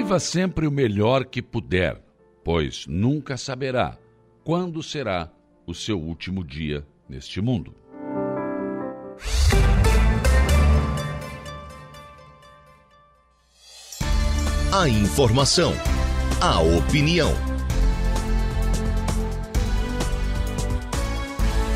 Viva 0.00 0.18
sempre 0.18 0.66
o 0.66 0.70
melhor 0.70 1.26
que 1.26 1.42
puder, 1.42 2.02
pois 2.42 2.86
nunca 2.86 3.36
saberá 3.36 3.98
quando 4.42 4.82
será 4.82 5.30
o 5.66 5.74
seu 5.74 6.00
último 6.00 6.42
dia 6.42 6.86
neste 7.06 7.38
mundo. 7.38 7.74
A 14.72 14.88
informação, 14.88 15.74
a 16.40 16.60
opinião. 16.62 17.30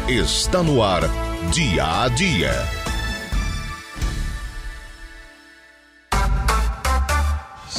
Está 0.09 0.63
no 0.63 0.83
ar, 0.83 1.03
dia 1.53 2.05
a 2.05 2.09
dia. 2.09 2.84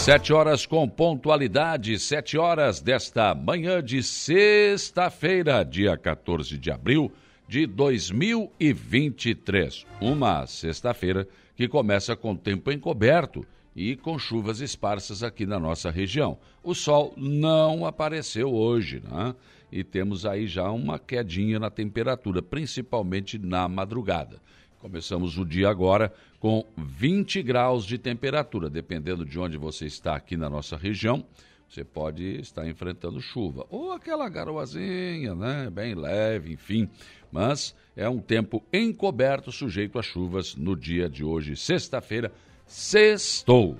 Sete 0.05 0.31
horas 0.31 0.67
com 0.67 0.87
pontualidade, 0.87 1.97
sete 1.97 2.37
horas 2.37 2.79
desta 2.79 3.33
manhã 3.33 3.81
de 3.81 4.03
sexta-feira, 4.03 5.63
dia 5.63 5.97
14 5.97 6.59
de 6.59 6.69
abril 6.69 7.11
de 7.47 7.65
2023. 7.65 9.83
Uma 9.99 10.45
sexta-feira 10.45 11.27
que 11.55 11.67
começa 11.67 12.15
com 12.15 12.35
tempo 12.35 12.71
encoberto 12.71 13.43
e 13.75 13.95
com 13.95 14.19
chuvas 14.19 14.59
esparsas 14.59 15.23
aqui 15.23 15.47
na 15.47 15.59
nossa 15.59 15.89
região. 15.89 16.37
O 16.63 16.75
sol 16.75 17.11
não 17.17 17.83
apareceu 17.83 18.53
hoje, 18.53 19.01
né? 19.03 19.33
E 19.71 19.83
temos 19.83 20.23
aí 20.23 20.45
já 20.45 20.69
uma 20.69 20.99
quedinha 20.99 21.57
na 21.57 21.71
temperatura, 21.71 22.43
principalmente 22.43 23.39
na 23.39 23.67
madrugada. 23.67 24.39
Começamos 24.85 25.35
o 25.39 25.43
dia 25.43 25.67
agora 25.67 26.13
com 26.39 26.63
20 26.77 27.41
graus 27.41 27.85
de 27.85 27.97
temperatura. 27.97 28.69
Dependendo 28.69 29.25
de 29.25 29.39
onde 29.39 29.57
você 29.57 29.87
está 29.87 30.15
aqui 30.15 30.37
na 30.37 30.47
nossa 30.47 30.77
região, 30.77 31.25
você 31.67 31.83
pode 31.83 32.23
estar 32.39 32.67
enfrentando 32.67 33.19
chuva. 33.19 33.65
Ou 33.71 33.93
aquela 33.93 34.29
garoazinha, 34.29 35.33
né? 35.33 35.71
Bem 35.71 35.95
leve, 35.95 36.53
enfim. 36.53 36.87
Mas 37.31 37.75
é 37.95 38.07
um 38.07 38.19
tempo 38.19 38.63
encoberto, 38.71 39.51
sujeito 39.51 39.97
a 39.97 40.03
chuvas 40.03 40.55
no 40.55 40.75
dia 40.75 41.09
de 41.09 41.23
hoje, 41.23 41.55
sexta-feira. 41.55 42.31
Sextou. 42.67 43.75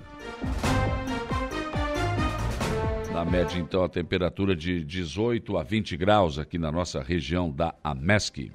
Na 3.12 3.24
média, 3.24 3.60
então, 3.60 3.84
a 3.84 3.88
temperatura 3.88 4.56
de 4.56 4.82
18 4.82 5.56
a 5.56 5.62
20 5.62 5.96
graus 5.96 6.36
aqui 6.36 6.58
na 6.58 6.72
nossa 6.72 7.00
região 7.00 7.48
da 7.48 7.72
Amesc. 7.84 8.50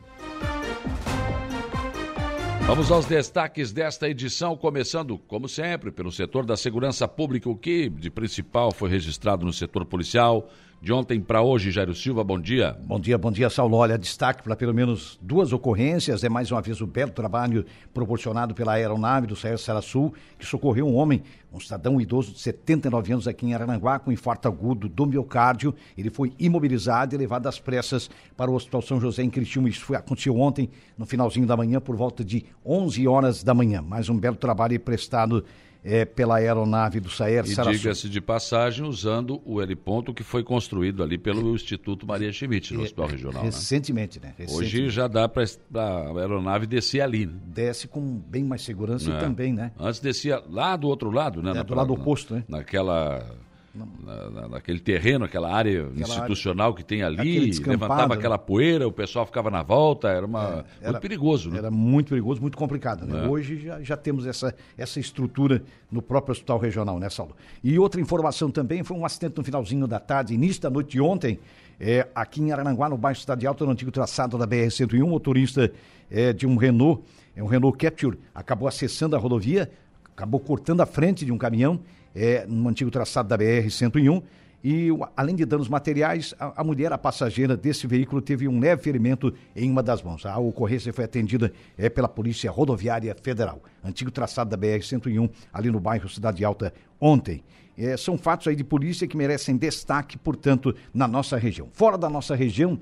Vamos 2.72 2.89
aos 2.89 3.05
destaques 3.05 3.73
desta 3.73 4.08
edição, 4.08 4.55
começando, 4.55 5.17
como 5.17 5.50
sempre, 5.50 5.91
pelo 5.91 6.09
setor 6.09 6.45
da 6.45 6.55
segurança 6.55 7.05
pública, 7.05 7.50
o 7.50 7.55
que 7.58 7.89
de 7.89 8.09
principal 8.09 8.72
foi 8.72 8.89
registrado 8.89 9.45
no 9.45 9.52
setor 9.52 9.83
policial. 9.83 10.50
De 10.82 10.92
ontem 10.92 11.22
para 11.22 11.44
hoje, 11.44 11.70
Jairo 11.70 11.94
Silva, 11.94 12.24
bom 12.24 12.40
dia. 12.40 12.76
Bom 12.84 13.00
dia, 13.00 13.16
bom 13.16 13.32
dia, 13.32 13.52
Saulo. 13.52 13.78
Olha, 13.78 14.00
destaque 14.00 14.42
para 14.42 14.56
pelo 14.56 14.74
menos 14.74 15.20
duas 15.22 15.54
ocorrências. 15.54 16.24
É 16.24 16.30
mais 16.30 16.50
uma 16.50 16.60
vez 16.60 16.82
o 16.82 16.88
belo 16.88 17.12
trabalho 17.12 17.64
proporcionado 17.94 18.56
pela 18.56 18.74
aeronave 18.74 19.28
do 19.28 19.36
Saer 19.36 19.59
Sul, 19.84 20.12
que 20.40 20.46
socorreu 20.46 20.88
um 20.88 20.96
homem, 20.96 21.22
um 21.54 21.59
cidadão 21.59 22.02
idoso 22.02 22.32
de 22.32 22.40
79 22.40 23.14
anos 23.14 23.28
aqui 23.28 23.46
em 23.46 23.54
Arananguá, 23.54 24.00
com 24.00 24.12
infarto 24.12 24.48
agudo 24.48 24.90
do 24.90 25.06
miocárdio. 25.06 25.76
Ele 25.96 26.09
foi 26.09 26.34
imobilizado 26.40 27.14
e 27.14 27.18
levado 27.20 27.46
às 27.46 27.59
pressas 27.59 28.09
para 28.36 28.50
o 28.50 28.56
Hospital 28.56 28.82
São 28.82 29.00
José 29.00 29.22
em 29.22 29.30
Criciúma. 29.30 29.70
Isso 29.70 29.86
foi, 29.86 29.96
aconteceu 29.96 30.36
ontem, 30.36 30.68
no 30.98 31.06
finalzinho 31.06 31.46
da 31.46 31.56
manhã, 31.56 31.80
por 31.80 31.96
volta 31.96 32.26
de 32.26 32.44
11 32.66 33.08
horas 33.08 33.44
da 33.44 33.54
manhã. 33.54 33.84
Mais 33.84 34.09
um 34.09 34.18
belo 34.18 34.36
trabalho 34.36 34.80
prestado 34.80 35.46
é, 35.84 36.06
pela 36.06 36.38
aeronave 36.38 37.00
do 37.00 37.10
Saer 37.10 37.44
E 37.46 37.56
diga-se 37.56 38.08
de 38.08 38.22
passagem, 38.22 38.86
usando 38.86 39.42
o 39.46 39.62
heliponto 39.62 40.14
que 40.14 40.24
foi 40.24 40.44
construído 40.44 41.02
ali 41.02 41.18
pelo 41.18 41.56
Instituto 41.56 42.06
Maria 42.06 42.31
Schmidt, 42.31 42.74
no 42.74 42.81
é, 42.81 42.84
Hospital 42.84 43.08
Regional. 43.08 43.44
Recentemente, 43.44 44.20
né? 44.20 44.28
né? 44.28 44.34
Recentemente. 44.38 44.75
Hoje 44.75 44.90
já 44.90 45.08
dá 45.08 45.28
para 45.28 45.44
a 45.75 46.20
aeronave 46.20 46.68
descer 46.68 47.02
ali. 47.02 47.25
Né? 47.25 47.34
Desce 47.46 47.88
com 47.88 48.02
bem 48.02 48.44
mais 48.44 48.62
segurança 48.62 49.12
é. 49.12 49.20
também, 49.20 49.53
né? 49.53 49.72
Antes 49.80 50.00
descia 50.00 50.44
lá 50.50 50.75
do 50.75 50.88
outro 50.88 51.09
lado, 51.09 51.41
né? 51.41 51.52
É, 51.58 51.64
do 51.64 51.74
lado 51.74 51.94
oposto, 51.94 52.36
né? 52.36 52.44
Naquela 52.47 53.25
na, 53.74 54.48
naquele 54.50 54.80
terreno, 54.80 55.24
aquela 55.24 55.54
área 55.54 55.88
aquela 55.88 56.02
institucional 56.02 56.68
área, 56.68 56.78
que 56.78 56.84
tem 56.84 57.04
ali, 57.04 57.52
levantava 57.66 58.09
né? 58.09 58.16
aquela 58.16 58.38
poeira, 58.38 58.88
o 58.88 58.92
pessoal 58.92 59.26
ficava 59.26 59.50
na 59.50 59.64
volta, 59.64 60.09
era 60.09 60.26
uma 60.26 60.66
é, 60.82 60.82
era, 60.82 60.92
muito 60.92 61.02
perigoso. 61.02 61.50
Né? 61.50 61.58
Era 61.58 61.72
muito 61.72 62.09
perigoso, 62.09 62.42
muito 62.42 62.58
complicado. 62.58 63.06
Né? 63.06 63.26
É. 63.26 63.28
Hoje 63.28 63.59
já, 63.59 63.82
já 63.82 63.96
temos 63.96 64.26
essa, 64.26 64.54
essa 64.78 65.00
estrutura 65.00 65.64
no 65.90 66.02
próprio 66.02 66.34
hospital 66.34 66.58
regional, 66.58 67.00
né, 67.00 67.09
Saulo? 67.09 67.36
E 67.64 67.80
outra 67.80 68.02
informação 68.02 68.52
também, 68.52 68.84
foi 68.84 68.98
um 68.98 69.06
acidente 69.06 69.38
no 69.38 69.44
finalzinho 69.44 69.88
da 69.88 70.00
tarde, 70.00 70.34
início 70.34 70.62
da 70.62 70.70
noite 70.70 70.92
de 70.92 71.02
ontem, 71.02 71.40
é, 71.80 72.08
aqui 72.14 72.42
em 72.42 72.52
Arananguá, 72.52 72.90
no 72.90 72.98
bairro 72.98 73.20
Cidade 73.20 73.48
Alta, 73.48 73.66
no 73.66 73.72
antigo 73.72 73.92
traçado 73.92 74.38
da 74.38 74.46
BR-101, 74.46 75.08
motorista 75.08 75.72
é, 76.09 76.34
de 76.34 76.46
um 76.46 76.58
Renault, 76.58 77.02
é 77.36 77.42
um 77.42 77.48
Renault 77.48 77.78
Capture, 77.78 78.20
acabou 78.36 78.68
acessando 78.68 79.16
a 79.16 79.20
rodovia, 79.20 79.72
acabou 80.14 80.40
cortando 80.40 80.82
a 80.82 80.86
frente 80.86 81.26
de 81.26 81.32
um 81.32 81.38
caminhão, 81.38 81.80
é, 82.16 82.45
no 82.47 82.69
antigo 82.69 82.91
traçado 82.91 83.29
da 83.29 83.38
BR-101. 83.38 84.22
E, 84.63 84.89
além 85.17 85.35
de 85.35 85.44
danos 85.44 85.67
materiais, 85.67 86.35
a, 86.39 86.61
a, 86.61 86.63
mulher, 86.63 86.94
a 86.94 86.97
passageira 86.97 87.57
desse 87.57 87.88
veículo, 87.88 88.22
teve 88.22 88.47
um 88.47 88.59
leve 88.59 88.83
ferimento 88.83 89.33
em 89.55 89.69
uma 89.72 89.81
das 89.81 90.03
mãos. 90.03 90.25
A 90.25 90.38
ocorrência 90.38 90.94
foi 90.94 91.03
atendida 91.03 91.51
é, 91.77 91.89
pela 91.89 92.07
Polícia 92.07 92.51
Rodoviária 92.51 93.16
Federal, 93.19 93.59
antigo 93.83 94.11
traçado 94.11 94.51
da 94.51 94.57
BR-101, 94.57 95.29
ali 95.51 95.72
no 95.72 95.79
bairro 95.79 96.07
Cidade 96.07 96.45
Alta, 96.45 96.73
ontem. 96.99 97.44
É, 97.84 97.97
são 97.97 98.16
fatos 98.16 98.47
aí 98.47 98.56
de 98.56 98.64
polícia 98.64 99.08
que 99.08 99.18
merecem 99.18 99.58
destaque, 99.58 100.16
portanto, 100.16 100.75
na 100.94 101.08
nossa 101.08 101.36
região. 101.36 101.68
Fora 101.74 101.97
da 101.97 102.08
nossa 102.08 102.36
região, 102.36 102.80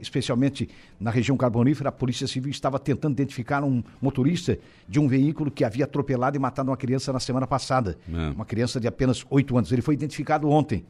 especialmente 0.00 0.66
na 0.98 1.10
região 1.10 1.36
carbonífera, 1.36 1.90
a 1.90 1.92
Polícia 1.92 2.26
Civil 2.26 2.50
estava 2.50 2.78
tentando 2.78 3.12
identificar 3.12 3.62
um 3.62 3.84
motorista 4.00 4.58
de 4.88 4.98
um 4.98 5.06
veículo 5.06 5.50
que 5.50 5.64
havia 5.64 5.84
atropelado 5.84 6.34
e 6.34 6.40
matado 6.40 6.70
uma 6.70 6.78
criança 6.78 7.12
na 7.12 7.20
semana 7.20 7.46
passada. 7.46 7.98
É. 8.10 8.30
Uma 8.30 8.46
criança 8.46 8.80
de 8.80 8.88
apenas 8.88 9.22
8 9.28 9.58
anos. 9.58 9.70
Ele 9.70 9.82
foi 9.82 9.92
identificado 9.92 10.48
ontem. 10.48 10.82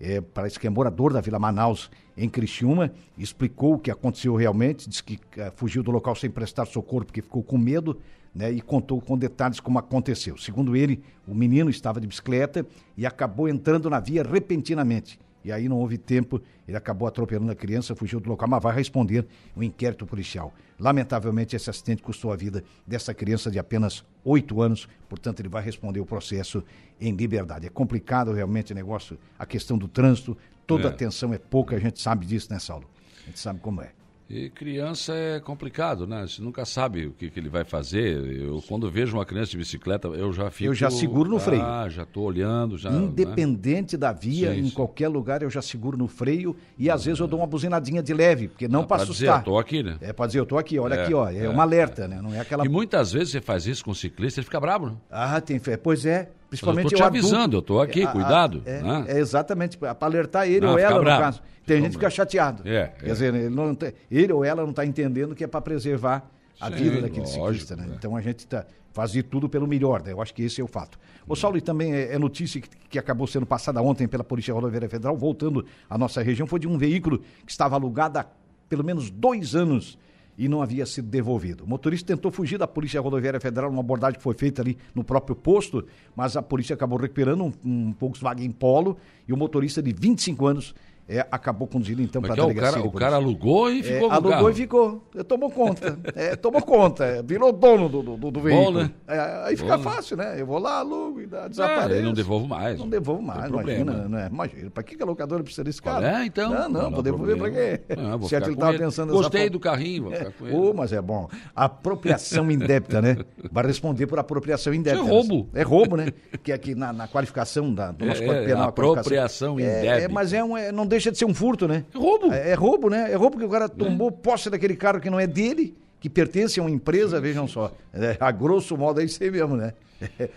É, 0.00 0.20
parece 0.20 0.58
que 0.58 0.66
é 0.66 0.70
morador 0.70 1.12
da 1.12 1.20
Vila 1.20 1.38
Manaus, 1.38 1.88
em 2.16 2.28
Criciúma, 2.28 2.92
explicou 3.16 3.74
o 3.74 3.78
que 3.78 3.92
aconteceu 3.92 4.34
realmente, 4.34 4.88
disse 4.88 5.04
que 5.04 5.14
uh, 5.14 5.52
fugiu 5.54 5.84
do 5.84 5.92
local 5.92 6.16
sem 6.16 6.28
prestar 6.28 6.66
socorro 6.66 7.04
porque 7.04 7.22
ficou 7.22 7.44
com 7.44 7.56
medo, 7.56 7.96
né, 8.34 8.50
e 8.50 8.60
contou 8.60 9.00
com 9.00 9.16
detalhes 9.16 9.60
como 9.60 9.78
aconteceu. 9.78 10.36
Segundo 10.36 10.74
ele, 10.74 11.02
o 11.26 11.34
menino 11.34 11.70
estava 11.70 12.00
de 12.00 12.06
bicicleta 12.06 12.66
e 12.96 13.06
acabou 13.06 13.48
entrando 13.48 13.88
na 13.88 14.00
via 14.00 14.22
repentinamente. 14.22 15.18
E 15.44 15.52
aí 15.52 15.68
não 15.68 15.76
houve 15.76 15.98
tempo, 15.98 16.40
ele 16.66 16.76
acabou 16.76 17.06
atropelando 17.06 17.52
a 17.52 17.54
criança, 17.54 17.94
fugiu 17.94 18.18
do 18.18 18.30
local, 18.30 18.48
mas 18.48 18.62
vai 18.62 18.74
responder 18.74 19.26
o 19.54 19.60
um 19.60 19.62
inquérito 19.62 20.06
policial. 20.06 20.54
Lamentavelmente, 20.80 21.54
esse 21.54 21.68
acidente 21.68 22.02
custou 22.02 22.32
a 22.32 22.36
vida 22.36 22.64
dessa 22.86 23.12
criança 23.12 23.50
de 23.50 23.58
apenas 23.58 24.02
oito 24.24 24.62
anos, 24.62 24.88
portanto, 25.06 25.40
ele 25.40 25.50
vai 25.50 25.62
responder 25.62 26.00
o 26.00 26.06
processo 26.06 26.64
em 26.98 27.14
liberdade. 27.14 27.66
É 27.66 27.70
complicado 27.70 28.32
realmente 28.32 28.72
o 28.72 28.74
negócio, 28.74 29.18
a 29.38 29.44
questão 29.44 29.76
do 29.76 29.86
trânsito, 29.86 30.36
toda 30.66 30.84
é. 30.84 30.90
atenção 30.90 31.34
é 31.34 31.38
pouca, 31.38 31.76
a 31.76 31.78
gente 31.78 32.00
sabe 32.00 32.24
disso, 32.24 32.50
né, 32.50 32.58
Saulo? 32.58 32.88
A 33.22 33.26
gente 33.26 33.38
sabe 33.38 33.60
como 33.60 33.82
é. 33.82 33.92
E 34.28 34.48
criança 34.48 35.14
é 35.14 35.38
complicado, 35.38 36.06
né? 36.06 36.26
Você 36.26 36.40
nunca 36.40 36.64
sabe 36.64 37.06
o 37.06 37.12
que, 37.12 37.28
que, 37.28 37.38
ele 37.38 37.50
vai 37.50 37.62
fazer. 37.62 38.24
Eu, 38.24 38.62
quando 38.66 38.90
vejo 38.90 39.16
uma 39.16 39.24
criança 39.26 39.50
de 39.50 39.58
bicicleta, 39.58 40.08
eu 40.08 40.32
já 40.32 40.50
fico... 40.50 40.70
Eu 40.70 40.74
já 40.74 40.90
seguro 40.90 41.28
no 41.28 41.38
freio. 41.38 41.62
Ah, 41.62 41.88
já 41.90 42.04
estou 42.04 42.24
olhando. 42.24 42.78
já. 42.78 42.90
Né? 42.90 43.04
Independente 43.04 43.96
né? 43.96 44.00
da 44.00 44.12
via, 44.12 44.54
sim, 44.54 44.60
em 44.60 44.68
sim. 44.68 44.74
qualquer 44.74 45.08
lugar, 45.08 45.42
eu 45.42 45.50
já 45.50 45.60
seguro 45.60 45.98
no 45.98 46.08
freio 46.08 46.56
e 46.78 46.90
às 46.90 47.04
vezes 47.04 47.20
eu 47.20 47.26
dou 47.26 47.40
uma 47.40 47.46
buzinadinha 47.46 48.02
de 48.02 48.14
leve, 48.14 48.48
porque 48.48 48.66
não 48.66 48.80
ah, 48.80 48.86
para 48.86 49.02
assustar. 49.02 49.40
Dizer, 49.40 49.40
eu 49.40 49.52
tô 49.52 49.58
aqui, 49.58 49.82
né? 49.82 49.98
É 50.00 50.12
para 50.12 50.26
dizer, 50.26 50.38
eu 50.38 50.46
tô 50.46 50.56
aqui, 50.56 50.78
olha 50.78 50.94
é, 50.94 51.02
aqui, 51.02 51.12
ó. 51.12 51.28
É, 51.28 51.44
é 51.44 51.50
um 51.50 51.60
alerta, 51.60 52.08
né? 52.08 52.20
Não 52.22 52.32
é 52.32 52.40
aquela... 52.40 52.64
E 52.64 52.68
muitas 52.68 53.12
vezes 53.12 53.30
você 53.30 53.40
faz 53.42 53.66
isso 53.66 53.84
com 53.84 53.90
o 53.90 53.94
ciclista, 53.94 54.40
ele 54.40 54.46
fica 54.46 54.58
bravo, 54.58 54.86
né? 54.86 54.96
Ah, 55.10 55.38
tem 55.40 55.58
fé. 55.58 55.76
Pois 55.76 56.06
é, 56.06 56.30
Principalmente 56.54 56.84
eu 56.84 56.90
tô 56.90 56.96
te 56.96 57.02
avisando, 57.02 57.56
eu 57.56 57.60
estou 57.60 57.80
aqui, 57.80 58.02
é, 58.02 58.06
cuidado. 58.06 58.62
é, 58.64 58.82
né? 58.82 59.04
é, 59.08 59.18
exatamente, 59.18 59.76
para 59.76 59.96
alertar 60.00 60.46
ele 60.46 60.66
não, 60.66 60.72
ou 60.72 60.78
ela, 60.78 61.00
bravo. 61.00 61.18
no 61.18 61.24
caso. 61.24 61.42
Tem 61.66 61.78
gente 61.78 61.88
que 61.88 61.94
fica 61.94 62.10
chateado. 62.10 62.62
É, 62.66 62.88
Quer 62.98 63.06
é. 63.06 63.12
dizer, 63.12 63.34
ele, 63.34 63.48
não, 63.48 63.76
ele 64.10 64.32
ou 64.32 64.44
ela 64.44 64.62
não 64.62 64.70
está 64.70 64.84
entendendo 64.84 65.34
que 65.34 65.42
é 65.42 65.46
para 65.46 65.60
preservar 65.60 66.30
a 66.60 66.68
Sim, 66.68 66.76
vida 66.76 67.00
daquele 67.02 67.26
lógico, 67.26 67.44
ciclista. 67.44 67.76
Né? 67.76 67.88
É. 67.90 67.94
Então 67.96 68.16
a 68.16 68.20
gente 68.20 68.46
tá, 68.46 68.66
faz 68.92 69.12
de 69.12 69.22
tudo 69.22 69.48
pelo 69.48 69.66
melhor, 69.66 70.02
né? 70.02 70.12
eu 70.12 70.22
acho 70.22 70.32
que 70.32 70.42
esse 70.42 70.60
é 70.60 70.64
o 70.64 70.68
fato. 70.68 70.98
O 71.26 71.34
Saulo, 71.34 71.56
e 71.56 71.60
também 71.60 71.94
é, 71.94 72.14
é 72.14 72.18
notícia 72.18 72.60
que, 72.60 72.68
que, 72.90 72.98
acabou 72.98 73.26
sendo 73.26 73.46
passada 73.46 73.80
ontem 73.82 74.06
pela 74.06 74.22
Polícia 74.22 74.52
Rodoviária 74.52 74.88
Federal, 74.88 75.16
voltando 75.16 75.64
à 75.88 75.96
nossa 75.96 76.22
região, 76.22 76.46
foi 76.46 76.60
de 76.60 76.68
um 76.68 76.76
veículo 76.78 77.18
que 77.44 77.50
estava 77.50 77.74
alugado 77.74 78.18
há 78.18 78.26
pelo 78.68 78.84
menos 78.84 79.10
dois 79.10 79.54
anos 79.54 79.98
e 80.36 80.48
não 80.48 80.62
havia 80.62 80.84
sido 80.84 81.08
devolvido. 81.08 81.64
O 81.64 81.68
motorista 81.68 82.06
tentou 82.06 82.30
fugir 82.30 82.58
da 82.58 82.66
Polícia 82.66 83.00
Rodoviária 83.00 83.40
Federal, 83.40 83.70
uma 83.70 83.80
abordagem 83.80 84.16
que 84.18 84.22
foi 84.22 84.34
feita 84.34 84.62
ali 84.62 84.76
no 84.94 85.04
próprio 85.04 85.36
posto, 85.36 85.84
mas 86.14 86.36
a 86.36 86.42
polícia 86.42 86.74
acabou 86.74 86.98
recuperando 86.98 87.44
um, 87.44 87.52
um 87.64 87.94
Volkswagen 87.98 88.50
Polo 88.50 88.96
e 89.26 89.32
o 89.32 89.36
motorista 89.36 89.82
de 89.82 89.92
25 89.92 90.46
anos 90.46 90.74
é, 91.08 91.26
acabou 91.30 91.66
conduzindo 91.68 92.00
então 92.02 92.22
para 92.22 92.32
a 92.34 92.36
é, 92.36 92.40
o 92.40 92.46
delegacia. 92.46 92.72
cara, 92.78 92.86
o 92.86 92.92
cara 92.92 93.16
alugou 93.16 93.70
e 93.70 93.80
É, 93.80 93.82
ficou 93.82 94.00
com 94.08 94.14
o 94.14 94.16
alugou 94.16 94.30
carro. 94.30 94.50
e 94.50 94.54
ficou. 94.54 95.08
É, 95.14 95.22
tomou 95.22 95.50
conta. 95.50 95.98
É, 96.14 96.36
tomou 96.36 96.62
conta. 96.62 97.22
Virou 97.22 97.52
dono 97.52 97.88
do, 97.88 98.02
do, 98.16 98.30
do 98.30 98.40
veículo. 98.40 98.82
né? 98.84 98.90
É, 99.06 99.42
aí 99.46 99.56
fica 99.56 99.76
Bom, 99.76 99.84
né? 99.84 99.90
fácil, 99.90 100.16
né? 100.16 100.40
Eu 100.40 100.46
vou 100.46 100.58
lá, 100.58 100.78
alugo 100.78 101.20
e 101.20 101.24
É, 101.30 101.48
desaparece. 101.48 102.02
não 102.02 102.12
devolvo 102.14 102.48
mais. 102.48 102.78
Não 102.78 102.88
devolvo 102.88 103.22
mais, 103.22 103.42
Tem 103.42 103.50
problema. 103.50 103.82
imagina, 103.92 104.08
né? 104.08 104.28
Imagina, 104.32 104.70
pra 104.70 104.82
que 104.82 105.02
a 105.02 105.06
locadora 105.06 105.42
precisa 105.42 105.64
desse 105.64 105.82
cara? 105.82 106.20
é, 106.22 106.24
então? 106.26 106.50
Não, 106.50 106.68
não, 106.68 106.82
Não, 106.84 106.90
vou 106.92 107.02
devolver 107.02 107.36
problema. 107.36 107.76
quê? 107.78 107.80
Ah, 107.98 108.16
vou 108.16 108.28
ficar 108.28 108.42
ele 108.46 108.54
com 108.54 108.60
tava 108.60 108.72
ele. 108.72 108.78
pensando 108.84 109.12
Gostei 109.12 109.50
do 109.50 109.60
carrinho, 109.60 110.04
vou 110.04 110.12
É, 110.12 110.16
ficar 110.16 110.30
com 110.32 110.46
ele. 110.46 110.56
ô, 110.56 110.72
mas 110.74 110.92
é 110.92 111.02
bom. 111.02 111.28
Apropriação 111.54 112.50
indébita, 112.50 113.00
né? 113.02 113.16
Vai 113.50 113.66
responder 113.66 114.06
por 114.06 114.18
apropriação 114.18 114.72
indébita. 114.72 115.02
Isso 115.02 115.10
é 115.10 115.14
roubo. 115.14 115.48
É 115.54 115.62
roubo, 115.62 115.96
né? 115.96 116.08
Que 116.42 116.52
aqui 116.52 116.74
na, 116.74 116.92
na 116.92 117.08
qualificação 117.08 117.72
da, 117.74 117.90
do 117.92 118.04
nosso 118.04 118.22
É, 118.22 118.26
Código 118.26 118.46
Penal. 118.46 118.68
apropriação 118.68 119.58
é, 119.58 119.62
indébita. 119.62 119.94
É, 120.04 120.08
mas 120.08 120.32
é 120.32 120.42
um, 120.44 120.56
é- 120.56 120.70
não 120.72 120.86
deixa 120.94 121.10
de 121.10 121.18
ser 121.18 121.24
um 121.24 121.34
furto, 121.34 121.66
né? 121.66 121.84
É 121.92 121.98
roubo. 121.98 122.32
É, 122.32 122.50
é 122.50 122.54
roubo, 122.54 122.88
né? 122.88 123.12
É 123.12 123.14
roubo 123.16 123.38
que 123.38 123.44
o 123.44 123.48
cara 123.48 123.68
tomou 123.68 124.10
posse 124.10 124.48
daquele 124.48 124.76
carro 124.76 125.00
que 125.00 125.10
não 125.10 125.18
é 125.18 125.26
dele, 125.26 125.74
que 126.00 126.08
pertence 126.08 126.58
a 126.60 126.62
uma 126.62 126.70
empresa, 126.70 127.20
vejam 127.20 127.46
só. 127.46 127.72
É, 127.92 128.16
a 128.20 128.30
grosso 128.30 128.76
modo 128.76 129.00
é 129.00 129.04
isso 129.04 129.22
aí 129.22 129.30
mesmo, 129.30 129.56
né? 129.56 129.72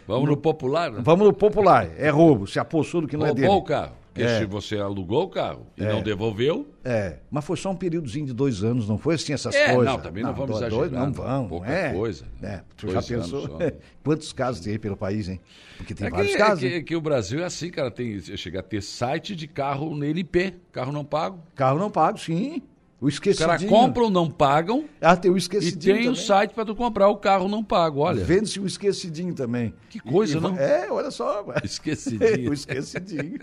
Vamos 0.07 0.30
no 0.30 0.38
popular, 0.38 0.92
né? 0.92 1.01
Vamos 1.04 1.27
no 1.27 1.33
popular. 1.33 1.89
É 1.98 2.09
roubo. 2.09 2.48
Se 2.48 2.59
apossou 2.59 3.01
do 3.01 3.07
que 3.07 3.18
não 3.18 3.25
é 3.25 3.33
dele. 3.33 3.48
Roubou 3.48 3.63
o 3.63 3.65
carro. 3.65 3.92
Porque 4.18 4.31
É. 4.31 4.40
se 4.40 4.46
você 4.46 4.78
alugou 4.78 5.24
o 5.24 5.30
carro 5.30 5.68
e 5.78 5.84
não 5.84 6.02
devolveu, 6.02 6.68
É, 6.84 7.18
mas 7.30 7.46
foi 7.46 7.56
só 7.58 7.69
um 7.72 7.75
períodozinho 7.75 8.25
de 8.25 8.34
dois 8.34 8.64
anos, 8.64 8.88
não 8.90 8.98
foi 8.98 9.16
assim 9.16 9.34
essas 9.34 9.54
É, 9.54 9.74
coisas? 9.75 9.94
não, 9.94 10.00
também 10.02 10.24
não 10.24 10.34
vamos 10.34 10.60
dois- 10.60 10.62
exagerar, 10.62 10.80
Dois, 10.80 10.92
não 10.92 11.06
não. 11.08 11.14
vão, 11.14 11.48
Pouca 11.48 11.68
é. 11.72 11.94
coisa. 11.94 12.25
É, 12.42 12.62
tu 12.75 12.90
já 12.90 13.02
pensou? 13.02 13.48
Quantos 14.04 14.34
casos 14.34 14.62
tem 14.64 14.74
aí 14.74 14.80
pelo 14.80 14.98
país, 14.98 15.30
hein? 15.30 15.40
Porque 15.78 15.94
tem 15.94 16.08
é 16.08 16.10
que, 16.10 16.16
vários 16.16 16.34
é 16.34 16.38
casos. 16.38 16.60
que- 16.62 16.68
hein? 16.68 16.74
é 16.75 16.81
que 16.81 16.96
o 16.96 17.02
Brasil 17.02 17.40
é 17.42 17.44
assim, 17.46 17.69
cara. 17.69 17.92
Tem, 17.92 18.19
chega 18.19 18.60
a 18.62 18.64
ter 18.64 18.81
site 18.81 19.36
de 19.36 19.48
carro 19.48 19.94
no 19.96 20.04
LP, 20.04 20.56
carro 20.72 20.92
não 20.92 21.06
pago. 21.06 21.40
Carro 21.56 21.78
não 21.78 21.92
pago, 21.92 22.18
sim. 22.18 22.63
O 23.00 23.06
Os 23.06 23.14
esquecidinho. 23.14 23.48
caras 23.50 23.64
compram, 23.66 24.10
não 24.10 24.28
pagam 24.28 24.86
Ah, 25.00 25.16
tem 25.16 25.30
o 25.30 25.36
e 25.36 25.38
esquecidinho 25.38 25.96
tem 25.98 26.04
o 26.10 26.12
também. 26.14 26.26
site 26.26 26.54
para 26.56 26.66
tu 26.66 26.76
comprar 26.76 27.08
o 27.10 27.18
carro 27.18 27.48
não 27.48 27.64
pago. 27.64 28.00
Olha, 28.00 28.24
Vende-se 28.24 28.60
o 28.60 28.66
esquecidinho 28.66 29.36
também. 29.36 29.72
Que 29.90 30.00
coisa, 30.00 30.36
E- 30.36 30.38
e- 30.38 30.42
não? 30.42 30.58
É, 30.58 30.92
olha 30.92 31.12
só. 31.12 31.46
esquecidinho. 31.64 32.50
o 32.50 32.54
esquecidinho. 32.54 33.38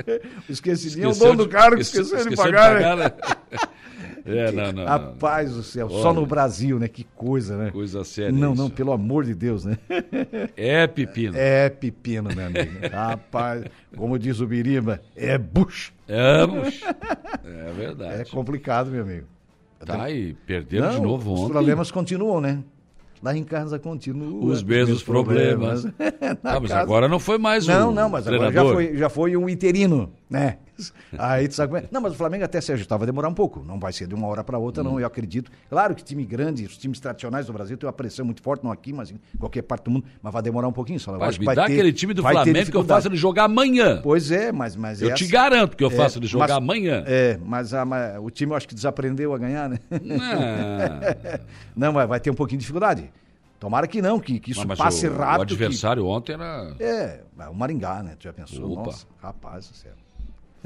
O 0.49 0.53
esquecidinho 0.53 1.05
é 1.05 1.07
o 1.07 1.11
Esqueceu 1.13 1.29
dono 1.33 1.45
do 1.45 1.49
carro 1.49 1.77
que 1.77 1.83
esque- 1.83 1.99
esqueceu, 2.01 2.17
de 2.27 2.33
esqueceu 2.35 2.45
pagar. 2.53 2.97
né? 2.97 3.05
né? 3.05 3.11
É, 4.27 4.51
não, 4.51 4.73
não. 4.73 4.87
Rapaz 4.87 5.53
do 5.53 5.63
céu, 5.63 5.91
só 5.91 6.09
Olha. 6.09 6.21
no 6.21 6.25
Brasil, 6.27 6.79
né? 6.79 6.89
Que 6.89 7.05
coisa, 7.05 7.59
né? 7.59 7.71
Coisa 7.71 8.03
séria. 8.05 8.33
não, 8.33 8.55
isso. 8.55 8.63
não, 8.63 8.71
pelo 8.71 8.91
amor 8.91 9.23
de 9.27 9.35
Deus, 9.35 9.67
né? 9.67 9.77
É 10.57 10.87
pepino. 10.87 11.37
É 11.37 11.69
pepino, 11.69 12.31
meu 12.35 12.47
amigo. 12.47 12.71
Rapaz, 12.91 13.65
como 13.95 14.19
diz 14.19 14.41
o 14.41 14.47
Biriba, 14.47 15.03
é 15.15 15.37
bucho. 15.37 15.93
Vamos. 16.09 16.81
É 17.45 17.73
verdade. 17.75 18.23
É 18.23 18.25
complicado, 18.25 18.91
meu 18.91 19.03
amigo. 19.03 19.27
Tá 19.85 20.03
aí, 20.05 20.35
perderam 20.47 20.91
de 20.91 20.97
Não, 20.97 21.03
novo 21.05 21.33
Os 21.35 21.41
ontem. 21.41 21.53
problemas 21.53 21.91
continuam, 21.91 22.41
né? 22.41 22.63
Lá 23.23 23.35
em 23.37 23.43
casa 23.45 23.79
continuam. 23.79 24.45
Os 24.45 24.63
mesmos 24.63 25.03
problemas. 25.03 25.85
Na 26.43 26.57
Ah, 26.57 26.61
mas 26.61 26.71
casa- 26.71 26.81
agora 26.81 27.09
não 27.09 27.19
foi 27.19 27.39
mais 27.39 27.67
Não, 27.67 27.91
o 27.91 27.93
não, 27.95 28.09
mas 28.09 28.27
agora 28.27 28.45
já 28.45 28.51
treinador. 28.51 28.75
foi, 28.75 28.97
já 28.97 29.09
foi 29.09 29.37
um 29.37 29.49
interino, 29.49 30.11
né? 30.29 30.59
Aí 31.17 31.47
tu 31.47 31.55
sabe 31.55 31.73
como 31.73 31.85
é? 31.85 31.89
Não, 31.93 32.01
mas 32.01 32.13
o 32.13 32.17
Flamengo 32.17 32.45
até 32.45 32.61
se 32.61 32.73
ajustar 32.73 32.99
vai 32.99 33.07
demorar 33.07 33.29
um 33.29 33.35
pouco. 33.35 33.63
Não 33.63 33.79
vai 33.79 33.93
ser 33.93 34.09
de 34.09 34.15
uma 34.15 34.27
hora 34.27 34.43
para 34.43 34.59
outra, 34.59 34.83
Hum. 34.83 34.87
não, 34.93 35.01
eu 35.01 35.07
acredito. 35.07 35.51
Claro 35.71 35.95
que 35.95 36.03
time 36.03 36.25
grande, 36.25 36.65
os 36.65 36.77
times 36.77 36.99
tradicionais 36.99 37.47
do 37.47 37.53
Brasil 37.53 37.77
têm 37.77 37.87
uma 37.87 37.93
pressão 37.93 38.25
muito 38.25 38.43
forte, 38.43 38.65
não 38.65 38.73
aqui, 38.73 38.93
mas 38.93 39.11
em 39.13 39.19
qualquer 39.39 39.63
parte 39.63 39.85
do 39.85 39.91
mundo, 39.93 40.05
mas 40.21 40.33
vai 40.33 40.43
demorar 40.43 40.67
um 40.67 40.73
pouquinho 40.73 40.99
só. 40.99 41.17
Que 41.17 41.39
me 41.39 41.45
vai 41.47 41.55
dá 41.55 41.67
ter- 41.67 41.73
aquele 41.75 41.93
time 41.93 42.13
do 42.15 42.23
vai 42.23 42.33
Flamengo 42.35 42.71
que 42.71 42.77
eu 42.77 42.85
faço 42.85 43.07
ele 43.09 43.17
jogar 43.17 43.45
amanhã. 43.45 44.01
Pois 44.03 44.31
é, 44.33 44.51
mas, 44.51 44.75
mas 44.75 45.01
Eu 45.01 45.11
é 45.11 45.15
te 45.15 45.25
assim. 45.25 45.33
garanto 45.33 45.77
que 45.77 45.85
eu 45.85 45.89
É, 45.89 45.91
faço 45.93 46.19
ele 46.19 46.27
jogar 46.27 46.49
mas- 46.49 46.57
amanhã. 46.57 47.05
É, 47.07 47.39
mas, 47.45 47.73
a- 47.73 47.85
mas 47.85 48.19
o 48.21 48.29
time 48.31 48.53
eu 48.53 48.57
acho 48.57 48.67
que 48.67 48.75
desaprendeu 48.75 49.33
a 49.35 49.39
ganhar, 49.39 49.69
né? 49.69 49.79
Não. 49.91 50.25
Não, 51.77 51.93
mas 51.93 52.09
vai 52.09 52.19
ter 52.21 52.31
um 52.31 52.35
pouquinho 52.35 52.59
de 52.59 52.63
dificuldade. 52.63 53.11
Tomara 53.61 53.87
que 53.87 54.03
não, 54.03 54.21
que, 54.21 54.39
que 54.41 54.51
isso 54.51 54.67
Mas 54.67 54.77
passe 54.77 55.07
o, 55.09 55.17
rápido. 55.17 55.39
O 55.39 55.43
adversário 55.55 56.07
ontem 56.07 56.35
era. 56.35 56.75
que- 56.77 56.83
É, 56.83 57.23
o 57.51 57.55
Maringá, 57.55 58.03
né? 58.03 58.15
Tu 58.19 58.25
já 58.25 58.33
pensou? 58.33 58.73
Opa. 58.73 58.83
Nossa, 58.87 59.07
rapaz 59.23 59.69
do 59.69 59.77
céu. 59.77 59.93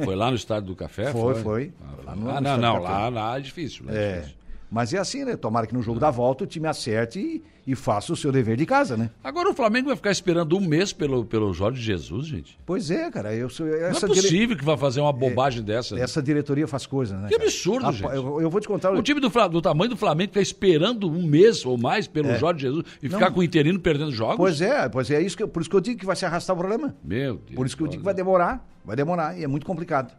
Foi 0.04 0.14
lá 0.16 0.30
no 0.30 0.36
estádio 0.36 0.68
do 0.68 0.76
café? 0.76 1.10
Foi, 1.12 1.34
foi. 1.36 1.72
Ah, 1.80 1.84
Foi 1.96 2.04
lá 2.04 2.12
foi. 2.14 2.22
no- 2.24 2.30
Ah, 2.30 2.34
no 2.34 2.40
não, 2.40 2.54
Estádio 2.56 2.62
não. 2.62 2.78
Lá, 2.82 3.08
lá 3.08 3.38
é 3.38 3.40
difícil. 3.40 3.84
Lá 3.86 3.92
é 3.92 3.96
É. 3.96 4.14
difícil. 4.16 4.38
Mas 4.70 4.92
é 4.92 4.98
assim, 4.98 5.24
né? 5.24 5.34
Tomara 5.34 5.66
que 5.66 5.72
no 5.72 5.80
jogo 5.80 5.98
da 5.98 6.10
volta 6.10 6.44
o 6.44 6.46
time 6.46 6.68
acerte 6.68 7.18
e, 7.18 7.42
e 7.66 7.74
faça 7.74 8.12
o 8.12 8.16
seu 8.16 8.30
dever 8.30 8.54
de 8.54 8.66
casa, 8.66 8.98
né? 8.98 9.08
Agora 9.24 9.48
o 9.48 9.54
Flamengo 9.54 9.86
vai 9.86 9.96
ficar 9.96 10.10
esperando 10.10 10.58
um 10.58 10.60
mês 10.60 10.92
pelo, 10.92 11.24
pelo 11.24 11.54
Jorge 11.54 11.80
Jesus, 11.80 12.26
gente. 12.26 12.58
Pois 12.66 12.90
é, 12.90 13.10
cara. 13.10 13.34
Eu 13.34 13.48
sou, 13.48 13.64
Não 13.64 13.72
essa, 13.74 14.04
é 14.04 14.08
dire- 14.10 14.20
possível 14.20 14.56
que 14.58 14.64
vai 14.66 14.76
fazer 14.76 15.00
uma 15.00 15.10
bobagem 15.10 15.62
dessa. 15.62 15.94
né? 15.94 16.02
essa 16.02 16.22
diretoria 16.22 16.68
faz 16.68 16.84
coisas, 16.84 17.18
né? 17.18 17.28
Que 17.28 17.34
cara? 17.36 17.44
absurdo, 17.48 17.78
Rapaz, 17.86 17.96
gente. 17.96 18.14
Eu, 18.14 18.42
eu 18.42 18.50
vou 18.50 18.60
te 18.60 18.68
contar. 18.68 18.92
O 18.92 19.00
time 19.00 19.20
do, 19.20 19.30
do 19.48 19.62
tamanho 19.62 19.88
do 19.88 19.96
Flamengo 19.96 20.32
ficar 20.32 20.42
esperando 20.42 21.10
um 21.10 21.22
mês 21.26 21.64
ou 21.64 21.78
mais 21.78 22.06
pelo 22.06 22.34
Jorge 22.36 22.60
Jesus 22.60 22.84
e 23.02 23.08
ficar 23.08 23.24
É. 23.24 23.28
Não. 23.30 23.32
com 23.32 23.40
o 23.40 23.42
interino 23.42 23.80
perdendo 23.80 24.12
jogos? 24.12 24.36
Pois 24.36 24.60
é, 24.60 24.86
pois 24.90 25.10
é, 25.10 25.22
isso 25.22 25.34
que, 25.34 25.46
por 25.46 25.62
isso 25.62 25.70
que 25.70 25.76
eu 25.76 25.80
digo 25.80 25.98
que 25.98 26.04
vai 26.04 26.14
se 26.14 26.26
arrastar 26.26 26.54
o 26.54 26.58
problema. 26.58 26.94
Meu 27.02 27.36
Deus. 27.36 27.54
Por 27.56 27.64
isso 27.64 27.74
que 27.74 27.82
eu 27.82 27.86
digo 27.86 28.02
que 28.02 28.04
vai 28.04 28.12
demorar, 28.12 28.68
vai 28.88 28.96
demorar, 28.96 29.38
e 29.38 29.44
é 29.44 29.46
muito 29.46 29.67
complicado. 29.67 30.17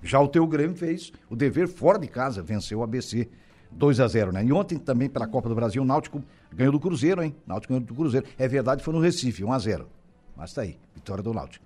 Já 0.00 0.20
o 0.20 0.28
teu 0.28 0.46
Grêmio 0.46 0.76
fez 0.76 1.12
o 1.28 1.34
dever 1.34 1.66
fora 1.66 1.98
de 1.98 2.06
casa, 2.06 2.40
venceu 2.40 2.78
o 2.78 2.82
ABC 2.84 3.28
2 3.72 3.98
a 3.98 4.06
0 4.06 4.30
né? 4.30 4.44
E 4.44 4.52
ontem 4.52 4.78
também 4.78 5.08
pela 5.08 5.26
Copa 5.26 5.48
do 5.48 5.56
Brasil, 5.56 5.82
o 5.82 5.84
Náutico 5.84 6.22
ganhou 6.54 6.72
do 6.72 6.78
Cruzeiro, 6.78 7.20
hein? 7.20 7.34
Náutico 7.44 7.72
ganhou 7.72 7.84
do 7.84 7.92
Cruzeiro. 7.92 8.24
É 8.38 8.46
verdade, 8.46 8.84
foi 8.84 8.94
no 8.94 9.00
Recife, 9.00 9.42
1 9.42 9.52
a 9.52 9.58
0 9.58 9.88
Mas 10.36 10.52
tá 10.52 10.62
aí, 10.62 10.78
vitória 10.94 11.20
do 11.20 11.34
Náutico. 11.34 11.64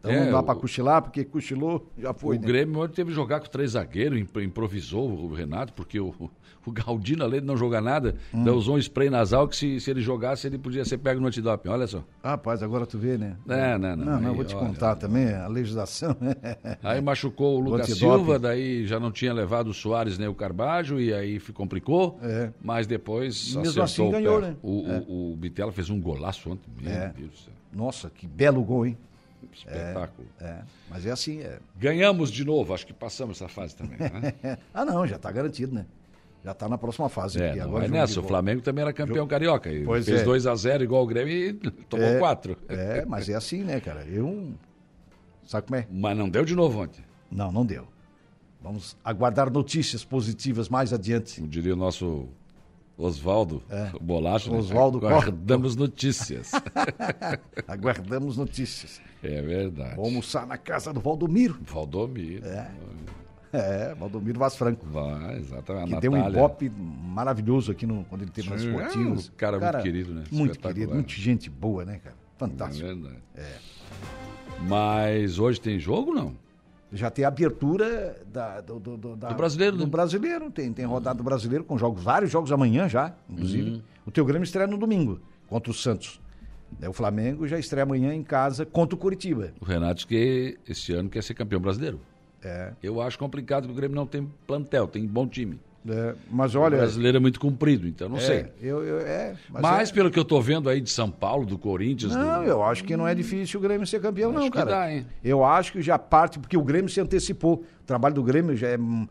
Então 0.00 0.10
É, 0.12 0.24
não 0.24 0.32
dá 0.32 0.40
o- 0.40 0.42
pra 0.42 0.54
cochilar, 0.54 1.02
porque 1.02 1.24
cochilou, 1.24 1.90
já 1.98 2.12
foi, 2.14 2.36
o 2.36 2.40
né? 2.40 2.46
Grêmio 2.46 2.80
ontem 2.80 2.94
teve 2.94 3.10
que 3.10 3.16
jogar 3.16 3.40
com 3.40 3.48
três 3.48 3.72
zagueiros, 3.72 4.18
impro- 4.18 4.42
improvisou 4.42 5.08
o 5.08 5.34
Renato, 5.34 5.72
porque 5.72 5.98
o, 5.98 6.14
o 6.64 6.70
Galdino, 6.72 7.24
além 7.24 7.40
de 7.40 7.46
não 7.46 7.56
jogar 7.56 7.80
nada, 7.80 8.14
Hum. 8.32 8.48
usou 8.52 8.76
um 8.76 8.78
spray 8.78 9.10
nasal 9.10 9.48
que 9.48 9.56
se, 9.56 9.80
se 9.80 9.90
ele 9.90 10.00
jogasse, 10.00 10.46
ele 10.46 10.58
podia 10.58 10.84
ser 10.84 10.98
pego 10.98 11.20
no 11.20 11.26
antidoping. 11.26 11.68
Olha 11.70 11.86
só. 11.88 12.04
Rapaz, 12.22 12.62
agora 12.62 12.86
tu 12.86 12.98
vê, 12.98 13.18
né? 13.18 13.36
É, 13.48 13.76
não, 13.78 13.96
não, 13.96 14.04
Não, 14.04 14.20
não, 14.20 14.30
aí, 14.30 14.36
vou 14.36 14.44
te 14.44 14.54
olha. 14.54 14.66
contar 14.68 14.94
também, 14.96 15.32
a 15.32 15.48
legislação. 15.48 16.16
Aí 16.84 17.00
machucou 17.00 17.56
o 17.56 17.60
Lucas. 17.60 17.86
Silva, 17.96 18.38
daí 18.38 18.86
já 18.86 19.00
não 19.00 19.10
tinha 19.10 19.32
levado 19.32 19.68
o 19.68 19.74
Soares 19.74 20.18
nem 20.18 20.28
o 20.28 20.34
Carbajo, 20.34 21.00
e 21.00 21.12
aí 21.12 21.40
complicou. 21.52 22.18
É. 22.22 22.50
Mas 22.62 22.86
depois 22.86 23.54
Mesmo 23.56 23.82
assim 23.82 24.02
o 24.02 24.10
ganhou, 24.10 24.40
né? 24.40 24.54
O, 24.62 24.70
o, 24.70 25.32
o 25.32 25.36
Bitela 25.36 25.72
fez 25.72 25.90
um 25.90 26.00
golaço 26.00 26.50
ontem. 26.50 26.70
Meu 26.80 26.92
É. 26.92 27.08
Deus 27.16 27.30
do 27.30 27.36
céu. 27.38 27.54
Nossa, 27.72 28.08
que 28.10 28.26
belo 28.26 28.62
gol, 28.62 28.86
hein? 28.86 28.96
Espetáculo. 29.54 30.26
É, 30.40 30.58
mas 30.90 31.04
é 31.06 31.10
assim, 31.10 31.40
é. 31.40 31.58
Ganhamos 31.76 32.30
de 32.30 32.44
novo, 32.44 32.72
acho 32.74 32.86
que 32.86 32.92
passamos 32.92 33.36
essa 33.40 33.48
fase 33.48 33.74
também. 33.76 33.98
Né? 33.98 34.58
Ah, 34.74 34.84
não, 34.84 35.06
já 35.06 35.18
tá 35.18 35.30
garantido, 35.30 35.74
né? 35.74 35.86
Já 36.44 36.54
tá 36.54 36.68
na 36.68 36.78
próxima 36.78 37.08
fase. 37.08 37.42
É, 37.42 37.50
aqui. 37.50 37.60
Agora 37.60 37.84
jogo 37.84 37.92
de 37.94 37.98
nessa. 38.00 38.20
O. 38.20 38.22
Flamengo 38.22 38.60
também 38.62 38.82
era 38.82 38.92
campeão 38.92 39.26
carioca. 39.26 39.68
E 39.72 39.84
Pois 39.84 40.04
fez 40.04 40.20
é. 40.20 40.24
2 40.24 40.46
a 40.46 40.54
0 40.54 40.84
igual 40.84 41.02
o 41.02 41.06
Grêmio 41.06 41.32
e 41.34 41.52
tomou 41.88 42.06
É, 42.06 42.18
4. 42.18 42.56
É, 42.68 43.04
mas 43.04 43.28
é 43.28 43.34
assim, 43.34 43.64
né, 43.64 43.80
cara? 43.80 44.04
Eu. 44.04 44.52
Sabe 45.44 45.66
como 45.66 45.76
é? 45.80 45.86
Mas 45.90 46.16
não 46.16 46.28
deu 46.28 46.44
de 46.44 46.54
novo 46.54 46.80
ontem. 46.82 47.04
Não, 47.30 47.50
não 47.50 47.66
deu. 47.66 47.88
Vamos 48.62 48.96
aguardar 49.04 49.50
notícias 49.50 50.04
positivas 50.04 50.68
mais 50.68 50.92
adiante. 50.92 51.36
Como 51.36 51.48
diria 51.48 51.72
o 51.72 51.76
nosso 51.76 52.28
Oswaldo 52.96 53.62
o 53.94 54.02
Bolacha. 54.02 54.48
né? 54.50 54.56
É. 54.56 54.60
Oswaldo 54.60 55.00
Cor- 55.00 55.10
Guardamos 55.10 55.74
notícias. 55.76 56.52
Aguardamos 57.66 58.36
notícias. 58.36 59.00
é 59.34 59.42
verdade. 59.42 59.96
Vou 59.96 60.04
almoçar 60.06 60.46
na 60.46 60.56
casa 60.58 60.92
do 60.92 61.00
Valdomiro. 61.00 61.58
Valdomiro. 61.62 62.44
É, 63.52 63.94
Valdomiro 63.94 64.38
Vaz 64.38 64.56
Franco. 64.56 64.84
Vai, 64.86 65.38
exatamente. 65.38 65.94
Que 65.94 66.00
tem 66.00 66.10
um 66.10 66.28
ibope 66.28 66.68
maravilhoso 66.70 67.70
aqui 67.72 67.86
no, 67.86 68.04
quando 68.04 68.22
ele 68.22 68.30
teve 68.30 68.50
nas 68.50 68.60
esportivas. 68.62 69.28
é 69.28 69.30
um 69.32 69.36
cara 69.36 69.58
muito 69.58 69.82
querido, 69.82 70.14
né? 70.14 70.24
Muito 70.30 70.58
querido, 70.58 70.94
muita 70.94 71.12
gente 71.12 71.48
boa, 71.48 71.84
né, 71.84 72.00
cara? 72.02 72.16
É 72.16 72.38
Fantástico. 72.38 72.86
verdade. 72.86 73.16
Mas 74.66 75.38
hoje 75.38 75.60
tem 75.60 75.78
jogo 75.78 76.12
não? 76.14 76.34
Já 76.92 77.10
tem 77.10 77.24
a 77.24 77.28
abertura 77.28 78.16
da, 78.32 78.60
do, 78.60 78.78
do, 78.78 78.96
do- 78.96 79.16
da- 79.16 79.28
Do 79.28 79.34
brasileiro, 79.34 79.76
do 79.76 79.84
né? 79.84 79.90
brasileiro. 79.90 80.50
Tem, 80.50 80.72
tem 80.72 80.84
rodada 80.84 81.16
do 81.18 81.24
brasileiro 81.24 81.64
com 81.64 81.76
jogos, 81.76 82.02
vários 82.02 82.30
jogos 82.30 82.52
amanhã 82.52 82.88
já, 82.88 83.12
inclusive. 83.28 83.70
Uhum. 83.70 83.82
O 84.06 84.10
teu 84.10 84.24
Grêmio 84.24 84.44
estreia 84.44 84.66
no 84.68 84.78
domingo 84.78 85.20
contra 85.48 85.70
o 85.70 85.74
Santos. 85.74 86.20
Daí 86.78 86.88
O 86.88 86.92
Flamengo 86.92 87.46
já 87.46 87.58
estreia 87.58 87.84
amanhã 87.84 88.12
em 88.14 88.22
casa 88.22 88.66
contra 88.66 88.94
o 88.94 88.98
Curitiba. 88.98 89.52
O 89.60 89.64
Renato 89.64 90.06
que 90.06 90.58
esse 90.68 90.92
ano 90.92 91.08
quer 91.08 91.22
ser 91.22 91.34
campeão 91.34 91.60
brasileiro. 91.60 92.00
É, 92.44 92.72
Eu 92.82 93.00
acho 93.00 93.18
complicado 93.18 93.66
que 93.66 93.72
o 93.72 93.74
Grêmio 93.74 93.94
não 93.96 94.06
tem 94.06 94.30
plantel, 94.46 94.86
tem 94.86 95.06
bom 95.06 95.26
time. 95.26 95.58
é, 95.88 96.14
mas 96.30 96.54
O 96.54 96.60
olha. 96.60 96.76
brasileiro 96.78 97.16
é 97.16 97.20
muito 97.20 97.38
comprido, 97.40 97.86
então 97.88 98.08
não 98.08 98.16
é, 98.18 98.20
sei. 98.20 98.46
Eu, 98.60 98.82
eu- 98.84 98.98
é, 99.00 99.34
mas 99.48 99.62
Mas 99.62 99.90
é- 99.90 99.92
pelo 99.94 100.10
que 100.10 100.18
eu 100.18 100.24
tô 100.24 100.40
vendo 100.40 100.68
aí 100.68 100.80
de 100.80 100.90
São 100.90 101.10
Paulo, 101.10 101.46
do 101.46 101.56
Corinthians, 101.56 102.14
Não, 102.14 102.42
do... 102.42 102.48
eu 102.48 102.62
acho 102.62 102.82
que 102.84 102.96
não 102.96 103.06
é 103.06 103.14
difícil 103.14 103.58
o 103.58 103.62
Grêmio 103.62 103.86
ser 103.86 104.00
campeão, 104.00 104.30
Acho 104.32 104.40
não, 104.40 104.50
cara. 104.50 104.70
dá? 104.70 105.02
Eu 105.24 105.44
acho 105.44 105.72
que 105.72 105.80
já 105.82 105.98
parte, 105.98 106.38
porque 106.38 106.56
o 106.56 106.62
Grêmio 106.62 106.90
se 106.90 107.00
antecipou. 107.00 107.64
O 107.82 107.84
trabalho 107.86 108.14
do 108.16 108.22
Grêmio 108.22 108.54
já 108.56 108.68
é 108.68 108.76
me- 108.76 109.08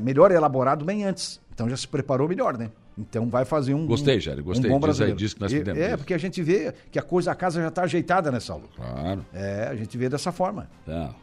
melhor 0.00 0.30
elaborado 0.30 0.84
bem 0.84 1.04
antes. 1.04 1.40
Então 1.54 1.68
já 1.68 1.76
se 1.76 1.88
preparou 1.88 2.28
melhor, 2.28 2.56
né? 2.58 2.70
Então 2.96 3.28
vai 3.30 3.44
fazer 3.44 3.72
um. 3.72 3.86
Gostei, 3.86 4.20
Jair, 4.20 4.42
gostei. 4.42 4.70
Um 4.70 4.74
bom 4.74 4.78
Diz 4.80 4.82
aí, 4.84 4.88
brasileiro. 4.88 5.16
diz 5.16 5.32
que 5.34 5.40
nós 5.40 5.52
podemos 5.52 5.80
É, 5.82 5.96
porque 5.96 6.12
a 6.12 6.18
gente 6.18 6.42
vê 6.42 6.74
que 6.90 6.98
a 6.98 7.02
coisa, 7.02 7.32
a 7.32 7.34
casa 7.34 7.60
já 7.60 7.68
está 7.68 7.82
ajeitada, 7.84 8.30
né, 8.30 8.38
Saulo? 8.38 8.68
Claro. 8.76 9.24
É, 9.32 9.68
a 9.70 9.74
gente 9.74 9.96
vê 9.96 10.08
dessa 10.10 10.30
forma. 10.30 10.68
Então, 10.82 11.14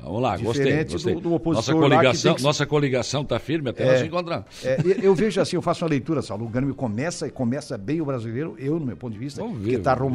Vamos 0.00 0.22
lá, 0.22 0.36
gostei. 0.38 0.62
É. 0.62 0.66
Diferente 0.84 0.92
gostei. 0.92 1.14
do- 1.14 1.20
do 1.20 1.52
nossa 1.52 1.72
coligação, 1.74 2.34
que- 2.34 2.42
nossa 2.42 2.66
coligação 2.66 3.20
está 3.22 3.38
firme 3.38 3.68
até 3.68 3.84
nós 3.84 3.98
nos 3.98 4.08
encontrarmos. 4.08 4.64
É, 4.64 4.78
eu 5.02 5.14
vejo 5.14 5.38
assim, 5.40 5.56
eu 5.56 5.62
faço 5.62 5.84
uma 5.84 5.90
leitura, 5.90 6.22
Saulo. 6.22 6.46
O 6.46 6.48
Grêmio 6.48 6.74
começa 6.74 7.26
e 7.26 7.30
começa 7.30 7.76
bem 7.76 8.00
o 8.00 8.06
brasileiro, 8.06 8.54
eu, 8.58 8.80
no 8.80 8.86
meu 8.86 8.96
ponto 8.96 9.12
de 9.12 9.18
vista, 9.18 9.42
ver, 9.58 9.70
que 9.70 9.74
está 9.76 9.94
vamos 9.94 10.12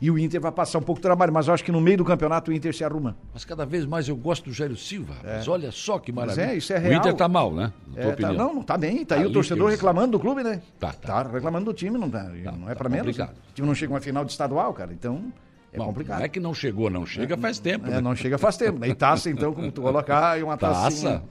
E 0.00 0.10
o 0.10 0.18
Inter 0.18 0.40
vai 0.40 0.52
passar 0.52 0.78
um 0.78 0.82
pouco 0.82 1.00
de 1.00 1.02
trabalho, 1.02 1.32
mas 1.32 1.48
eu 1.48 1.54
acho 1.54 1.64
que 1.64 1.72
no 1.72 1.80
meio 1.80 1.98
do 1.98 2.04
campeonato 2.04 2.50
o 2.50 2.54
Inter 2.54 2.74
se 2.74 2.84
arruma. 2.84 3.16
Mas 3.34 3.44
cada 3.44 3.66
vez 3.66 3.84
mais 3.84 4.08
eu 4.08 4.16
gosto 4.16 4.44
do 4.44 4.52
Jairo 4.52 4.76
Silva, 4.76 5.14
rapaz. 5.14 5.48
Olha 5.48 5.70
só 5.72 5.98
que 5.98 6.12
maravilha. 6.12 6.46
é, 6.52 6.56
isso 6.56 6.72
é 6.72 6.76
O 6.76 6.80
real. 6.80 7.00
Inter 7.00 7.14
tá 7.14 7.28
mal, 7.28 7.52
né? 7.52 7.72
Na 7.94 8.02
É, 8.02 8.12
tá- 8.12 8.32
não, 8.32 8.54
não 8.54 8.62
tá 8.62 8.76
bem. 8.78 9.04
Tá 9.04 9.14
aí 9.16 9.22
Ali 9.22 9.30
o 9.30 9.32
torcedor 9.32 9.66
que 9.66 9.72
eu- 9.72 9.76
reclamando 9.76 10.12
do 10.12 10.20
clube, 10.20 10.42
né? 10.44 10.62
Tá, 10.78 10.92
tá. 10.92 11.22
reclamando 11.24 11.66
do 11.66 11.72
time, 11.74 11.98
não, 11.98 12.08
tá, 12.08 12.22
não 12.24 12.66
é 12.68 12.74
tá 12.74 12.76
pra 12.76 12.88
menos. 12.88 13.06
complicado. 13.06 13.28
né? 13.34 13.42
O 13.50 13.54
time 13.54 13.66
não 13.68 13.74
chega 13.74 13.92
uma 13.92 14.00
final 14.00 14.24
de 14.24 14.30
estadual, 14.32 14.72
cara, 14.72 14.92
então 14.92 15.32
é 15.72 15.76
Bom, 15.78 15.86
complicado. 15.86 16.18
Não 16.20 16.24
é 16.24 16.28
que 16.28 16.40
não 16.40 16.54
chegou, 16.54 16.88
não 16.88 17.04
chega 17.04 17.36
faz 17.36 17.58
tempo. 17.58 17.86
É, 17.88 17.90
né? 17.90 18.00
não 18.00 18.14
chega 18.16 18.38
faz 18.38 18.56
tempo. 18.56 18.84
E 18.84 18.94
taça, 18.94 19.28
então, 19.28 19.52
como 19.52 19.70
tu 19.72 19.82
colocar, 19.82 20.38
e 20.38 20.42
uma 20.42 20.56
Taça? 20.56 21.20
taça. 21.20 21.22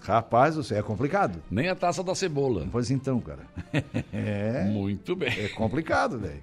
Rapaz, 0.00 0.56
isso 0.56 0.74
é 0.74 0.82
complicado. 0.82 1.40
Nem 1.50 1.68
a 1.68 1.74
taça 1.74 2.02
da 2.02 2.14
cebola. 2.14 2.66
Pois 2.72 2.90
então, 2.90 3.20
cara. 3.20 3.42
É, 4.12 4.64
Muito 4.64 5.14
bem. 5.14 5.28
é 5.38 5.48
complicado, 5.48 6.18
velho. 6.18 6.40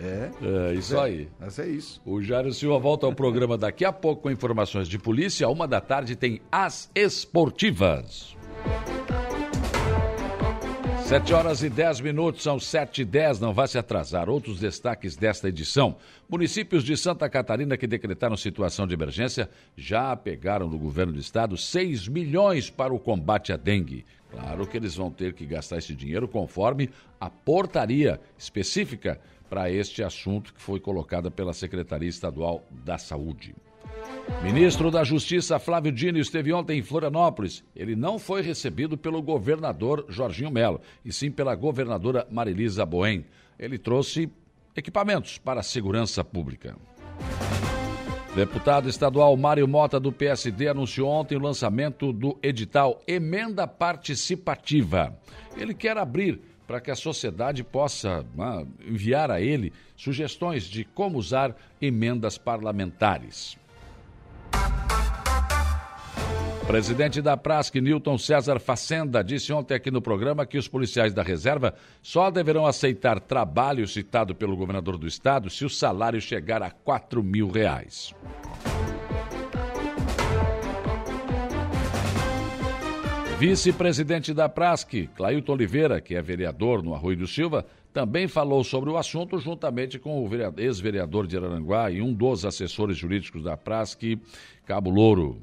É, 0.00 0.30
É 0.70 0.74
isso 0.74 0.98
aí. 0.98 1.28
mas 1.40 1.58
é 1.58 1.66
isso. 1.66 2.00
O 2.04 2.22
Jairo 2.22 2.52
Silva 2.52 2.78
volta 2.78 3.06
ao 3.06 3.12
programa 3.12 3.58
daqui 3.58 3.84
a 3.84 3.92
pouco 3.92 4.22
com 4.22 4.30
informações 4.30 4.88
de 4.88 4.98
polícia. 4.98 5.48
Uma 5.48 5.66
da 5.66 5.80
tarde 5.80 6.14
tem 6.16 6.40
As 6.50 6.90
Esportivas. 6.94 8.36
Sete 11.04 11.32
horas 11.32 11.62
e 11.62 11.70
dez 11.70 12.00
minutos, 12.02 12.42
são 12.42 12.60
sete 12.60 13.00
e 13.00 13.04
dez, 13.04 13.40
não 13.40 13.54
vai 13.54 13.66
se 13.66 13.78
atrasar. 13.78 14.28
Outros 14.28 14.60
destaques 14.60 15.16
desta 15.16 15.48
edição. 15.48 15.96
Municípios 16.28 16.84
de 16.84 16.94
Santa 16.98 17.30
Catarina 17.30 17.78
que 17.78 17.86
decretaram 17.86 18.36
situação 18.36 18.86
de 18.86 18.92
emergência 18.92 19.48
já 19.74 20.14
pegaram 20.14 20.68
do 20.68 20.76
governo 20.76 21.14
do 21.14 21.18
estado 21.18 21.56
6 21.56 22.08
milhões 22.08 22.68
para 22.68 22.92
o 22.92 22.98
combate 22.98 23.54
à 23.54 23.56
dengue. 23.56 24.04
Claro 24.30 24.66
que 24.66 24.76
eles 24.76 24.94
vão 24.94 25.10
ter 25.10 25.32
que 25.32 25.46
gastar 25.46 25.78
esse 25.78 25.94
dinheiro 25.94 26.28
conforme 26.28 26.90
a 27.20 27.30
portaria 27.30 28.20
específica 28.36 29.20
para 29.48 29.70
este 29.70 30.02
assunto 30.02 30.52
que 30.52 30.60
foi 30.60 30.78
colocada 30.78 31.30
pela 31.30 31.54
Secretaria 31.54 32.08
Estadual 32.08 32.62
da 32.70 32.98
Saúde. 32.98 33.54
Ministro 34.42 34.90
da 34.90 35.02
Justiça 35.02 35.58
Flávio 35.58 35.90
Dino 35.90 36.18
esteve 36.18 36.52
ontem 36.52 36.78
em 36.78 36.82
Florianópolis. 36.82 37.64
Ele 37.74 37.96
não 37.96 38.18
foi 38.18 38.42
recebido 38.42 38.96
pelo 38.96 39.22
governador 39.22 40.04
Jorginho 40.08 40.50
Melo, 40.50 40.80
e 41.04 41.12
sim 41.12 41.30
pela 41.30 41.54
governadora 41.54 42.26
Marilisa 42.30 42.84
Boen. 42.84 43.24
Ele 43.58 43.78
trouxe 43.78 44.30
equipamentos 44.76 45.38
para 45.38 45.60
a 45.60 45.64
segurança 45.64 46.22
pública. 46.22 46.76
Deputado 48.38 48.88
estadual 48.88 49.36
Mário 49.36 49.66
Mota, 49.66 49.98
do 49.98 50.12
PSD, 50.12 50.68
anunciou 50.68 51.08
ontem 51.08 51.34
o 51.34 51.40
lançamento 51.40 52.12
do 52.12 52.38
edital 52.40 53.02
Emenda 53.04 53.66
Participativa. 53.66 55.12
Ele 55.56 55.74
quer 55.74 55.98
abrir 55.98 56.40
para 56.64 56.80
que 56.80 56.88
a 56.88 56.94
sociedade 56.94 57.64
possa 57.64 58.24
ah, 58.38 58.64
enviar 58.86 59.28
a 59.32 59.40
ele 59.40 59.72
sugestões 59.96 60.66
de 60.66 60.84
como 60.84 61.18
usar 61.18 61.52
emendas 61.82 62.38
parlamentares. 62.38 63.58
Presidente 66.68 67.22
da 67.22 67.34
Prasc, 67.34 67.74
Newton 67.76 68.18
César 68.18 68.60
Facenda, 68.60 69.24
disse 69.24 69.50
ontem 69.54 69.72
aqui 69.74 69.90
no 69.90 70.02
programa 70.02 70.44
que 70.44 70.58
os 70.58 70.68
policiais 70.68 71.14
da 71.14 71.22
reserva 71.22 71.72
só 72.02 72.30
deverão 72.30 72.66
aceitar 72.66 73.18
trabalho 73.20 73.88
citado 73.88 74.34
pelo 74.34 74.54
governador 74.54 74.98
do 74.98 75.06
estado 75.06 75.48
se 75.48 75.64
o 75.64 75.70
salário 75.70 76.20
chegar 76.20 76.62
a 76.62 76.70
4 76.70 77.22
mil 77.22 77.48
reais. 77.50 78.14
Vice-presidente 83.38 84.34
da 84.34 84.46
Prasc, 84.46 85.08
Clailton 85.16 85.52
Oliveira, 85.52 86.02
que 86.02 86.14
é 86.14 86.20
vereador 86.20 86.82
no 86.82 86.92
Arroio 86.92 87.16
do 87.16 87.26
Silva, 87.26 87.64
também 87.94 88.28
falou 88.28 88.62
sobre 88.62 88.90
o 88.90 88.98
assunto 88.98 89.38
juntamente 89.38 89.98
com 89.98 90.22
o 90.22 90.28
vereador- 90.28 90.62
ex-vereador 90.62 91.26
de 91.26 91.38
Araranguá 91.38 91.90
e 91.90 92.02
um 92.02 92.12
dos 92.12 92.44
assessores 92.44 92.98
jurídicos 92.98 93.42
da 93.42 93.56
Prasc, 93.56 94.02
Cabo 94.66 94.90
Louro. 94.90 95.40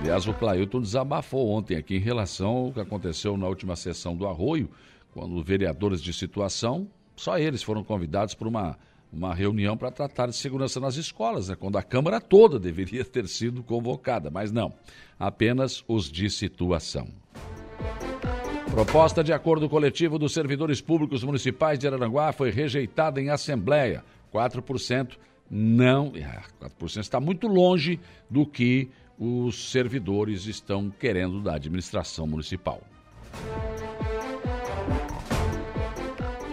Aliás, 0.00 0.26
o 0.26 0.34
Clailton 0.34 0.80
desabafou 0.80 1.48
ontem 1.50 1.76
aqui 1.76 1.96
em 1.96 2.00
relação 2.00 2.48
ao 2.48 2.72
que 2.72 2.80
aconteceu 2.80 3.36
na 3.36 3.48
última 3.48 3.74
sessão 3.74 4.16
do 4.16 4.26
Arroio, 4.26 4.70
quando 5.12 5.42
vereadores 5.42 6.00
de 6.00 6.12
situação, 6.12 6.86
só 7.16 7.38
eles 7.38 7.62
foram 7.62 7.82
convidados 7.82 8.34
para 8.34 8.46
uma, 8.46 8.78
uma 9.12 9.34
reunião 9.34 9.76
para 9.76 9.90
tratar 9.90 10.26
de 10.26 10.36
segurança 10.36 10.78
nas 10.78 10.96
escolas, 10.96 11.48
né? 11.48 11.56
quando 11.56 11.76
a 11.78 11.82
Câmara 11.82 12.20
toda 12.20 12.58
deveria 12.58 13.02
ter 13.06 13.26
sido 13.26 13.62
convocada, 13.62 14.30
mas 14.30 14.52
não, 14.52 14.72
apenas 15.18 15.82
os 15.88 16.10
de 16.10 16.28
situação. 16.30 17.08
Proposta 18.70 19.24
de 19.24 19.32
acordo 19.32 19.68
coletivo 19.70 20.18
dos 20.18 20.34
servidores 20.34 20.82
públicos 20.82 21.24
municipais 21.24 21.78
de 21.78 21.86
Araranguá 21.86 22.30
foi 22.30 22.50
rejeitada 22.50 23.20
em 23.20 23.30
Assembleia. 23.30 24.04
4% 24.32 25.16
não. 25.50 26.12
ah, 26.24 26.42
4% 26.60 27.00
está 27.00 27.20
muito 27.20 27.46
longe 27.46 28.00
do 28.28 28.46
que 28.46 28.90
os 29.18 29.70
servidores 29.70 30.46
estão 30.46 30.90
querendo 30.90 31.40
da 31.40 31.54
administração 31.54 32.26
municipal. 32.26 32.82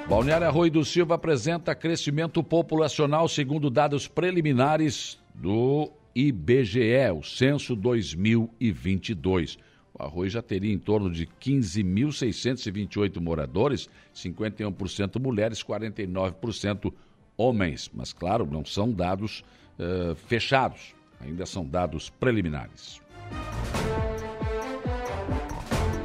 Balneário 0.07 0.47
Arroio 0.47 0.71
do 0.71 0.85
Silva 0.85 1.15
apresenta 1.15 1.73
crescimento 1.73 2.43
populacional 2.43 3.27
segundo 3.27 3.69
dados 3.69 4.07
preliminares 4.07 5.19
do 5.33 5.91
IBGE, 6.13 7.12
o 7.17 7.23
Censo 7.23 7.75
2022. 7.75 9.57
O 9.93 10.03
Arroio 10.03 10.29
já 10.29 10.41
teria 10.41 10.73
em 10.73 10.77
torno 10.77 11.09
de 11.09 11.25
15.628 11.25 13.19
moradores, 13.19 13.89
51% 14.13 15.19
mulheres, 15.19 15.63
49% 15.63 16.93
homens. 17.37 17.89
Mas, 17.93 18.13
claro, 18.13 18.47
não 18.49 18.65
são 18.65 18.91
dados 18.91 19.43
eh, 19.79 20.15
fechados, 20.27 20.95
ainda 21.19 21.45
são 21.45 21.65
dados 21.65 22.09
preliminares. 22.09 23.01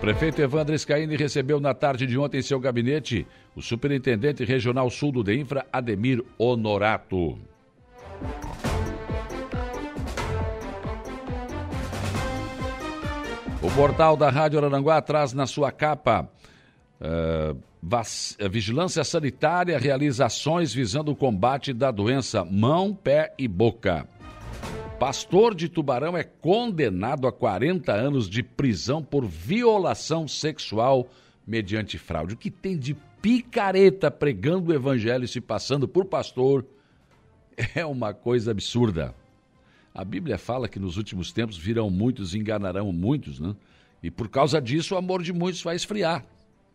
Prefeito 0.00 0.40
Evandro 0.40 0.78
Scaini 0.78 1.16
recebeu 1.16 1.58
na 1.58 1.74
tarde 1.74 2.06
de 2.06 2.16
ontem 2.16 2.38
em 2.38 2.42
seu 2.42 2.60
gabinete 2.60 3.26
o 3.54 3.60
Superintendente 3.60 4.44
Regional 4.44 4.88
Sul 4.88 5.10
do 5.10 5.24
DEINFRA, 5.24 5.66
Ademir 5.72 6.24
Honorato. 6.38 7.36
O 13.60 13.70
portal 13.74 14.16
da 14.16 14.30
Rádio 14.30 14.64
Aranguá 14.64 15.02
traz 15.02 15.32
na 15.32 15.46
sua 15.46 15.72
capa 15.72 16.30
eh, 17.00 17.54
Vigilância 18.50 19.04
Sanitária 19.04 19.78
realiza 19.78 20.26
ações 20.26 20.72
visando 20.72 21.12
o 21.12 21.16
combate 21.16 21.72
da 21.72 21.90
doença 21.90 22.44
mão, 22.44 22.94
pé 22.94 23.32
e 23.38 23.46
boca. 23.46 24.06
Pastor 24.98 25.54
de 25.54 25.68
Tubarão 25.68 26.16
é 26.16 26.24
condenado 26.24 27.28
a 27.28 27.32
40 27.32 27.92
anos 27.92 28.28
de 28.28 28.42
prisão 28.42 29.02
por 29.02 29.24
violação 29.24 30.26
sexual 30.26 31.08
mediante 31.46 31.96
fraude. 31.96 32.34
O 32.34 32.36
que 32.36 32.50
tem 32.50 32.76
de 32.76 32.96
picareta 33.22 34.10
pregando 34.10 34.70
o 34.70 34.74
evangelho 34.74 35.24
e 35.24 35.28
se 35.28 35.40
passando 35.40 35.86
por 35.86 36.04
pastor 36.04 36.66
é 37.76 37.86
uma 37.86 38.12
coisa 38.12 38.50
absurda. 38.50 39.14
A 39.94 40.04
Bíblia 40.04 40.36
fala 40.36 40.68
que 40.68 40.78
nos 40.78 40.96
últimos 40.96 41.32
tempos 41.32 41.56
virão 41.56 41.90
muitos 41.90 42.34
e 42.34 42.38
enganarão 42.38 42.92
muitos, 42.92 43.38
né? 43.38 43.54
E 44.02 44.10
por 44.10 44.28
causa 44.28 44.60
disso 44.60 44.94
o 44.94 44.98
amor 44.98 45.22
de 45.22 45.32
muitos 45.32 45.62
vai 45.62 45.74
esfriar. 45.74 46.24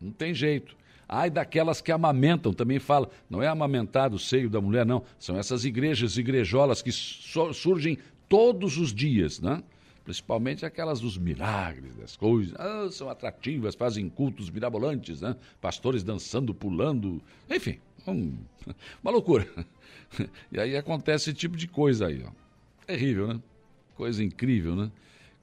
Não 0.00 0.10
tem 0.10 0.34
jeito. 0.34 0.76
Ai 1.16 1.30
daquelas 1.30 1.80
que 1.80 1.92
amamentam, 1.92 2.52
também 2.52 2.78
fala. 2.78 3.08
Não 3.30 3.42
é 3.42 3.46
amamentar 3.46 4.12
o 4.12 4.18
seio 4.18 4.50
da 4.50 4.60
mulher, 4.60 4.84
não. 4.84 5.02
São 5.18 5.38
essas 5.38 5.64
igrejas, 5.64 6.16
igrejolas 6.18 6.82
que 6.82 6.90
so- 6.90 7.52
surgem 7.52 7.98
todos 8.28 8.78
os 8.78 8.92
dias, 8.92 9.40
né? 9.40 9.62
Principalmente 10.04 10.66
aquelas 10.66 11.00
dos 11.00 11.16
milagres, 11.16 11.94
das 11.96 12.16
coisas. 12.16 12.54
Ah, 12.58 12.88
são 12.90 13.08
atrativas, 13.08 13.74
fazem 13.74 14.08
cultos 14.08 14.50
mirabolantes, 14.50 15.20
né? 15.20 15.36
Pastores 15.60 16.02
dançando, 16.02 16.52
pulando. 16.52 17.22
Enfim, 17.50 17.78
um- 18.06 18.34
uma 19.02 19.10
loucura. 19.12 19.46
E 20.52 20.60
aí 20.60 20.76
acontece 20.76 21.30
esse 21.30 21.38
tipo 21.38 21.56
de 21.56 21.66
coisa 21.66 22.06
aí, 22.06 22.22
ó. 22.24 22.30
Terrível, 22.86 23.26
né? 23.26 23.40
Coisa 23.96 24.22
incrível, 24.22 24.76
né? 24.76 24.90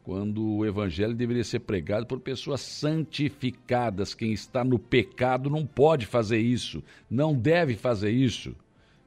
Quando 0.04 0.44
o 0.44 0.66
evangelho 0.66 1.14
deveria 1.14 1.44
ser 1.44 1.60
pregado 1.60 2.08
por 2.08 2.20
pessoas 2.20 2.62
santificadas. 2.62 4.14
Quem 4.14 4.34
está 4.34 4.64
no 4.64 4.80
pecado 4.80 5.50
não 5.50 5.66
pode 5.66 6.06
fazer 6.06 6.40
isso, 6.40 6.84
não 7.10 7.36
deve 7.36 7.76
fazer 7.76 8.10
isso. 8.10 8.56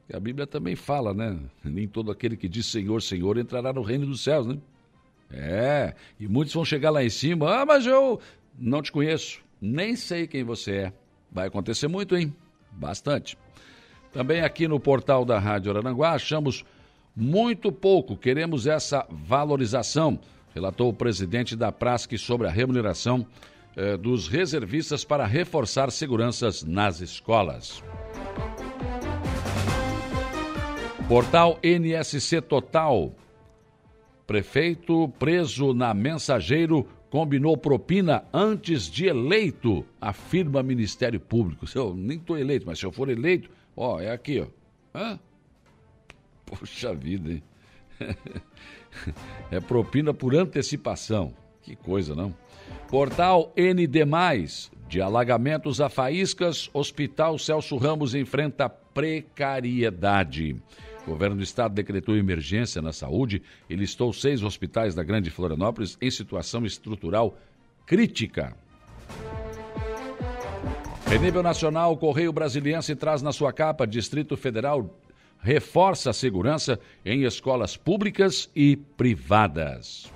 E 0.08 0.14
a 0.14 0.20
Bíblia 0.20 0.46
também 0.46 0.76
fala, 0.76 1.12
né? 1.12 1.38
Nem 1.64 1.88
todo 1.88 2.10
aquele 2.10 2.36
que 2.36 2.48
diz 2.48 2.66
Senhor, 2.66 3.02
Senhor 3.02 3.38
entrará 3.38 3.72
no 3.72 3.82
reino 3.82 4.06
dos 4.06 4.22
céus, 4.22 4.46
né? 4.46 4.58
É, 5.30 5.94
e 6.20 6.28
muitos 6.28 6.54
vão 6.54 6.64
chegar 6.64 6.90
lá 6.90 7.02
em 7.02 7.10
cima, 7.10 7.62
ah, 7.62 7.66
mas 7.66 7.86
eu 7.86 8.20
não 8.56 8.82
te 8.82 8.92
conheço, 8.92 9.42
Nem 9.60 9.96
sei 9.96 10.26
quem 10.26 10.44
você 10.44 10.72
é. 10.72 10.92
Vai 11.32 11.48
acontecer 11.48 11.88
muito, 11.88 12.16
hein? 12.16 12.32
Bastante. 12.70 13.36
Também 14.12 14.42
aqui 14.42 14.68
no 14.68 14.78
portal 14.78 15.24
da 15.24 15.38
Rádio 15.38 15.72
Arananguá 15.72 16.12
achamos 16.12 16.64
muito 17.16 17.72
pouco. 17.72 18.16
Queremos 18.16 18.66
essa 18.66 19.06
valorização, 19.10 20.20
relatou 20.54 20.88
o 20.88 20.94
presidente 20.94 21.56
da 21.56 21.72
Prasc 21.72 22.16
sobre 22.16 22.46
a 22.46 22.50
remuneração 22.50 23.26
eh, 23.76 23.96
dos 23.96 24.28
reservistas 24.28 25.04
para 25.04 25.26
reforçar 25.26 25.90
seguranças 25.90 26.62
nas 26.62 27.00
escolas. 27.00 27.82
Portal 31.08 31.58
NSC 31.62 32.40
Total. 32.40 33.12
Prefeito 34.26 35.08
preso 35.18 35.74
na 35.74 35.92
mensageiro 35.92 36.88
combinou 37.10 37.56
propina 37.56 38.24
antes 38.32 38.90
de 38.90 39.06
eleito, 39.06 39.84
afirma 40.00 40.62
Ministério 40.62 41.20
Público. 41.20 41.66
Se 41.66 41.76
eu 41.76 41.94
nem 41.94 42.16
estou 42.16 42.38
eleito, 42.38 42.66
mas 42.66 42.78
se 42.78 42.86
eu 42.86 42.90
for 42.90 43.08
eleito, 43.08 43.50
ó, 43.76 44.00
é 44.00 44.10
aqui, 44.10 44.40
ó. 44.40 44.46
Hã? 44.98 45.18
Poxa 46.46 46.94
vida, 46.94 47.32
hein? 47.32 47.42
é 49.50 49.60
propina 49.60 50.12
por 50.12 50.34
antecipação. 50.34 51.32
Que 51.62 51.74
coisa, 51.74 52.14
não? 52.14 52.34
Portal 52.88 53.52
ND, 53.56 54.04
de 54.88 55.00
alagamentos 55.00 55.80
a 55.80 55.88
faíscas, 55.88 56.68
Hospital 56.72 57.38
Celso 57.38 57.76
Ramos 57.76 58.14
enfrenta 58.14 58.68
precariedade. 58.68 60.56
O 61.06 61.10
governo 61.10 61.36
do 61.36 61.42
estado 61.42 61.74
decretou 61.74 62.16
emergência 62.16 62.80
na 62.80 62.92
saúde 62.92 63.42
e 63.68 63.74
listou 63.74 64.12
seis 64.12 64.42
hospitais 64.42 64.94
da 64.94 65.02
Grande 65.02 65.30
Florianópolis 65.30 65.98
em 66.00 66.10
situação 66.10 66.64
estrutural 66.64 67.36
crítica. 67.86 68.56
Em 71.12 71.18
nível 71.18 71.42
nacional, 71.42 71.92
o 71.92 71.96
Correio 71.96 72.32
Brasiliense 72.32 72.96
traz 72.96 73.20
na 73.20 73.32
sua 73.32 73.52
capa 73.52 73.86
Distrito 73.86 74.36
Federal 74.36 74.98
reforça 75.44 76.08
a 76.08 76.14
segurança 76.14 76.80
em 77.04 77.24
escolas 77.24 77.76
públicas 77.76 78.50
e 78.56 78.76
privadas. 78.76 80.10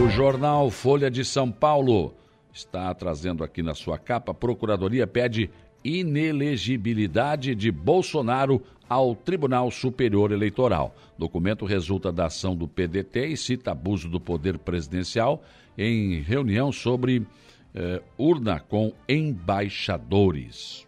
O 0.00 0.08
jornal 0.08 0.70
Folha 0.70 1.10
de 1.10 1.24
São 1.24 1.50
Paulo 1.50 2.14
está 2.52 2.94
trazendo 2.94 3.42
aqui 3.42 3.64
na 3.64 3.74
sua 3.74 3.98
capa: 3.98 4.32
Procuradoria 4.32 5.08
pede 5.08 5.50
inelegibilidade 5.84 7.56
de 7.56 7.72
Bolsonaro 7.72 8.62
ao 8.88 9.16
Tribunal 9.16 9.72
Superior 9.72 10.30
Eleitoral. 10.30 10.94
Documento 11.18 11.64
resulta 11.64 12.12
da 12.12 12.26
ação 12.26 12.54
do 12.54 12.68
PDT 12.68 13.26
e 13.26 13.36
cita 13.36 13.72
abuso 13.72 14.08
do 14.08 14.20
poder 14.20 14.56
presidencial 14.58 15.42
em 15.76 16.20
reunião 16.20 16.70
sobre 16.70 17.26
eh, 17.74 18.02
urna 18.18 18.60
com 18.60 18.92
embaixadores. 19.08 20.86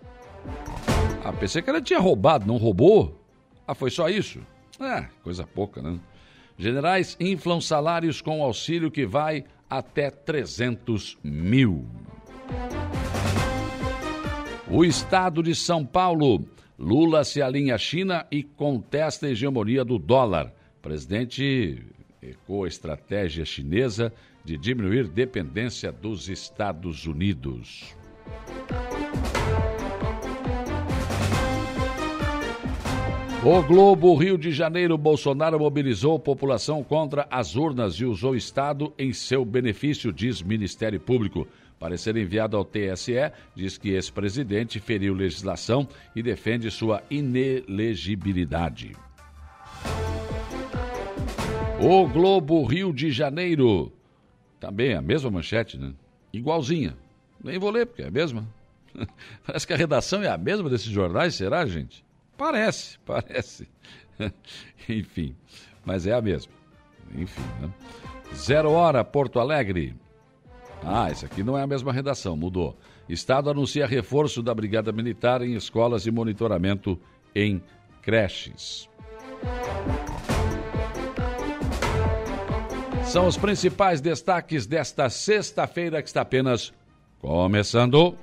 Ah, 1.25 1.33
pensei 1.33 1.63
que 1.63 1.71
ela 1.71 1.81
tinha 1.81 1.99
roubado, 1.99 2.47
não 2.47 2.57
roubou? 2.57 3.19
Ah, 3.67 3.75
foi 3.75 3.91
só 3.91 4.09
isso? 4.09 4.41
É, 4.79 5.07
coisa 5.23 5.47
pouca, 5.47 5.81
né? 5.81 5.99
Generais 6.59 7.17
inflam 7.19 7.61
salários 7.61 8.21
com 8.21 8.43
auxílio 8.43 8.91
que 8.91 9.07
vai 9.07 9.45
até 9.69 10.11
300 10.11 11.19
mil. 11.23 11.87
O 14.71 14.85
estado 14.85 15.43
de 15.43 15.55
São 15.55 15.85
Paulo. 15.85 16.45
Lula 16.77 17.25
se 17.25 17.41
alinha 17.41 17.77
à 17.77 17.79
China 17.79 18.27
e 18.31 18.43
contesta 18.43 19.27
a 19.27 19.31
hegemonia 19.31 19.85
do 19.85 19.99
dólar. 19.99 20.53
O 20.79 20.83
presidente 20.83 21.81
ecoa 22.21 22.67
a 22.67 22.69
estratégia 22.69 23.45
chinesa 23.45 24.13
de 24.45 24.59
diminuir 24.59 25.09
dependência 25.09 25.91
dos 25.91 26.29
Estados 26.29 27.07
Unidos. 27.07 27.97
O 33.47 33.63
Globo 33.63 34.15
Rio 34.15 34.39
de 34.39 34.51
Janeiro, 34.53 34.97
Bolsonaro 34.97 35.59
mobilizou 35.59 36.17
a 36.17 36.19
população 36.19 36.83
contra 36.83 37.27
as 37.31 37.57
urnas 37.57 37.95
e 37.97 38.05
usou 38.05 38.33
o 38.33 38.37
Estado 38.37 38.91
em 38.99 39.13
seu 39.13 39.45
benefício, 39.45 40.11
diz 40.13 40.41
Ministério 40.41 40.99
Público. 40.99 41.47
Parecer 41.79 42.17
enviado 42.17 42.57
ao 42.57 42.65
TSE 42.65 43.31
diz 43.55 43.77
que 43.77 43.91
esse 43.91 44.11
presidente 44.11 44.81
feriu 44.81 45.13
legislação 45.13 45.87
e 46.17 46.23
defende 46.23 46.71
sua 46.71 47.03
inelegibilidade. 47.11 48.93
O 51.79 52.07
Globo 52.09 52.65
Rio 52.65 52.95
de 52.95 53.11
Janeiro. 53.11 53.93
Também 54.65 54.95
a 54.95 55.03
mesma 55.03 55.31
manchete, 55.31 55.77
né? 55.77 55.93
Igualzinha. 56.33 56.97
Nem 57.43 57.59
vou 57.59 57.71
ler, 57.71 57.85
porque 57.85 58.01
é 58.01 58.07
a 58.07 58.11
mesma. 58.11 58.49
Parece 59.47 59.67
que 59.67 59.75
a 59.75 59.77
redação 59.77 60.23
é 60.23 60.29
a 60.29 60.39
mesma 60.39 60.71
desses 60.71 60.89
jornais, 60.89 61.35
será, 61.35 61.67
gente? 61.67 62.03
Parece, 62.35 62.99
parece. 63.05 63.69
Enfim, 64.89 65.37
mas 65.85 66.07
é 66.07 66.15
a 66.15 66.23
mesma. 66.23 66.51
Enfim, 67.15 67.43
né? 67.61 67.71
Zero 68.35 68.71
Hora, 68.71 69.05
Porto 69.05 69.39
Alegre. 69.39 69.95
Ah, 70.83 71.11
esse 71.11 71.27
aqui 71.27 71.43
não 71.43 71.59
é 71.59 71.63
a 71.63 71.67
mesma 71.67 71.93
redação, 71.93 72.35
mudou. 72.35 72.75
Estado 73.07 73.51
anuncia 73.51 73.87
reforço 73.87 74.43
da 74.43 74.55
Brigada 74.55 74.93
Militar 74.93 75.43
em 75.43 75.55
escolas 75.55 76.07
e 76.07 76.11
monitoramento 76.11 76.99
em 77.35 77.63
creches. 78.01 78.89
São 83.07 83.27
os 83.27 83.37
principais 83.37 84.01
destaques 84.01 84.67
desta 84.67 85.09
sexta-feira 85.09 86.03
que 86.03 86.09
está 86.09 86.23
apenas 86.23 86.73
começando. 87.21 88.17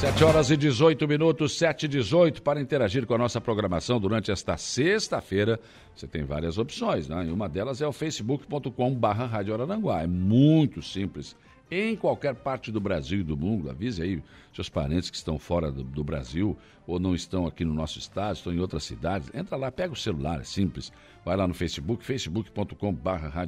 7 0.00 0.24
horas 0.24 0.50
e 0.50 0.56
18 0.56 1.08
minutos, 1.08 1.56
7 1.56 1.86
e 1.86 1.88
18, 1.88 2.42
para 2.42 2.60
interagir 2.60 3.06
com 3.06 3.14
a 3.14 3.18
nossa 3.18 3.40
programação 3.40 3.98
durante 3.98 4.30
esta 4.30 4.56
sexta-feira. 4.56 5.58
Você 5.94 6.06
tem 6.06 6.24
várias 6.24 6.58
opções, 6.58 7.08
né? 7.08 7.24
E 7.26 7.32
uma 7.32 7.48
delas 7.48 7.80
é 7.80 7.86
o 7.86 7.92
facebook.com/barra 7.92 9.26
Rádio 9.26 9.54
Araranguá. 9.54 10.02
É 10.02 10.06
muito 10.06 10.82
simples. 10.82 11.34
Em 11.70 11.96
qualquer 11.96 12.34
parte 12.34 12.70
do 12.70 12.80
Brasil 12.80 13.20
e 13.20 13.24
do 13.24 13.36
mundo, 13.36 13.70
avise 13.70 14.02
aí 14.02 14.22
seus 14.52 14.68
parentes 14.68 15.10
que 15.10 15.16
estão 15.16 15.38
fora 15.38 15.72
do, 15.72 15.82
do 15.82 16.04
Brasil 16.04 16.56
ou 16.86 17.00
não 17.00 17.14
estão 17.14 17.46
aqui 17.46 17.64
no 17.64 17.72
nosso 17.72 17.98
estado, 17.98 18.36
estão 18.36 18.52
em 18.52 18.58
outras 18.58 18.84
cidades. 18.84 19.30
Entra 19.34 19.56
lá, 19.56 19.72
pega 19.72 19.92
o 19.92 19.96
celular, 19.96 20.40
é 20.40 20.44
simples. 20.44 20.92
Vai 21.24 21.36
lá 21.36 21.48
no 21.48 21.54
Facebook, 21.54 22.04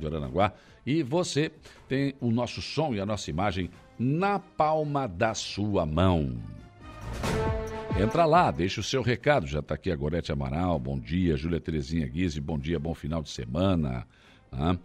Araranguá 0.07 0.53
e 0.85 1.03
você 1.03 1.53
tem 1.89 2.15
o 2.21 2.31
nosso 2.31 2.63
som 2.63 2.95
e 2.95 3.01
a 3.01 3.07
nossa 3.07 3.29
imagem 3.29 3.71
na 3.99 4.39
palma 4.39 5.07
da 5.07 5.35
sua 5.35 5.85
mão. 5.85 6.37
Entra 8.01 8.25
lá, 8.25 8.51
deixa 8.51 8.81
o 8.81 8.85
seu 8.85 9.03
recado. 9.03 9.47
Já 9.47 9.61
está 9.61 9.75
aqui 9.75 9.91
a 9.91 9.97
Gorete 9.97 10.33
Amaral, 10.33 10.79
bom 10.79 10.99
dia. 10.99 11.37
Júlia 11.37 11.61
Terezinha 11.61 12.07
Guise, 12.07 12.41
bom 12.41 12.59
dia, 12.59 12.79
bom 12.79 12.95
final 12.95 13.23
de 13.23 13.31
semana. 13.31 14.07
Ah, 14.53 14.77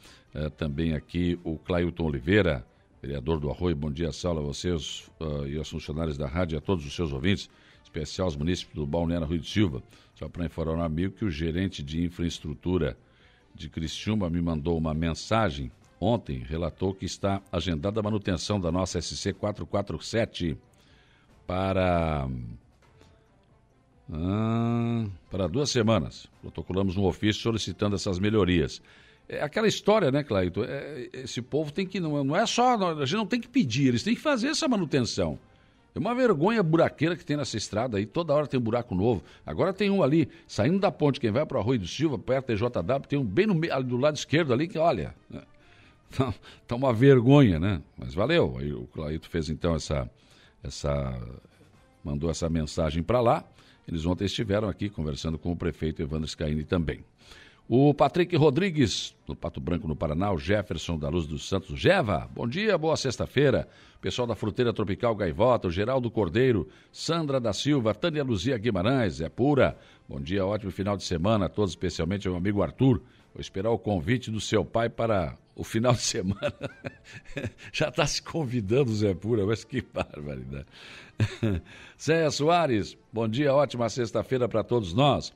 também 0.57 0.93
aqui 0.93 1.39
o 1.43 1.57
Clailton 1.57 2.05
Oliveira, 2.05 2.65
vereador 3.01 3.39
do 3.39 3.49
Arroio, 3.49 3.75
bom 3.75 3.91
dia, 3.91 4.11
Saulo, 4.11 4.39
a 4.39 4.43
vocês 4.43 5.09
uh, 5.19 5.47
e 5.47 5.57
aos 5.57 5.69
funcionários 5.69 6.17
da 6.17 6.27
rádio 6.27 6.55
e 6.55 6.57
a 6.57 6.61
todos 6.61 6.85
os 6.85 6.95
seus 6.95 7.11
ouvintes, 7.11 7.49
especial 7.83 8.27
aos 8.27 8.35
munícipes 8.35 8.75
do 8.75 8.85
Balneário 8.85 9.27
Rui 9.27 9.39
de 9.39 9.49
Silva. 9.49 9.81
Só 10.13 10.29
para 10.29 10.45
informar 10.45 10.85
amigo 10.85 11.15
que 11.15 11.25
o 11.25 11.31
gerente 11.31 11.81
de 11.81 12.03
infraestrutura 12.03 12.95
de 13.55 13.69
Criciúma 13.69 14.29
me 14.29 14.39
mandou 14.39 14.77
uma 14.77 14.93
mensagem 14.93 15.71
ontem 15.99 16.39
relatou 16.39 16.93
que 16.93 17.05
está 17.05 17.41
agendada 17.51 17.99
a 17.99 18.03
manutenção 18.03 18.59
da 18.59 18.71
nossa 18.71 18.99
SC 18.99 19.33
447 19.33 20.57
para 21.45 22.27
ah, 24.11 25.05
para 25.29 25.47
duas 25.47 25.69
semanas. 25.69 26.27
Protocolamos 26.41 26.97
um 26.97 27.03
ofício 27.03 27.41
solicitando 27.41 27.95
essas 27.95 28.19
melhorias. 28.19 28.81
É 29.31 29.41
aquela 29.41 29.65
história, 29.65 30.11
né, 30.11 30.23
Claito? 30.23 30.61
É, 30.65 31.07
esse 31.13 31.41
povo 31.41 31.71
tem 31.71 31.87
que. 31.87 32.01
Não, 32.01 32.21
não 32.21 32.35
é 32.35 32.45
só. 32.45 32.75
A 32.75 33.05
gente 33.05 33.15
não 33.15 33.25
tem 33.25 33.39
que 33.39 33.47
pedir, 33.47 33.87
eles 33.87 34.03
têm 34.03 34.13
que 34.13 34.19
fazer 34.19 34.49
essa 34.49 34.67
manutenção. 34.67 35.39
É 35.95 35.99
uma 35.99 36.13
vergonha 36.13 36.61
buraqueira 36.61 37.15
que 37.15 37.25
tem 37.25 37.37
nessa 37.37 37.55
estrada 37.55 37.97
aí, 37.97 38.05
toda 38.05 38.33
hora 38.33 38.45
tem 38.45 38.59
um 38.59 38.63
buraco 38.63 38.93
novo. 38.93 39.23
Agora 39.45 39.71
tem 39.73 39.89
um 39.89 40.03
ali, 40.03 40.27
saindo 40.45 40.79
da 40.79 40.91
ponte, 40.91 41.19
quem 41.19 41.31
vai 41.31 41.45
para 41.45 41.57
o 41.57 41.61
Arroio 41.61 41.79
do 41.79 41.87
Silva, 41.87 42.19
perto 42.19 42.47
da 42.47 42.55
JW, 42.55 43.07
tem 43.07 43.19
um 43.19 43.25
bem 43.25 43.45
no, 43.45 43.55
do 43.83 43.97
lado 43.97 44.15
esquerdo 44.15 44.53
ali, 44.53 44.67
que 44.67 44.77
olha, 44.77 45.15
né? 45.29 45.41
Tá 46.67 46.75
uma 46.75 46.91
vergonha, 46.91 47.57
né? 47.57 47.81
Mas 47.97 48.13
valeu. 48.13 48.57
Aí 48.59 48.73
o 48.73 48.85
Claito 48.87 49.29
fez 49.29 49.49
então 49.49 49.75
essa, 49.75 50.09
essa 50.61 51.17
mandou 52.03 52.29
essa 52.29 52.49
mensagem 52.49 53.01
para 53.01 53.21
lá. 53.21 53.45
Eles 53.87 54.05
ontem 54.05 54.25
estiveram 54.25 54.67
aqui 54.67 54.89
conversando 54.89 55.37
com 55.37 55.51
o 55.51 55.55
prefeito 55.55 56.01
Evandro 56.01 56.27
Scaini 56.27 56.65
também. 56.65 57.03
O 57.73 57.93
Patrick 57.93 58.35
Rodrigues, 58.35 59.15
do 59.25 59.33
Pato 59.33 59.61
Branco, 59.61 59.87
no 59.87 59.95
Paraná, 59.95 60.29
o 60.33 60.37
Jefferson 60.37 60.99
da 60.99 61.07
Luz 61.07 61.25
dos 61.25 61.47
Santos. 61.47 61.79
Jeva, 61.79 62.29
bom 62.35 62.45
dia, 62.45 62.77
boa 62.77 62.97
sexta-feira. 62.97 63.65
Pessoal 64.01 64.27
da 64.27 64.35
Fruteira 64.35 64.73
Tropical 64.73 65.15
Gaivota, 65.15 65.69
o 65.69 65.71
Geraldo 65.71 66.11
Cordeiro, 66.11 66.67
Sandra 66.91 67.39
da 67.39 67.53
Silva, 67.53 67.95
Tânia 67.95 68.25
Luzia 68.25 68.57
Guimarães, 68.57 69.21
é 69.21 69.29
pura. 69.29 69.77
Bom 70.05 70.19
dia, 70.19 70.45
ótimo 70.45 70.69
final 70.69 70.97
de 70.97 71.05
semana 71.05 71.45
a 71.45 71.49
todos, 71.49 71.71
especialmente 71.71 72.27
ao 72.27 72.33
meu 72.33 72.39
amigo 72.39 72.61
Arthur. 72.61 73.01
Vou 73.33 73.39
esperar 73.39 73.71
o 73.71 73.79
convite 73.79 74.29
do 74.29 74.41
seu 74.41 74.65
pai 74.65 74.89
para 74.89 75.37
o 75.55 75.63
final 75.63 75.93
de 75.93 76.01
semana. 76.03 76.53
Já 77.71 77.87
está 77.87 78.05
se 78.05 78.21
convidando, 78.21 78.93
Zé 78.93 79.13
Pura, 79.13 79.45
mas 79.45 79.63
que 79.63 79.81
barbaridade. 79.81 80.65
Zé 81.97 82.29
Soares, 82.31 82.97
bom 83.13 83.29
dia, 83.29 83.53
ótima 83.53 83.87
sexta-feira 83.87 84.49
para 84.49 84.61
todos 84.61 84.93
nós. 84.93 85.31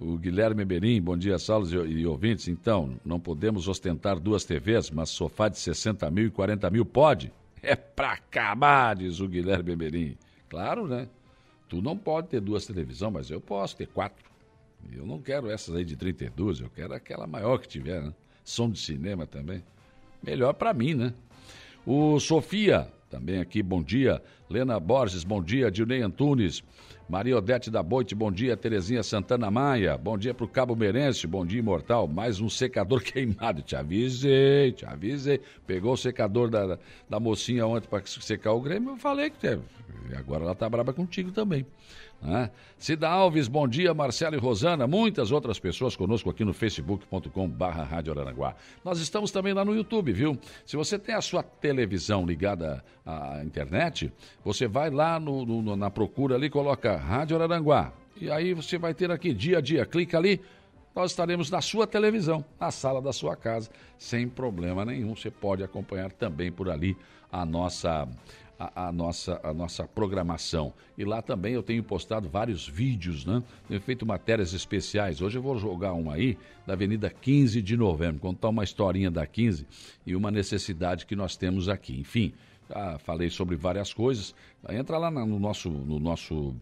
O 0.00 0.16
Guilherme 0.16 0.64
Berim, 0.64 1.02
bom 1.02 1.16
dia, 1.16 1.40
Saulos 1.40 1.72
e, 1.72 2.06
ouvintes. 2.06 2.46
Então, 2.46 2.94
não 3.04 3.18
podemos 3.18 3.66
ostentar 3.66 4.20
duas 4.20 4.44
TVs, 4.44 4.90
mas 4.92 5.10
sofá 5.10 5.48
de 5.48 5.58
60 5.58 6.08
mil 6.08 6.26
e 6.26 6.30
40 6.30 6.70
mil 6.70 6.84
pode? 6.84 7.32
É 7.60 7.74
pra 7.74 8.12
acabar, 8.12 8.94
diz 8.94 9.18
o 9.18 9.26
Guilherme 9.26 9.74
Berim. 9.74 10.16
Claro, 10.48 10.86
né? 10.86 11.08
Tu 11.68 11.82
não 11.82 11.96
pode 11.96 12.28
ter 12.28 12.40
duas 12.40 12.64
televisões, 12.64 13.12
mas 13.12 13.30
eu 13.30 13.40
posso 13.40 13.76
ter 13.76 13.88
quatro. 13.88 14.24
Eu 14.92 15.04
não 15.04 15.20
quero 15.20 15.50
essas 15.50 15.74
aí 15.74 15.84
de 15.84 15.96
32, 15.96 16.60
eu 16.60 16.70
quero 16.70 16.94
aquela 16.94 17.26
maior 17.26 17.58
que 17.58 17.66
tiver, 17.66 18.00
né? 18.00 18.14
Som 18.44 18.70
de 18.70 18.78
cinema 18.78 19.26
também. 19.26 19.64
Melhor 20.22 20.54
para 20.54 20.72
mim, 20.72 20.94
né? 20.94 21.12
O 21.84 22.20
Sofia, 22.20 22.88
também 23.10 23.40
aqui, 23.40 23.62
bom 23.62 23.82
dia. 23.82 24.22
Lena 24.48 24.78
Borges, 24.78 25.24
bom 25.24 25.42
dia. 25.42 25.70
Dilnei 25.70 26.02
Antunes. 26.02 26.62
Maria 27.08 27.38
Odete 27.38 27.70
da 27.70 27.82
Boite, 27.82 28.14
bom 28.14 28.30
dia. 28.30 28.54
Terezinha 28.54 29.02
Santana 29.02 29.50
Maia, 29.50 29.96
bom 29.96 30.18
dia 30.18 30.34
para 30.34 30.44
o 30.44 30.48
Cabo 30.48 30.76
Merense, 30.76 31.26
bom 31.26 31.44
dia, 31.44 31.58
Imortal. 31.58 32.06
Mais 32.06 32.38
um 32.38 32.50
secador 32.50 33.00
queimado, 33.02 33.62
te 33.62 33.74
avisei, 33.74 34.72
te 34.72 34.84
avisei. 34.84 35.40
Pegou 35.66 35.94
o 35.94 35.96
secador 35.96 36.50
da, 36.50 36.78
da 37.08 37.18
mocinha 37.18 37.66
ontem 37.66 37.88
para 37.88 38.04
secar 38.04 38.52
o 38.52 38.60
Grêmio, 38.60 38.90
eu 38.90 38.96
falei 38.98 39.30
que 39.30 39.38
teve. 39.38 39.62
E 40.10 40.14
agora 40.14 40.44
ela 40.44 40.54
tá 40.54 40.68
braba 40.68 40.92
contigo 40.92 41.32
também. 41.32 41.64
Né? 42.20 42.50
Cida 42.76 43.08
Alves, 43.08 43.46
bom 43.46 43.66
dia, 43.68 43.94
Marcelo 43.94 44.34
e 44.34 44.38
Rosana, 44.38 44.86
muitas 44.86 45.30
outras 45.30 45.58
pessoas 45.58 45.94
conosco 45.94 46.28
aqui 46.28 46.44
no 46.44 46.52
facebook.com 46.52 47.48
barra 47.48 47.84
Rádio 47.84 48.12
Aranaguá. 48.12 48.56
Nós 48.84 48.98
estamos 48.98 49.30
também 49.30 49.52
lá 49.52 49.64
no 49.64 49.74
YouTube, 49.74 50.12
viu? 50.12 50.36
Se 50.66 50.76
você 50.76 50.98
tem 50.98 51.14
a 51.14 51.20
sua 51.20 51.42
televisão 51.42 52.26
ligada 52.26 52.84
à 53.06 53.42
internet, 53.44 54.12
você 54.44 54.66
vai 54.66 54.90
lá 54.90 55.20
no, 55.20 55.46
no, 55.46 55.76
na 55.76 55.90
procura 55.90 56.34
ali, 56.34 56.50
coloca 56.50 56.96
Rádio 56.96 57.36
Araranguá. 57.36 57.92
E 58.20 58.30
aí 58.30 58.52
você 58.52 58.78
vai 58.78 58.92
ter 58.92 59.10
aqui 59.12 59.32
dia 59.32 59.58
a 59.58 59.60
dia, 59.60 59.86
clica 59.86 60.18
ali, 60.18 60.40
nós 60.94 61.12
estaremos 61.12 61.48
na 61.48 61.60
sua 61.60 61.86
televisão, 61.86 62.44
na 62.58 62.72
sala 62.72 63.00
da 63.00 63.12
sua 63.12 63.36
casa, 63.36 63.70
sem 63.96 64.28
problema 64.28 64.84
nenhum. 64.84 65.14
Você 65.14 65.30
pode 65.30 65.62
acompanhar 65.62 66.10
também 66.10 66.50
por 66.50 66.68
ali 66.68 66.96
a 67.30 67.44
nossa 67.44 68.08
a, 68.58 68.88
a, 68.88 68.92
nossa, 68.92 69.40
a 69.42 69.54
nossa 69.54 69.86
programação. 69.86 70.72
E 70.96 71.04
lá 71.04 71.22
também 71.22 71.54
eu 71.54 71.62
tenho 71.62 71.82
postado 71.82 72.28
vários 72.28 72.66
vídeos, 72.66 73.24
né? 73.24 73.42
Tenho 73.68 73.80
feito 73.80 74.04
matérias 74.04 74.52
especiais. 74.52 75.22
Hoje 75.22 75.38
eu 75.38 75.42
vou 75.42 75.56
jogar 75.58 75.94
um 75.94 76.10
aí 76.10 76.36
da 76.66 76.72
Avenida 76.72 77.08
15 77.08 77.62
de 77.62 77.76
Novembro, 77.76 78.20
contar 78.20 78.48
uma 78.48 78.64
historinha 78.64 79.10
da 79.10 79.26
15 79.26 79.66
e 80.04 80.16
uma 80.16 80.30
necessidade 80.30 81.06
que 81.06 81.14
nós 81.14 81.36
temos 81.36 81.68
aqui. 81.68 82.00
Enfim, 82.00 82.32
já 82.68 82.98
falei 82.98 83.30
sobre 83.30 83.54
várias 83.54 83.94
coisas. 83.94 84.34
Entra 84.68 84.98
lá 84.98 85.10
no 85.10 85.38
nosso, 85.38 85.70
no 85.70 86.00
nosso 86.00 86.54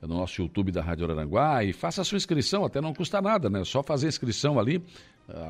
no 0.00 0.14
nosso 0.14 0.40
YouTube 0.40 0.70
da 0.70 0.80
Rádio 0.80 1.10
Aranguá 1.10 1.64
e 1.64 1.72
faça 1.72 2.02
a 2.02 2.04
sua 2.04 2.16
inscrição, 2.16 2.64
até 2.64 2.80
não 2.80 2.94
custa 2.94 3.20
nada, 3.20 3.50
né? 3.50 3.64
Só 3.64 3.82
fazer 3.82 4.06
a 4.06 4.08
inscrição 4.08 4.56
ali, 4.56 4.80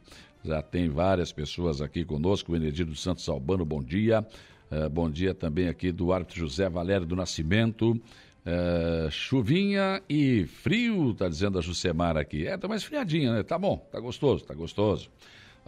Já 0.45 0.63
tem 0.63 0.89
várias 0.89 1.33
pessoas 1.33 1.83
aqui 1.83 2.05
conosco. 2.05 2.53
O 2.53 2.57
Enedito 2.57 2.95
Santos 2.95 3.29
Albano, 3.29 3.65
bom 3.65 3.83
dia. 3.83 4.25
Uh, 4.71 4.89
bom 4.89 5.11
dia 5.11 5.35
também 5.35 5.67
aqui 5.67 5.91
do 5.91 6.13
árbitro 6.13 6.39
José 6.39 6.69
Valério 6.69 7.05
do 7.05 7.17
Nascimento. 7.17 8.01
Uh, 8.47 9.11
chuvinha 9.11 10.01
e 10.09 10.47
frio, 10.47 11.13
tá 11.13 11.29
dizendo 11.29 11.59
a 11.59 11.61
Jusemar 11.61 12.17
aqui. 12.17 12.47
É, 12.47 12.57
tá 12.57 12.69
mais 12.69 12.85
friadinha, 12.85 13.33
né? 13.33 13.43
Tá 13.43 13.59
bom, 13.59 13.85
tá 13.91 13.99
gostoso, 13.99 14.45
tá 14.45 14.55
gostoso. 14.55 15.11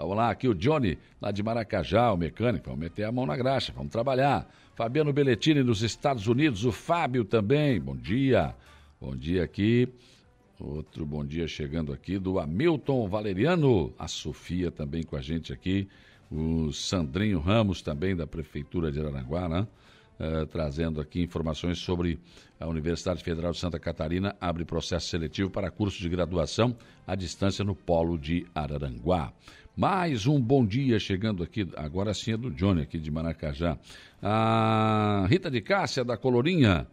Vamos 0.00 0.16
lá, 0.16 0.30
aqui 0.30 0.48
o 0.48 0.54
Johnny, 0.54 0.96
lá 1.20 1.30
de 1.30 1.42
Maracajá, 1.42 2.10
o 2.10 2.16
mecânico. 2.16 2.64
Vamos 2.64 2.80
meter 2.80 3.04
a 3.04 3.12
mão 3.12 3.26
na 3.26 3.36
graxa, 3.36 3.70
vamos 3.76 3.92
trabalhar. 3.92 4.50
Fabiano 4.74 5.12
Belletini, 5.12 5.62
dos 5.62 5.82
Estados 5.82 6.26
Unidos. 6.26 6.64
O 6.64 6.72
Fábio 6.72 7.22
também, 7.22 7.78
bom 7.78 7.94
dia. 7.94 8.54
Bom 8.98 9.14
dia 9.14 9.44
aqui. 9.44 9.86
Outro 10.58 11.04
bom 11.04 11.22
dia 11.22 11.46
chegando 11.46 11.92
aqui 11.92 12.18
do 12.18 12.38
Hamilton 12.38 13.08
Valeriano. 13.08 13.92
A 13.98 14.08
Sofia 14.08 14.70
também 14.70 15.02
com 15.02 15.16
a 15.16 15.20
gente 15.20 15.52
aqui. 15.52 15.86
O 16.30 16.72
Sandrinho 16.72 17.38
Ramos 17.38 17.82
também, 17.82 18.16
da 18.16 18.26
Prefeitura 18.26 18.90
de 18.90 18.98
Aranaguá, 19.00 19.50
né? 19.50 19.66
Uh, 20.18 20.46
trazendo 20.46 21.00
aqui 21.00 21.22
informações 21.22 21.78
sobre 21.78 22.18
a 22.58 22.66
Universidade 22.66 23.24
Federal 23.24 23.52
de 23.52 23.58
Santa 23.58 23.78
Catarina 23.78 24.36
abre 24.38 24.66
processo 24.66 25.08
seletivo 25.08 25.48
para 25.48 25.70
curso 25.70 25.98
de 25.98 26.10
graduação 26.10 26.76
à 27.06 27.14
distância 27.14 27.64
no 27.64 27.74
Polo 27.74 28.18
de 28.18 28.46
Araranguá. 28.54 29.32
Mais 29.80 30.26
um 30.26 30.38
bom 30.38 30.62
dia 30.62 31.00
chegando 31.00 31.42
aqui, 31.42 31.66
agora 31.74 32.12
sim 32.12 32.32
é 32.32 32.36
do 32.36 32.50
Johnny, 32.50 32.82
aqui 32.82 32.98
de 32.98 33.10
Maracajá. 33.10 33.78
A 34.22 35.26
Rita 35.26 35.50
de 35.50 35.62
Cássia, 35.62 36.04
da 36.04 36.18
Colorinha. 36.18 36.86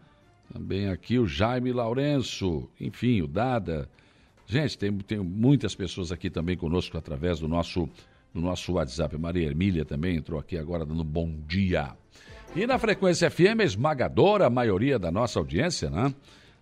Também 0.54 0.88
aqui 0.88 1.20
o 1.20 1.28
Jaime 1.28 1.74
Lourenço. 1.74 2.70
Enfim, 2.80 3.22
o 3.22 3.28
Dada. 3.28 3.90
Gente, 4.46 4.78
tem, 4.78 4.98
tem 5.00 5.18
muitas 5.20 5.76
pessoas 5.76 6.14
aqui 6.14 6.30
também 6.30 6.56
conosco 6.56 6.98
através 6.98 7.42
do 7.42 7.48
nosso, 7.50 7.90
do 8.34 8.40
nosso 8.40 8.72
WhatsApp. 8.72 9.18
Maria 9.18 9.48
Hermília 9.48 9.84
também 9.84 10.16
entrou 10.16 10.40
aqui 10.40 10.58
agora 10.58 10.86
dando 10.86 11.04
bom 11.04 11.30
dia. 11.46 11.92
E 12.56 12.66
na 12.66 12.80
frequência 12.80 13.30
FM, 13.30 13.64
esmagadora 13.66 14.46
a 14.46 14.50
maioria 14.50 14.98
da 14.98 15.12
nossa 15.12 15.40
audiência, 15.40 15.90
né? 15.90 16.16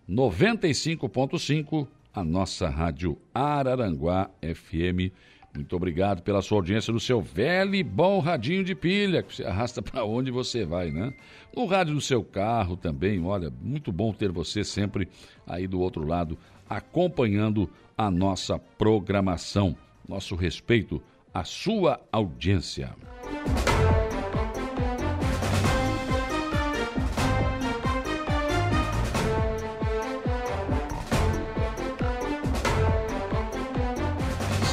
95.5, 0.09 1.87
a 2.11 2.23
nossa 2.23 2.67
rádio 2.67 3.15
Araranguá 3.31 4.31
FM 4.41 5.13
muito 5.55 5.75
obrigado 5.75 6.21
pela 6.21 6.41
sua 6.41 6.57
audiência 6.57 6.91
no 6.93 6.99
seu 6.99 7.21
velho 7.21 7.75
e 7.75 7.83
bom 7.83 8.19
radinho 8.19 8.63
de 8.63 8.75
pilha, 8.75 9.23
que 9.23 9.35
você 9.35 9.43
arrasta 9.43 9.81
para 9.83 10.03
onde 10.03 10.31
você 10.31 10.65
vai, 10.65 10.91
né? 10.91 11.13
No 11.55 11.65
rádio 11.65 11.93
do 11.93 12.01
seu 12.01 12.23
carro 12.23 12.75
também, 12.75 13.23
olha, 13.23 13.51
muito 13.61 13.91
bom 13.91 14.13
ter 14.13 14.31
você 14.31 14.63
sempre 14.63 15.07
aí 15.47 15.67
do 15.67 15.79
outro 15.79 16.05
lado, 16.05 16.37
acompanhando 16.69 17.69
a 17.97 18.11
nossa 18.11 18.59
programação. 18.59 19.75
Nosso 20.07 20.35
respeito 20.35 21.01
à 21.33 21.43
sua 21.43 21.99
audiência. 22.11 22.93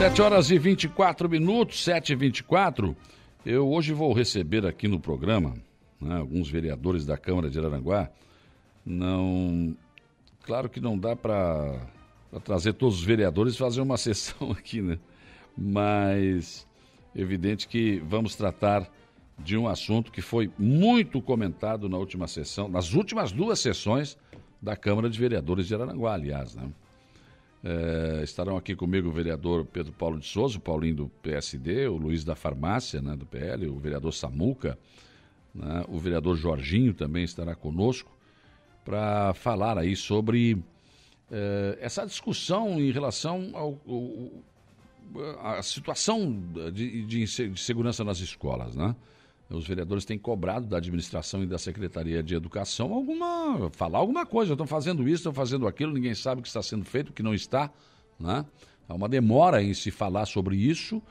Sete 0.03 0.21
horas 0.21 0.51
e 0.51 0.59
24 0.59 1.29
minutos, 1.29 1.85
sete 1.85 2.13
e 2.13 2.17
vinte 2.17 2.39
e 2.39 2.43
quatro. 2.43 2.97
Eu 3.47 3.71
hoje 3.71 3.93
vou 3.93 4.13
receber 4.13 4.67
aqui 4.67 4.89
no 4.89 4.99
programa 4.99 5.55
né, 6.01 6.17
alguns 6.17 6.51
vereadores 6.51 7.07
da 7.07 7.17
Câmara 7.17 7.49
de 7.49 7.57
Araranguá. 7.57 8.11
Não, 8.85 9.77
claro 10.43 10.69
que 10.69 10.81
não 10.81 10.99
dá 10.99 11.15
para 11.15 11.79
trazer 12.43 12.73
todos 12.73 12.99
os 12.99 13.05
vereadores 13.05 13.55
e 13.55 13.59
fazer 13.59 13.81
uma 13.81 13.95
sessão 13.97 14.51
aqui, 14.51 14.83
né? 14.83 14.99
Mas 15.57 16.67
evidente 17.15 17.69
que 17.69 18.03
vamos 18.05 18.35
tratar 18.35 18.91
de 19.39 19.57
um 19.57 19.69
assunto 19.69 20.11
que 20.11 20.21
foi 20.21 20.51
muito 20.59 21.23
comentado 21.23 21.89
na 21.89 21.97
última 21.97 22.27
sessão, 22.27 22.69
nas 22.69 22.93
últimas 22.93 23.31
duas 23.31 23.61
sessões 23.61 24.19
da 24.61 24.75
Câmara 24.75 25.09
de 25.09 25.17
Vereadores 25.17 25.69
de 25.69 25.77
Araranguá, 25.77 26.15
aliás, 26.15 26.57
né? 26.57 26.73
É, 27.65 28.23
estarão 28.25 28.57
aqui 28.57 28.75
comigo 28.75 29.09
o 29.09 29.13
vereador 29.13 29.65
Pedro 29.65 29.93
Paulo 29.93 30.19
de 30.19 30.27
Souza, 30.27 30.59
o 30.59 30.61
Paulinho 30.61 30.97
do 30.97 31.09
PSD, 31.23 31.87
o 31.87 31.97
Luiz 31.97 32.25
da 32.25 32.35
Farmácia, 32.35 33.01
né, 33.01 33.15
do 33.15 33.25
PL, 33.25 33.69
o 33.69 33.79
vereador 33.79 34.13
Samuca, 34.13 34.77
né, 35.55 35.85
o 35.89 35.97
vereador 35.99 36.37
Jorginho 36.37 36.93
também 36.93 37.23
estará 37.23 37.55
conosco 37.55 38.11
para 38.85 39.33
falar 39.35 39.79
aí 39.79 39.95
sobre 39.95 40.61
é, 41.31 41.79
essa 41.81 42.05
discussão 42.05 42.81
em 42.81 42.91
relação 42.91 43.51
ao, 43.55 43.81
ao 43.87 44.31
a 45.41 45.63
situação 45.63 46.43
de, 46.73 47.05
de, 47.05 47.25
de, 47.25 47.61
segurança 47.61 48.03
nas 48.03 48.19
escolas, 48.21 48.75
né? 48.75 48.97
Os 49.53 49.67
vereadores 49.67 50.05
têm 50.05 50.19
cobrado 50.19 50.67
da 50.67 50.79
administração 50.79 51.43
e 51.43 51.47
da 51.47 51.59
Secretaria 51.59 52.23
de 52.23 52.35
Educação 52.35 52.93
alguma. 52.93 53.71
falar 53.71 53.99
alguma 53.99 54.25
coisa. 54.25 54.53
Estão 54.53 54.67
fazendo 54.67 55.03
isso, 55.03 55.17
estão 55.17 55.33
fazendo 55.33 55.67
aquilo, 55.67 55.93
ninguém 55.93 56.15
sabe 56.15 56.41
o 56.41 56.43
que 56.43 56.49
está 56.49 56.63
sendo 56.63 56.85
feito, 56.85 57.11
o 57.11 57.13
que 57.13 57.23
não 57.23 57.35
está. 57.35 57.71
Né? 58.19 58.45
Há 58.89 58.95
uma 58.95 59.09
demora 59.09 59.63
em 59.63 59.75
se 59.75 59.91
falar 59.91 60.27
sobre 60.27 60.57
isso. 60.57 61.03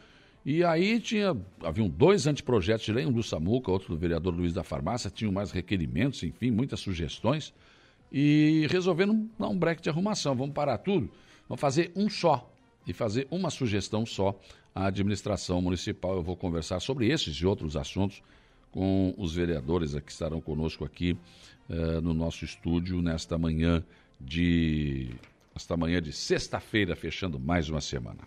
E 0.43 0.63
aí 0.63 0.99
tinha, 0.99 1.37
haviam 1.63 1.87
dois 1.87 2.25
anteprojetos 2.25 2.85
de 2.85 2.91
lei, 2.91 3.05
um 3.05 3.11
do 3.11 3.21
Samuca, 3.21 3.71
outro 3.71 3.93
do 3.93 3.99
vereador 3.99 4.33
Luiz 4.33 4.53
da 4.53 4.63
Farmácia, 4.63 5.09
tinham 5.11 5.31
mais 5.31 5.51
requerimentos, 5.51 6.23
enfim, 6.23 6.49
muitas 6.49 6.79
sugestões. 6.79 7.53
E 8.11 8.67
resolvendo 8.69 9.29
dar 9.39 9.47
um 9.47 9.57
break 9.57 9.81
de 9.81 9.89
arrumação. 9.89 10.35
Vamos 10.35 10.53
parar 10.53 10.79
tudo, 10.79 11.11
vamos 11.47 11.61
fazer 11.61 11.91
um 11.95 12.09
só. 12.09 12.51
E 12.87 12.93
fazer 12.93 13.27
uma 13.29 13.51
sugestão 13.51 14.07
só 14.07 14.39
à 14.73 14.87
administração 14.87 15.61
municipal. 15.61 16.15
Eu 16.15 16.23
vou 16.23 16.35
conversar 16.35 16.79
sobre 16.79 17.07
esses 17.07 17.35
e 17.35 17.45
outros 17.45 17.75
assuntos 17.75 18.21
com 18.71 19.13
os 19.17 19.35
vereadores 19.35 19.93
que 19.99 20.11
estarão 20.11 20.39
conosco 20.39 20.85
aqui 20.85 21.17
uh, 21.69 22.01
no 22.01 22.13
nosso 22.13 22.45
estúdio 22.45 23.01
nesta 23.01 23.37
manhã 23.37 23.83
de 24.19 25.09
esta 25.53 25.75
manhã 25.75 26.01
de 26.01 26.13
sexta-feira, 26.13 26.95
fechando 26.95 27.37
mais 27.37 27.69
uma 27.69 27.81
semana. 27.81 28.19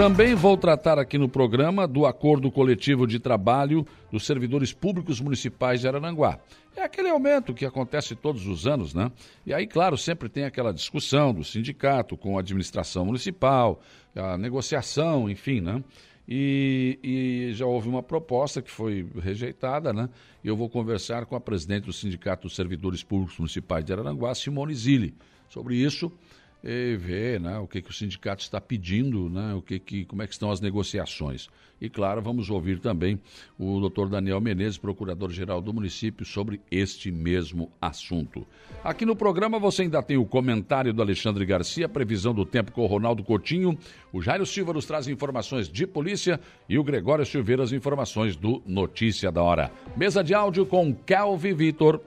Também 0.00 0.34
vou 0.34 0.56
tratar 0.56 0.98
aqui 0.98 1.18
no 1.18 1.28
programa 1.28 1.86
do 1.86 2.06
acordo 2.06 2.50
coletivo 2.50 3.06
de 3.06 3.18
trabalho 3.18 3.86
dos 4.10 4.24
servidores 4.24 4.72
públicos 4.72 5.20
municipais 5.20 5.82
de 5.82 5.88
Arananguá. 5.88 6.40
É 6.74 6.82
aquele 6.82 7.10
aumento 7.10 7.52
que 7.52 7.66
acontece 7.66 8.16
todos 8.16 8.46
os 8.46 8.66
anos, 8.66 8.94
né? 8.94 9.12
E 9.44 9.52
aí, 9.52 9.66
claro, 9.66 9.98
sempre 9.98 10.30
tem 10.30 10.44
aquela 10.44 10.72
discussão 10.72 11.34
do 11.34 11.44
sindicato 11.44 12.16
com 12.16 12.38
a 12.38 12.40
administração 12.40 13.04
municipal, 13.04 13.82
a 14.16 14.38
negociação, 14.38 15.28
enfim, 15.28 15.60
né? 15.60 15.84
E, 16.26 16.98
e, 17.02 17.52
já 17.52 17.66
houve 17.66 17.86
uma 17.86 18.02
proposta 18.02 18.62
que 18.62 18.70
foi 18.70 19.06
rejeitada, 19.20 19.92
né? 19.92 20.08
Eu 20.42 20.56
vou 20.56 20.70
conversar 20.70 21.26
com 21.26 21.36
a 21.36 21.40
presidente 21.40 21.84
do 21.84 21.92
Sindicato 21.92 22.44
dos 22.44 22.56
Servidores 22.56 23.02
Públicos 23.02 23.36
Municipais 23.36 23.84
de 23.84 23.92
Arananguá, 23.92 24.34
Simone 24.34 24.74
Zilli, 24.74 25.12
sobre 25.50 25.76
isso 25.76 26.10
e 26.62 26.96
ver 26.96 27.40
né, 27.40 27.58
o 27.58 27.66
que, 27.66 27.80
que 27.80 27.90
o 27.90 27.94
sindicato 27.94 28.42
está 28.42 28.60
pedindo, 28.60 29.28
né, 29.28 29.54
o 29.54 29.62
que 29.62 29.78
que, 29.78 30.04
como 30.04 30.22
é 30.22 30.26
que 30.26 30.32
estão 30.32 30.50
as 30.50 30.60
negociações. 30.60 31.48
E, 31.80 31.88
claro, 31.88 32.20
vamos 32.20 32.50
ouvir 32.50 32.78
também 32.78 33.18
o 33.58 33.80
doutor 33.80 34.08
Daniel 34.08 34.40
Menezes, 34.40 34.76
procurador-geral 34.76 35.62
do 35.62 35.72
município, 35.72 36.26
sobre 36.26 36.60
este 36.70 37.10
mesmo 37.10 37.72
assunto. 37.80 38.46
Aqui 38.84 39.06
no 39.06 39.16
programa 39.16 39.58
você 39.58 39.82
ainda 39.82 40.02
tem 40.02 40.18
o 40.18 40.26
comentário 40.26 40.92
do 40.92 41.00
Alexandre 41.00 41.46
Garcia, 41.46 41.88
previsão 41.88 42.34
do 42.34 42.44
tempo 42.44 42.70
com 42.72 42.82
o 42.82 42.86
Ronaldo 42.86 43.24
Coutinho, 43.24 43.78
o 44.12 44.20
Jairo 44.20 44.44
Silva 44.44 44.74
nos 44.74 44.84
traz 44.84 45.08
informações 45.08 45.68
de 45.68 45.86
polícia 45.86 46.38
e 46.68 46.78
o 46.78 46.84
Gregório 46.84 47.24
Silveira 47.24 47.62
as 47.62 47.72
informações 47.72 48.36
do 48.36 48.62
Notícia 48.66 49.32
da 49.32 49.42
Hora. 49.42 49.72
Mesa 49.96 50.22
de 50.22 50.34
áudio 50.34 50.66
com 50.66 50.94
Kelvin 50.94 51.54
Vitor. 51.54 52.00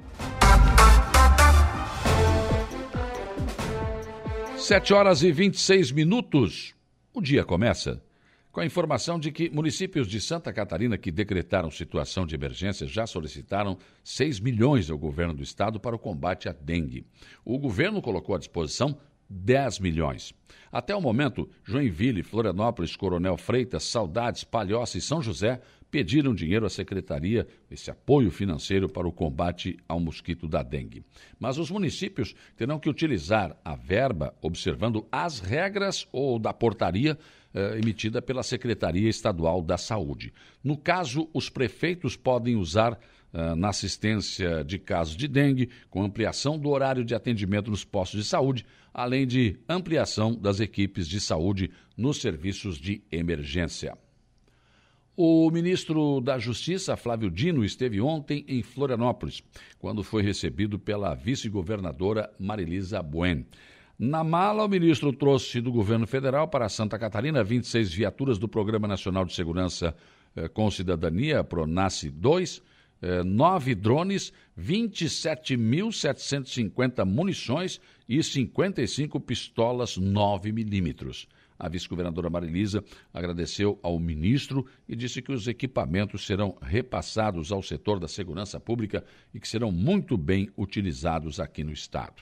Sete 4.64 4.94
horas 4.94 5.22
e 5.24 5.30
26 5.30 5.92
minutos. 5.92 6.74
O 7.14 7.20
dia 7.20 7.44
começa 7.44 8.02
com 8.50 8.62
a 8.62 8.66
informação 8.66 9.20
de 9.20 9.30
que 9.30 9.50
municípios 9.50 10.08
de 10.08 10.22
Santa 10.22 10.54
Catarina 10.54 10.98
que 10.98 11.12
decretaram 11.12 11.70
situação 11.70 12.26
de 12.26 12.34
emergência 12.34 12.88
já 12.88 13.06
solicitaram 13.06 13.78
6 14.06 14.40
milhões 14.40 14.90
ao 14.90 14.98
governo 14.98 15.34
do 15.34 15.44
estado 15.44 15.82
para 15.82 15.98
o 15.98 16.00
combate 16.00 16.48
à 16.48 16.54
dengue. 16.54 17.06
O 17.44 17.60
governo 17.60 18.02
colocou 18.02 18.36
à 18.36 18.40
disposição 18.40 18.98
10 19.30 19.80
milhões. 19.80 20.34
Até 20.72 20.96
o 20.96 21.02
momento, 21.02 21.50
Joinville, 21.66 22.24
Florianópolis, 22.24 22.96
Coronel 22.96 23.36
Freitas, 23.36 23.84
Saudades, 23.84 24.46
Palhoça 24.46 24.98
e 24.98 25.02
São 25.02 25.22
José 25.22 25.60
pediram 25.94 26.34
dinheiro 26.34 26.66
à 26.66 26.72
secretaria, 26.72 27.48
esse 27.70 27.92
apoio 27.92 28.32
financeiro 28.32 28.90
para 28.90 29.08
o 29.08 29.12
combate 29.12 29.78
ao 29.88 30.00
mosquito 30.00 30.48
da 30.48 30.64
dengue. 30.64 31.06
Mas 31.40 31.60
os 31.60 31.70
municípios 31.70 32.34
terão 32.58 32.80
que 32.80 32.90
utilizar 32.90 33.56
a 33.64 33.76
verba 33.76 34.34
observando 34.42 35.06
as 35.12 35.40
regras 35.40 36.08
ou 36.12 36.40
da 36.40 36.52
portaria 36.52 37.16
eh, 37.54 37.78
emitida 37.78 38.24
pela 38.24 38.42
Secretaria 38.42 39.08
Estadual 39.08 39.62
da 39.62 39.78
Saúde. 39.78 40.34
No 40.64 40.76
caso, 40.76 41.30
os 41.32 41.48
prefeitos 41.48 42.16
podem 42.16 42.56
usar 42.56 43.00
eh, 43.32 43.54
na 43.54 43.70
assistência 43.70 44.64
de 44.64 44.80
casos 44.80 45.16
de 45.16 45.28
dengue, 45.28 45.70
com 45.92 46.04
ampliação 46.04 46.58
do 46.58 46.70
horário 46.70 47.06
de 47.06 47.14
atendimento 47.14 47.70
nos 47.70 47.86
postos 47.86 48.20
de 48.20 48.26
saúde, 48.28 48.66
além 48.92 49.28
de 49.28 49.60
ampliação 49.70 50.34
das 50.34 50.60
equipes 50.60 51.08
de 51.08 51.22
saúde 51.22 51.70
nos 51.96 52.20
serviços 52.20 52.80
de 52.80 53.04
emergência. 53.12 53.96
O 55.16 55.52
ministro 55.52 56.20
da 56.22 56.40
Justiça, 56.40 56.98
Flávio 56.98 57.30
Dino, 57.30 57.64
esteve 57.64 58.02
ontem 58.02 58.44
em 58.48 58.64
Florianópolis, 58.64 59.44
quando 59.78 60.04
foi 60.04 60.24
recebido 60.24 60.80
pela 60.80 61.14
vice-governadora 61.14 62.34
Marilisa 62.40 63.00
Buen. 63.04 63.46
Na 64.00 64.24
mala, 64.24 64.66
o 64.66 64.68
ministro 64.68 65.14
trouxe 65.14 65.62
do 65.62 65.72
governo 65.72 66.08
federal 66.08 66.48
para 66.48 66.68
Santa 66.68 66.98
Catarina 66.98 67.44
26 67.44 67.94
viaturas 67.94 68.40
do 68.40 68.48
Programa 68.48 68.88
Nacional 68.88 69.24
de 69.24 69.36
Segurança 69.36 69.96
eh, 70.36 70.48
com 70.48 70.72
Cidadania, 70.72 71.44
PRONASSE 71.44 72.10
2, 72.10 72.64
eh, 73.04 73.24
nove 73.24 73.76
drones, 73.76 74.34
27.750 74.60 77.06
munições 77.06 77.80
e 78.10 78.24
55 78.24 79.20
pistolas 79.20 79.96
9 79.96 80.52
milímetros. 80.52 81.28
A 81.64 81.70
vice-governadora 81.70 82.30
Marilisa 82.30 82.84
agradeceu 83.14 83.80
ao 83.82 83.98
ministro 83.98 84.66
e 84.86 84.98
disse 84.98 85.22
que 85.22 85.32
os 85.32 85.48
equipamentos 85.48 86.26
serão 86.26 86.58
repassados 86.62 87.54
ao 87.54 87.64
setor 87.64 88.02
da 88.02 88.08
segurança 88.10 88.60
pública 88.60 89.02
e 89.34 89.40
que 89.40 89.48
serão 89.48 89.72
muito 89.72 90.18
bem 90.18 90.50
utilizados 90.58 91.40
aqui 91.40 91.64
no 91.64 91.72
Estado. 91.72 92.22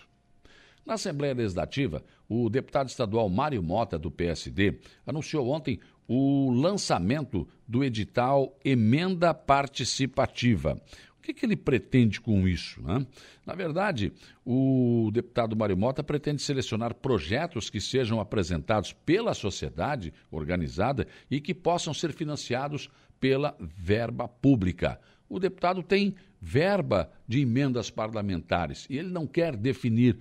Na 0.85 0.93
Assembleia 0.93 1.33
Legislativa, 1.33 2.03
o 2.29 2.51
deputado 2.51 2.89
estadual 2.89 3.27
Mário 3.29 3.63
Mota, 3.63 3.97
do 3.97 4.11
PSD, 4.11 4.79
anunciou 5.07 5.49
ontem 5.49 5.79
o 6.07 6.51
lançamento 6.51 7.47
do 7.67 7.83
edital 7.83 8.55
Emenda 8.63 9.33
Participativa. 9.33 10.79
O 11.21 11.23
que, 11.23 11.35
que 11.35 11.45
ele 11.45 11.55
pretende 11.55 12.19
com 12.19 12.47
isso? 12.47 12.81
Né? 12.81 13.05
Na 13.45 13.53
verdade, 13.53 14.11
o 14.43 15.11
deputado 15.13 15.55
Mário 15.55 15.77
Mota 15.77 16.03
pretende 16.03 16.41
selecionar 16.41 16.95
projetos 16.95 17.69
que 17.69 17.79
sejam 17.79 18.19
apresentados 18.19 18.91
pela 18.91 19.35
sociedade 19.35 20.11
organizada 20.31 21.07
e 21.29 21.39
que 21.39 21.53
possam 21.53 21.93
ser 21.93 22.11
financiados 22.11 22.89
pela 23.19 23.55
verba 23.59 24.27
pública. 24.27 24.99
O 25.29 25.39
deputado 25.39 25.83
tem 25.83 26.15
verba 26.41 27.11
de 27.27 27.41
emendas 27.41 27.91
parlamentares 27.91 28.87
e 28.89 28.97
ele 28.97 29.09
não 29.09 29.27
quer 29.27 29.55
definir 29.55 30.17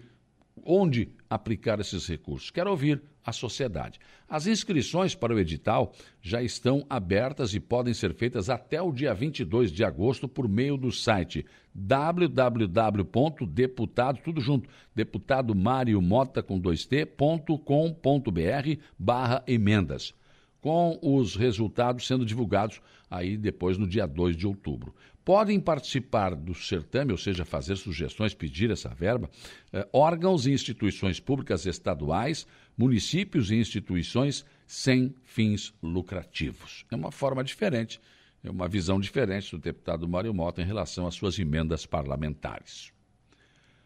onde 0.62 1.08
aplicar 1.30 1.80
esses 1.80 2.06
recursos. 2.06 2.50
Quero 2.50 2.70
ouvir 2.70 3.02
a 3.24 3.32
sociedade. 3.32 3.98
As 4.28 4.46
inscrições 4.46 5.14
para 5.14 5.34
o 5.34 5.38
edital 5.38 5.94
já 6.20 6.42
estão 6.42 6.84
abertas 6.88 7.54
e 7.54 7.60
podem 7.60 7.94
ser 7.94 8.14
feitas 8.14 8.50
até 8.50 8.80
o 8.80 8.92
dia 8.92 9.14
22 9.14 9.72
de 9.72 9.84
agosto 9.84 10.28
por 10.28 10.48
meio 10.48 10.76
do 10.76 10.90
site 10.90 11.46
www.deputado, 11.74 14.20
tudo 14.24 14.40
junto, 14.40 14.68
deputado 14.94 15.54
Mário 15.54 16.00
Mota 16.02 16.42
com 16.42 16.60
2t.com.br 16.60 18.80
barra 18.98 19.44
emendas 19.46 20.12
com 20.60 20.98
os 21.02 21.36
resultados 21.36 22.06
sendo 22.06 22.24
divulgados 22.24 22.80
aí 23.10 23.36
depois 23.36 23.78
no 23.78 23.86
dia 23.86 24.06
2 24.06 24.36
de 24.36 24.46
outubro. 24.46 24.94
Podem 25.24 25.60
participar 25.60 26.34
do 26.34 26.54
certame, 26.54 27.12
ou 27.12 27.18
seja, 27.18 27.44
fazer 27.44 27.76
sugestões, 27.76 28.34
pedir 28.34 28.70
essa 28.70 28.88
verba, 28.88 29.30
eh, 29.72 29.86
órgãos 29.92 30.46
e 30.46 30.52
instituições 30.52 31.20
públicas 31.20 31.66
estaduais, 31.66 32.46
municípios 32.80 33.50
e 33.50 33.56
instituições 33.56 34.42
sem 34.66 35.14
fins 35.22 35.74
lucrativos. 35.82 36.86
É 36.90 36.96
uma 36.96 37.12
forma 37.12 37.44
diferente, 37.44 38.00
é 38.42 38.50
uma 38.50 38.66
visão 38.66 38.98
diferente 38.98 39.50
do 39.50 39.58
deputado 39.58 40.08
Mário 40.08 40.32
Mota 40.32 40.62
em 40.62 40.64
relação 40.64 41.06
às 41.06 41.14
suas 41.14 41.38
emendas 41.38 41.84
parlamentares. 41.84 42.90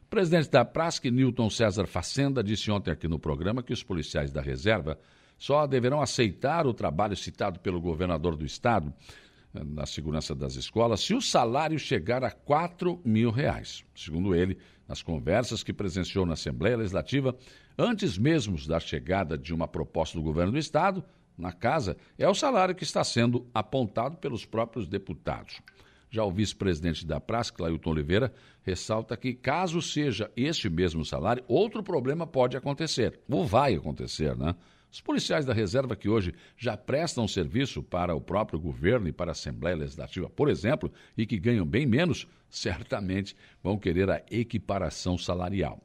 O 0.04 0.06
presidente 0.08 0.48
da 0.48 0.64
Prasc, 0.64 1.04
Newton 1.06 1.50
César 1.50 1.88
Facenda, 1.88 2.40
disse 2.40 2.70
ontem 2.70 2.92
aqui 2.92 3.08
no 3.08 3.18
programa 3.18 3.64
que 3.64 3.72
os 3.72 3.82
policiais 3.82 4.30
da 4.30 4.40
reserva 4.40 4.96
só 5.36 5.66
deverão 5.66 6.00
aceitar 6.00 6.64
o 6.64 6.72
trabalho 6.72 7.16
citado 7.16 7.58
pelo 7.58 7.80
governador 7.80 8.36
do 8.36 8.46
estado 8.46 8.94
na 9.62 9.86
segurança 9.86 10.34
das 10.34 10.56
escolas 10.56 11.00
se 11.00 11.14
o 11.14 11.20
salário 11.20 11.78
chegar 11.78 12.24
a 12.24 12.30
4 12.30 13.00
mil 13.04 13.30
reais. 13.30 13.84
Segundo 13.94 14.34
ele, 14.34 14.58
nas 14.88 15.02
conversas 15.02 15.62
que 15.62 15.72
presenciou 15.72 16.26
na 16.26 16.32
Assembleia 16.32 16.76
Legislativa, 16.76 17.36
antes 17.78 18.18
mesmo 18.18 18.56
da 18.66 18.80
chegada 18.80 19.38
de 19.38 19.54
uma 19.54 19.68
proposta 19.68 20.18
do 20.18 20.24
governo 20.24 20.52
do 20.52 20.58
Estado, 20.58 21.04
na 21.36 21.52
casa, 21.52 21.96
é 22.18 22.28
o 22.28 22.34
salário 22.34 22.74
que 22.74 22.84
está 22.84 23.02
sendo 23.02 23.46
apontado 23.52 24.16
pelos 24.16 24.44
próprios 24.44 24.86
deputados. 24.86 25.60
Já 26.10 26.22
o 26.22 26.30
vice-presidente 26.30 27.04
da 27.04 27.18
Praça, 27.18 27.52
Clailton 27.52 27.90
Oliveira, 27.90 28.32
ressalta 28.62 29.16
que, 29.16 29.34
caso 29.34 29.82
seja 29.82 30.30
este 30.36 30.70
mesmo 30.70 31.04
salário, 31.04 31.42
outro 31.48 31.82
problema 31.82 32.24
pode 32.24 32.56
acontecer, 32.56 33.18
ou 33.28 33.44
vai 33.44 33.74
acontecer, 33.74 34.36
né? 34.36 34.54
Os 34.94 35.00
policiais 35.00 35.44
da 35.44 35.52
reserva 35.52 35.96
que 35.96 36.08
hoje 36.08 36.32
já 36.56 36.76
prestam 36.76 37.26
serviço 37.26 37.82
para 37.82 38.14
o 38.14 38.20
próprio 38.20 38.60
governo 38.60 39.08
e 39.08 39.12
para 39.12 39.32
a 39.32 39.32
Assembleia 39.32 39.74
Legislativa, 39.74 40.30
por 40.30 40.48
exemplo, 40.48 40.88
e 41.18 41.26
que 41.26 41.36
ganham 41.36 41.66
bem 41.66 41.84
menos, 41.84 42.28
certamente 42.48 43.34
vão 43.60 43.76
querer 43.76 44.08
a 44.08 44.22
equiparação 44.30 45.18
salarial. 45.18 45.82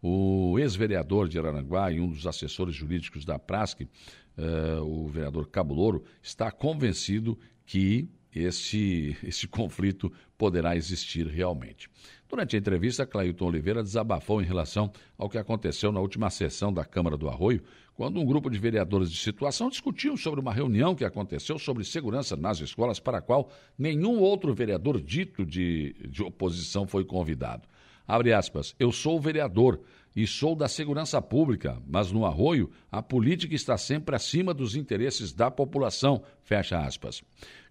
O 0.00 0.56
ex-vereador 0.56 1.28
de 1.28 1.36
Araranguá 1.36 1.90
e 1.90 1.98
um 1.98 2.08
dos 2.08 2.28
assessores 2.28 2.76
jurídicos 2.76 3.24
da 3.24 3.40
Prasc, 3.40 3.80
uh, 3.80 4.84
o 4.84 5.08
vereador 5.08 5.48
Cabulouro, 5.48 6.04
está 6.22 6.48
convencido 6.52 7.36
que 7.66 8.08
esse, 8.32 9.16
esse 9.24 9.48
conflito 9.48 10.12
poderá 10.38 10.76
existir 10.76 11.26
realmente. 11.26 11.90
Durante 12.28 12.56
a 12.56 12.58
entrevista, 12.58 13.06
Clailton 13.06 13.46
Oliveira 13.46 13.82
desabafou 13.82 14.40
em 14.40 14.44
relação 14.44 14.90
ao 15.16 15.28
que 15.28 15.38
aconteceu 15.38 15.92
na 15.92 16.00
última 16.00 16.30
sessão 16.30 16.72
da 16.72 16.84
Câmara 16.84 17.16
do 17.16 17.28
Arroio, 17.28 17.62
quando 17.94 18.18
um 18.18 18.24
grupo 18.24 18.50
de 18.50 18.58
vereadores 18.58 19.10
de 19.10 19.18
situação 19.18 19.68
discutiam 19.68 20.16
sobre 20.16 20.40
uma 20.40 20.52
reunião 20.52 20.94
que 20.94 21.04
aconteceu 21.04 21.58
sobre 21.58 21.84
segurança 21.84 22.36
nas 22.36 22.58
escolas, 22.60 22.98
para 22.98 23.18
a 23.18 23.22
qual 23.22 23.50
nenhum 23.78 24.18
outro 24.18 24.52
vereador 24.54 25.00
dito 25.00 25.44
de, 25.44 25.94
de 26.08 26.22
oposição 26.22 26.86
foi 26.86 27.04
convidado. 27.04 27.68
Abre 28.06 28.32
aspas, 28.32 28.74
eu 28.78 28.90
sou 28.90 29.20
vereador 29.20 29.80
e 30.14 30.26
sou 30.26 30.54
da 30.54 30.68
segurança 30.68 31.20
pública, 31.20 31.82
mas 31.86 32.12
no 32.12 32.24
arroio 32.24 32.70
a 32.90 33.02
política 33.02 33.54
está 33.54 33.76
sempre 33.76 34.14
acima 34.14 34.54
dos 34.54 34.76
interesses 34.76 35.32
da 35.32 35.50
população, 35.50 36.22
fecha 36.42 36.78
aspas. 36.78 37.22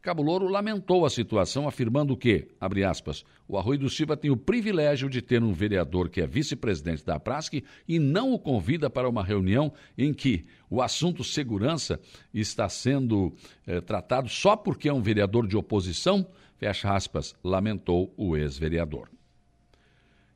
Cabo 0.03 0.21
Louro 0.21 0.49
lamentou 0.49 1.05
a 1.05 1.09
situação, 1.09 1.65
afirmando 1.65 2.17
que, 2.17 2.49
abre 2.59 2.83
aspas, 2.83 3.23
o 3.47 3.57
Arroio 3.57 3.79
do 3.79 3.89
Silva 3.89 4.17
tem 4.17 4.29
o 4.29 4.35
privilégio 4.35 5.09
de 5.09 5.21
ter 5.21 5.41
um 5.41 5.53
vereador 5.53 6.09
que 6.09 6.19
é 6.19 6.27
vice-presidente 6.27 7.05
da 7.05 7.17
Prasc 7.17 7.63
e 7.87 7.99
não 7.99 8.33
o 8.33 8.39
convida 8.39 8.89
para 8.89 9.07
uma 9.07 9.23
reunião 9.23 9.71
em 9.97 10.13
que 10.13 10.43
o 10.69 10.81
assunto 10.81 11.23
segurança 11.23 12.01
está 12.33 12.67
sendo 12.67 13.33
eh, 13.65 13.79
tratado 13.79 14.27
só 14.27 14.57
porque 14.57 14.89
é 14.89 14.93
um 14.93 15.01
vereador 15.01 15.47
de 15.47 15.55
oposição, 15.55 16.27
fecha 16.57 16.93
aspas, 16.93 17.33
lamentou 17.41 18.13
o 18.17 18.35
ex-vereador. 18.35 19.07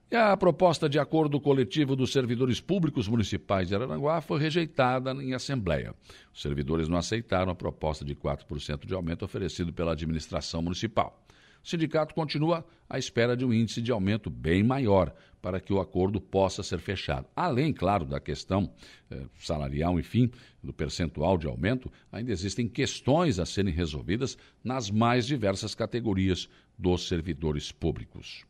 E 0.09 0.15
a 0.15 0.37
proposta 0.37 0.87
de 0.87 0.97
acordo 0.97 1.37
coletivo 1.37 1.93
dos 1.93 2.13
servidores 2.13 2.61
públicos 2.61 3.09
municipais 3.09 3.67
de 3.67 3.75
Araranguá 3.75 4.21
foi 4.21 4.39
rejeitada 4.39 5.11
em 5.11 5.33
assembleia. 5.33 5.93
Os 6.33 6.41
servidores 6.41 6.87
não 6.87 6.97
aceitaram 6.97 7.51
a 7.51 7.55
proposta 7.55 8.05
de 8.05 8.15
4% 8.15 8.85
de 8.85 8.93
aumento 8.93 9.25
oferecido 9.25 9.73
pela 9.73 9.91
administração 9.91 10.61
municipal. 10.61 11.21
O 11.61 11.67
sindicato 11.67 12.15
continua 12.15 12.65
à 12.89 12.97
espera 12.97 13.35
de 13.35 13.43
um 13.43 13.51
índice 13.51 13.81
de 13.81 13.91
aumento 13.91 14.29
bem 14.29 14.63
maior 14.63 15.13
para 15.41 15.59
que 15.59 15.73
o 15.73 15.79
acordo 15.81 16.21
possa 16.21 16.63
ser 16.63 16.79
fechado. 16.79 17.27
Além, 17.35 17.73
claro, 17.73 18.05
da 18.05 18.21
questão 18.21 18.73
eh, 19.11 19.25
salarial, 19.37 19.99
enfim, 19.99 20.31
do 20.63 20.71
percentual 20.71 21.37
de 21.37 21.47
aumento, 21.47 21.91
ainda 22.09 22.31
existem 22.31 22.65
questões 22.65 23.39
a 23.39 23.45
serem 23.45 23.73
resolvidas 23.73 24.37
nas 24.63 24.89
mais 24.89 25.27
diversas 25.27 25.75
categorias 25.75 26.47
dos 26.77 27.09
servidores 27.09 27.73
públicos. 27.73 28.46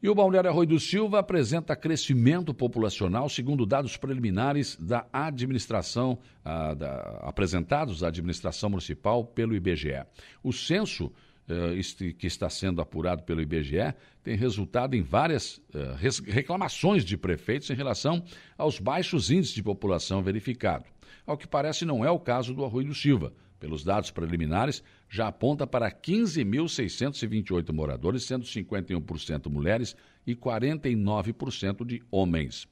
E 0.00 0.08
o 0.08 0.14
Balneário 0.14 0.48
Arroio 0.48 0.68
do 0.68 0.78
Silva 0.78 1.18
apresenta 1.18 1.74
crescimento 1.74 2.54
populacional, 2.54 3.28
segundo 3.28 3.66
dados 3.66 3.96
preliminares 3.96 4.76
da 4.76 5.04
administração, 5.12 6.18
ah, 6.44 6.72
da, 6.72 7.18
apresentados 7.22 8.04
à 8.04 8.08
administração 8.08 8.70
municipal 8.70 9.24
pelo 9.24 9.56
IBGE. 9.56 10.04
O 10.40 10.52
censo 10.52 11.12
eh, 11.48 12.12
que 12.12 12.28
está 12.28 12.48
sendo 12.48 12.80
apurado 12.80 13.24
pelo 13.24 13.40
IBGE 13.40 13.92
tem 14.22 14.36
resultado 14.36 14.94
em 14.94 15.02
várias 15.02 15.60
eh, 15.74 15.94
reclamações 16.26 17.04
de 17.04 17.16
prefeitos 17.16 17.68
em 17.70 17.74
relação 17.74 18.22
aos 18.56 18.78
baixos 18.78 19.32
índices 19.32 19.54
de 19.54 19.62
população 19.62 20.22
verificado. 20.22 20.84
Ao 21.26 21.36
que 21.36 21.48
parece, 21.48 21.84
não 21.84 22.04
é 22.04 22.10
o 22.10 22.20
caso 22.20 22.54
do 22.54 22.64
Arroio 22.64 22.86
do 22.86 22.94
Silva 22.94 23.32
pelos 23.58 23.82
dados 23.82 24.10
preliminares, 24.10 24.82
já 25.08 25.28
aponta 25.28 25.66
para 25.66 25.90
15.628 25.90 27.72
moradores, 27.72 28.24
sendo 28.24 28.44
51% 28.44 29.48
mulheres 29.48 29.96
e 30.26 30.34
49% 30.34 31.86
de 31.86 32.02
homens. 32.10 32.68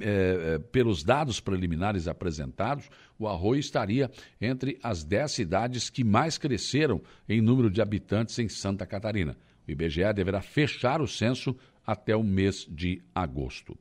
É, 0.00 0.58
pelos 0.72 1.04
dados 1.04 1.38
preliminares 1.38 2.08
apresentados, 2.08 2.88
o 3.18 3.28
Arroio 3.28 3.60
estaria 3.60 4.10
entre 4.40 4.78
as 4.82 5.04
10 5.04 5.30
cidades 5.30 5.90
que 5.90 6.02
mais 6.02 6.38
cresceram 6.38 7.02
em 7.28 7.42
número 7.42 7.70
de 7.70 7.82
habitantes 7.82 8.38
em 8.38 8.48
Santa 8.48 8.86
Catarina. 8.86 9.36
O 9.68 9.70
IBGE 9.70 10.12
deverá 10.14 10.40
fechar 10.40 11.02
o 11.02 11.06
censo 11.06 11.54
até 11.86 12.16
o 12.16 12.22
mês 12.22 12.66
de 12.70 13.02
agosto. 13.14 13.76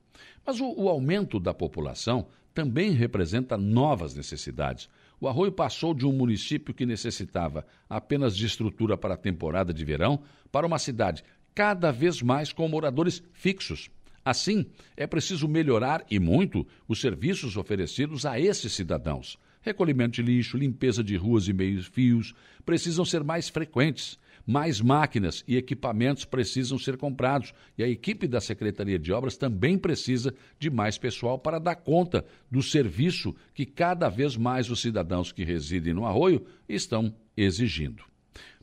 Mas 0.45 0.59
o, 0.59 0.73
o 0.75 0.89
aumento 0.89 1.39
da 1.39 1.53
população 1.53 2.27
também 2.53 2.91
representa 2.91 3.57
novas 3.57 4.13
necessidades. 4.13 4.89
O 5.21 5.27
Arroio 5.27 5.51
passou 5.51 5.93
de 5.93 6.05
um 6.05 6.13
município 6.13 6.73
que 6.73 6.85
necessitava 6.85 7.65
apenas 7.89 8.35
de 8.35 8.45
estrutura 8.45 8.97
para 8.97 9.15
a 9.15 9.17
temporada 9.17 9.73
de 9.73 9.83
verão 9.83 10.21
para 10.51 10.65
uma 10.65 10.79
cidade 10.79 11.23
cada 11.53 11.91
vez 11.91 12.21
mais 12.21 12.53
com 12.53 12.67
moradores 12.67 13.21
fixos. 13.33 13.89
Assim, 14.23 14.65
é 14.95 15.05
preciso 15.05 15.47
melhorar 15.47 16.05
e 16.09 16.19
muito 16.19 16.65
os 16.87 17.01
serviços 17.01 17.57
oferecidos 17.57 18.25
a 18.25 18.39
esses 18.39 18.71
cidadãos. 18.73 19.37
Recolhimento 19.61 20.15
de 20.15 20.21
lixo, 20.21 20.57
limpeza 20.57 21.03
de 21.03 21.17
ruas 21.17 21.47
e 21.47 21.53
meios 21.53 21.87
fios 21.87 22.33
precisam 22.65 23.03
ser 23.03 23.23
mais 23.23 23.49
frequentes 23.49 24.17
mais 24.49 24.81
máquinas 24.81 25.43
e 25.47 25.57
equipamentos 25.57 26.25
precisam 26.25 26.79
ser 26.79 26.97
comprados 26.97 27.53
e 27.77 27.83
a 27.83 27.87
equipe 27.87 28.27
da 28.27 28.41
Secretaria 28.41 28.97
de 28.97 29.13
Obras 29.13 29.37
também 29.37 29.77
precisa 29.77 30.33
de 30.57 30.71
mais 30.71 30.97
pessoal 30.97 31.37
para 31.37 31.59
dar 31.59 31.75
conta 31.75 32.25
do 32.49 32.63
serviço 32.63 33.35
que 33.53 33.63
cada 33.63 34.09
vez 34.09 34.35
mais 34.35 34.71
os 34.71 34.81
cidadãos 34.81 35.31
que 35.31 35.43
residem 35.43 35.93
no 35.93 36.03
arroio 36.03 36.43
estão 36.67 37.13
exigindo. 37.37 38.03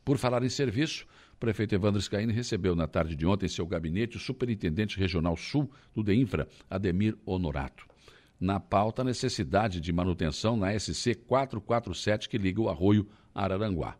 Por 0.05 0.19
falar 0.19 0.43
em 0.43 0.49
serviço, 0.49 1.07
o 1.35 1.37
prefeito 1.37 1.77
Evandro 1.77 2.03
Scaini 2.03 2.33
recebeu 2.33 2.75
na 2.75 2.89
tarde 2.89 3.15
de 3.15 3.25
ontem 3.25 3.47
em 3.47 3.49
seu 3.49 3.65
gabinete 3.65 4.17
o 4.17 4.21
superintendente 4.21 4.99
regional 4.99 5.37
sul 5.37 5.71
do 5.95 6.03
DEINFRA, 6.03 6.49
Ademir 6.69 7.17
Honorato. 7.25 7.87
Na 8.41 8.59
pauta, 8.59 9.03
a 9.03 9.05
necessidade 9.05 9.81
de 9.81 9.93
manutenção 9.93 10.57
na 10.57 10.77
SC 10.77 11.15
447 11.15 12.29
que 12.29 12.39
liga 12.39 12.61
o 12.61 12.69
arroio 12.69 13.07
Araranguá. 13.33 13.97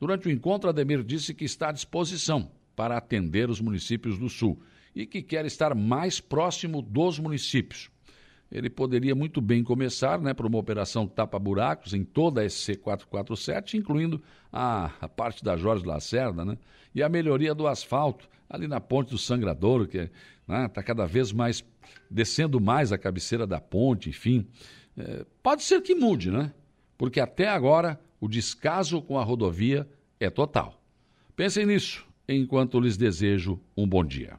Durante 0.00 0.28
o 0.28 0.30
encontro, 0.30 0.70
Ademir 0.70 1.04
disse 1.04 1.34
que 1.34 1.44
está 1.44 1.68
à 1.68 1.72
disposição 1.72 2.50
para 2.74 2.96
atender 2.96 3.50
os 3.50 3.60
municípios 3.60 4.18
do 4.18 4.30
Sul 4.30 4.58
e 4.94 5.04
que 5.04 5.20
quer 5.20 5.44
estar 5.44 5.74
mais 5.74 6.18
próximo 6.18 6.80
dos 6.80 7.18
municípios. 7.18 7.90
Ele 8.50 8.70
poderia 8.70 9.14
muito 9.14 9.40
bem 9.40 9.62
começar 9.62 10.18
né, 10.18 10.32
por 10.32 10.46
uma 10.46 10.58
operação 10.58 11.06
tapa-buracos 11.06 11.92
em 11.92 12.02
toda 12.02 12.40
a 12.40 12.46
SC447, 12.46 13.74
incluindo 13.74 14.20
a, 14.50 14.90
a, 15.00 15.08
parte 15.08 15.44
da 15.44 15.56
Jorge 15.56 15.86
Lacerda, 15.86 16.44
né, 16.44 16.58
e 16.92 17.02
a 17.02 17.08
melhoria 17.08 17.54
do 17.54 17.68
asfalto 17.68 18.28
ali 18.48 18.66
na 18.66 18.80
ponte 18.80 19.10
do 19.10 19.18
Sangradouro, 19.18 19.86
que 19.86 19.98
está 19.98 20.10
né, 20.48 20.66
tá 20.66 20.82
cada 20.82 21.06
vez 21.06 21.30
mais 21.30 21.62
descendo 22.10 22.58
mais 22.58 22.90
a 22.90 22.98
cabeceira 22.98 23.46
da 23.46 23.60
ponte, 23.60 24.08
enfim. 24.08 24.46
É, 24.96 25.24
pode 25.42 25.62
ser 25.62 25.80
que 25.82 25.94
mude, 25.94 26.30
né? 26.30 26.52
Porque 26.98 27.20
até 27.20 27.48
agora 27.48 28.00
o 28.20 28.28
descaso 28.28 29.00
com 29.00 29.18
a 29.18 29.24
rodovia 29.24 29.88
é 30.18 30.28
total. 30.28 30.80
Pensem 31.34 31.64
nisso 31.64 32.06
enquanto 32.28 32.78
lhes 32.78 32.96
desejo 32.96 33.58
um 33.76 33.88
bom 33.88 34.04
dia. 34.04 34.38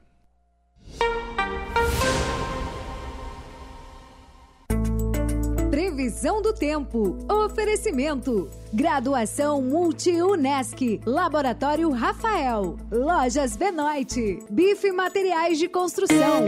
Previsão 5.70 6.42
do 6.42 6.54
tempo. 6.54 7.18
Oferecimento. 7.30 8.50
Graduação 8.74 9.62
Multi-UNESC. 9.62 11.02
Laboratório 11.06 11.90
Rafael. 11.92 12.78
Lojas 12.92 13.56
Benoit. 13.56 14.40
Bife 14.50 14.92
Materiais 14.92 15.58
de 15.58 15.68
Construção. 15.68 16.46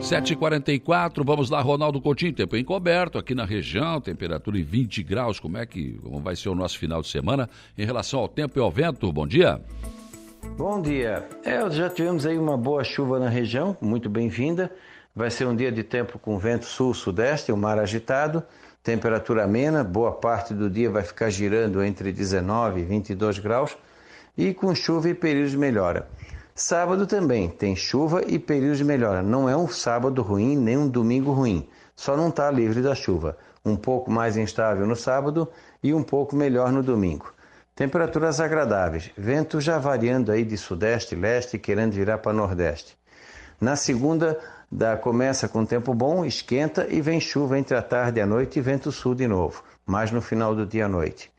7h44, 0.00 1.22
vamos 1.24 1.50
lá, 1.50 1.60
Ronaldo 1.60 2.00
Coutinho, 2.00 2.32
tempo 2.32 2.56
encoberto 2.56 3.18
aqui 3.18 3.34
na 3.34 3.44
região, 3.44 4.00
temperatura 4.00 4.58
em 4.58 4.62
20 4.62 5.02
graus, 5.02 5.38
como 5.38 5.58
é 5.58 5.66
que 5.66 5.98
como 6.02 6.20
vai 6.20 6.34
ser 6.34 6.48
o 6.48 6.54
nosso 6.54 6.78
final 6.78 7.02
de 7.02 7.08
semana 7.08 7.48
em 7.76 7.84
relação 7.84 8.20
ao 8.20 8.26
tempo 8.26 8.58
e 8.58 8.62
ao 8.62 8.70
vento? 8.70 9.12
Bom 9.12 9.26
dia. 9.26 9.60
Bom 10.56 10.80
dia. 10.80 11.28
É, 11.44 11.70
já 11.70 11.90
tivemos 11.90 12.24
aí 12.24 12.38
uma 12.38 12.56
boa 12.56 12.82
chuva 12.82 13.18
na 13.18 13.28
região, 13.28 13.76
muito 13.80 14.08
bem-vinda. 14.08 14.72
Vai 15.14 15.30
ser 15.30 15.46
um 15.46 15.54
dia 15.54 15.70
de 15.70 15.82
tempo 15.82 16.18
com 16.18 16.38
vento 16.38 16.64
sul-sudeste, 16.64 17.52
o 17.52 17.56
mar 17.56 17.78
agitado, 17.78 18.42
temperatura 18.82 19.44
amena, 19.44 19.84
boa 19.84 20.12
parte 20.12 20.54
do 20.54 20.70
dia 20.70 20.90
vai 20.90 21.02
ficar 21.02 21.28
girando 21.28 21.84
entre 21.84 22.10
19 22.10 22.80
e 22.80 22.84
22 22.84 23.38
graus 23.38 23.76
e 24.36 24.54
com 24.54 24.74
chuva 24.74 25.10
e 25.10 25.14
períodos 25.14 25.50
de 25.50 25.58
melhora. 25.58 26.08
Sábado 26.62 27.06
também 27.06 27.48
tem 27.48 27.74
chuva 27.74 28.22
e 28.26 28.38
período 28.38 28.76
de 28.76 28.84
melhora. 28.84 29.22
Não 29.22 29.48
é 29.48 29.56
um 29.56 29.66
sábado 29.66 30.20
ruim 30.20 30.58
nem 30.58 30.76
um 30.76 30.86
domingo 30.86 31.32
ruim, 31.32 31.66
só 31.96 32.14
não 32.14 32.28
está 32.28 32.50
livre 32.50 32.82
da 32.82 32.94
chuva. 32.94 33.38
Um 33.64 33.74
pouco 33.74 34.10
mais 34.10 34.36
instável 34.36 34.86
no 34.86 34.94
sábado 34.94 35.48
e 35.82 35.94
um 35.94 36.02
pouco 36.02 36.36
melhor 36.36 36.70
no 36.70 36.82
domingo. 36.82 37.32
Temperaturas 37.74 38.42
agradáveis, 38.42 39.10
vento 39.16 39.58
já 39.58 39.78
variando 39.78 40.30
aí 40.30 40.44
de 40.44 40.58
sudeste, 40.58 41.16
leste, 41.16 41.58
querendo 41.58 41.92
virar 41.92 42.18
para 42.18 42.34
nordeste. 42.34 42.94
Na 43.58 43.74
segunda, 43.74 44.38
da, 44.70 44.98
começa 44.98 45.48
com 45.48 45.64
tempo 45.64 45.94
bom, 45.94 46.26
esquenta 46.26 46.86
e 46.90 47.00
vem 47.00 47.18
chuva 47.18 47.58
entre 47.58 47.74
a 47.74 47.80
tarde 47.80 48.18
e 48.18 48.22
a 48.22 48.26
noite 48.26 48.58
e 48.58 48.62
vento 48.62 48.92
sul 48.92 49.14
de 49.14 49.26
novo, 49.26 49.64
mais 49.86 50.10
no 50.10 50.20
final 50.20 50.54
do 50.54 50.66
dia 50.66 50.84
à 50.84 50.88
noite. 50.88 51.32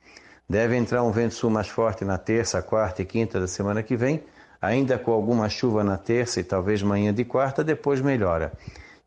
Deve 0.49 0.75
entrar 0.75 1.03
um 1.03 1.11
vento 1.11 1.35
sul 1.35 1.51
mais 1.51 1.67
forte 1.67 2.03
na 2.03 2.17
terça, 2.17 2.59
quarta 2.59 3.03
e 3.03 3.05
quinta 3.05 3.39
da 3.39 3.47
semana 3.47 3.83
que 3.83 3.95
vem, 3.95 4.23
ainda 4.61 4.97
com 4.99 5.11
alguma 5.11 5.49
chuva 5.49 5.83
na 5.83 5.97
terça 5.97 6.39
e 6.39 6.43
talvez 6.43 6.83
manhã 6.83 7.13
de 7.13 7.25
quarta, 7.25 7.63
depois 7.63 7.99
melhora. 7.99 8.53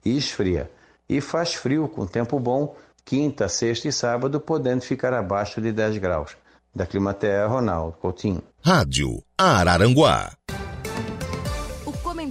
E 0.05 0.17
esfria. 0.17 0.71
E 1.09 1.21
faz 1.21 1.55
frio 1.55 1.89
com 1.89 2.07
tempo 2.07 2.41
bom, 2.41 2.75
quinta, 3.05 3.49
sexta 3.49 3.89
e 3.89 3.93
sábado, 3.93 4.41
podendo 4.41 4.83
ficar 4.83 5.13
abaixo 5.13 5.61
de 5.61 5.71
10 5.71 5.99
graus. 5.99 6.37
Da 6.75 6.85
Climatea, 6.87 7.47
Ronaldo 7.47 7.97
Coutinho. 7.99 8.43
Rádio 8.65 9.23
Araranguá. 9.39 10.33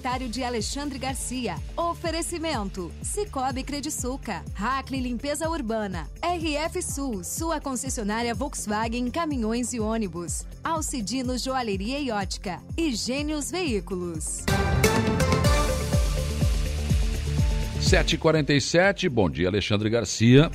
Comentário 0.03 0.27
de 0.27 0.43
Alexandre 0.43 0.99
Garcia. 0.99 1.55
Oferecimento: 1.77 2.91
Cicobi 3.01 3.63
Crediçuca, 3.63 4.43
Hackley 4.53 4.99
Limpeza 4.99 5.49
Urbana, 5.49 6.09
RF 6.21 6.81
Sul, 6.81 7.23
sua 7.23 7.61
concessionária 7.61 8.35
Volkswagen 8.35 9.09
Caminhões 9.09 9.71
e 9.71 9.79
Ônibus, 9.79 10.45
Alcidino 10.61 11.37
Joalheria 11.37 12.01
e 12.01 12.11
Ótica 12.11 12.59
e 12.77 12.93
Gênios 12.93 13.49
Veículos. 13.49 14.43
7h47, 17.79 19.07
bom 19.07 19.29
dia, 19.29 19.47
Alexandre 19.47 19.89
Garcia. 19.89 20.51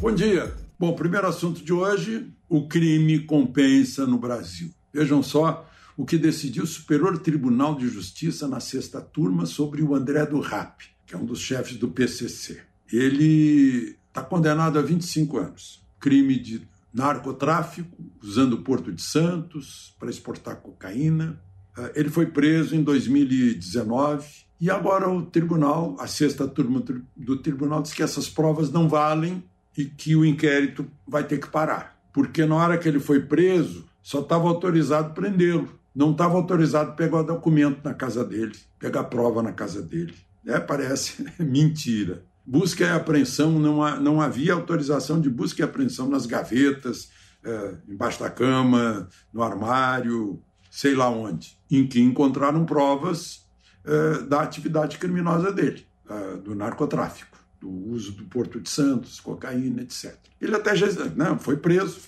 Bom 0.00 0.12
dia. 0.12 0.52
Bom, 0.76 0.96
primeiro 0.96 1.28
assunto 1.28 1.64
de 1.64 1.72
hoje: 1.72 2.26
o 2.48 2.66
crime 2.66 3.20
compensa 3.20 4.04
no 4.04 4.18
Brasil. 4.18 4.68
Vejam 4.92 5.22
só 5.22 5.64
o 5.96 6.04
que 6.04 6.18
decidiu 6.18 6.64
o 6.64 6.66
Superior 6.66 7.18
Tribunal 7.18 7.74
de 7.76 7.88
Justiça 7.88 8.48
na 8.48 8.60
sexta 8.60 9.00
turma 9.00 9.46
sobre 9.46 9.82
o 9.82 9.94
André 9.94 10.26
do 10.26 10.40
Rap, 10.40 10.84
que 11.06 11.14
é 11.14 11.18
um 11.18 11.24
dos 11.24 11.40
chefes 11.40 11.76
do 11.76 11.88
PCC. 11.88 12.60
Ele 12.92 13.96
está 14.08 14.22
condenado 14.22 14.78
a 14.78 14.82
25 14.82 15.38
anos. 15.38 15.84
Crime 16.00 16.38
de 16.38 16.66
narcotráfico, 16.92 17.96
usando 18.22 18.54
o 18.54 18.62
Porto 18.62 18.92
de 18.92 19.02
Santos 19.02 19.94
para 19.98 20.10
exportar 20.10 20.56
cocaína. 20.56 21.40
Eh, 21.76 21.92
ele 21.96 22.08
foi 22.08 22.26
preso 22.26 22.76
em 22.76 22.82
2019 22.82 24.44
e 24.60 24.70
agora 24.70 25.08
o 25.10 25.22
tribunal, 25.22 25.96
a 25.98 26.06
sexta 26.06 26.46
turma 26.46 26.82
do 27.16 27.36
tribunal, 27.38 27.82
diz 27.82 27.92
que 27.92 28.02
essas 28.02 28.28
provas 28.28 28.70
não 28.70 28.88
valem 28.88 29.42
e 29.76 29.84
que 29.84 30.14
o 30.14 30.24
inquérito 30.24 30.86
vai 31.06 31.24
ter 31.24 31.38
que 31.38 31.48
parar. 31.48 31.98
Porque 32.12 32.46
na 32.46 32.54
hora 32.54 32.78
que 32.78 32.88
ele 32.88 33.00
foi 33.00 33.20
preso, 33.20 33.84
só 34.00 34.20
estava 34.20 34.48
autorizado 34.48 35.14
prendê-lo. 35.14 35.68
Não 35.94 36.12
estava 36.12 36.34
autorizado 36.34 36.96
pegar 36.96 37.20
o 37.20 37.24
documento 37.24 37.80
na 37.84 37.94
casa 37.94 38.24
dele, 38.24 38.54
pegar 38.78 39.04
prova 39.04 39.42
na 39.42 39.52
casa 39.52 39.80
dele. 39.80 40.14
É, 40.46 40.58
parece 40.58 41.24
mentira. 41.38 42.24
Busca 42.44 42.84
e 42.84 42.88
apreensão, 42.88 43.58
não, 43.58 43.82
há, 43.82 43.98
não 43.98 44.20
havia 44.20 44.52
autorização 44.52 45.20
de 45.20 45.30
busca 45.30 45.62
e 45.62 45.64
apreensão 45.64 46.08
nas 46.08 46.26
gavetas, 46.26 47.10
é, 47.42 47.76
embaixo 47.88 48.20
da 48.20 48.28
cama, 48.28 49.08
no 49.32 49.42
armário, 49.42 50.42
sei 50.70 50.94
lá 50.94 51.08
onde, 51.08 51.56
em 51.70 51.86
que 51.86 52.00
encontraram 52.00 52.66
provas 52.66 53.46
é, 53.84 54.22
da 54.22 54.42
atividade 54.42 54.98
criminosa 54.98 55.52
dele, 55.52 55.86
é, 56.10 56.36
do 56.36 56.54
narcotráfico 56.54 57.34
do 57.64 57.70
uso 57.70 58.12
do 58.12 58.24
Porto 58.24 58.60
de 58.60 58.68
Santos, 58.68 59.20
cocaína, 59.20 59.82
etc. 59.82 60.14
Ele 60.38 60.54
até 60.54 60.76
já 60.76 60.86
não, 61.16 61.38
foi 61.38 61.56
preso, 61.56 61.98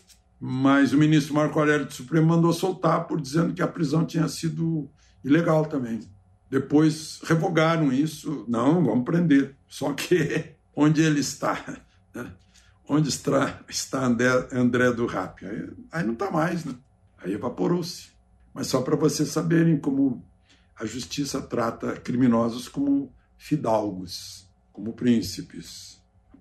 mas 0.40 0.92
o 0.92 0.98
ministro 0.98 1.34
Marco 1.34 1.58
Aurélio 1.58 1.86
do 1.86 1.92
Supremo 1.92 2.26
mandou 2.26 2.52
soltar 2.52 3.06
por 3.06 3.20
dizendo 3.20 3.54
que 3.54 3.62
a 3.62 3.68
prisão 3.68 4.04
tinha 4.04 4.28
sido 4.28 4.90
ilegal 5.24 5.66
também. 5.66 6.00
Depois 6.50 7.20
revogaram 7.24 7.92
isso, 7.92 8.44
não, 8.48 8.84
vamos 8.84 9.04
prender. 9.04 9.56
Só 9.68 9.92
que 9.92 10.52
onde 10.74 11.02
ele 11.02 11.20
está, 11.20 11.80
né? 12.14 12.32
onde 12.88 13.08
está, 13.08 13.60
está 13.68 14.04
André, 14.04 14.48
André 14.52 14.92
do 14.92 15.06
Rap? 15.06 15.44
Aí, 15.44 15.68
aí 15.90 16.04
não 16.04 16.12
está 16.12 16.30
mais, 16.30 16.64
né? 16.64 16.74
aí 17.18 17.32
evaporou-se. 17.32 18.10
Mas 18.54 18.68
só 18.68 18.80
para 18.80 18.96
vocês 18.96 19.28
saberem 19.28 19.78
como 19.78 20.24
a 20.78 20.86
justiça 20.86 21.40
trata 21.42 21.92
criminosos 21.96 22.68
como 22.68 23.12
fidalgos 23.36 24.46
como 24.76 24.92
príncipes. 24.92 25.95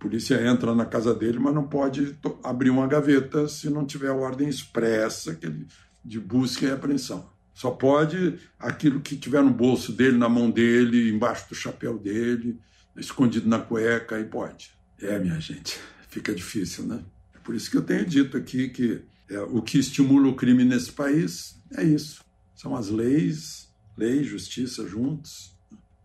A 0.05 0.07
polícia 0.07 0.47
entra 0.47 0.75
na 0.75 0.85
casa 0.85 1.15
dele, 1.15 1.39
mas 1.39 1.55
não 1.55 1.63
pode 1.63 2.15
abrir 2.43 2.69
uma 2.69 2.85
gaveta 2.85 3.47
se 3.47 3.71
não 3.71 3.83
tiver 3.83 4.11
ordem 4.11 4.47
expressa 4.47 5.35
de 6.03 6.19
busca 6.19 6.63
e 6.63 6.71
apreensão. 6.71 7.27
Só 7.55 7.71
pode 7.71 8.37
aquilo 8.59 8.99
que 8.99 9.15
tiver 9.15 9.41
no 9.41 9.49
bolso 9.49 9.91
dele, 9.91 10.15
na 10.15 10.29
mão 10.29 10.51
dele, 10.51 11.09
embaixo 11.09 11.49
do 11.49 11.55
chapéu 11.55 11.97
dele, 11.97 12.59
escondido 12.95 13.49
na 13.49 13.57
cueca, 13.57 14.17
aí 14.17 14.25
pode. 14.25 14.69
É, 15.01 15.17
minha 15.17 15.39
gente, 15.39 15.79
fica 16.07 16.35
difícil, 16.35 16.85
né? 16.85 17.03
É 17.33 17.39
por 17.39 17.55
isso 17.55 17.71
que 17.71 17.77
eu 17.77 17.81
tenho 17.81 18.05
dito 18.05 18.37
aqui 18.37 18.69
que 18.69 19.01
é, 19.27 19.39
o 19.39 19.59
que 19.59 19.79
estimula 19.79 20.27
o 20.27 20.35
crime 20.35 20.63
nesse 20.63 20.91
país 20.91 21.59
é 21.75 21.83
isso. 21.83 22.23
São 22.53 22.75
as 22.75 22.89
leis, 22.89 23.73
lei 23.97 24.23
justiça 24.23 24.87
juntos. 24.87 25.57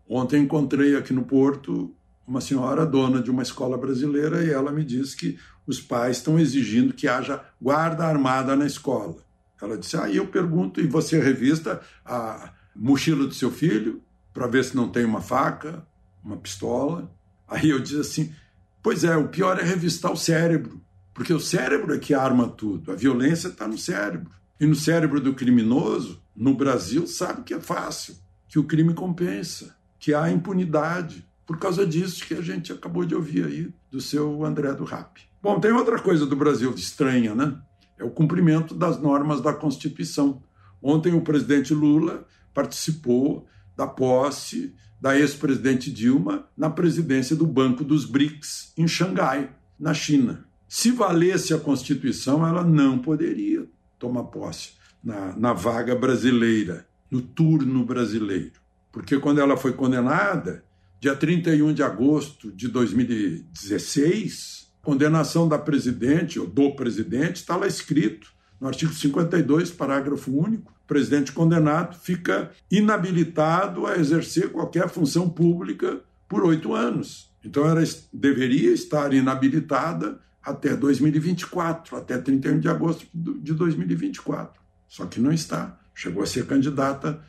Ontem 0.09 0.41
encontrei 0.41 0.95
aqui 0.95 1.13
no 1.13 1.23
Porto 1.23 1.95
uma 2.27 2.41
senhora 2.41 2.85
dona 2.85 3.21
de 3.21 3.31
uma 3.31 3.43
escola 3.43 3.77
brasileira 3.77 4.43
e 4.43 4.51
ela 4.51 4.71
me 4.71 4.83
disse 4.83 5.15
que 5.15 5.37
os 5.65 5.79
pais 5.79 6.17
estão 6.17 6.39
exigindo 6.39 6.93
que 6.93 7.07
haja 7.07 7.43
guarda 7.61 8.05
armada 8.05 8.55
na 8.55 8.65
escola. 8.65 9.17
Ela 9.61 9.77
disse: 9.77 9.95
Aí 9.97 10.13
ah, 10.13 10.15
eu 10.15 10.27
pergunto, 10.27 10.81
e 10.81 10.87
você 10.87 11.19
revista 11.19 11.81
a 12.05 12.51
mochila 12.75 13.27
do 13.27 13.33
seu 13.33 13.51
filho 13.51 14.01
para 14.33 14.47
ver 14.47 14.63
se 14.63 14.75
não 14.75 14.89
tem 14.89 15.05
uma 15.05 15.21
faca, 15.21 15.85
uma 16.23 16.37
pistola? 16.37 17.11
Aí 17.47 17.69
eu 17.69 17.79
disse 17.79 17.99
assim: 17.99 18.33
Pois 18.81 19.03
é, 19.03 19.15
o 19.15 19.27
pior 19.27 19.59
é 19.59 19.63
revistar 19.63 20.11
o 20.11 20.17
cérebro, 20.17 20.81
porque 21.13 21.33
o 21.33 21.39
cérebro 21.39 21.93
é 21.93 21.99
que 21.99 22.13
arma 22.13 22.47
tudo, 22.47 22.91
a 22.91 22.95
violência 22.95 23.49
está 23.49 23.67
no 23.67 23.77
cérebro. 23.77 24.31
E 24.59 24.65
no 24.65 24.75
cérebro 24.75 25.19
do 25.19 25.33
criminoso, 25.33 26.21
no 26.35 26.53
Brasil, 26.53 27.07
sabe 27.07 27.43
que 27.43 27.53
é 27.53 27.59
fácil, 27.59 28.15
que 28.47 28.59
o 28.59 28.63
crime 28.63 28.93
compensa, 28.93 29.75
que 29.99 30.13
há 30.13 30.31
impunidade 30.31 31.27
por 31.51 31.57
causa 31.57 31.85
disso 31.85 32.25
que 32.25 32.33
a 32.33 32.41
gente 32.41 32.71
acabou 32.71 33.03
de 33.03 33.13
ouvir 33.13 33.43
aí 33.43 33.73
do 33.91 33.99
seu 33.99 34.45
André 34.45 34.71
do 34.71 34.85
Rap. 34.85 35.19
Bom, 35.43 35.59
tem 35.59 35.73
outra 35.73 35.99
coisa 35.99 36.25
do 36.25 36.33
Brasil 36.33 36.73
estranha, 36.73 37.35
né? 37.35 37.59
É 37.99 38.05
o 38.05 38.09
cumprimento 38.09 38.73
das 38.73 38.97
normas 39.01 39.41
da 39.41 39.53
Constituição. 39.53 40.41
Ontem 40.81 41.13
o 41.13 41.19
presidente 41.19 41.73
Lula 41.73 42.25
participou 42.53 43.45
da 43.75 43.85
posse 43.85 44.73
da 45.01 45.19
ex-presidente 45.19 45.91
Dilma 45.91 46.47
na 46.55 46.69
presidência 46.69 47.35
do 47.35 47.45
Banco 47.45 47.83
dos 47.83 48.05
BRICS 48.05 48.71
em 48.77 48.87
Xangai, 48.87 49.53
na 49.77 49.93
China. 49.93 50.45
Se 50.69 50.89
valesse 50.89 51.53
a 51.53 51.59
Constituição, 51.59 52.47
ela 52.47 52.63
não 52.63 52.97
poderia 52.97 53.67
tomar 53.99 54.23
posse 54.23 54.75
na, 55.03 55.35
na 55.35 55.51
vaga 55.51 55.97
brasileira, 55.97 56.87
no 57.11 57.21
turno 57.21 57.83
brasileiro. 57.83 58.53
Porque 58.89 59.19
quando 59.19 59.41
ela 59.41 59.57
foi 59.57 59.73
condenada, 59.73 60.63
dia 61.01 61.15
31 61.15 61.73
de 61.73 61.81
agosto 61.81 62.51
de 62.51 62.67
2016, 62.67 64.71
condenação 64.83 65.49
da 65.49 65.57
presidente 65.57 66.39
ou 66.39 66.45
do 66.45 66.75
presidente 66.75 67.37
está 67.37 67.55
lá 67.55 67.65
escrito 67.65 68.31
no 68.59 68.67
artigo 68.67 68.93
52, 68.93 69.71
parágrafo 69.71 70.31
único, 70.31 70.71
o 70.71 70.87
presidente 70.87 71.31
condenado 71.31 71.97
fica 71.97 72.51
inabilitado 72.69 73.87
a 73.87 73.97
exercer 73.97 74.51
qualquer 74.51 74.87
função 74.89 75.27
pública 75.27 76.01
por 76.29 76.43
oito 76.43 76.75
anos. 76.75 77.33
Então 77.43 77.65
ela 77.65 77.81
deveria 78.13 78.71
estar 78.71 79.11
inabilitada 79.11 80.19
até 80.43 80.75
2024, 80.75 81.97
até 81.97 82.19
31 82.19 82.59
de 82.59 82.69
agosto 82.69 83.07
de 83.11 83.55
2024. 83.55 84.61
Só 84.87 85.07
que 85.07 85.19
não 85.19 85.31
está. 85.31 85.79
Chegou 85.95 86.21
a 86.21 86.27
ser 86.27 86.45
candidata 86.45 87.19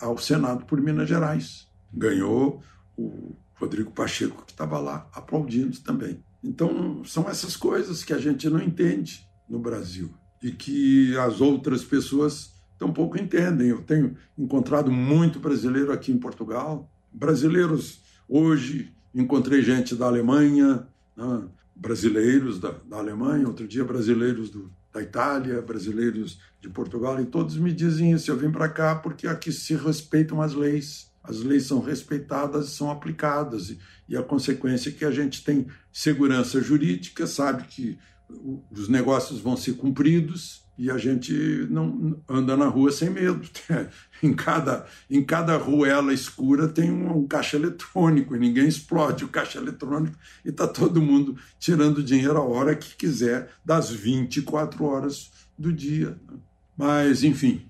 ao 0.00 0.16
Senado 0.18 0.64
por 0.66 0.80
Minas 0.80 1.08
Gerais. 1.08 1.66
Ganhou 1.92 2.62
o 2.98 3.36
Rodrigo 3.54 3.92
Pacheco, 3.92 4.44
que 4.44 4.52
estava 4.52 4.78
lá 4.78 5.08
aplaudindo 5.12 5.78
também. 5.80 6.22
Então, 6.42 7.02
são 7.04 7.28
essas 7.28 7.56
coisas 7.56 8.04
que 8.04 8.12
a 8.12 8.18
gente 8.18 8.48
não 8.50 8.60
entende 8.60 9.26
no 9.48 9.58
Brasil 9.58 10.12
e 10.42 10.50
que 10.50 11.16
as 11.16 11.40
outras 11.40 11.84
pessoas 11.84 12.52
tampouco 12.78 13.18
entendem. 13.18 13.68
Eu 13.68 13.82
tenho 13.82 14.16
encontrado 14.36 14.90
muito 14.90 15.38
brasileiro 15.40 15.92
aqui 15.92 16.12
em 16.12 16.18
Portugal, 16.18 16.90
brasileiros 17.12 18.02
hoje, 18.28 18.92
encontrei 19.14 19.62
gente 19.62 19.94
da 19.94 20.06
Alemanha, 20.06 20.86
né? 21.16 21.48
brasileiros 21.74 22.58
da, 22.58 22.72
da, 22.88 22.98
Alemanha, 22.98 23.46
outro 23.46 23.66
dia 23.66 23.84
brasileiros 23.84 24.50
do, 24.50 24.70
da 24.92 25.00
Itália, 25.00 25.62
brasileiros 25.62 26.40
de 26.60 26.68
Portugal, 26.68 27.20
e 27.20 27.26
todos 27.26 27.56
me 27.56 27.72
dizem 27.72 28.12
isso. 28.12 28.30
Eu 28.30 28.36
vim 28.36 28.50
para 28.50 28.68
cá 28.68 28.96
porque 28.96 29.26
aqui 29.26 29.52
se 29.52 29.74
respeitam 29.74 30.42
as 30.42 30.54
leis. 30.54 31.07
As 31.22 31.38
leis 31.40 31.66
são 31.66 31.80
respeitadas 31.80 32.68
e 32.68 32.70
são 32.70 32.90
aplicadas. 32.90 33.76
E, 34.08 34.16
a 34.16 34.22
consequência 34.22 34.90
é 34.90 34.92
que 34.92 35.04
a 35.04 35.10
gente 35.10 35.44
tem 35.44 35.66
segurança 35.92 36.60
jurídica, 36.60 37.26
sabe 37.26 37.64
que 37.64 37.98
os 38.70 38.88
negócios 38.88 39.40
vão 39.40 39.56
ser 39.56 39.74
cumpridos 39.74 40.62
e 40.78 40.90
a 40.90 40.96
gente 40.96 41.32
não 41.70 42.22
anda 42.28 42.56
na 42.56 42.66
rua 42.66 42.92
sem 42.92 43.10
medo. 43.10 43.48
em, 44.22 44.32
cada, 44.32 44.86
em 45.10 45.24
cada 45.24 45.56
ruela 45.56 46.14
escura 46.14 46.68
tem 46.68 46.90
um, 46.90 47.18
um 47.18 47.26
caixa 47.26 47.56
eletrônico 47.56 48.36
e 48.36 48.38
ninguém 48.38 48.68
explode 48.68 49.24
o 49.24 49.28
caixa 49.28 49.58
eletrônico 49.58 50.16
e 50.44 50.50
está 50.50 50.68
todo 50.68 51.02
mundo 51.02 51.36
tirando 51.58 52.02
dinheiro 52.02 52.36
a 52.36 52.44
hora 52.44 52.76
que 52.76 52.94
quiser, 52.94 53.50
das 53.64 53.90
24 53.90 54.84
horas 54.84 55.32
do 55.58 55.72
dia. 55.72 56.16
Mas, 56.76 57.24
enfim, 57.24 57.66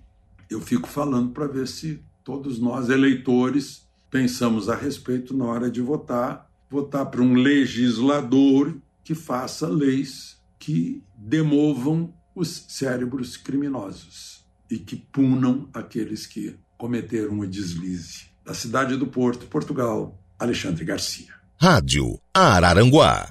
eu 0.50 0.60
fico 0.60 0.86
falando 0.86 1.30
para 1.30 1.46
ver 1.46 1.66
se 1.66 2.02
todos 2.28 2.58
nós, 2.58 2.90
eleitores, 2.90 3.88
pensamos 4.10 4.68
a 4.68 4.76
respeito 4.76 5.34
na 5.34 5.46
hora 5.46 5.70
de 5.70 5.80
votar, 5.80 6.46
votar 6.68 7.06
para 7.06 7.22
um 7.22 7.32
legislador 7.32 8.76
que 9.02 9.14
faça 9.14 9.66
leis 9.66 10.38
que 10.58 11.02
demovam 11.16 12.12
os 12.34 12.66
cérebros 12.68 13.38
criminosos 13.38 14.44
e 14.70 14.78
que 14.78 14.94
punam 14.94 15.70
aqueles 15.72 16.26
que 16.26 16.54
cometeram 16.76 17.38
o 17.38 17.46
deslize. 17.46 18.26
Da 18.44 18.52
cidade 18.52 18.94
do 18.98 19.06
Porto, 19.06 19.46
Portugal, 19.46 20.22
Alexandre 20.38 20.84
Garcia. 20.84 21.32
Rádio 21.56 22.20
Araranguá. 22.34 23.30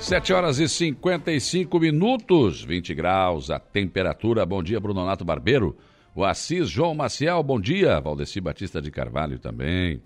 Sete 0.00 0.32
horas 0.32 0.60
e 0.60 0.68
55 0.68 1.80
minutos, 1.80 2.62
20 2.62 2.94
graus, 2.94 3.50
a 3.50 3.58
temperatura. 3.58 4.46
Bom 4.46 4.62
dia, 4.62 4.78
Bruno 4.78 5.04
Nato 5.04 5.24
Barbeiro. 5.24 5.76
O 6.14 6.24
Assis 6.24 6.70
João 6.70 6.94
Maciel, 6.94 7.42
bom 7.42 7.60
dia. 7.60 8.00
Valdeci 8.00 8.40
Batista 8.40 8.80
de 8.80 8.92
Carvalho 8.92 9.38
também. 9.40 10.00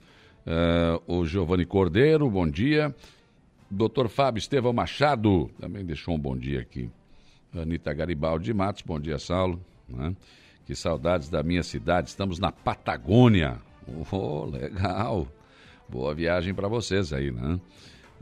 Uh, 0.47 1.21
o 1.21 1.27
Giovanni 1.27 1.67
Cordeiro, 1.67 2.29
bom 2.29 2.49
dia. 2.49 2.95
Doutor 3.71 4.09
Fábio 4.09 4.39
Estevão 4.39 4.73
Machado, 4.73 5.51
também 5.61 5.85
deixou 5.85 6.15
um 6.15 6.19
bom 6.19 6.37
dia 6.37 6.61
aqui. 6.61 6.91
Anitta 7.55 7.93
Garibaldi 7.93 8.53
Matos, 8.55 8.83
bom 8.83 8.99
dia, 8.99 9.19
Saulo. 9.19 9.61
Né? 9.89 10.17
Que 10.67 10.75
saudades 10.75 11.29
da 11.29 11.43
minha 11.43 11.63
cidade, 11.63 12.09
estamos 12.09 12.39
na 12.39 12.51
Patagônia. 12.51 13.61
Oh, 14.11 14.47
legal. 14.47 15.29
Boa 15.89 16.15
viagem 16.15 16.55
para 16.55 16.67
vocês 16.67 17.13
aí, 17.13 17.31
né? 17.31 17.61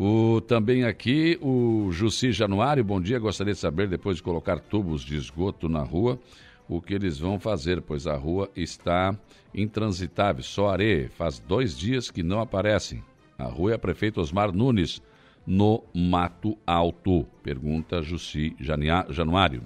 O, 0.02 0.40
também 0.40 0.84
aqui 0.84 1.38
o 1.42 1.92
Jussi 1.92 2.32
Januário, 2.32 2.82
bom 2.82 2.98
dia. 2.98 3.18
Gostaria 3.18 3.52
de 3.52 3.58
saber, 3.58 3.86
depois 3.86 4.16
de 4.16 4.22
colocar 4.22 4.58
tubos 4.58 5.02
de 5.02 5.14
esgoto 5.14 5.68
na 5.68 5.82
rua, 5.82 6.18
o 6.66 6.80
que 6.80 6.94
eles 6.94 7.18
vão 7.18 7.38
fazer, 7.38 7.82
pois 7.82 8.06
a 8.06 8.16
rua 8.16 8.50
está 8.56 9.14
intransitável, 9.54 10.42
só 10.42 10.70
areia. 10.70 11.10
Faz 11.10 11.38
dois 11.38 11.76
dias 11.76 12.10
que 12.10 12.22
não 12.22 12.40
aparecem. 12.40 13.04
A 13.36 13.44
rua 13.44 13.72
é 13.72 13.74
a 13.74 13.78
prefeito 13.78 14.22
Osmar 14.22 14.50
Nunes, 14.52 15.02
no 15.46 15.84
Mato 15.94 16.56
Alto. 16.66 17.26
Pergunta 17.42 18.00
Jussi 18.00 18.56
Januário. 18.58 19.62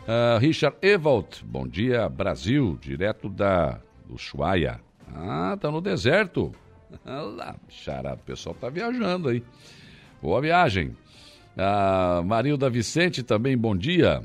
Uh, 0.00 0.40
Richard 0.40 0.76
Evald, 0.82 1.44
bom 1.44 1.68
dia, 1.68 2.08
Brasil, 2.08 2.76
direto 2.80 3.28
da 3.28 3.78
Ushuaia. 4.10 4.80
Ah, 5.14 5.56
tá 5.60 5.70
no 5.70 5.80
deserto. 5.80 6.52
Lá, 7.04 7.56
charado, 7.68 8.20
o 8.20 8.24
pessoal 8.24 8.54
tá 8.54 8.68
viajando 8.68 9.28
aí. 9.28 9.42
Boa 10.22 10.40
viagem. 10.40 10.96
Ah, 11.56 12.22
Marilda 12.24 12.70
Vicente 12.70 13.22
também, 13.22 13.56
bom 13.56 13.76
dia. 13.76 14.22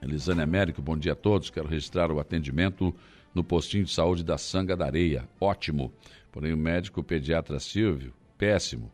Elisane 0.00 0.42
Américo, 0.42 0.80
bom 0.80 0.96
dia 0.96 1.12
a 1.12 1.16
todos. 1.16 1.50
Quero 1.50 1.68
registrar 1.68 2.10
o 2.10 2.20
atendimento 2.20 2.94
no 3.34 3.42
postinho 3.42 3.84
de 3.84 3.92
saúde 3.92 4.24
da 4.24 4.38
Sanga 4.38 4.76
da 4.76 4.86
Areia. 4.86 5.28
Ótimo. 5.40 5.92
Porém, 6.30 6.52
o 6.52 6.56
médico 6.56 7.02
pediatra 7.02 7.58
Silvio, 7.58 8.12
péssimo. 8.36 8.90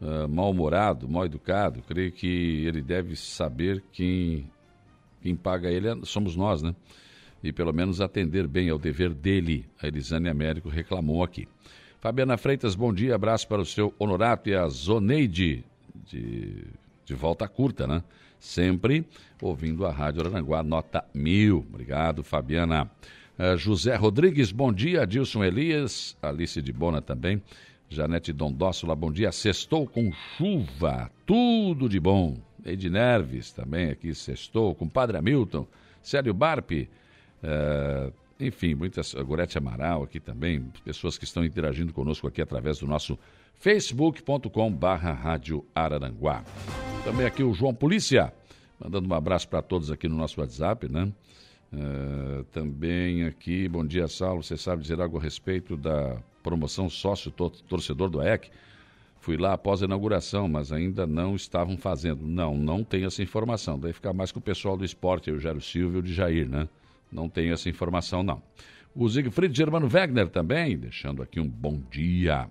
Uh, 0.00 0.26
mal-humorado, 0.28 1.08
mal 1.08 1.26
educado. 1.26 1.82
Creio 1.82 2.10
que 2.10 2.64
ele 2.66 2.80
deve 2.80 3.14
saber 3.16 3.84
quem, 3.92 4.50
quem 5.22 5.36
paga 5.36 5.70
ele 5.70 5.88
é, 5.88 5.96
somos 6.04 6.34
nós, 6.34 6.62
né? 6.62 6.74
E 7.42 7.52
pelo 7.52 7.72
menos 7.72 8.00
atender 8.00 8.48
bem 8.48 8.70
ao 8.70 8.78
dever 8.78 9.14
dele. 9.14 9.66
A 9.80 9.86
Elisane 9.86 10.28
Américo 10.28 10.68
reclamou 10.68 11.22
aqui. 11.22 11.46
Fabiana 12.00 12.38
Freitas, 12.38 12.74
bom 12.74 12.94
dia, 12.94 13.14
abraço 13.14 13.46
para 13.46 13.60
o 13.60 13.66
seu 13.66 13.92
Honorato 13.98 14.48
e 14.48 14.54
a 14.54 14.66
Zoneide, 14.68 15.62
de, 16.06 16.64
de 17.04 17.14
volta 17.14 17.46
curta, 17.46 17.86
né? 17.86 18.02
Sempre 18.38 19.04
ouvindo 19.42 19.84
a 19.84 19.92
Rádio 19.92 20.26
Aranguá, 20.26 20.62
nota 20.62 21.04
mil. 21.12 21.58
Obrigado, 21.68 22.24
Fabiana. 22.24 22.90
Uh, 23.38 23.54
José 23.58 23.94
Rodrigues, 23.96 24.50
bom 24.50 24.72
dia. 24.72 25.06
Dilson 25.06 25.44
Elias, 25.44 26.16
Alice 26.22 26.62
de 26.62 26.72
Bona 26.72 27.02
também. 27.02 27.42
Janete 27.90 28.32
Dondóssola, 28.32 28.94
bom 28.94 29.12
dia. 29.12 29.30
Sextou 29.30 29.86
com 29.86 30.10
chuva, 30.38 31.10
tudo 31.26 31.86
de 31.86 32.00
bom. 32.00 32.38
Eide 32.64 32.88
Nerves 32.88 33.52
também 33.52 33.90
aqui, 33.90 34.14
sextou. 34.14 34.74
com 34.74 34.88
Padre 34.88 35.18
Hamilton, 35.18 35.66
Célio 36.02 36.32
Barpe, 36.32 36.88
uh, 37.44 38.10
enfim, 38.40 38.74
muitas. 38.74 39.14
Gorete 39.14 39.58
Amaral 39.58 40.02
aqui 40.02 40.18
também, 40.18 40.62
pessoas 40.84 41.18
que 41.18 41.24
estão 41.24 41.44
interagindo 41.44 41.92
conosco 41.92 42.26
aqui 42.26 42.40
através 42.40 42.78
do 42.78 42.86
nosso 42.86 43.18
facebook.com 43.54 44.72
barra 44.72 45.12
Rádio 45.12 45.64
Araranguá. 45.74 46.44
Também 47.04 47.26
aqui 47.26 47.42
o 47.42 47.52
João 47.52 47.74
Polícia, 47.74 48.32
mandando 48.82 49.08
um 49.08 49.14
abraço 49.14 49.48
para 49.48 49.62
todos 49.62 49.90
aqui 49.90 50.08
no 50.08 50.16
nosso 50.16 50.40
WhatsApp, 50.40 50.88
né? 50.88 51.12
Uh, 51.72 52.42
também 52.52 53.24
aqui, 53.24 53.68
bom 53.68 53.86
dia, 53.86 54.08
Saulo. 54.08 54.42
Você 54.42 54.56
sabe 54.56 54.82
dizer 54.82 55.00
algo 55.00 55.18
a 55.18 55.20
respeito 55.20 55.76
da 55.76 56.16
promoção 56.42 56.88
sócio 56.88 57.30
torcedor 57.30 58.10
do 58.10 58.20
AEC? 58.20 58.50
Fui 59.20 59.36
lá 59.36 59.52
após 59.52 59.82
a 59.82 59.84
inauguração, 59.84 60.48
mas 60.48 60.72
ainda 60.72 61.06
não 61.06 61.36
estavam 61.36 61.76
fazendo. 61.76 62.26
Não, 62.26 62.56
não 62.56 62.82
tenho 62.82 63.06
essa 63.06 63.22
informação. 63.22 63.78
Daí 63.78 63.92
ficar 63.92 64.14
mais 64.14 64.32
com 64.32 64.38
o 64.38 64.42
pessoal 64.42 64.76
do 64.76 64.84
esporte, 64.84 65.30
o 65.30 65.38
Jairo 65.38 65.60
Silva 65.60 65.96
e 65.96 66.00
o 66.00 66.02
de 66.02 66.14
Jair, 66.14 66.48
né? 66.48 66.66
Não 67.10 67.28
tenho 67.28 67.52
essa 67.52 67.68
informação, 67.68 68.22
não. 68.22 68.42
O 68.94 69.08
Siegfried 69.08 69.56
Germano 69.56 69.88
Wegner 69.88 70.28
também, 70.28 70.76
deixando 70.76 71.22
aqui 71.22 71.38
um 71.40 71.48
bom 71.48 71.80
dia. 71.90 72.48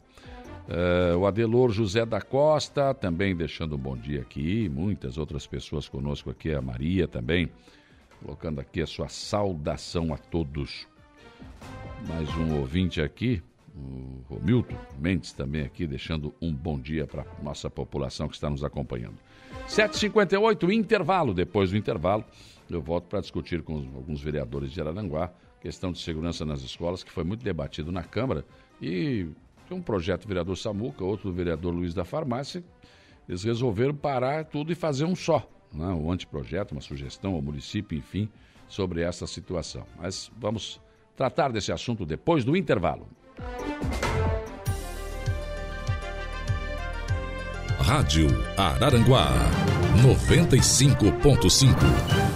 Uh, 0.69 1.17
o 1.17 1.25
Adelor 1.25 1.71
José 1.71 2.05
da 2.05 2.21
Costa 2.21 2.93
também 2.93 3.35
deixando 3.35 3.75
um 3.75 3.79
bom 3.79 3.97
dia 3.97 4.21
aqui. 4.21 4.69
Muitas 4.69 5.17
outras 5.17 5.47
pessoas 5.47 5.89
conosco 5.89 6.29
aqui. 6.29 6.53
A 6.53 6.61
Maria 6.61 7.07
também, 7.07 7.49
colocando 8.21 8.61
aqui 8.61 8.81
a 8.81 8.87
sua 8.87 9.09
saudação 9.09 10.13
a 10.13 10.17
todos. 10.17 10.87
Mais 12.07 12.29
um 12.37 12.59
ouvinte 12.59 13.01
aqui, 13.01 13.41
o 13.75 14.21
Romilton 14.29 14.77
Mendes 14.97 15.33
também 15.33 15.63
aqui, 15.63 15.85
deixando 15.85 16.33
um 16.41 16.53
bom 16.53 16.79
dia 16.79 17.05
para 17.05 17.25
nossa 17.41 17.69
população 17.69 18.27
que 18.27 18.35
está 18.35 18.49
nos 18.49 18.63
acompanhando. 18.63 19.17
7h58, 19.67 20.71
intervalo. 20.71 21.33
Depois 21.33 21.71
do 21.71 21.77
intervalo, 21.77 22.23
eu 22.69 22.81
volto 22.81 23.05
para 23.05 23.19
discutir 23.19 23.61
com 23.61 23.75
alguns 23.95 24.21
vereadores 24.21 24.71
de 24.71 24.79
Araranguá 24.79 25.33
questão 25.59 25.91
de 25.91 25.99
segurança 25.99 26.45
nas 26.45 26.61
escolas, 26.61 27.03
que 27.03 27.11
foi 27.11 27.23
muito 27.23 27.43
debatido 27.43 27.91
na 27.91 28.03
Câmara, 28.03 28.45
e 28.81 29.27
tem 29.67 29.77
um 29.77 29.81
projeto 29.81 30.23
do 30.23 30.27
vereador 30.27 30.57
Samuca, 30.57 31.03
outro 31.03 31.29
do 31.29 31.35
vereador 31.35 31.73
Luiz 31.73 31.93
da 31.93 32.05
Farmácia, 32.05 32.63
eles 33.27 33.43
resolveram 33.43 33.93
parar 33.93 34.45
tudo 34.45 34.71
e 34.71 34.75
fazer 34.75 35.05
um 35.05 35.15
só, 35.15 35.47
né? 35.71 35.87
um 35.87 36.11
anteprojeto, 36.11 36.73
uma 36.73 36.81
sugestão 36.81 37.35
ao 37.35 37.41
município, 37.41 37.97
enfim, 37.97 38.29
sobre 38.67 39.01
essa 39.01 39.27
situação. 39.27 39.85
Mas 39.97 40.31
vamos 40.37 40.81
tratar 41.15 41.51
desse 41.51 41.71
assunto 41.71 42.05
depois 42.05 42.43
do 42.43 42.55
intervalo. 42.55 43.07
Rádio 47.79 48.27
Araranguá 48.57 49.29
95.5 50.03 52.28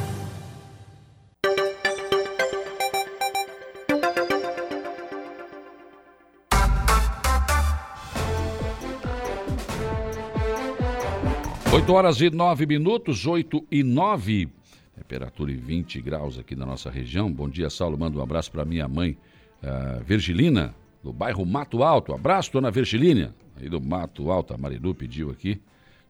8 11.84 11.94
horas 11.94 12.22
e 12.22 12.30
9 12.30 12.66
minutos, 12.66 13.28
8 13.28 13.68
e 13.70 13.84
9. 13.84 14.48
Temperatura 14.96 15.52
em 15.52 15.58
20 15.58 16.00
graus 16.00 16.40
aqui 16.40 16.56
na 16.56 16.66
nossa 16.66 16.90
região. 16.90 17.30
Bom 17.30 17.50
dia, 17.50 17.70
Saulo. 17.70 17.98
Manda 17.98 18.18
um 18.18 18.22
abraço 18.22 18.50
para 18.50 18.64
minha 18.64 18.88
mãe, 18.88 19.18
uh, 19.62 20.02
Virgilina, 20.02 20.74
do 21.04 21.12
bairro 21.12 21.46
Mato 21.46 21.84
Alto. 21.84 22.14
Abraço, 22.14 22.54
dona 22.54 22.72
Virgilina, 22.72 23.36
aí 23.58 23.68
do 23.68 23.82
Mato 23.82 24.32
Alto. 24.32 24.54
A 24.54 24.58
Marilu 24.58 24.96
pediu 24.96 25.30
aqui. 25.30 25.62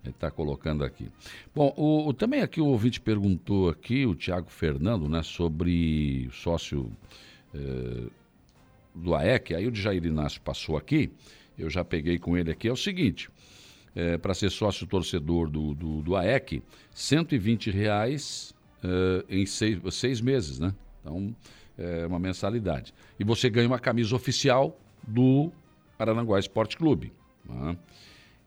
Ele 0.03 0.11
está 0.11 0.29
colocando 0.29 0.83
aqui. 0.83 1.09
Bom, 1.55 1.73
o, 1.75 2.07
o, 2.07 2.13
também 2.13 2.41
aqui 2.41 2.61
o 2.61 2.67
ouvinte 2.67 3.01
perguntou 3.01 3.67
aqui, 3.67 4.05
o 4.05 4.13
Tiago 4.13 4.51
Fernando, 4.51 5.09
né, 5.09 5.23
sobre 5.23 6.29
sócio 6.31 6.91
eh, 7.51 8.11
do 8.93 9.15
AEC. 9.15 9.55
Aí 9.55 9.67
o 9.67 9.73
Jair 9.73 10.05
Inácio 10.05 10.39
passou 10.41 10.77
aqui, 10.77 11.09
eu 11.57 11.67
já 11.67 11.83
peguei 11.83 12.19
com 12.19 12.37
ele 12.37 12.51
aqui. 12.51 12.67
É 12.67 12.71
o 12.71 12.77
seguinte, 12.77 13.27
é, 13.95 14.17
para 14.17 14.33
ser 14.33 14.49
sócio 14.49 14.87
torcedor 14.87 15.49
do, 15.49 15.73
do, 15.73 16.01
do 16.01 16.15
AEC, 16.15 16.63
120 16.93 17.69
reais 17.71 18.53
eh, 18.83 19.25
em 19.29 19.45
seis, 19.45 19.79
seis 19.93 20.19
meses, 20.19 20.59
né? 20.59 20.73
Então, 20.99 21.33
é 21.77 22.05
uma 22.05 22.19
mensalidade. 22.19 22.93
E 23.19 23.23
você 23.23 23.49
ganha 23.49 23.67
uma 23.67 23.79
camisa 23.79 24.15
oficial 24.15 24.77
do 25.07 25.51
Arananguá 25.97 26.39
Esporte 26.39 26.77
Clube. 26.77 27.13
Né? 27.45 27.77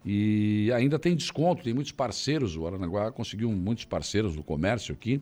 E 0.05 0.71
ainda 0.73 0.99
tem 0.99 1.17
desconto, 1.17 1.65
tem 1.65 1.75
muitos 1.75 1.93
parceiros. 1.93 2.57
O 2.57 2.67
Aranaguá 2.67 3.11
conseguiu 3.11 3.51
muitos 3.51 3.85
parceiros 3.85 4.37
no 4.37 4.43
comércio 4.43 4.95
aqui. 4.95 5.21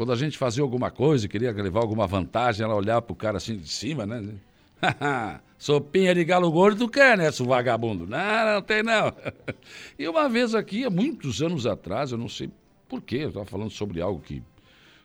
Quando 0.00 0.12
a 0.12 0.16
gente 0.16 0.38
fazia 0.38 0.62
alguma 0.62 0.90
coisa, 0.90 1.28
queria 1.28 1.52
levar 1.52 1.80
alguma 1.80 2.06
vantagem, 2.06 2.64
ela 2.64 2.74
olhava 2.74 3.02
pro 3.02 3.14
cara 3.14 3.36
assim 3.36 3.58
de 3.58 3.68
cima, 3.68 4.06
né? 4.06 4.34
Sopinha 5.58 6.14
de 6.14 6.24
galo 6.24 6.50
gordo 6.50 6.86
tu 6.86 6.90
quer, 6.90 7.18
né, 7.18 7.30
seu 7.30 7.44
vagabundo? 7.44 8.06
Não, 8.06 8.54
não 8.54 8.62
tem 8.62 8.82
não. 8.82 9.12
e 9.98 10.08
uma 10.08 10.26
vez 10.26 10.54
aqui, 10.54 10.86
há 10.86 10.88
muitos 10.88 11.42
anos 11.42 11.66
atrás, 11.66 12.12
eu 12.12 12.16
não 12.16 12.30
sei 12.30 12.50
porquê, 12.88 13.16
eu 13.16 13.28
estava 13.28 13.44
falando 13.44 13.68
sobre 13.68 14.00
algo 14.00 14.22
que, 14.22 14.42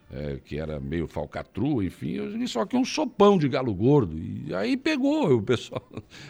é, 0.09 0.39
que 0.45 0.57
era 0.57 0.79
meio 0.79 1.07
falcatrua, 1.07 1.83
enfim, 1.83 2.11
eu 2.11 2.31
disse 2.31 2.53
só 2.53 2.65
que 2.65 2.77
um 2.77 2.85
sopão 2.85 3.37
de 3.37 3.49
galo 3.49 3.75
gordo. 3.75 4.17
E 4.17 4.55
aí 4.55 4.77
pegou, 4.77 5.27
o 5.35 5.43
pessoal 5.43 5.85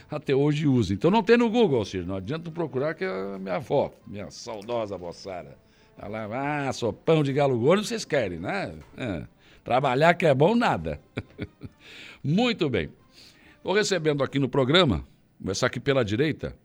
até 0.10 0.34
hoje 0.34 0.68
usa. 0.68 0.92
Então 0.92 1.12
não 1.12 1.22
tem 1.22 1.38
no 1.38 1.52
Google, 1.52 1.86
seja, 1.86 2.04
não 2.04 2.16
adianta 2.16 2.50
procurar 2.50 2.96
que 2.96 3.04
é 3.04 3.36
a 3.36 3.38
minha 3.38 3.58
avó, 3.58 3.94
minha 4.08 4.32
saudosa 4.32 4.98
moçada. 4.98 5.56
Ela, 5.98 6.68
ah, 6.68 6.74
sopão 6.74 7.24
de 7.24 7.32
galo 7.32 7.58
gordo 7.58 7.84
vocês 7.84 8.04
querem, 8.04 8.40
né? 8.40 8.74
É. 8.98 9.24
Trabalhar 9.64 10.14
que 10.14 10.26
é 10.26 10.34
bom, 10.34 10.56
nada. 10.56 11.00
Muito 12.24 12.70
bem. 12.70 12.90
Estou 13.58 13.74
recebendo 13.74 14.24
aqui 14.24 14.38
no 14.38 14.50
programa, 14.50 15.06
começar 15.40 15.68
aqui 15.68 15.80
pela 15.80 16.06
direita, 16.06 16.56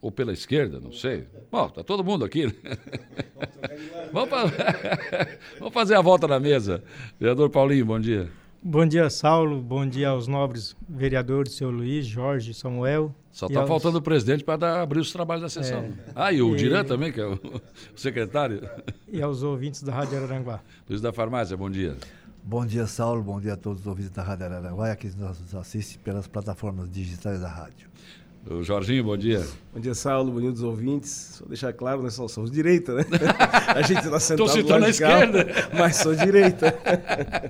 ou 0.00 0.12
pela 0.12 0.32
esquerda, 0.32 0.78
não 0.78 0.92
sei. 0.92 1.26
Bom, 1.50 1.68
tá 1.68 1.82
todo 1.82 2.04
mundo 2.04 2.24
aqui. 2.24 2.46
Né? 2.46 2.52
Vamos 5.58 5.74
fazer 5.74 5.96
a 5.96 6.00
volta 6.00 6.28
na 6.28 6.38
mesa. 6.38 6.84
Vereador 7.18 7.50
Paulinho, 7.50 7.86
bom 7.86 7.98
dia. 7.98 8.30
Bom 8.60 8.84
dia, 8.84 9.08
Saulo. 9.08 9.62
Bom 9.62 9.86
dia 9.86 10.08
aos 10.08 10.26
nobres 10.26 10.76
vereadores, 10.88 11.52
seu 11.52 11.70
Luiz, 11.70 12.04
Jorge, 12.06 12.52
Samuel. 12.52 13.14
Só 13.30 13.46
está 13.46 13.60
aos... 13.60 13.68
faltando 13.68 13.98
o 13.98 14.02
presidente 14.02 14.42
para 14.42 14.82
abrir 14.82 14.98
os 14.98 15.12
trabalhos 15.12 15.42
da 15.42 15.48
sessão. 15.48 15.78
É... 15.78 15.92
Ah, 16.14 16.32
e 16.32 16.42
o 16.42 16.54
e... 16.54 16.56
Diran 16.56 16.84
também, 16.84 17.12
que 17.12 17.20
é 17.20 17.26
o, 17.26 17.38
secretário. 17.94 18.68
E 19.06 19.22
aos 19.22 19.44
ouvintes 19.44 19.80
da 19.82 19.94
Rádio 19.94 20.18
Araranguá. 20.18 20.60
Luiz 20.88 21.00
da 21.00 21.12
Farmácia, 21.12 21.56
bom 21.56 21.70
dia. 21.70 21.96
Bom 22.42 22.66
dia, 22.66 22.86
Saulo. 22.88 23.22
Bom 23.22 23.40
dia 23.40 23.52
a 23.52 23.56
todos 23.56 23.82
os 23.82 23.86
ouvintes 23.86 24.10
da 24.10 24.24
Rádio 24.24 24.46
Araranguá 24.46 24.88
e 24.88 24.90
a 24.90 24.96
quem 24.96 25.10
nos 25.12 25.54
assiste 25.54 25.96
pelas 25.98 26.26
plataformas 26.26 26.90
digitais 26.90 27.40
da 27.40 27.48
rádio. 27.48 27.88
O 28.50 28.62
Jorginho, 28.62 29.04
bom 29.04 29.16
dia. 29.16 29.46
Bom 29.74 29.78
dia, 29.78 29.94
Saulo. 29.94 30.32
Bom 30.32 30.40
dia 30.40 30.50
dos 30.50 30.62
ouvintes. 30.62 31.36
Só 31.38 31.44
deixar 31.44 31.70
claro, 31.74 32.02
nós 32.02 32.14
somos 32.14 32.50
direita, 32.50 32.94
né? 32.94 33.04
A 33.68 33.82
gente 33.82 33.98
está 33.98 34.18
sentado 34.18 34.46
Estou 34.46 34.48
citando 34.48 34.86
a 34.86 34.88
esquerda. 34.88 35.46
Mas 35.78 35.96
sou 35.96 36.14
direita. 36.14 36.74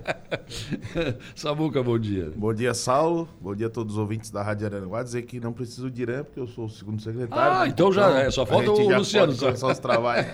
Samuca, 1.36 1.84
bom 1.84 1.96
dia. 1.96 2.32
Bom 2.34 2.52
dia, 2.52 2.74
Saulo. 2.74 3.28
Bom 3.40 3.54
dia 3.54 3.68
a 3.68 3.70
todos 3.70 3.94
os 3.94 3.98
ouvintes 3.98 4.30
da 4.30 4.42
Rádio 4.42 4.66
Aranguá. 4.66 5.04
Dizer 5.04 5.22
que 5.22 5.38
não 5.38 5.52
preciso 5.52 5.88
de 5.88 6.02
Irã, 6.02 6.24
porque 6.24 6.40
eu 6.40 6.48
sou 6.48 6.64
o 6.64 6.68
segundo 6.68 7.00
secretário. 7.00 7.60
Ah, 7.60 7.64
né? 7.64 7.70
então 7.70 7.92
já 7.92 8.18
é. 8.18 8.30
Só 8.32 8.44
falta 8.44 8.72
o 8.72 8.98
Luciano. 8.98 9.32
Só. 9.32 9.46
começar 9.46 9.68
os 9.68 9.78
trabalhos. 9.78 10.26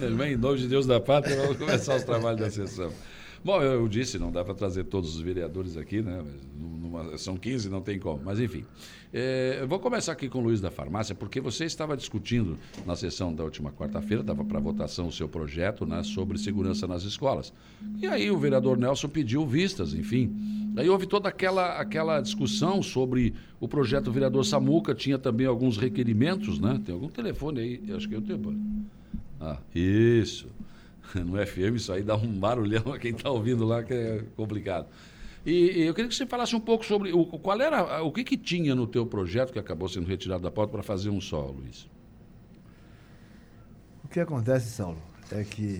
em 0.00 0.36
nome 0.36 0.58
de 0.58 0.68
Deus 0.68 0.86
da 0.86 0.98
Pátria, 0.98 1.36
vamos 1.36 1.58
começar 1.58 1.96
os 1.96 2.02
trabalhos 2.02 2.40
da 2.40 2.50
sessão. 2.50 2.90
Bom, 3.44 3.60
eu, 3.60 3.72
eu, 3.72 3.88
disse, 3.88 4.18
não 4.18 4.32
dá 4.32 4.42
para 4.42 4.54
trazer 4.54 4.84
todos 4.84 5.14
os 5.16 5.20
vereadores 5.20 5.76
aqui, 5.76 6.00
né? 6.00 6.24
Numa, 6.58 7.18
são 7.18 7.36
15, 7.36 7.68
não 7.68 7.82
tem 7.82 7.98
como. 7.98 8.22
Mas, 8.24 8.40
enfim. 8.40 8.64
É, 9.12 9.58
eu 9.60 9.68
vou 9.68 9.78
começar 9.78 10.12
aqui 10.12 10.30
com 10.30 10.38
o 10.38 10.42
Luiz 10.42 10.62
da 10.62 10.70
Farmácia, 10.70 11.14
porque 11.14 11.42
você 11.42 11.66
estava 11.66 11.94
discutindo 11.94 12.58
na 12.86 12.96
sessão 12.96 13.34
da 13.34 13.44
última 13.44 13.70
quarta-feira, 13.70 14.22
estava 14.22 14.42
para 14.46 14.58
votação 14.58 15.08
o 15.08 15.12
seu 15.12 15.28
projeto 15.28 15.84
né, 15.84 16.02
sobre 16.02 16.38
segurança 16.38 16.86
nas 16.86 17.02
escolas. 17.02 17.52
E 18.00 18.06
aí 18.06 18.30
o 18.30 18.38
vereador 18.38 18.78
Nelson 18.78 19.08
pediu 19.08 19.46
vistas, 19.46 19.92
enfim. 19.92 20.72
Aí 20.74 20.88
houve 20.88 21.06
toda 21.06 21.28
aquela, 21.28 21.78
aquela 21.78 22.22
discussão 22.22 22.82
sobre 22.82 23.34
o 23.60 23.68
projeto 23.68 24.10
vereador 24.10 24.42
Samuca, 24.46 24.94
tinha 24.94 25.18
também 25.18 25.46
alguns 25.46 25.76
requerimentos, 25.76 26.58
né? 26.58 26.80
Tem 26.82 26.94
algum 26.94 27.08
telefone 27.08 27.60
aí? 27.60 27.92
Acho 27.94 28.08
que 28.08 28.14
é 28.14 28.18
o 28.18 28.22
tempo. 28.22 28.54
Ah, 29.38 29.58
isso. 29.74 30.48
no 31.14 31.44
FM, 31.44 31.76
isso 31.76 31.92
aí 31.92 32.02
dá 32.02 32.16
um 32.16 32.32
barulhão 32.38 32.92
a 32.92 32.98
quem 32.98 33.12
está 33.12 33.30
ouvindo 33.30 33.64
lá, 33.64 33.82
que 33.82 33.92
é 33.92 34.24
complicado. 34.36 34.86
E, 35.44 35.52
e, 35.52 35.82
eu 35.82 35.94
queria 35.94 36.08
que 36.08 36.14
você 36.14 36.26
falasse 36.26 36.56
um 36.56 36.60
pouco 36.60 36.84
sobre 36.84 37.12
o, 37.12 37.26
qual 37.26 37.60
era, 37.60 38.02
o 38.02 38.10
que, 38.10 38.24
que 38.24 38.36
tinha 38.36 38.74
no 38.74 38.86
teu 38.86 39.04
projeto 39.04 39.52
que 39.52 39.58
acabou 39.58 39.88
sendo 39.88 40.06
retirado 40.06 40.42
da 40.42 40.50
pauta 40.50 40.72
para 40.72 40.82
fazer 40.82 41.10
um 41.10 41.20
só, 41.20 41.46
Luiz. 41.46 41.88
O 44.02 44.08
que 44.08 44.20
acontece, 44.20 44.70
Saulo, 44.70 45.02
é 45.30 45.44
que 45.44 45.78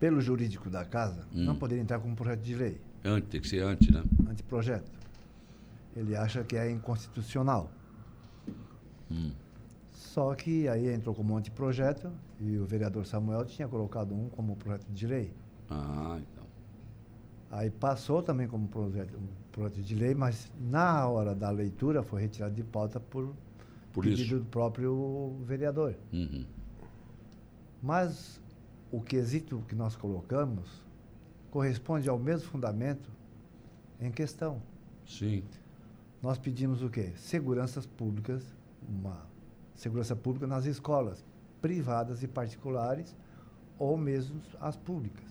pelo 0.00 0.20
jurídico 0.20 0.68
da 0.70 0.84
casa 0.84 1.26
hum. 1.32 1.44
não 1.44 1.56
poderia 1.56 1.82
entrar 1.82 2.00
com 2.00 2.08
um 2.08 2.14
projeto 2.14 2.40
de 2.40 2.54
lei. 2.54 2.80
Antes, 3.04 3.30
tem 3.30 3.40
que 3.40 3.48
ser 3.48 3.62
antes, 3.62 3.88
né? 3.90 4.02
Anteprojeto. 4.28 4.90
Ele 5.96 6.16
acha 6.16 6.42
que 6.42 6.56
é 6.56 6.70
inconstitucional. 6.70 7.70
Hum. 9.10 9.30
Só 9.92 10.34
que 10.34 10.68
aí 10.68 10.88
entrou 10.88 11.14
como 11.14 11.36
anteprojeto 11.36 12.10
e 12.40 12.56
o 12.58 12.64
vereador 12.64 13.04
Samuel 13.06 13.44
tinha 13.44 13.66
colocado 13.66 14.14
um 14.14 14.28
como 14.28 14.56
projeto 14.56 14.86
de 14.88 15.06
lei. 15.06 15.32
Ah, 15.68 16.18
então. 16.20 16.44
Aí 17.50 17.70
passou 17.70 18.22
também 18.22 18.46
como 18.46 18.68
projeto, 18.68 19.16
um 19.16 19.26
projeto 19.50 19.82
de 19.82 19.94
lei, 19.94 20.14
mas 20.14 20.50
na 20.60 21.06
hora 21.08 21.34
da 21.34 21.50
leitura 21.50 22.02
foi 22.02 22.20
retirado 22.22 22.54
de 22.54 22.62
pauta 22.62 23.00
por, 23.00 23.34
por 23.92 24.04
pedido 24.04 24.22
isso. 24.22 24.38
do 24.38 24.44
próprio 24.44 25.36
vereador. 25.44 25.96
Uhum. 26.12 26.44
Mas 27.82 28.40
o 28.92 29.00
quesito 29.00 29.62
que 29.68 29.74
nós 29.74 29.96
colocamos 29.96 30.82
corresponde 31.50 32.08
ao 32.08 32.18
mesmo 32.18 32.48
fundamento 32.48 33.10
em 34.00 34.10
questão. 34.10 34.62
Sim. 35.06 35.42
nós 36.22 36.36
pedimos 36.36 36.82
o 36.82 36.90
quê? 36.90 37.12
Seguranças 37.16 37.86
públicas, 37.86 38.44
uma 38.86 39.26
segurança 39.74 40.14
pública 40.14 40.46
nas 40.46 40.66
escolas 40.66 41.24
privadas 41.60 42.22
e 42.22 42.28
particulares 42.28 43.16
ou 43.78 43.96
mesmo 43.96 44.40
as 44.60 44.76
públicas. 44.76 45.28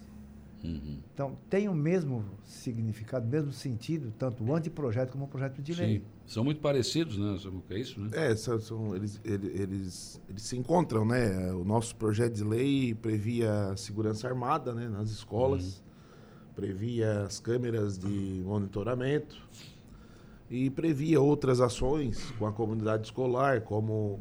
Uhum. 0.64 1.00
Então, 1.14 1.38
tem 1.50 1.70
o 1.70 1.74
mesmo 1.74 2.26
significado, 2.44 3.26
o 3.26 3.30
mesmo 3.30 3.52
sentido, 3.52 4.12
tanto 4.18 4.44
o 4.44 4.56
anteprojeto 4.56 5.12
como 5.12 5.26
o 5.26 5.28
projeto 5.28 5.62
de 5.62 5.74
lei. 5.74 6.00
Sim. 6.00 6.06
São 6.26 6.44
muito 6.44 6.60
parecidos, 6.60 7.18
né? 7.18 7.38
É 7.70 7.80
isso, 7.80 8.00
né? 8.00 8.10
É, 8.14 8.36
são, 8.36 8.60
são 8.60 8.96
eles, 8.96 9.22
eles, 9.24 9.60
eles, 9.60 10.22
eles, 10.28 10.42
se 10.42 10.58
encontram, 10.58 11.06
né? 11.06 11.54
O 11.54 11.64
nosso 11.64 11.96
projeto 11.96 12.34
de 12.34 12.44
lei 12.44 12.94
previa 12.96 13.76
segurança 13.78 14.28
armada 14.28 14.74
né? 14.74 14.90
nas 14.90 15.10
escolas, 15.10 15.78
uhum. 15.78 16.54
previa 16.56 17.22
as 17.22 17.40
câmeras 17.40 17.98
de 17.98 18.42
monitoramento 18.44 19.38
e 20.50 20.70
previa 20.70 21.22
outras 21.22 21.62
ações 21.62 22.32
com 22.32 22.46
a 22.46 22.52
comunidade 22.52 23.08
escolar, 23.08 23.62
como 23.62 24.20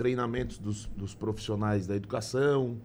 treinamentos 0.00 0.56
dos, 0.56 0.86
dos 0.96 1.14
profissionais 1.14 1.86
da 1.86 1.94
educação, 1.94 2.78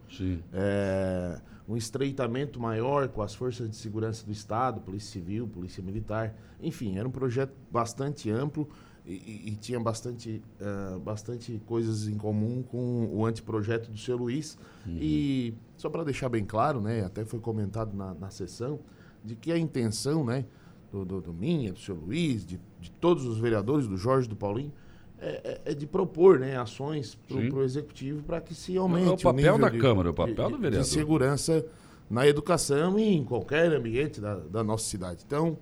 é, 0.52 1.40
um 1.66 1.74
estreitamento 1.74 2.60
maior 2.60 3.08
com 3.08 3.22
as 3.22 3.34
forças 3.34 3.70
de 3.70 3.76
segurança 3.76 4.26
do 4.26 4.30
Estado, 4.30 4.82
Polícia 4.82 5.12
Civil, 5.12 5.48
Polícia 5.48 5.82
Militar. 5.82 6.34
Enfim, 6.62 6.98
era 6.98 7.08
um 7.08 7.10
projeto 7.10 7.54
bastante 7.70 8.30
amplo 8.30 8.68
e, 9.06 9.48
e 9.48 9.56
tinha 9.56 9.80
bastante, 9.80 10.42
uh, 10.60 10.98
bastante 10.98 11.58
coisas 11.64 12.06
em 12.06 12.18
comum 12.18 12.62
com 12.62 13.08
o 13.10 13.24
anteprojeto 13.24 13.90
do 13.90 13.96
seu 13.96 14.18
Luiz. 14.18 14.58
Uhum. 14.84 14.98
E 15.00 15.54
só 15.78 15.88
para 15.88 16.04
deixar 16.04 16.28
bem 16.28 16.44
claro, 16.44 16.82
né, 16.82 17.02
até 17.02 17.24
foi 17.24 17.40
comentado 17.40 17.96
na, 17.96 18.12
na 18.12 18.28
sessão, 18.28 18.78
de 19.24 19.34
que 19.34 19.50
a 19.50 19.56
intenção 19.56 20.22
né, 20.22 20.44
do, 20.92 21.02
do, 21.02 21.22
do 21.22 21.32
Minha, 21.32 21.72
do 21.72 21.78
seu 21.78 21.94
Luiz, 21.94 22.44
de, 22.44 22.60
de 22.78 22.90
todos 22.90 23.24
os 23.24 23.38
vereadores, 23.38 23.88
do 23.88 23.96
Jorge, 23.96 24.28
do 24.28 24.36
Paulinho, 24.36 24.70
é, 25.18 25.60
é, 25.66 25.72
é, 25.72 25.74
de 25.74 25.86
propor 25.86 26.38
né, 26.38 26.58
ações 26.58 27.14
para 27.26 27.38
o 27.38 27.62
executivo 27.62 28.22
para 28.22 28.40
que 28.40 28.54
se 28.54 28.76
aumente. 28.76 29.08
É 29.08 29.12
o 29.12 29.16
papel 29.18 29.54
o 29.54 29.58
da 29.58 29.68
de, 29.70 29.78
Câmara, 29.78 30.10
o 30.10 30.14
papel 30.14 30.34
de, 30.46 30.52
do 30.52 30.58
vereador. 30.58 30.82
De 30.82 30.88
segurança 30.88 31.64
na 32.08 32.26
educação 32.26 32.98
e 32.98 33.14
em 33.14 33.24
qualquer 33.24 33.72
ambiente 33.72 34.20
da, 34.20 34.34
da 34.36 34.62
nossa 34.62 34.84
cidade. 34.84 35.22
Então, 35.26 35.56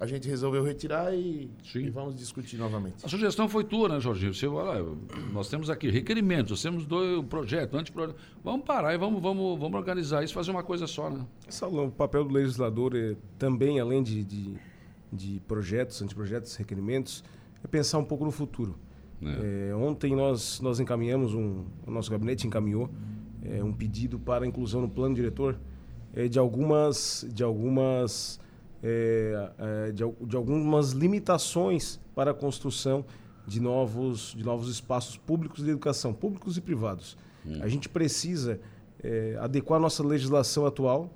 a 0.00 0.06
gente 0.06 0.28
resolveu 0.28 0.62
retirar 0.62 1.12
e, 1.14 1.50
e, 1.74 1.90
vamos 1.90 2.16
discutir 2.16 2.56
novamente. 2.56 3.04
A 3.04 3.08
sugestão 3.08 3.48
foi 3.48 3.64
tua, 3.64 3.88
né, 3.88 4.00
Jorginho? 4.00 4.32
Você, 4.32 4.46
olha, 4.46 4.84
nós 5.32 5.48
temos 5.48 5.70
aqui 5.70 5.90
requerimentos, 5.90 6.50
nós 6.50 6.62
temos 6.62 6.86
dois 6.86 7.24
projeto, 7.26 7.76
anteprojeto. 7.76 8.18
Vamos 8.44 8.64
parar 8.64 8.94
e 8.94 8.98
vamos, 8.98 9.20
vamos, 9.20 9.58
vamos 9.58 9.76
organizar 9.76 10.22
isso, 10.22 10.34
fazer 10.34 10.50
uma 10.52 10.62
coisa 10.62 10.86
só, 10.86 11.10
né? 11.10 11.26
Salão, 11.48 11.86
o 11.86 11.90
papel 11.90 12.24
do 12.24 12.32
legislador 12.32 12.94
é 12.94 13.16
também, 13.38 13.80
além 13.80 14.02
de, 14.02 14.24
de, 14.24 14.54
de 15.12 15.40
projetos, 15.48 16.00
anteprojetos, 16.00 16.54
requerimentos, 16.54 17.24
é 17.62 17.66
pensar 17.66 17.98
um 17.98 18.04
pouco 18.04 18.24
no 18.24 18.30
futuro. 18.30 18.76
É. 19.22 19.70
É, 19.70 19.74
ontem 19.74 20.14
nós, 20.14 20.60
nós 20.60 20.78
encaminhamos, 20.78 21.34
um, 21.34 21.64
o 21.86 21.90
nosso 21.90 22.10
gabinete 22.10 22.46
encaminhou 22.46 22.88
é, 23.42 23.62
um 23.62 23.72
pedido 23.72 24.18
para 24.18 24.46
inclusão 24.46 24.80
no 24.80 24.88
plano 24.88 25.14
diretor 25.14 25.58
é, 26.14 26.28
de 26.28 26.38
algumas, 26.38 27.26
de, 27.32 27.42
algumas, 27.42 28.40
é, 28.82 29.50
é, 29.58 29.92
de, 29.92 30.04
de, 30.26 30.36
algumas 30.36 30.92
limitações 30.92 32.00
para 32.14 32.30
a 32.30 32.34
construção 32.34 33.04
de 33.46 33.60
novos, 33.60 34.34
de 34.36 34.44
novos 34.44 34.68
espaços 34.68 35.16
públicos 35.16 35.64
de 35.64 35.70
educação, 35.70 36.12
públicos 36.12 36.56
e 36.56 36.60
privados. 36.60 37.16
Hum. 37.46 37.58
A 37.62 37.68
gente 37.68 37.88
precisa 37.88 38.60
adequar 39.40 39.78
a 39.78 39.80
nossa 39.80 40.04
legislação 40.04 40.66
atual, 40.66 41.08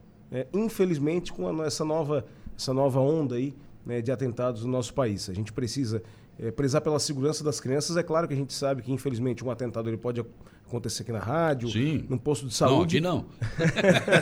infelizmente 0.54 1.32
com 1.32 1.48
a, 1.48 1.66
essa, 1.66 1.84
nova, 1.84 2.24
essa 2.56 2.72
nova 2.72 3.00
onda 3.00 3.34
aí, 3.34 3.52
né, 3.84 4.00
de 4.00 4.12
atentados 4.12 4.64
no 4.64 4.70
nosso 4.70 4.94
país. 4.94 5.28
A 5.28 5.34
gente 5.34 5.52
precisa 5.52 6.00
é, 6.38 6.50
prezar 6.50 6.80
pela 6.80 6.98
segurança 6.98 7.42
das 7.44 7.60
crianças. 7.60 7.96
É 7.96 8.02
claro 8.02 8.26
que 8.26 8.34
a 8.34 8.36
gente 8.36 8.52
sabe 8.52 8.82
que, 8.82 8.92
infelizmente, 8.92 9.44
um 9.44 9.50
atentado 9.50 9.88
ele 9.88 9.96
pode 9.96 10.24
acontecer 10.72 11.02
aqui 11.02 11.12
na 11.12 11.18
rádio, 11.18 11.68
Sim. 11.68 12.06
num 12.08 12.16
posto 12.16 12.46
de 12.46 12.54
saúde. 12.54 13.00
Não, 13.00 13.18
aqui 13.18 13.26
não. 13.60 14.16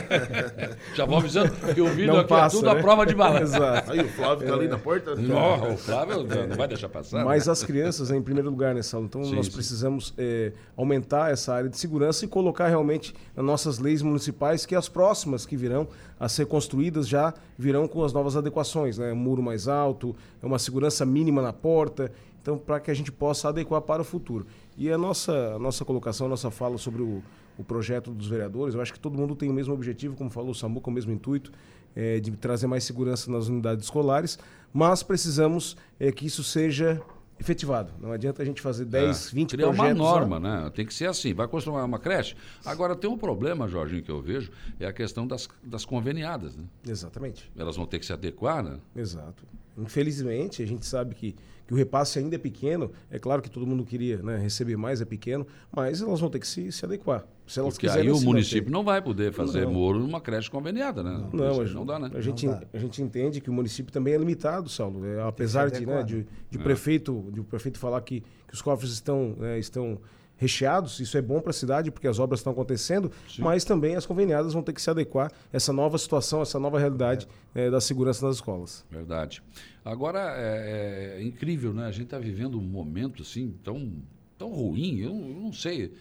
Já 0.93 1.05
vou 1.05 1.17
avisando 1.17 1.51
que 1.73 1.79
o 1.79 1.87
vídeo 1.87 2.07
não 2.07 2.19
aqui 2.19 2.33
é 2.33 2.37
passa, 2.37 2.57
é 2.57 2.59
tudo 2.59 2.73
né? 2.73 2.79
a 2.79 2.83
prova 2.83 3.05
de 3.05 3.15
bala. 3.15 3.39
Exato. 3.41 3.91
Aí 3.91 4.01
o 4.01 4.09
Flávio 4.09 4.43
está 4.43 4.55
é. 4.55 4.59
ali 4.59 4.67
na 4.67 4.77
porta. 4.77 5.15
Não, 5.15 5.73
o 5.73 5.77
Flávio 5.77 6.23
não 6.23 6.57
vai 6.57 6.67
deixar 6.67 6.89
passar. 6.89 7.23
Mas 7.23 7.45
né? 7.45 7.51
as 7.51 7.63
crianças, 7.63 8.09
né, 8.09 8.17
em 8.17 8.21
primeiro 8.21 8.49
lugar, 8.49 8.75
né, 8.75 8.81
Saulo? 8.81 9.05
Então 9.05 9.23
sim, 9.23 9.35
nós 9.35 9.45
sim. 9.45 9.51
precisamos 9.53 10.13
é, 10.17 10.51
aumentar 10.75 11.31
essa 11.31 11.53
área 11.53 11.69
de 11.69 11.77
segurança 11.77 12.25
e 12.25 12.27
colocar 12.27 12.67
realmente 12.67 13.15
nas 13.35 13.45
nossas 13.45 13.79
leis 13.79 14.01
municipais 14.01 14.65
que 14.65 14.75
as 14.75 14.89
próximas 14.89 15.45
que 15.45 15.55
virão 15.55 15.87
a 16.19 16.27
ser 16.27 16.45
construídas 16.45 17.07
já 17.07 17.33
virão 17.57 17.87
com 17.87 18.03
as 18.03 18.13
novas 18.13 18.35
adequações, 18.35 18.97
né? 18.97 19.13
Um 19.13 19.15
muro 19.15 19.41
mais 19.41 19.67
alto, 19.67 20.15
uma 20.43 20.59
segurança 20.59 21.05
mínima 21.05 21.41
na 21.41 21.53
porta. 21.53 22.11
Então, 22.41 22.57
para 22.57 22.79
que 22.79 22.89
a 22.89 22.93
gente 22.93 23.11
possa 23.11 23.49
adequar 23.49 23.81
para 23.81 24.01
o 24.01 24.05
futuro. 24.05 24.47
E 24.77 24.91
a 24.91 24.97
nossa, 24.97 25.55
a 25.55 25.59
nossa 25.59 25.83
colocação, 25.85 26.27
a 26.27 26.29
nossa 26.29 26.49
fala 26.49 26.77
sobre 26.77 27.01
o, 27.01 27.23
o 27.57 27.63
projeto 27.63 28.11
dos 28.11 28.27
vereadores, 28.27 28.75
eu 28.75 28.81
acho 28.81 28.93
que 28.93 28.99
todo 28.99 29.17
mundo 29.17 29.35
tem 29.35 29.49
o 29.49 29.53
mesmo 29.53 29.73
objetivo, 29.73 30.15
como 30.15 30.29
falou 30.29 30.51
o 30.51 30.55
Samuca, 30.55 30.89
o 30.89 30.93
mesmo 30.93 31.11
intuito, 31.11 31.51
é, 31.95 32.19
de 32.19 32.31
trazer 32.31 32.67
mais 32.67 32.83
segurança 32.83 33.29
nas 33.31 33.47
unidades 33.47 33.85
escolares, 33.85 34.39
mas 34.73 35.03
precisamos 35.03 35.75
é, 35.99 36.11
que 36.11 36.25
isso 36.25 36.43
seja 36.43 37.01
efetivado. 37.41 37.91
Não 37.99 38.11
adianta 38.11 38.41
a 38.41 38.45
gente 38.45 38.61
fazer 38.61 38.85
10, 38.85 39.27
é, 39.27 39.35
20 39.35 39.49
criar 39.49 39.67
projetos... 39.67 39.99
uma 39.99 40.11
norma, 40.11 40.39
né? 40.39 40.71
Tem 40.73 40.85
que 40.85 40.93
ser 40.93 41.07
assim. 41.07 41.33
Vai 41.33 41.47
construir 41.47 41.81
uma 41.83 41.99
creche. 41.99 42.35
Agora, 42.63 42.95
tem 42.95 43.09
um 43.09 43.17
problema, 43.17 43.67
Jorginho, 43.67 44.03
que 44.03 44.11
eu 44.11 44.21
vejo, 44.21 44.51
é 44.79 44.85
a 44.85 44.93
questão 44.93 45.25
das, 45.27 45.49
das 45.63 45.83
conveniadas, 45.83 46.55
né? 46.55 46.63
Exatamente. 46.87 47.51
Elas 47.57 47.75
vão 47.75 47.85
ter 47.87 47.99
que 47.99 48.05
se 48.05 48.13
adequar, 48.13 48.63
né? 48.63 48.77
Exato. 48.95 49.43
Infelizmente, 49.77 50.61
a 50.61 50.67
gente 50.67 50.85
sabe 50.85 51.15
que 51.15 51.35
que 51.71 51.73
o 51.73 51.77
repasse 51.77 52.19
ainda 52.19 52.35
é 52.35 52.37
pequeno. 52.37 52.91
É 53.09 53.17
claro 53.17 53.41
que 53.41 53.49
todo 53.49 53.65
mundo 53.65 53.85
queria 53.85 54.17
né, 54.17 54.37
receber 54.37 54.75
mais, 54.75 54.99
é 54.99 55.05
pequeno, 55.05 55.47
mas 55.71 56.01
elas 56.01 56.19
vão 56.19 56.29
ter 56.29 56.39
que 56.39 56.47
se, 56.47 56.69
se 56.69 56.83
adequar. 56.83 57.25
Se 57.47 57.59
elas 57.59 57.75
Porque 57.75 57.87
aí 57.87 58.11
o 58.11 58.19
município 58.19 58.63
manter. 58.63 58.71
não 58.71 58.83
vai 58.83 59.01
poder 59.01 59.31
fazer 59.31 59.65
não. 59.65 59.71
muro 59.71 59.99
numa 59.99 60.19
creche 60.19 60.51
conveniada, 60.51 61.01
né? 61.01 61.11
Não, 61.11 61.29
não, 61.31 61.61
a, 61.61 61.65
não 61.65 61.85
dá, 61.85 61.97
né? 61.97 62.11
A 62.13 62.19
gente, 62.19 62.45
a 62.47 62.77
gente 62.77 63.01
entende 63.01 63.39
que 63.39 63.49
o 63.49 63.53
município 63.53 63.91
também 63.91 64.13
é 64.13 64.17
limitado, 64.17 64.67
Saulo. 64.67 65.05
É, 65.05 65.21
apesar 65.21 65.71
de, 65.71 65.85
né, 65.85 66.03
de, 66.03 66.27
de, 66.49 66.59
é. 66.59 66.61
prefeito, 66.61 67.29
de 67.31 67.39
o 67.39 67.43
prefeito 67.45 67.79
falar 67.79 68.01
que, 68.01 68.21
que 68.47 68.53
os 68.53 68.61
cofres 68.61 68.91
estão, 68.91 69.35
né, 69.39 69.57
estão 69.57 69.97
recheados, 70.41 70.99
isso 70.99 71.15
é 71.15 71.21
bom 71.21 71.39
para 71.39 71.51
a 71.51 71.53
cidade 71.53 71.91
porque 71.91 72.07
as 72.07 72.17
obras 72.17 72.39
estão 72.39 72.51
acontecendo, 72.51 73.11
Sim. 73.29 73.43
mas 73.43 73.63
também 73.63 73.95
as 73.95 74.07
conveniadas 74.07 74.53
vão 74.53 74.63
ter 74.63 74.73
que 74.73 74.81
se 74.81 74.89
adequar 74.89 75.31
a 75.31 75.55
essa 75.55 75.71
nova 75.71 75.99
situação, 75.99 76.41
essa 76.41 76.59
nova 76.59 76.79
realidade 76.79 77.27
é. 77.53 77.67
É, 77.67 77.69
da 77.69 77.79
segurança 77.79 78.25
nas 78.25 78.37
escolas. 78.37 78.83
Verdade. 78.89 79.43
Agora 79.85 80.33
é, 80.35 81.17
é 81.19 81.23
incrível, 81.23 81.71
né? 81.75 81.85
A 81.85 81.91
gente 81.91 82.05
está 82.05 82.17
vivendo 82.17 82.57
um 82.57 82.63
momento 82.63 83.21
assim 83.21 83.53
tão, 83.63 83.93
tão 84.35 84.49
ruim, 84.49 84.97
eu, 84.97 85.11
eu 85.11 85.39
não 85.39 85.53
sei. 85.53 85.93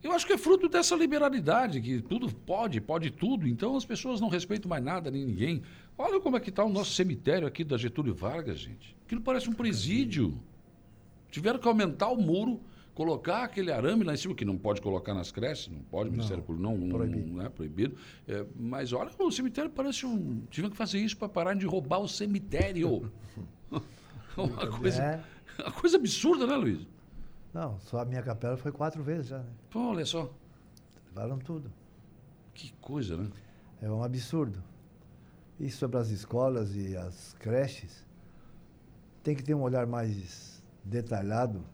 Eu 0.00 0.12
acho 0.12 0.24
que 0.24 0.32
é 0.32 0.38
fruto 0.38 0.68
dessa 0.68 0.94
liberalidade, 0.94 1.80
que 1.80 2.00
tudo 2.00 2.32
pode, 2.32 2.80
pode 2.80 3.10
tudo, 3.10 3.48
então 3.48 3.76
as 3.76 3.84
pessoas 3.84 4.20
não 4.20 4.28
respeitam 4.28 4.68
mais 4.68 4.84
nada, 4.84 5.10
nem 5.10 5.26
ninguém. 5.26 5.60
Olha 5.96 6.20
como 6.20 6.36
é 6.36 6.40
que 6.40 6.50
está 6.50 6.62
o 6.62 6.68
nosso 6.68 6.92
cemitério 6.92 7.48
aqui 7.48 7.64
da 7.64 7.76
Getúlio 7.76 8.14
Vargas, 8.14 8.60
gente. 8.60 8.96
Aquilo 9.04 9.20
parece 9.20 9.50
um 9.50 9.54
presídio. 9.54 10.38
Tiveram 11.32 11.58
que 11.58 11.66
aumentar 11.66 12.10
o 12.10 12.16
muro 12.16 12.60
colocar 12.98 13.44
aquele 13.44 13.70
arame 13.70 14.02
lá 14.02 14.12
em 14.12 14.16
cima, 14.16 14.34
que 14.34 14.44
não 14.44 14.58
pode 14.58 14.82
colocar 14.82 15.14
nas 15.14 15.30
creches, 15.30 15.68
não 15.68 15.80
pode, 15.82 16.08
o 16.08 16.12
Ministério 16.12 16.42
Público 16.42 16.68
não, 16.68 16.76
não, 16.76 17.06
não, 17.06 17.46
é 17.46 17.48
proibido. 17.48 17.96
É, 18.26 18.44
mas 18.56 18.92
olha, 18.92 19.08
o 19.16 19.30
cemitério 19.30 19.70
parece 19.70 20.04
um. 20.04 20.40
Tiveram 20.50 20.72
que 20.72 20.76
fazer 20.76 20.98
isso 20.98 21.16
para 21.16 21.28
parar 21.28 21.54
de 21.54 21.64
roubar 21.64 22.00
o 22.00 22.08
cemitério. 22.08 23.08
uma, 24.36 24.66
coisa, 24.66 25.00
é. 25.00 25.24
uma 25.62 25.70
coisa 25.70 25.96
absurda, 25.96 26.44
né, 26.44 26.56
Luiz? 26.56 26.88
Não, 27.54 27.78
só 27.78 28.00
a 28.00 28.04
minha 28.04 28.20
capela 28.20 28.56
foi 28.56 28.72
quatro 28.72 29.00
vezes 29.00 29.28
já. 29.28 29.38
Né? 29.38 29.50
Pô, 29.70 29.90
olha 29.90 30.04
só. 30.04 30.28
Levaram 31.06 31.38
tudo. 31.38 31.72
Que 32.52 32.72
coisa, 32.80 33.16
né? 33.16 33.30
É 33.80 33.88
um 33.88 34.02
absurdo. 34.02 34.60
E 35.60 35.70
sobre 35.70 35.98
as 35.98 36.08
escolas 36.10 36.74
e 36.74 36.96
as 36.96 37.32
creches, 37.34 38.04
tem 39.22 39.36
que 39.36 39.44
ter 39.44 39.54
um 39.54 39.62
olhar 39.62 39.86
mais 39.86 40.60
detalhado 40.84 41.64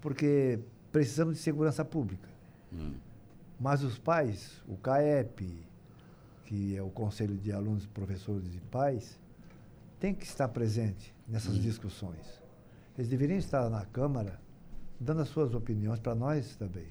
porque 0.00 0.58
precisamos 0.90 1.34
de 1.34 1.40
segurança 1.40 1.84
pública. 1.84 2.28
Hum. 2.72 2.94
Mas 3.58 3.82
os 3.82 3.98
pais, 3.98 4.62
o 4.66 4.76
CAEP, 4.76 5.66
que 6.44 6.76
é 6.76 6.82
o 6.82 6.90
Conselho 6.90 7.36
de 7.36 7.52
Alunos, 7.52 7.86
Professores 7.86 8.54
e 8.54 8.60
Pais, 8.70 9.18
tem 9.98 10.14
que 10.14 10.24
estar 10.24 10.48
presente 10.48 11.14
nessas 11.28 11.56
hum. 11.56 11.60
discussões. 11.60 12.40
Eles 12.96 13.08
deveriam 13.08 13.38
estar 13.38 13.68
na 13.68 13.84
Câmara 13.84 14.40
dando 14.98 15.22
as 15.22 15.28
suas 15.28 15.54
opiniões 15.54 15.98
para 15.98 16.14
nós 16.14 16.56
também. 16.56 16.86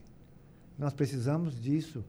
Nós 0.77 0.93
precisamos 0.93 1.61
disso, 1.61 2.03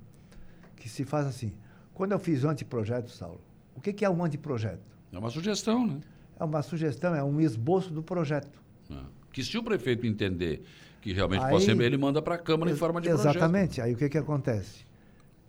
que 0.77 0.89
se 0.89 1.05
faz 1.05 1.27
assim. 1.27 1.53
Quando 1.93 2.13
eu 2.13 2.19
fiz 2.19 2.45
o 2.45 2.49
anteprojeto, 2.49 3.11
Saulo, 3.11 3.41
o 3.75 3.81
que, 3.81 3.93
que 3.93 4.05
é 4.05 4.11
um 4.11 4.25
anteprojeto? 4.25 4.97
É 5.13 5.19
uma 5.19 5.31
sugestão, 5.31 5.87
né? 5.87 6.01
É 6.39 6.45
uma 6.45 6.63
sugestão, 6.63 7.15
é 7.15 7.23
um 7.23 7.41
esboço 7.41 7.93
do 7.93 8.03
projeto. 8.03 8.63
É. 8.91 9.03
Que 9.33 9.45
se 9.45 9.59
o 9.59 9.63
prefeito 9.63 10.07
entender 10.07 10.65
que 11.01 11.13
realmente 11.13 11.45
aí, 11.45 11.51
pode 11.51 11.65
ser, 11.65 11.81
ele 11.81 11.97
manda 11.97 12.21
para 12.21 12.35
a 12.35 12.39
Câmara 12.39 12.71
em 12.71 12.77
forma 12.77 13.01
de 13.01 13.09
exatamente. 13.09 13.33
projeto. 13.33 13.45
Exatamente. 13.45 13.81
Aí 13.81 13.95
o 13.95 13.97
que, 13.97 14.09
que 14.09 14.19
acontece? 14.19 14.85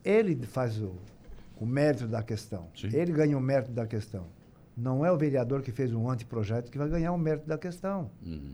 Ele 0.04 0.36
faz 0.46 0.82
o, 0.82 0.94
o 1.60 1.66
mérito 1.66 2.08
da 2.08 2.24
questão. 2.24 2.70
Sim. 2.76 2.90
Ele 2.94 3.12
ganha 3.12 3.38
o 3.38 3.42
mérito 3.42 3.72
da 3.72 3.86
questão. 3.86 4.28
Não 4.76 5.06
é 5.06 5.12
o 5.12 5.18
vereador 5.18 5.62
que 5.62 5.72
fez 5.72 5.94
um 5.94 6.10
anteprojeto 6.10 6.72
que 6.72 6.78
vai 6.78 6.90
ganhar 6.90 7.12
o 7.12 7.18
mérito 7.18 7.48
da 7.48 7.58
questão. 7.58 8.10
Uhum. 8.26 8.54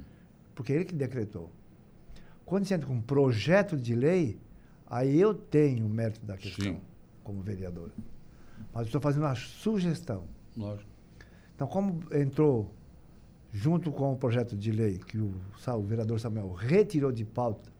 Porque 0.55 0.73
ele 0.73 0.85
que 0.85 0.95
decretou. 0.95 1.51
Quando 2.45 2.65
você 2.65 2.73
entra 2.73 2.87
com 2.87 2.93
um 2.93 3.01
projeto 3.01 3.77
de 3.77 3.93
lei, 3.93 4.39
aí 4.89 5.19
eu 5.19 5.33
tenho 5.33 5.85
o 5.85 5.89
mérito 5.89 6.25
da 6.25 6.35
questão 6.35 6.73
Sim. 6.73 6.81
como 7.23 7.41
vereador. 7.41 7.91
Mas 8.73 8.87
estou 8.87 8.99
fazendo 8.99 9.23
uma 9.23 9.35
sugestão. 9.35 10.23
Lógico. 10.55 10.89
Então, 11.55 11.67
como 11.67 12.01
entrou 12.11 12.73
junto 13.57 13.91
com 13.91 14.13
o 14.13 14.15
projeto 14.15 14.55
de 14.55 14.71
lei 14.71 14.99
que 14.99 15.17
o, 15.17 15.33
o 15.67 15.81
vereador 15.81 16.19
Samuel 16.19 16.53
retirou 16.53 17.11
de 17.11 17.25
pauta, 17.25 17.71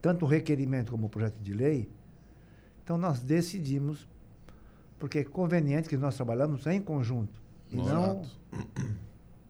tanto 0.00 0.24
o 0.24 0.28
requerimento 0.28 0.90
como 0.90 1.06
o 1.06 1.10
projeto 1.10 1.36
de 1.38 1.52
lei, 1.52 1.86
então 2.82 2.96
nós 2.96 3.20
decidimos, 3.20 4.08
porque 4.98 5.18
é 5.18 5.24
conveniente 5.24 5.86
que 5.86 5.98
nós 5.98 6.16
trabalhamos 6.16 6.66
em 6.66 6.80
conjunto 6.80 7.42
e 7.70 7.76
não 7.76 8.22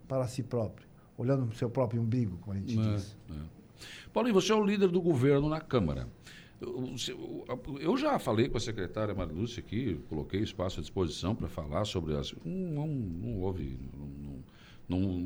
para 0.08 0.26
si 0.26 0.42
próprio, 0.42 0.84
olhando 1.16 1.46
para 1.46 1.54
o 1.54 1.56
seu 1.56 1.70
próprio 1.70 2.02
umbigo, 2.02 2.36
como 2.38 2.56
a 2.56 2.60
gente 2.60 2.76
é, 2.76 2.82
diz. 2.82 3.16
É. 3.30 3.34
Paulinho, 4.12 4.34
você 4.34 4.50
é 4.50 4.56
o 4.56 4.64
líder 4.64 4.88
do 4.88 5.00
governo 5.00 5.48
na 5.48 5.60
Câmara. 5.60 6.08
Eu 7.80 7.96
já 7.96 8.18
falei 8.18 8.48
com 8.48 8.56
a 8.56 8.60
secretária 8.60 9.14
Marilúcia 9.14 9.60
aqui, 9.60 10.00
coloquei 10.08 10.40
espaço 10.40 10.80
à 10.80 10.82
disposição 10.82 11.36
para 11.36 11.46
falar 11.46 11.84
sobre 11.84 12.16
as. 12.16 12.34
Não, 12.44 12.88
não 12.88 13.40
houve. 13.40 13.78
Não, 13.96 14.06
não, 14.06 14.38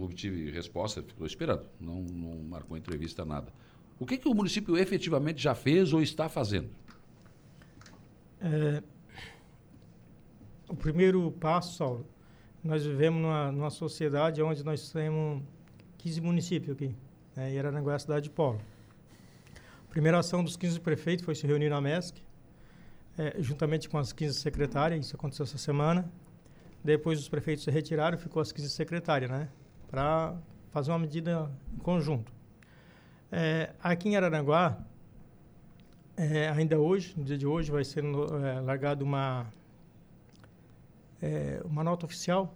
obtive 0.03 0.51
resposta, 0.51 1.03
ficou 1.03 1.27
esperando. 1.27 1.67
Não, 1.81 2.03
não 2.03 2.43
marcou 2.43 2.77
entrevista, 2.77 3.25
nada. 3.25 3.53
O 3.99 4.07
que, 4.07 4.19
que 4.19 4.29
o 4.29 4.35
município 4.35 4.77
efetivamente 4.77 5.41
já 5.41 5.55
fez 5.55 5.93
ou 5.93 6.03
está 6.03 6.29
fazendo? 6.29 6.69
É, 8.41 8.83
o 10.69 10.75
primeiro 10.75 11.31
passo, 11.33 11.77
Saulo, 11.77 12.07
nós 12.65 12.85
vivemos 12.85 13.21
numa, 13.21 13.53
numa 13.53 13.71
sociedade 13.71 14.43
onde 14.43 14.65
nós 14.65 14.91
temos 14.91 15.43
15 15.99 16.21
municípios 16.21 16.75
aqui, 16.75 16.95
né, 17.37 17.53
e 17.53 17.59
Araranguá 17.59 17.93
é 17.93 17.97
a 17.97 17.99
cidade 17.99 18.25
de 18.25 18.31
polo. 18.31 18.61
A 19.87 19.91
primeira 19.91 20.19
ação 20.19 20.43
dos 20.43 20.57
15 20.57 20.81
prefeitos 20.81 21.25
foi 21.25 21.35
se 21.35 21.47
reunir 21.47 21.69
na 21.69 21.81
MESC, 21.81 22.23
é, 23.19 23.37
juntamente 23.39 23.89
com 23.89 23.99
as 23.99 24.13
15 24.13 24.41
secretárias, 24.41 25.07
isso 25.07 25.15
aconteceu 25.15 25.45
essa 25.45 25.59
semana. 25.59 26.11
Depois 26.85 27.19
os 27.19 27.29
prefeitos 27.29 27.65
se 27.65 27.71
retiraram, 27.71 28.19
ficou 28.19 28.43
as 28.43 28.51
15 28.51 28.71
secretárias, 28.71 29.31
né, 29.31 29.49
para 29.91 30.35
fazer 30.71 30.91
uma 30.91 30.99
medida 30.99 31.51
em 31.73 31.79
conjunto. 31.79 32.33
É, 33.31 33.71
aqui 33.81 34.09
em 34.09 34.17
Araranguá, 34.17 34.79
é, 36.17 36.49
ainda 36.49 36.79
hoje, 36.79 37.15
no 37.17 37.25
dia 37.25 37.39
de 37.39 37.47
hoje, 37.47 37.71
vai 37.71 37.85
ser 37.85 38.05
é, 38.05 38.61
largada 38.61 39.05
uma, 39.05 39.47
é, 41.21 41.63
uma 41.65 41.85
nota 41.85 42.05
oficial 42.05 42.53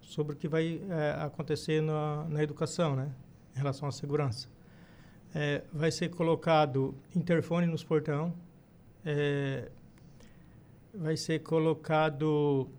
sobre 0.00 0.34
o 0.34 0.36
que 0.36 0.46
vai 0.46 0.80
é, 0.88 1.22
acontecer 1.22 1.82
na, 1.82 2.24
na 2.28 2.42
educação, 2.42 2.94
né, 2.94 3.10
em 3.54 3.58
relação 3.58 3.88
à 3.88 3.92
segurança. 3.92 4.48
É, 5.34 5.64
vai 5.72 5.90
ser 5.90 6.08
colocado 6.10 6.94
interfone 7.14 7.66
nos 7.66 7.82
portão, 7.82 8.32
é, 9.04 9.68
vai 10.94 11.16
ser 11.16 11.40
colocado 11.40 12.70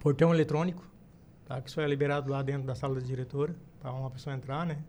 portão 0.00 0.32
eletrônico, 0.32 0.88
tá, 1.44 1.60
que 1.60 1.70
só 1.70 1.82
é 1.82 1.86
liberado 1.86 2.30
lá 2.30 2.42
dentro 2.42 2.66
da 2.66 2.74
sala 2.74 2.94
da 2.94 3.00
diretora, 3.00 3.54
para 3.80 3.92
uma 3.92 4.10
pessoa 4.10 4.34
entrar, 4.34 4.64
né. 4.66 4.82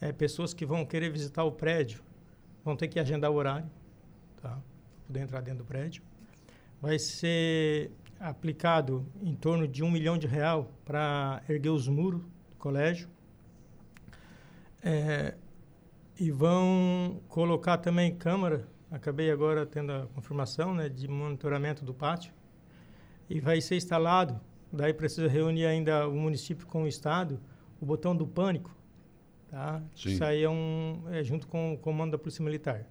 É, 0.00 0.12
pessoas 0.12 0.54
que 0.54 0.64
vão 0.64 0.86
querer 0.86 1.10
visitar 1.10 1.42
o 1.44 1.52
prédio 1.52 2.02
vão 2.64 2.76
ter 2.76 2.88
que 2.88 3.00
agendar 3.00 3.30
o 3.30 3.34
horário, 3.34 3.68
tá? 4.40 4.50
Para 4.50 5.06
poder 5.06 5.20
entrar 5.20 5.40
dentro 5.40 5.58
do 5.58 5.64
prédio. 5.64 6.02
Vai 6.80 6.98
ser 6.98 7.90
aplicado 8.20 9.06
em 9.20 9.34
torno 9.34 9.66
de 9.66 9.82
um 9.82 9.90
milhão 9.90 10.18
de 10.18 10.26
real 10.26 10.72
para 10.84 11.42
erguer 11.48 11.70
os 11.70 11.88
muros 11.88 12.20
do 12.22 12.56
colégio. 12.58 13.08
É, 14.82 15.34
e 16.18 16.30
vão 16.30 17.20
colocar 17.28 17.78
também 17.78 18.14
câmara, 18.14 18.68
acabei 18.90 19.30
agora 19.30 19.64
tendo 19.66 19.92
a 19.92 20.06
confirmação, 20.08 20.74
né, 20.74 20.88
de 20.88 21.08
monitoramento 21.08 21.84
do 21.84 21.94
pátio. 21.94 22.32
E 23.28 23.40
vai 23.40 23.60
ser 23.60 23.76
instalado, 23.76 24.40
daí 24.72 24.94
precisa 24.94 25.28
reunir 25.28 25.66
ainda 25.66 26.08
o 26.08 26.14
município 26.14 26.66
com 26.66 26.84
o 26.84 26.88
estado, 26.88 27.40
o 27.80 27.86
botão 27.86 28.16
do 28.16 28.26
pânico, 28.26 28.74
Tá? 29.48 29.82
Isso 29.96 30.22
aí 30.22 30.42
é, 30.42 30.48
um, 30.48 31.02
é 31.10 31.24
junto 31.24 31.46
com 31.46 31.72
o 31.72 31.78
comando 31.78 32.12
da 32.12 32.18
Polícia 32.18 32.44
Militar. 32.44 32.86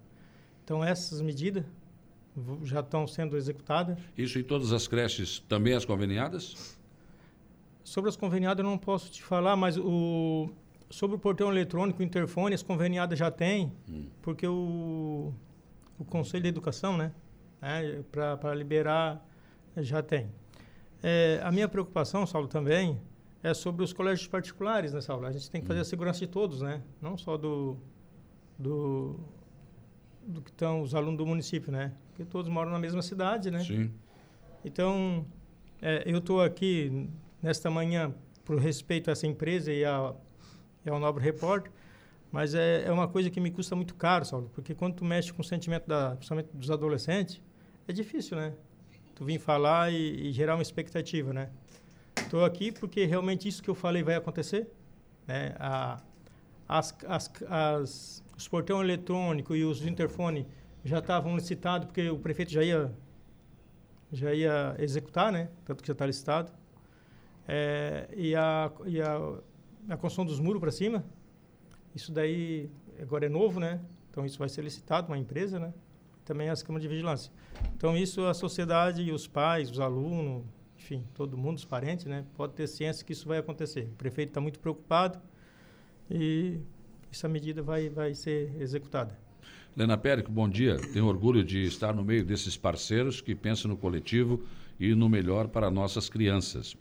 Então, 0.64 0.84
essas 0.84 1.20
medidas 1.20 1.64
já 2.64 2.80
estão 2.80 3.06
sendo 3.06 3.36
executadas. 3.36 3.98
Isso 4.16 4.38
em 4.38 4.42
todas 4.42 4.72
as 4.72 4.86
creches, 4.88 5.38
também 5.48 5.74
as 5.74 5.84
conveniadas? 5.84 6.78
Sobre 7.84 8.10
as 8.10 8.16
conveniadas 8.16 8.64
eu 8.64 8.68
não 8.68 8.76
posso 8.76 9.10
te 9.10 9.22
falar, 9.22 9.56
mas 9.56 9.76
o, 9.76 10.50
sobre 10.90 11.16
o 11.16 11.18
portão 11.18 11.50
eletrônico, 11.50 12.00
o 12.00 12.02
interfone, 12.04 12.54
as 12.54 12.62
conveniadas 12.62 13.18
já 13.18 13.30
tem, 13.30 13.72
hum. 13.88 14.06
porque 14.20 14.46
o, 14.46 15.32
o 15.98 16.04
Conselho 16.04 16.42
de 16.42 16.48
Educação, 16.48 16.96
né, 16.96 17.12
né 17.62 18.02
para 18.10 18.54
liberar, 18.54 19.24
já 19.82 20.02
tem. 20.02 20.30
É, 21.02 21.40
a 21.42 21.50
minha 21.50 21.68
preocupação, 21.68 22.26
Saulo, 22.26 22.48
também, 22.48 23.00
é 23.42 23.54
sobre 23.54 23.84
os 23.84 23.92
colégios 23.92 24.26
particulares 24.26 24.92
nessa 24.92 25.12
aula. 25.12 25.28
A 25.28 25.32
gente 25.32 25.50
tem 25.50 25.60
que 25.60 25.66
fazer 25.66 25.80
a 25.80 25.84
segurança 25.84 26.18
de 26.20 26.26
todos, 26.26 26.60
né? 26.60 26.82
Não 27.00 27.16
só 27.16 27.36
do, 27.36 27.76
do, 28.58 29.20
do 30.26 30.42
que 30.42 30.50
estão 30.50 30.82
os 30.82 30.94
alunos 30.94 31.18
do 31.18 31.26
município, 31.26 31.70
né? 31.70 31.92
Porque 32.08 32.24
todos 32.24 32.50
moram 32.50 32.70
na 32.70 32.78
mesma 32.78 33.02
cidade, 33.02 33.50
né? 33.50 33.60
Sim. 33.60 33.92
Então, 34.64 35.24
é, 35.80 36.02
eu 36.04 36.18
estou 36.18 36.42
aqui 36.42 37.08
nesta 37.40 37.70
manhã 37.70 38.12
por 38.44 38.58
respeito 38.58 39.08
a 39.08 39.12
essa 39.12 39.26
empresa 39.26 39.72
e, 39.72 39.84
a, 39.84 40.14
e 40.84 40.90
ao 40.90 40.98
Nobre 40.98 41.22
Repórter, 41.22 41.70
mas 42.32 42.54
é, 42.54 42.84
é 42.84 42.92
uma 42.92 43.06
coisa 43.06 43.30
que 43.30 43.40
me 43.40 43.50
custa 43.50 43.76
muito 43.76 43.94
caro, 43.94 44.24
Saulo, 44.24 44.50
porque 44.52 44.74
quando 44.74 44.94
tu 44.94 45.04
mexe 45.04 45.32
com 45.32 45.42
o 45.42 45.44
sentimento 45.44 45.86
da, 45.86 46.16
principalmente 46.16 46.48
dos 46.52 46.70
adolescentes, 46.70 47.40
é 47.86 47.92
difícil, 47.92 48.36
né? 48.36 48.52
Tu 49.18 49.24
vir 49.24 49.40
falar 49.40 49.92
e, 49.92 50.28
e 50.28 50.32
gerar 50.32 50.54
uma 50.54 50.62
expectativa, 50.62 51.32
né? 51.32 51.50
Estou 52.16 52.44
aqui 52.44 52.70
porque 52.70 53.04
realmente 53.04 53.48
isso 53.48 53.60
que 53.60 53.68
eu 53.68 53.74
falei 53.74 54.00
vai 54.00 54.14
acontecer. 54.14 54.70
Né? 55.26 55.56
A, 55.58 56.00
as, 56.68 56.96
as, 57.04 57.30
as, 57.48 58.24
os 58.36 58.46
portões 58.46 58.84
eletrônicos 58.84 59.56
e 59.56 59.64
os 59.64 59.84
interfones 59.84 60.46
já 60.84 61.00
estavam 61.00 61.34
licitados 61.34 61.86
porque 61.86 62.08
o 62.08 62.16
prefeito 62.16 62.52
já 62.52 62.62
ia, 62.62 62.94
já 64.12 64.32
ia 64.32 64.76
executar, 64.78 65.32
né? 65.32 65.48
tanto 65.64 65.82
que 65.82 65.88
já 65.88 65.94
está 65.94 66.06
licitado. 66.06 66.52
É, 67.48 68.08
e 68.16 68.36
a, 68.36 68.70
e 68.86 69.02
a, 69.02 69.16
a 69.88 69.96
construção 69.96 70.24
dos 70.24 70.38
muros 70.38 70.60
para 70.60 70.70
cima, 70.70 71.04
isso 71.92 72.12
daí 72.12 72.70
agora 73.02 73.26
é 73.26 73.28
novo, 73.28 73.58
né? 73.58 73.80
Então 74.12 74.24
isso 74.24 74.38
vai 74.38 74.48
ser 74.48 74.62
licitado, 74.62 75.08
uma 75.08 75.18
empresa, 75.18 75.58
né? 75.58 75.74
Também 76.28 76.50
as 76.50 76.62
câmaras 76.62 76.82
de 76.82 76.88
vigilância. 76.88 77.32
Então 77.74 77.96
isso 77.96 78.26
a 78.26 78.34
sociedade 78.34 79.02
e 79.02 79.10
os 79.10 79.26
pais, 79.26 79.70
os 79.70 79.80
alunos, 79.80 80.44
enfim, 80.76 81.02
todo 81.14 81.38
mundo, 81.38 81.56
os 81.56 81.64
parentes, 81.64 82.04
né, 82.04 82.22
pode 82.36 82.52
ter 82.52 82.66
ciência 82.66 83.02
que 83.02 83.14
isso 83.14 83.26
vai 83.26 83.38
acontecer. 83.38 83.88
O 83.92 83.96
prefeito 83.96 84.28
está 84.28 84.38
muito 84.38 84.58
preocupado 84.60 85.18
e 86.10 86.60
essa 87.10 87.26
medida 87.30 87.62
vai, 87.62 87.88
vai 87.88 88.14
ser 88.14 88.54
executada. 88.60 89.18
Lena 89.74 89.96
Périco, 89.96 90.30
bom 90.30 90.46
dia. 90.46 90.76
Tenho 90.92 91.06
orgulho 91.06 91.42
de 91.42 91.64
estar 91.64 91.94
no 91.94 92.04
meio 92.04 92.22
desses 92.22 92.58
parceiros 92.58 93.22
que 93.22 93.34
pensam 93.34 93.70
no 93.70 93.76
coletivo 93.78 94.44
e 94.78 94.94
no 94.94 95.08
melhor 95.08 95.48
para 95.48 95.70
nossas 95.70 96.10
crianças. 96.10 96.76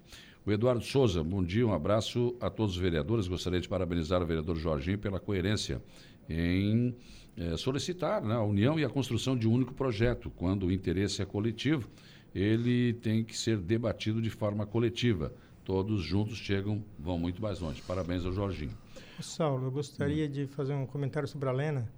O 0.45 0.51
Eduardo 0.51 0.83
Souza, 0.83 1.23
bom 1.23 1.41
dia, 1.41 1.65
um 1.65 1.73
abraço 1.73 2.35
a 2.41 2.49
todos 2.49 2.75
os 2.75 2.81
vereadores. 2.81 3.29
Gostaria 3.29 3.61
de 3.61 3.69
parabenizar 3.69 4.21
o 4.21 4.25
vereador 4.25 4.57
Jorginho 4.57 4.99
pela 4.99 5.21
coerência 5.21 5.81
em 6.29 6.93
eh, 7.38 7.55
solicitar 7.57 8.21
né, 8.21 8.35
a 8.35 8.41
união 8.41 8.79
e 8.79 8.83
a 8.83 8.89
construção 8.89 9.38
de 9.38 9.47
um 9.47 9.53
único 9.53 9.73
projeto, 9.73 10.29
quando 10.29 10.67
o 10.67 10.71
interesse 10.71 11.21
é 11.21 11.25
coletivo 11.25 11.89
ele 12.33 12.93
tem 12.93 13.23
que 13.23 13.35
ser 13.35 13.57
debatido 13.57 14.21
de 14.21 14.29
forma 14.29 14.65
coletiva. 14.65 15.33
Todos 15.63 16.01
juntos 16.03 16.38
chegam, 16.38 16.83
vão 16.97 17.17
muito 17.17 17.41
mais 17.41 17.59
longe. 17.59 17.81
Parabéns 17.81 18.25
ao 18.25 18.31
Jorginho. 18.31 18.77
Saulo, 19.19 19.65
eu 19.65 19.71
gostaria 19.71 20.25
hum. 20.25 20.31
de 20.31 20.47
fazer 20.47 20.73
um 20.73 20.85
comentário 20.85 21.27
sobre 21.27 21.49
a 21.49 21.51
Lena. 21.51 21.91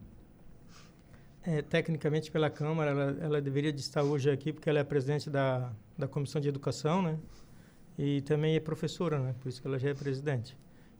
É, 1.43 1.61
tecnicamente, 1.61 2.31
pela 2.31 2.49
Câmara, 2.49 2.91
ela, 2.91 3.17
ela, 3.21 3.41
deveria 3.41 3.71
de 3.71 3.81
estar 3.81 4.03
hoje 4.03 4.29
aqui, 4.29 4.51
porque 4.51 4.69
ela 4.69 4.79
é 4.79 4.83
presidente 4.83 5.29
da, 5.29 5.71
da 5.97 6.07
Comissão 6.07 6.39
de 6.39 6.47
Educação, 6.47 7.01
né? 7.01 7.17
E 7.97 8.21
também 8.21 8.55
é 8.55 8.59
professora, 8.59 9.19
né? 9.19 9.35
Por 9.41 9.49
isso 9.49 9.61
que 9.61 9.67
ela 9.67 9.77
já 9.77 9.89
é 9.89 9.93
presidente. 9.93 10.55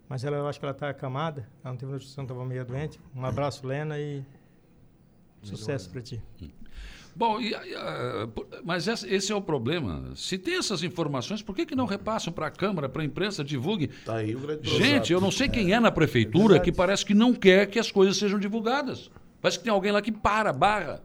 Mas 0.10 0.24
ela, 0.24 0.38
eu 0.38 0.48
acho 0.48 0.60
que 0.60 0.66
ela 0.66 0.74
está 0.74 0.90
acamada, 0.90 1.48
ela 1.64 1.72
não 1.72 1.78
teve 1.78 1.92
notícia, 1.92 2.20
estava 2.20 2.44
meio 2.44 2.66
doente. 2.66 3.00
Um 3.16 3.24
abraço, 3.24 3.66
Lena, 3.66 4.00
e 4.00 4.24
sucesso 5.44 5.88
para 5.92 6.02
ti. 6.02 6.20
Hum. 6.42 6.50
Bom, 7.16 7.40
e, 7.42 7.54
mas 8.64 8.88
esse 8.88 9.32
é 9.32 9.36
o 9.36 9.42
problema. 9.42 10.12
Se 10.16 10.38
tem 10.38 10.58
essas 10.58 10.84
informações, 10.84 11.42
por 11.42 11.56
que, 11.56 11.66
que 11.66 11.76
não 11.76 11.86
repassam 11.86 12.32
para 12.32 12.48
a 12.48 12.52
Câmara, 12.52 12.88
para 12.88 13.02
a 13.02 13.06
imprensa, 13.06 13.44
divulguem? 13.44 13.90
Tá 14.06 14.16
aí 14.16 14.36
o 14.36 14.40
grande 14.40 14.70
Gente, 14.70 15.12
eu 15.12 15.20
não 15.20 15.30
sei 15.30 15.50
quem 15.50 15.74
é, 15.74 15.76
é 15.76 15.80
na 15.80 15.92
prefeitura 15.92 16.58
é 16.58 16.60
que 16.60 16.72
parece 16.72 17.06
que 17.06 17.14
não 17.14 17.34
quer 17.34 17.68
que 17.68 17.78
as 17.78 17.92
coisas 17.92 18.18
sejam 18.18 18.40
divulgadas. 18.40 19.12
Parece 19.42 19.58
que 19.58 19.66
tem 19.66 19.74
alguém 19.74 19.92
lá 19.92 20.02
que 20.02 20.12
para, 20.12 20.54
barra. 20.54 21.04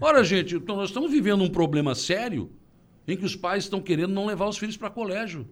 Ora, 0.00 0.22
gente, 0.22 0.56
então 0.56 0.76
nós 0.76 0.90
estamos 0.90 1.10
vivendo 1.10 1.42
um 1.42 1.48
problema 1.48 1.94
sério 1.94 2.50
em 3.08 3.16
que 3.16 3.24
os 3.24 3.34
pais 3.34 3.64
estão 3.64 3.80
querendo 3.80 4.12
não 4.12 4.26
levar 4.26 4.46
os 4.46 4.58
filhos 4.58 4.76
para 4.76 4.90
colégio. 4.90 5.48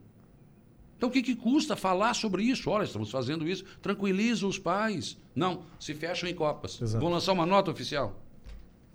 Então 0.98 1.08
o 1.08 1.12
que, 1.12 1.22
que 1.22 1.36
custa 1.36 1.76
falar 1.76 2.12
sobre 2.12 2.42
isso? 2.42 2.68
Olha, 2.68 2.82
estamos 2.82 3.08
fazendo 3.08 3.48
isso, 3.48 3.64
tranquiliza 3.80 4.44
os 4.46 4.58
pais. 4.58 5.16
Não, 5.34 5.62
se 5.78 5.94
fecham 5.94 6.28
em 6.28 6.34
copas. 6.34 6.82
Exato. 6.82 7.00
Vão 7.00 7.12
lançar 7.12 7.32
uma 7.32 7.46
nota 7.46 7.70
oficial. 7.70 8.20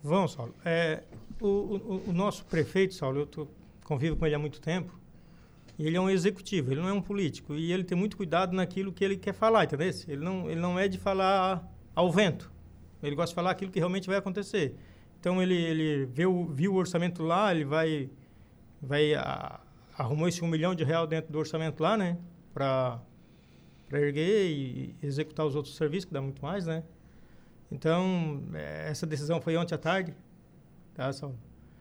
Vão, 0.04 0.28
Saulo. 0.28 0.54
É, 0.66 1.02
o, 1.40 1.48
o, 1.48 2.04
o, 2.10 2.14
nosso 2.14 2.46
prefeito, 2.46 2.94
Saulo, 2.94 3.22
eu 3.22 3.26
tô, 3.26 3.48
convivo 3.86 4.18
com 4.18 4.26
ele 4.26 4.36
há 4.36 4.40
muito 4.40 4.60
tempo, 4.60 5.00
e 5.80 5.88
ele 5.88 5.96
é 5.96 6.02
um 6.02 6.10
executivo, 6.10 6.74
ele 6.74 6.82
não 6.82 6.90
é 6.90 6.94
um 6.94 7.02
político. 7.02 7.56
E 7.56 7.72
ele 7.72 7.86
tem 7.86 7.98
muito 7.98 8.18
cuidado 8.18 8.54
naquilo 8.54 8.92
que 8.92 9.02
ele 9.02 9.16
quer 9.16 9.34
falar, 9.34 9.64
entendeu? 9.64 9.90
Ele 10.06 10.24
não, 10.24 10.52
ele 10.52 10.60
não 10.60 10.78
é 10.78 10.90
de 10.90 10.98
falar 10.98 11.66
ao 11.96 12.12
vento. 12.12 12.52
Ele 13.02 13.16
gosta 13.16 13.30
de 13.30 13.36
falar 13.36 13.52
aquilo 13.52 13.72
que 13.72 13.80
realmente 13.80 14.08
vai 14.08 14.18
acontecer. 14.18 14.76
Então 15.22 15.42
ele, 15.42 15.56
ele 15.56 16.06
viu, 16.06 16.52
viu 16.54 16.74
o 16.74 16.76
orçamento 16.76 17.24
lá, 17.24 17.56
ele 17.56 17.64
vai, 17.64 18.10
vai 18.82 19.14
a, 19.16 19.62
arrumou 19.98 20.28
esse 20.28 20.44
um 20.44 20.48
milhão 20.48 20.74
de 20.74 20.84
real 20.84 21.06
dentro 21.08 21.32
do 21.32 21.40
orçamento 21.40 21.82
lá, 21.82 21.98
né? 21.98 22.18
Para 22.54 23.00
erguer 23.92 24.50
e 24.50 24.96
executar 25.02 25.46
os 25.46 25.56
outros 25.56 25.76
serviços, 25.76 26.06
que 26.06 26.14
dá 26.14 26.22
muito 26.22 26.42
mais, 26.42 26.66
né? 26.66 26.84
Então, 27.72 28.44
é, 28.54 28.90
essa 28.90 29.06
decisão 29.06 29.42
foi 29.42 29.58
ontem 29.58 29.74
à 29.74 29.78
tarde, 29.78 30.14
tá, 30.94 31.12
Saulo? 31.12 31.38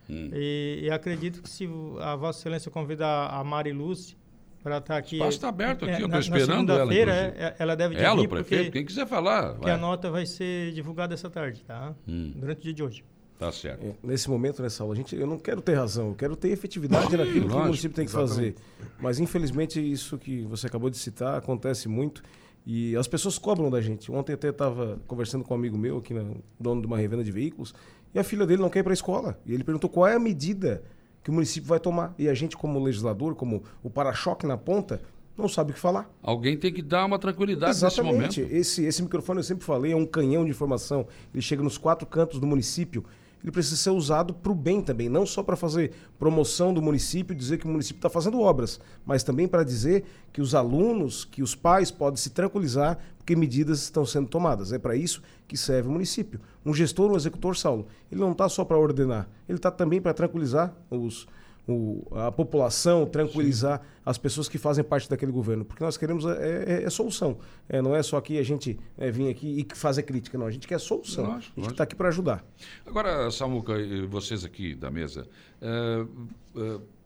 Hum. 0.09 0.31
E, 0.33 0.81
e, 0.85 0.91
acredito 0.91 1.43
que 1.43 1.49
se 1.49 1.69
a 2.01 2.17
Vossa 2.17 2.41
Excelência 2.41 2.71
convidar 2.71 3.29
a 3.29 3.45
Mari 3.45 3.73
Lúcia 3.73 4.17
para 4.63 4.79
estar 4.79 4.95
tá 4.95 4.99
aqui... 4.99 5.17
O 5.17 5.19
espaço 5.19 5.37
está 5.37 5.49
aberto 5.49 5.85
aqui, 5.85 5.95
é, 5.95 6.03
eu 6.03 6.07
estou 6.07 6.21
esperando 6.21 6.73
ela, 6.73 6.91
feira 6.91 7.13
é, 7.13 7.55
ela 7.59 7.77
deve 7.77 7.97
Ela, 7.97 8.21
o 8.21 8.29
prefeito, 8.29 8.73
quem 8.73 8.85
quiser 8.85 9.07
falar. 9.07 9.59
Que 9.59 9.71
a 9.71 9.77
nota 9.77 10.11
vai 10.11 10.25
ser 10.25 10.73
divulgada 10.73 11.15
essa 11.15 11.29
tarde, 11.29 11.63
tá? 11.63 11.95
Hum. 12.09 12.33
Durante 12.37 12.61
o 12.61 12.63
dia 12.63 12.75
de 12.75 12.83
hoje. 12.83 13.05
Tá 13.43 13.53
certo. 13.53 13.84
É, 13.84 13.95
nesse 14.03 14.30
momento, 14.30 14.62
nessa 14.62 14.82
aula, 14.82 14.95
a 14.95 14.97
gente, 14.97 15.16
eu 15.16 15.26
não 15.26 15.38
quero 15.38 15.61
ter 15.61 15.74
razão, 15.74 16.09
eu 16.09 16.14
quero 16.14 16.36
ter 16.36 16.51
efetividade 16.51 17.16
naquilo 17.16 17.49
que 17.49 17.55
o 17.55 17.59
município 17.59 17.97
tem 17.97 18.05
que 18.05 18.11
exatamente. 18.12 18.55
fazer. 18.55 18.88
Mas, 19.01 19.18
infelizmente, 19.18 19.80
isso 19.80 20.16
que 20.16 20.43
você 20.43 20.66
acabou 20.66 20.88
de 20.88 20.97
citar 20.97 21.36
acontece 21.36 21.88
muito 21.88 22.22
e 22.64 22.97
as 22.97 23.09
pessoas 23.09 23.38
cobram 23.38 23.68
da 23.68 23.80
gente. 23.80 24.11
Ontem 24.12 24.32
até 24.32 24.51
estava 24.51 25.01
conversando 25.07 25.45
com 25.45 25.55
um 25.55 25.57
amigo 25.57 25.76
meu, 25.76 25.99
aqui, 25.99 26.14
no, 26.14 26.36
dono 26.59 26.80
de 26.80 26.86
uma 26.86 26.97
revenda 26.97 27.24
de 27.24 27.32
veículos, 27.32 27.74
e 28.14 28.18
a 28.18 28.24
filha 28.24 28.47
dele 28.47 28.62
não 28.62 28.70
quer 28.70 28.80
ir 28.80 28.82
para 28.84 28.93
a 28.93 28.95
escola. 28.95 29.38
E 29.45 29.53
ele 29.53 29.64
perguntou 29.64 29.90
qual 29.90 30.07
é 30.07 30.14
a 30.14 30.20
medida 30.20 30.82
que 31.22 31.30
o 31.30 31.32
município 31.32 31.68
vai 31.68 31.80
tomar. 31.80 32.14
E 32.18 32.28
a 32.28 32.34
gente, 32.34 32.57
como 32.57 32.78
legislador, 32.78 33.34
como 33.34 33.62
o 33.82 33.90
para-choque 33.90 34.47
na 34.47 34.57
ponta, 34.57 35.01
não 35.36 35.49
sabe 35.49 35.70
o 35.70 35.74
que 35.74 35.80
falar. 35.80 36.11
Alguém 36.22 36.57
tem 36.57 36.72
que 36.72 36.82
dar 36.82 37.05
uma 37.05 37.18
tranquilidade 37.18 37.72
Exatamente. 37.72 38.12
nesse 38.14 38.40
momento. 38.40 38.55
Esse, 38.55 38.84
esse 38.84 39.03
microfone, 39.03 39.40
eu 39.40 39.45
sempre 39.45 39.64
falei, 39.64 39.93
é 39.93 39.97
um 39.97 40.07
canhão 40.07 40.45
de 40.45 40.51
informação. 40.51 41.07
Ele 41.32 41.43
chega 41.43 41.62
nos 41.62 41.78
quatro 41.78 42.07
cantos 42.07 42.38
do 42.38 42.47
município 42.47 43.05
ele 43.43 43.53
precisa 43.53 43.76
ser 43.76 43.90
usado 43.90 44.32
para 44.32 44.53
o 44.53 44.55
bem 44.55 44.80
também, 44.80 45.09
não 45.09 45.26
só 45.26 45.43
para 45.43 45.57
fazer 45.57 45.93
promoção 46.18 46.72
do 46.72 46.80
município, 46.80 47.34
dizer 47.34 47.59
que 47.59 47.66
o 47.66 47.68
município 47.68 47.99
está 47.99 48.09
fazendo 48.09 48.40
obras, 48.40 48.80
mas 49.05 49.22
também 49.22 49.49
para 49.49 49.64
dizer 49.64 50.05
que 50.32 50.40
os 50.40 50.55
alunos, 50.55 51.24
que 51.24 51.43
os 51.43 51.55
pais 51.55 51.90
podem 51.90 52.16
se 52.16 52.30
tranquilizar 52.30 52.99
porque 53.18 53.36
medidas 53.36 53.82
estão 53.82 54.05
sendo 54.05 54.28
tomadas. 54.28 54.72
É 54.72 54.78
para 54.78 54.97
isso 54.97 55.22
que 55.47 55.57
serve 55.57 55.88
o 55.88 55.93
município. 55.93 56.40
Um 56.64 56.74
gestor, 56.74 57.11
um 57.11 57.16
executor, 57.16 57.57
Saulo, 57.57 57.86
ele 58.11 58.20
não 58.20 58.32
está 58.32 58.49
só 58.49 58.64
para 58.64 58.78
ordenar, 58.78 59.28
ele 59.49 59.59
está 59.59 59.70
também 59.70 60.01
para 60.01 60.14
tranquilizar 60.14 60.74
os, 60.90 61.26
o, 61.67 62.07
a 62.13 62.33
população, 62.33 63.07
tranquilizar 63.07 63.81
Sim. 63.81 63.87
as 64.05 64.19
pessoas 64.19 64.49
que 64.49 64.59
fazem 64.59 64.83
parte 64.83 65.09
daquele 65.09 65.33
governo. 65.33 65.65
Porque 65.65 65.83
nós 65.83 65.97
queremos 65.97 66.25
é, 66.25 66.81
é, 66.81 66.85
é 66.85 66.91
solução. 66.91 67.39
É, 67.69 67.81
não 67.81 67.95
é 67.95 68.03
só 68.03 68.21
que 68.21 68.39
a 68.39 68.43
gente 68.43 68.79
é, 68.99 69.11
vir 69.11 69.29
aqui 69.29 69.67
e 69.71 69.77
fazer 69.77 70.03
crítica, 70.03 70.37
não. 70.37 70.47
A 70.47 70.51
gente 70.51 70.67
quer 70.67 70.79
solução. 70.79 71.35
A 71.35 71.41
gente 71.61 71.71
está 71.71 71.85
aqui 71.85 71.95
para 71.95 72.09
ajudar. 72.09 72.45
Agora, 72.87 73.31
Samuca, 73.31 73.75
vocês 74.09 74.45
aqui 74.45 74.75
da 74.75 74.91
mesa, 74.91 75.27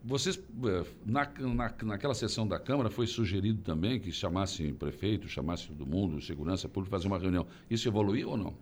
vocês, 0.03 0.41
na, 1.05 1.29
na, 1.39 1.75
naquela 1.83 2.15
sessão 2.15 2.47
da 2.47 2.59
Câmara, 2.59 2.89
foi 2.91 3.07
sugerido 3.07 3.61
também 3.63 3.99
que 3.99 4.13
chamassem 4.13 4.73
prefeito, 4.73 5.29
chamassem 5.29 5.69
todo 5.69 5.85
mundo, 5.85 6.21
segurança 6.23 6.69
pública, 6.69 6.97
fazer 6.97 7.09
uma 7.09 7.19
reunião. 7.19 7.47
Isso 7.69 7.89
evoluiu 7.89 8.31
ou 8.31 8.37
não? 8.37 8.55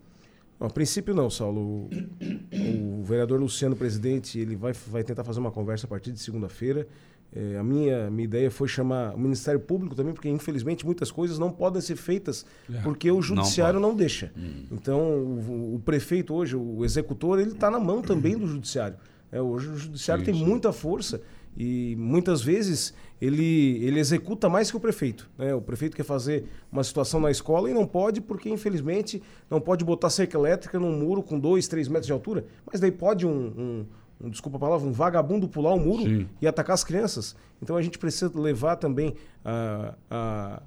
A 0.59 0.69
princípio 0.69 1.13
não, 1.13 1.29
Saulo. 1.29 1.59
O, 1.61 2.99
o, 2.99 3.03
vereador 3.03 3.39
Luciano, 3.39 3.75
presidente, 3.75 4.39
ele 4.39 4.55
vai, 4.55 4.73
vai 4.87 5.03
tentar 5.03 5.23
fazer 5.23 5.39
uma 5.39 5.51
conversa 5.51 5.85
a 5.85 5.89
partir 5.89 6.11
de 6.11 6.19
segunda-feira. 6.19 6.87
É, 7.35 7.57
a 7.57 7.63
minha, 7.63 8.09
minha 8.09 8.23
ideia 8.23 8.49
foi 8.49 8.67
chamar 8.67 9.13
o 9.13 9.19
Ministério 9.19 9.59
Público 9.59 9.93
também, 9.93 10.13
porque 10.13 10.29
infelizmente 10.29 10.85
muitas 10.85 11.11
coisas 11.11 11.37
não 11.37 11.51
podem 11.51 11.81
ser 11.81 11.97
feitas 11.97 12.45
é, 12.73 12.79
porque 12.79 13.11
o 13.11 13.21
judiciário 13.21 13.77
não, 13.77 13.89
não 13.89 13.95
deixa. 13.95 14.31
Hum. 14.37 14.63
Então 14.71 15.01
o, 15.01 15.75
o, 15.75 15.79
prefeito 15.83 16.33
hoje, 16.33 16.55
o 16.55 16.85
executor, 16.85 17.39
ele 17.39 17.51
está 17.51 17.69
na 17.69 17.79
mão 17.79 18.01
também 18.01 18.37
do 18.37 18.47
judiciário. 18.47 18.95
É, 19.31 19.41
hoje 19.41 19.67
o 19.67 19.77
judiciário 19.77 20.23
tem 20.23 20.33
muita 20.33 20.71
força 20.71 21.21
e 21.57 21.95
muitas 21.97 22.41
vezes 22.41 22.93
ele, 23.21 23.83
ele 23.83 23.99
executa 23.99 24.49
mais 24.49 24.69
que 24.69 24.77
o 24.77 24.79
prefeito. 24.79 25.29
Né? 25.37 25.53
O 25.53 25.61
prefeito 25.61 25.95
quer 25.95 26.03
fazer 26.03 26.45
uma 26.71 26.83
situação 26.83 27.19
na 27.19 27.31
escola 27.31 27.69
e 27.69 27.73
não 27.73 27.85
pode, 27.85 28.21
porque 28.21 28.49
infelizmente 28.49 29.21
não 29.49 29.61
pode 29.61 29.85
botar 29.85 30.09
cerca 30.09 30.37
elétrica 30.37 30.79
num 30.79 30.91
muro 30.91 31.23
com 31.23 31.39
dois, 31.39 31.67
três 31.67 31.87
metros 31.87 32.07
de 32.07 32.13
altura. 32.13 32.45
Mas 32.69 32.79
daí 32.79 32.91
pode 32.91 33.25
um, 33.25 33.31
um, 33.31 33.85
um 34.25 34.29
desculpa 34.29 34.57
a 34.57 34.59
palavra, 34.59 34.87
um 34.87 34.91
vagabundo 34.91 35.47
pular 35.47 35.73
o 35.73 35.79
muro 35.79 36.03
Sim. 36.03 36.27
e 36.41 36.47
atacar 36.47 36.73
as 36.73 36.83
crianças. 36.83 37.35
Então 37.61 37.77
a 37.77 37.81
gente 37.81 37.97
precisa 37.97 38.31
levar 38.37 38.75
também 38.75 39.15
a, 39.43 39.95
a 40.09 40.61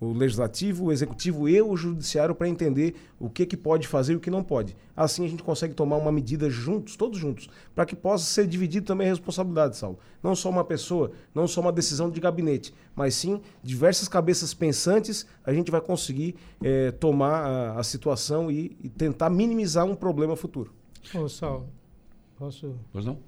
o 0.00 0.12
legislativo, 0.12 0.86
o 0.86 0.92
executivo 0.92 1.48
e 1.48 1.60
o 1.60 1.76
judiciário 1.76 2.34
para 2.34 2.48
entender 2.48 2.94
o 3.18 3.30
que, 3.30 3.46
que 3.46 3.56
pode 3.56 3.88
fazer 3.88 4.12
e 4.12 4.16
o 4.16 4.20
que 4.20 4.30
não 4.30 4.42
pode. 4.42 4.76
Assim 4.96 5.24
a 5.24 5.28
gente 5.28 5.42
consegue 5.42 5.74
tomar 5.74 5.96
uma 5.96 6.12
medida 6.12 6.50
juntos, 6.50 6.96
todos 6.96 7.18
juntos, 7.18 7.48
para 7.74 7.86
que 7.86 7.96
possa 7.96 8.24
ser 8.24 8.46
dividido 8.46 8.86
também 8.86 9.06
a 9.06 9.10
responsabilidade, 9.10 9.76
Saulo. 9.76 9.98
Não 10.22 10.34
só 10.34 10.50
uma 10.50 10.64
pessoa, 10.64 11.12
não 11.34 11.48
só 11.48 11.60
uma 11.60 11.72
decisão 11.72 12.10
de 12.10 12.20
gabinete, 12.20 12.74
mas 12.94 13.14
sim 13.14 13.40
diversas 13.62 14.08
cabeças 14.08 14.52
pensantes, 14.52 15.26
a 15.44 15.52
gente 15.52 15.70
vai 15.70 15.80
conseguir 15.80 16.36
é, 16.62 16.90
tomar 16.90 17.44
a, 17.44 17.80
a 17.80 17.82
situação 17.82 18.50
e, 18.50 18.76
e, 18.82 18.88
tentar 18.88 19.30
minimizar 19.30 19.84
um 19.86 19.94
problema 19.94 20.36
futuro. 20.36 20.72
Ô, 21.14 21.28
Saulo, 21.28 21.68
posso... 22.38 22.74
Pois 22.92 23.04
não? 23.04 23.18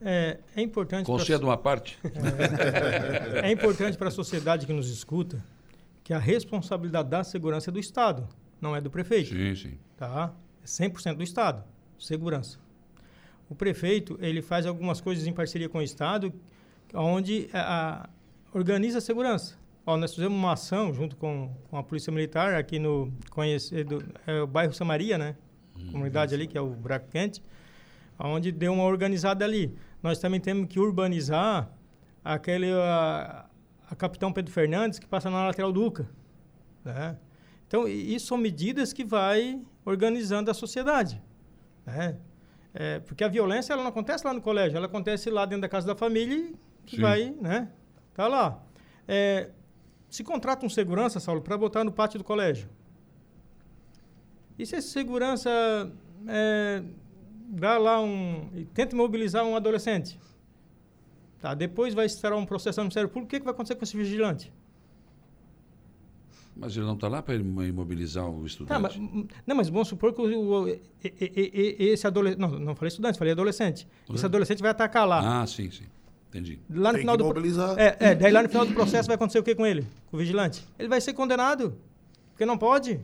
É, 0.00 0.38
é 0.56 0.62
importante... 0.62 1.06
Conceda 1.06 1.44
uma 1.44 1.56
parte. 1.56 1.98
É, 3.42 3.48
é 3.48 3.52
importante 3.52 3.96
para 3.96 4.08
a 4.08 4.10
sociedade 4.10 4.66
que 4.66 4.72
nos 4.72 4.88
escuta 4.88 5.42
que 6.12 6.14
a 6.14 6.18
responsabilidade 6.18 7.08
da 7.08 7.24
segurança 7.24 7.70
é 7.70 7.72
do 7.72 7.80
Estado, 7.80 8.28
não 8.60 8.76
é 8.76 8.80
do 8.82 8.90
prefeito. 8.90 9.30
Sim, 9.30 9.54
sim. 9.54 9.78
Tá? 9.96 10.34
É 10.62 10.66
100% 10.66 11.14
do 11.14 11.22
Estado, 11.22 11.64
segurança. 11.98 12.58
O 13.48 13.54
prefeito, 13.54 14.18
ele 14.20 14.42
faz 14.42 14.66
algumas 14.66 15.00
coisas 15.00 15.26
em 15.26 15.32
parceria 15.32 15.70
com 15.70 15.78
o 15.78 15.82
Estado, 15.82 16.32
onde 16.92 17.48
a, 17.52 18.02
a, 18.02 18.10
organiza 18.52 18.98
a 18.98 19.00
segurança. 19.00 19.56
Ó, 19.86 19.96
nós 19.96 20.14
fizemos 20.14 20.36
uma 20.36 20.52
ação 20.52 20.92
junto 20.92 21.16
com, 21.16 21.50
com 21.70 21.78
a 21.78 21.82
Polícia 21.82 22.12
Militar 22.12 22.54
aqui 22.54 22.78
no 22.78 23.10
conhecido, 23.30 24.04
é 24.26 24.42
o 24.42 24.46
bairro 24.46 24.74
Samaria, 24.74 25.16
né? 25.16 25.34
Hum, 25.74 25.92
comunidade 25.92 26.34
ali, 26.34 26.46
que 26.46 26.58
é 26.58 26.60
o 26.60 26.68
Buraco 26.68 27.08
Quente, 27.10 27.42
onde 28.18 28.52
deu 28.52 28.74
uma 28.74 28.84
organizada 28.84 29.46
ali. 29.46 29.74
Nós 30.02 30.18
também 30.18 30.40
temos 30.40 30.68
que 30.68 30.78
urbanizar 30.78 31.70
aquele, 32.22 32.70
a, 32.70 33.46
a 33.92 33.94
Capitão 33.94 34.32
Pedro 34.32 34.50
Fernandes, 34.50 34.98
que 34.98 35.06
passa 35.06 35.28
na 35.28 35.46
lateral 35.46 35.70
Duca. 35.70 36.08
Né? 36.82 37.14
Então, 37.68 37.86
isso 37.86 38.26
são 38.26 38.38
medidas 38.38 38.90
que 38.90 39.04
vai 39.04 39.60
organizando 39.84 40.50
a 40.50 40.54
sociedade. 40.54 41.22
Né? 41.84 42.16
É, 42.72 43.00
porque 43.00 43.22
a 43.22 43.28
violência 43.28 43.74
ela 43.74 43.82
não 43.82 43.90
acontece 43.90 44.26
lá 44.26 44.32
no 44.32 44.40
colégio, 44.40 44.78
ela 44.78 44.86
acontece 44.86 45.28
lá 45.28 45.44
dentro 45.44 45.60
da 45.60 45.68
casa 45.68 45.86
da 45.86 45.94
família 45.94 46.54
que 46.86 46.96
Sim. 46.96 47.02
vai, 47.02 47.36
né? 47.38 47.68
Tá 48.14 48.26
lá. 48.26 48.62
É, 49.06 49.50
se 50.08 50.24
contrata 50.24 50.64
um 50.64 50.70
segurança, 50.70 51.20
Saulo, 51.20 51.42
para 51.42 51.58
botar 51.58 51.84
no 51.84 51.92
pátio 51.92 52.16
do 52.16 52.24
colégio. 52.24 52.70
E 54.58 54.64
se 54.64 54.76
esse 54.76 54.88
segurança 54.88 55.50
é, 56.26 56.82
dá 57.46 57.76
lá 57.76 58.00
um. 58.00 58.48
tenta 58.72 58.96
mobilizar 58.96 59.44
um 59.44 59.54
adolescente? 59.54 60.18
Tá? 61.42 61.54
Depois 61.54 61.92
vai 61.92 62.06
estar 62.06 62.32
um 62.34 62.46
processo 62.46 62.78
no 62.78 62.84
Ministério 62.84 63.08
Público. 63.08 63.26
O 63.26 63.30
que, 63.30 63.40
que 63.40 63.44
vai 63.44 63.52
acontecer 63.52 63.74
com 63.74 63.82
esse 63.82 63.96
vigilante? 63.96 64.52
Mas 66.54 66.76
ele 66.76 66.86
não 66.86 66.94
está 66.94 67.08
lá 67.08 67.20
para 67.20 67.34
imobilizar 67.34 68.30
o 68.30 68.46
estudante. 68.46 68.68
Tá, 68.68 68.78
mas, 68.78 68.96
não, 69.44 69.56
mas 69.56 69.68
vamos 69.68 69.88
supor 69.88 70.12
que 70.12 70.20
o, 70.20 70.66
o, 70.66 70.68
esse 71.02 72.06
adolescente. 72.06 72.38
Não, 72.38 72.48
não 72.48 72.76
falei 72.76 72.90
estudante, 72.90 73.18
falei 73.18 73.32
adolescente. 73.32 73.88
Uhum. 74.08 74.14
Esse 74.14 74.24
adolescente 74.24 74.62
vai 74.62 74.70
atacar 74.70 75.04
lá. 75.04 75.42
Ah, 75.42 75.46
sim, 75.48 75.68
sim. 75.68 75.82
Entendi. 76.28 76.60
Lá 76.70 76.90
no 76.90 76.94
Tem 76.94 77.00
final 77.00 77.16
do 77.16 77.24
mobilizar. 77.24 77.76
É, 77.76 77.96
é, 77.98 78.14
daí 78.14 78.30
lá 78.30 78.44
no 78.44 78.48
final 78.48 78.64
do 78.64 78.72
processo 78.72 79.08
vai 79.08 79.16
acontecer 79.16 79.40
o 79.40 79.42
que 79.42 79.56
com 79.56 79.66
ele? 79.66 79.84
Com 80.12 80.16
o 80.16 80.20
vigilante? 80.20 80.64
Ele 80.78 80.88
vai 80.88 81.00
ser 81.00 81.12
condenado. 81.12 81.76
Porque 82.30 82.46
não 82.46 82.56
pode. 82.56 83.00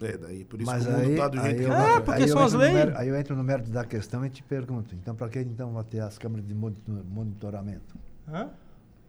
É, 0.00 0.16
daí 0.16 0.44
por 0.44 0.60
isso 0.60 0.70
Mas 0.70 0.84
que 0.84 0.90
o 0.90 0.92
mundo 0.92 1.10
aí, 1.10 1.16
tá 1.16 1.28
do 1.28 1.40
jeito 1.40 1.62
que 1.62 1.66
tá. 1.66 1.96
É, 1.96 2.00
porque 2.00 2.28
são 2.28 2.42
as 2.42 2.52
leis. 2.52 2.96
aí 2.96 3.08
eu 3.08 3.16
entro 3.16 3.36
no 3.36 3.44
mérito 3.44 3.70
da 3.70 3.84
questão 3.84 4.24
e 4.26 4.30
te 4.30 4.42
pergunto, 4.42 4.94
então 4.94 5.14
para 5.14 5.28
que 5.28 5.38
então 5.38 5.72
vai 5.72 5.84
ter 5.84 6.00
as 6.00 6.18
câmeras 6.18 6.46
de 6.46 6.54
monitoramento? 6.54 7.94
Hã? 8.28 8.48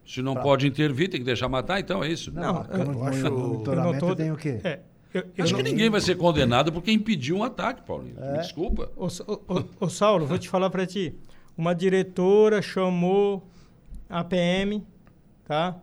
Se 0.06 0.22
não 0.22 0.34
pra... 0.34 0.44
pode 0.44 0.68
intervir, 0.68 1.10
tem 1.10 1.20
que 1.20 1.26
deixar 1.26 1.50
matar, 1.50 1.80
então 1.80 2.04
é 2.04 2.10
isso? 2.10 2.32
Não, 2.32 2.42
não 2.42 2.62
a 2.62 2.66
câmera 2.66 2.94
de 2.94 3.02
acho... 3.08 3.32
monitoramento 3.32 4.06
tô... 4.06 4.16
tem 4.16 4.32
o 4.32 4.38
quê? 4.38 4.60
É. 4.64 4.80
Eu, 5.14 5.24
eu 5.38 5.44
acho 5.46 5.54
não... 5.54 5.64
que 5.64 5.70
ninguém 5.70 5.90
vai 5.90 6.02
ser 6.02 6.16
condenado 6.16 6.72
porque 6.74 6.92
impediu 6.92 7.38
um 7.38 7.44
ataque, 7.44 7.82
Paulinho. 7.84 8.16
É. 8.20 8.34
Me 8.34 8.38
desculpa. 8.40 8.92
Ô, 8.96 9.08
ô, 9.08 9.64
ô, 9.80 9.90
Saulo, 9.90 10.26
vou 10.26 10.38
te 10.38 10.50
falar 10.50 10.70
para 10.70 10.86
ti. 10.86 11.16
Uma 11.58 11.74
diretora 11.74 12.62
chamou 12.62 13.42
a 14.10 14.24
PM 14.26 14.84
tá? 15.46 15.76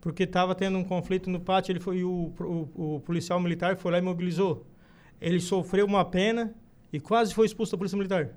Porque 0.00 0.22
estava 0.22 0.54
tendo 0.54 0.78
um 0.78 0.84
conflito 0.84 1.28
no 1.28 1.40
pátio, 1.40 1.72
ele 1.72 1.80
foi 1.80 2.04
o, 2.04 2.32
o, 2.38 2.94
o, 2.96 3.00
policial 3.00 3.40
militar 3.40 3.76
foi 3.76 3.92
lá 3.92 3.98
e 3.98 4.00
mobilizou. 4.00 4.66
Ele 5.20 5.40
sofreu 5.40 5.86
uma 5.86 6.04
pena 6.04 6.54
e 6.92 7.00
quase 7.00 7.34
foi 7.34 7.46
expulso 7.46 7.72
da 7.72 7.78
polícia 7.78 7.96
militar. 7.96 8.30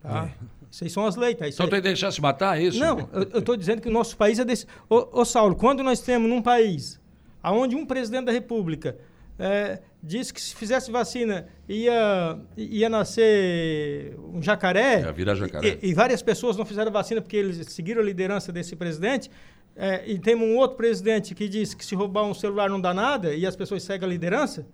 Tá? 0.00 0.26
É. 0.26 0.60
Aí 0.82 0.88
são 0.88 1.04
as 1.04 1.16
leis, 1.16 1.36
tá? 1.36 1.48
Isso 1.48 1.56
então 1.56 1.66
aí... 1.66 1.70
tem 1.70 1.80
que 1.80 1.88
deixar 1.88 2.12
se 2.12 2.20
matar, 2.20 2.58
é 2.58 2.62
isso? 2.62 2.78
Não, 2.78 3.08
eu 3.12 3.40
estou 3.40 3.56
dizendo 3.56 3.82
que 3.82 3.88
o 3.88 3.92
nosso 3.92 4.16
país 4.16 4.38
é 4.38 4.44
desse... 4.44 4.66
Ô, 4.88 5.20
ô, 5.20 5.24
Saulo, 5.24 5.56
quando 5.56 5.82
nós 5.82 6.00
temos 6.00 6.28
num 6.28 6.40
país 6.40 7.00
onde 7.42 7.74
um 7.74 7.84
presidente 7.84 8.26
da 8.26 8.32
república 8.32 8.96
é, 9.38 9.80
disse 10.02 10.32
que 10.32 10.40
se 10.40 10.54
fizesse 10.54 10.90
vacina 10.90 11.48
ia, 11.68 12.38
ia 12.56 12.88
nascer 12.88 14.14
um 14.32 14.42
jacaré. 14.42 15.00
Ia 15.00 15.12
virar 15.12 15.34
jacaré. 15.34 15.78
E, 15.82 15.88
e 15.90 15.94
várias 15.94 16.22
pessoas 16.22 16.56
não 16.56 16.64
fizeram 16.64 16.92
vacina 16.92 17.20
porque 17.20 17.36
eles 17.36 17.66
seguiram 17.72 18.02
a 18.02 18.04
liderança 18.04 18.52
desse 18.52 18.76
presidente. 18.76 19.30
É, 19.76 20.10
e 20.10 20.18
temos 20.18 20.46
um 20.46 20.56
outro 20.56 20.76
presidente 20.76 21.34
que 21.34 21.48
disse 21.48 21.76
que 21.76 21.84
se 21.84 21.94
roubar 21.94 22.24
um 22.24 22.34
celular 22.34 22.68
não 22.68 22.80
dá 22.80 22.92
nada 22.92 23.34
e 23.34 23.46
as 23.46 23.56
pessoas 23.56 23.82
seguem 23.82 24.06
a 24.06 24.10
liderança. 24.10 24.66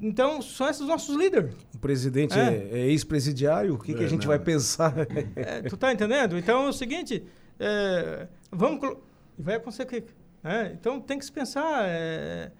Então, 0.00 0.42
são 0.42 0.68
esses 0.68 0.86
nossos 0.86 1.16
líderes. 1.16 1.54
O 1.74 1.78
presidente 1.78 2.38
é, 2.38 2.68
é, 2.72 2.78
é 2.80 2.86
ex-presidiário, 2.88 3.74
o 3.74 3.78
que, 3.78 3.94
que 3.94 4.04
a 4.04 4.08
gente 4.08 4.26
vai 4.26 4.38
pensar? 4.38 4.94
É, 5.36 5.62
tu 5.62 5.76
tá 5.76 5.92
entendendo? 5.92 6.36
Então 6.36 6.66
é 6.66 6.68
o 6.68 6.72
seguinte, 6.72 7.24
é, 7.58 8.26
vamos... 8.50 8.96
Vai 9.38 9.54
acontecer 9.54 9.84
o 9.84 9.86
quê? 9.86 10.04
É, 10.42 10.72
então 10.72 11.00
tem 11.00 11.18
que 11.18 11.24
se 11.24 11.32
pensar... 11.32 11.88
É, 11.88 12.50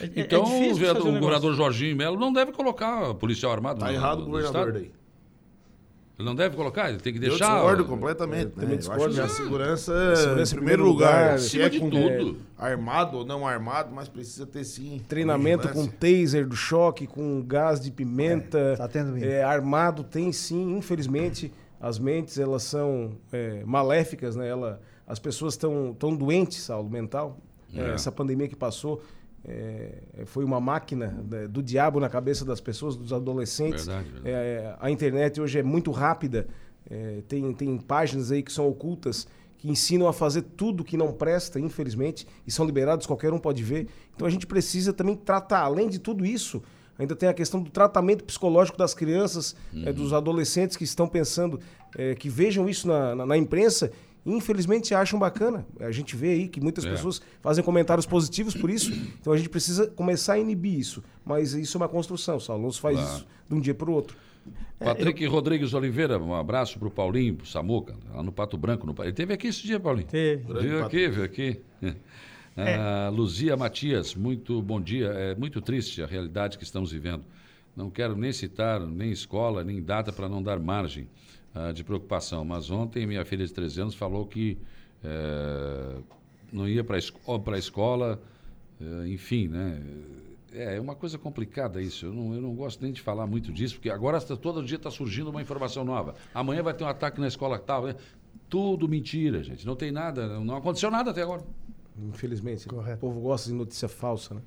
é, 0.00 0.04
é 0.04 0.10
então, 0.16 0.42
é 0.42 0.68
o, 0.68 0.72
o 0.72 1.20
governador 1.20 1.54
Jorginho 1.54 1.96
Melo 1.96 2.18
não 2.18 2.32
deve 2.32 2.52
colocar 2.52 3.14
policial 3.14 3.52
armado. 3.52 3.78
Está 3.78 3.92
errado 3.92 4.22
o 4.22 4.26
governador 4.26 4.72
daí. 4.72 4.97
Ele 6.18 6.26
não 6.26 6.34
deve 6.34 6.56
colocar, 6.56 6.90
ele 6.90 6.98
tem 6.98 7.12
que 7.12 7.20
deixar. 7.20 7.44
Eu 7.44 7.54
discordo 7.54 7.84
completamente. 7.84 8.52
É, 8.60 8.66
né? 8.66 8.74
discordo. 8.74 9.04
Eu 9.04 9.24
acho 9.24 9.36
que 9.36 9.40
a 9.40 9.44
segurança, 9.44 10.12
a 10.12 10.16
segurança 10.16 10.52
em 10.52 10.56
primeiro 10.56 10.84
lugar. 10.84 11.22
lugar 11.22 11.38
se 11.38 11.62
é 11.62 11.70
com 11.70 11.88
tudo. 11.88 12.38
armado 12.58 13.18
ou 13.18 13.24
não 13.24 13.46
armado, 13.46 13.94
mas 13.94 14.08
precisa 14.08 14.44
ter 14.44 14.64
sim. 14.64 15.00
Treinamento 15.08 15.68
com 15.68 15.86
taser 15.86 16.44
do 16.44 16.56
choque, 16.56 17.06
com 17.06 17.40
gás 17.46 17.80
de 17.80 17.92
pimenta. 17.92 18.58
É, 18.58 18.76
tá 18.76 18.88
tendo 18.88 19.16
é, 19.16 19.44
armado 19.44 20.02
tem 20.02 20.32
sim, 20.32 20.76
infelizmente. 20.76 21.52
As 21.80 22.00
mentes, 22.00 22.36
elas 22.36 22.64
são 22.64 23.12
é, 23.30 23.62
maléficas, 23.64 24.34
né? 24.34 24.48
Ela, 24.48 24.80
as 25.06 25.20
pessoas 25.20 25.54
estão 25.54 25.94
tão 25.96 26.16
doentes, 26.16 26.58
Saulo, 26.62 26.90
mental. 26.90 27.38
É. 27.72 27.90
essa 27.90 28.10
pandemia 28.10 28.48
que 28.48 28.56
passou 28.56 29.02
é, 29.48 30.24
foi 30.26 30.44
uma 30.44 30.60
máquina 30.60 31.24
né, 31.28 31.48
do 31.48 31.62
diabo 31.62 31.98
na 31.98 32.08
cabeça 32.08 32.44
das 32.44 32.60
pessoas, 32.60 32.94
dos 32.96 33.12
adolescentes. 33.14 33.86
Verdade, 33.86 34.10
verdade. 34.10 34.28
É, 34.28 34.76
a 34.78 34.90
internet 34.90 35.40
hoje 35.40 35.58
é 35.58 35.62
muito 35.62 35.90
rápida, 35.90 36.46
é, 36.90 37.22
tem, 37.26 37.50
tem 37.54 37.78
páginas 37.78 38.30
aí 38.30 38.42
que 38.42 38.52
são 38.52 38.68
ocultas 38.68 39.26
que 39.56 39.68
ensinam 39.68 40.06
a 40.06 40.12
fazer 40.12 40.42
tudo 40.42 40.84
que 40.84 40.96
não 40.96 41.12
presta, 41.12 41.58
infelizmente, 41.58 42.26
e 42.46 42.52
são 42.52 42.64
liberados, 42.64 43.06
qualquer 43.06 43.32
um 43.32 43.38
pode 43.38 43.62
ver. 43.62 43.88
Então 44.14 44.26
a 44.26 44.30
gente 44.30 44.46
precisa 44.46 44.92
também 44.92 45.16
tratar, 45.16 45.60
além 45.60 45.88
de 45.88 45.98
tudo 45.98 46.24
isso, 46.24 46.62
ainda 46.98 47.16
tem 47.16 47.28
a 47.28 47.34
questão 47.34 47.60
do 47.60 47.70
tratamento 47.70 48.24
psicológico 48.24 48.76
das 48.76 48.94
crianças, 48.94 49.56
é, 49.74 49.88
uhum. 49.88 49.94
dos 49.94 50.12
adolescentes 50.12 50.76
que 50.76 50.84
estão 50.84 51.08
pensando, 51.08 51.58
é, 51.96 52.14
que 52.14 52.28
vejam 52.28 52.68
isso 52.68 52.86
na, 52.86 53.14
na, 53.16 53.26
na 53.26 53.36
imprensa 53.36 53.90
infelizmente 54.32 54.94
acham 54.94 55.18
bacana. 55.18 55.66
A 55.80 55.90
gente 55.90 56.16
vê 56.16 56.30
aí 56.30 56.48
que 56.48 56.60
muitas 56.60 56.84
é. 56.84 56.90
pessoas 56.90 57.20
fazem 57.40 57.64
comentários 57.64 58.06
positivos 58.06 58.54
por 58.54 58.70
isso. 58.70 58.92
Então 59.20 59.32
a 59.32 59.36
gente 59.36 59.48
precisa 59.48 59.86
começar 59.88 60.34
a 60.34 60.38
inibir 60.38 60.78
isso. 60.78 61.02
Mas 61.24 61.54
isso 61.54 61.76
é 61.76 61.80
uma 61.80 61.88
construção. 61.88 62.38
O 62.38 62.52
Alonso 62.52 62.80
faz 62.80 62.98
claro. 62.98 63.16
isso 63.16 63.26
de 63.48 63.54
um 63.54 63.60
dia 63.60 63.74
para 63.74 63.90
o 63.90 63.92
outro. 63.92 64.16
Patrick 64.78 65.22
é, 65.22 65.26
eu... 65.26 65.30
Rodrigues 65.30 65.74
Oliveira, 65.74 66.18
um 66.18 66.34
abraço 66.34 66.78
para 66.78 66.88
o 66.88 66.90
Paulinho, 66.90 67.34
para 67.34 67.44
o 67.44 67.46
Samuca, 67.46 67.96
lá 68.14 68.22
no 68.22 68.30
Pato 68.30 68.56
Branco. 68.56 68.86
No... 68.86 68.94
Ele 69.02 69.12
teve 69.12 69.34
aqui 69.34 69.48
esse 69.48 69.62
dia, 69.62 69.80
Paulinho? 69.80 70.06
Teve. 70.06 70.44
Viu 70.60 70.84
aqui, 70.84 71.08
viu 71.08 71.24
aqui. 71.24 71.60
É. 72.60 72.74
Ah, 72.74 73.08
Luzia 73.08 73.56
Matias, 73.56 74.16
muito 74.16 74.60
bom 74.60 74.80
dia. 74.80 75.06
É 75.10 75.32
muito 75.36 75.60
triste 75.60 76.02
a 76.02 76.06
realidade 76.08 76.58
que 76.58 76.64
estamos 76.64 76.90
vivendo. 76.90 77.24
Não 77.76 77.88
quero 77.88 78.16
nem 78.16 78.32
citar 78.32 78.80
nem 78.80 79.12
escola, 79.12 79.62
nem 79.62 79.80
data 79.80 80.12
para 80.12 80.28
não 80.28 80.42
dar 80.42 80.58
margem 80.58 81.08
uh, 81.58 81.72
de 81.72 81.82
preocupação. 81.82 82.44
Mas 82.44 82.70
ontem 82.70 83.06
minha 83.06 83.24
filha 83.24 83.46
de 83.46 83.52
13 83.52 83.80
anos 83.80 83.94
falou 83.94 84.26
que 84.26 84.58
uh, 85.02 86.02
não 86.52 86.68
ia 86.68 86.84
para 86.84 86.96
a 86.96 87.58
escola, 87.58 88.20
uh, 88.80 89.06
enfim, 89.06 89.48
né? 89.48 89.82
É, 90.52 90.76
é 90.76 90.80
uma 90.80 90.94
coisa 90.94 91.18
complicada 91.18 91.82
isso. 91.82 92.06
Eu 92.06 92.12
não, 92.12 92.34
eu 92.34 92.40
não 92.40 92.54
gosto 92.54 92.82
nem 92.82 92.92
de 92.92 93.00
falar 93.00 93.26
muito 93.26 93.52
disso, 93.52 93.74
porque 93.74 93.90
agora 93.90 94.20
todo 94.20 94.64
dia 94.64 94.76
está 94.76 94.90
surgindo 94.90 95.30
uma 95.30 95.42
informação 95.42 95.84
nova. 95.84 96.14
Amanhã 96.32 96.62
vai 96.62 96.74
ter 96.74 96.84
um 96.84 96.88
ataque 96.88 97.20
na 97.20 97.28
escola 97.28 97.58
tal. 97.58 97.86
Né? 97.86 97.96
Tudo 98.48 98.88
mentira, 98.88 99.42
gente. 99.42 99.66
Não 99.66 99.76
tem 99.76 99.92
nada, 99.92 100.40
não 100.40 100.56
aconteceu 100.56 100.90
nada 100.90 101.10
até 101.10 101.22
agora. 101.22 101.42
Infelizmente. 101.98 102.66
Correto. 102.66 102.96
O 102.96 103.08
povo 103.08 103.20
gosta 103.20 103.50
de 103.50 103.56
notícia 103.56 103.88
falsa, 103.88 104.34
né? 104.34 104.42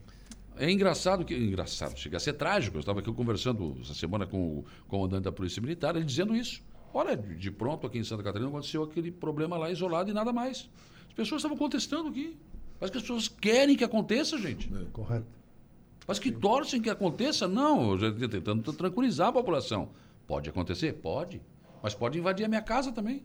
É 0.57 0.69
engraçado 0.69 1.23
que. 1.23 1.35
Engraçado, 1.35 1.97
chega 1.97 2.17
a 2.17 2.19
ser 2.19 2.33
trágico. 2.33 2.77
Eu 2.77 2.81
estava 2.81 2.99
aqui 2.99 3.11
conversando 3.11 3.77
essa 3.81 3.93
semana 3.93 4.25
com 4.25 4.59
o 4.59 4.65
comandante 4.87 5.23
da 5.23 5.31
Polícia 5.31 5.61
Militar, 5.61 5.95
ele 5.95 6.05
dizendo 6.05 6.35
isso. 6.35 6.61
Olha, 6.93 7.15
de 7.15 7.51
pronto 7.51 7.87
aqui 7.87 7.97
em 7.97 8.03
Santa 8.03 8.23
Catarina 8.23 8.49
aconteceu 8.49 8.83
aquele 8.83 9.11
problema 9.11 9.57
lá 9.57 9.71
isolado 9.71 10.09
e 10.09 10.13
nada 10.13 10.33
mais. 10.33 10.69
As 11.07 11.13
pessoas 11.13 11.39
estavam 11.39 11.57
contestando 11.57 12.09
aqui. 12.09 12.37
As 12.79 12.89
pessoas 12.89 13.27
querem 13.27 13.75
que 13.75 13.83
aconteça, 13.83 14.37
gente. 14.37 14.69
É, 14.73 14.85
correto. 14.91 15.27
Mas 16.07 16.19
que 16.19 16.31
torcem 16.31 16.81
que 16.81 16.89
aconteça, 16.89 17.47
não. 17.47 17.91
Eu 17.91 17.97
já 17.99 18.27
tentando 18.27 18.73
tranquilizar 18.73 19.29
a 19.29 19.33
população. 19.33 19.89
Pode 20.27 20.49
acontecer? 20.49 20.93
Pode. 20.93 21.41
Mas 21.81 21.93
pode 21.93 22.17
invadir 22.17 22.45
a 22.45 22.49
minha 22.49 22.61
casa 22.61 22.91
também. 22.91 23.23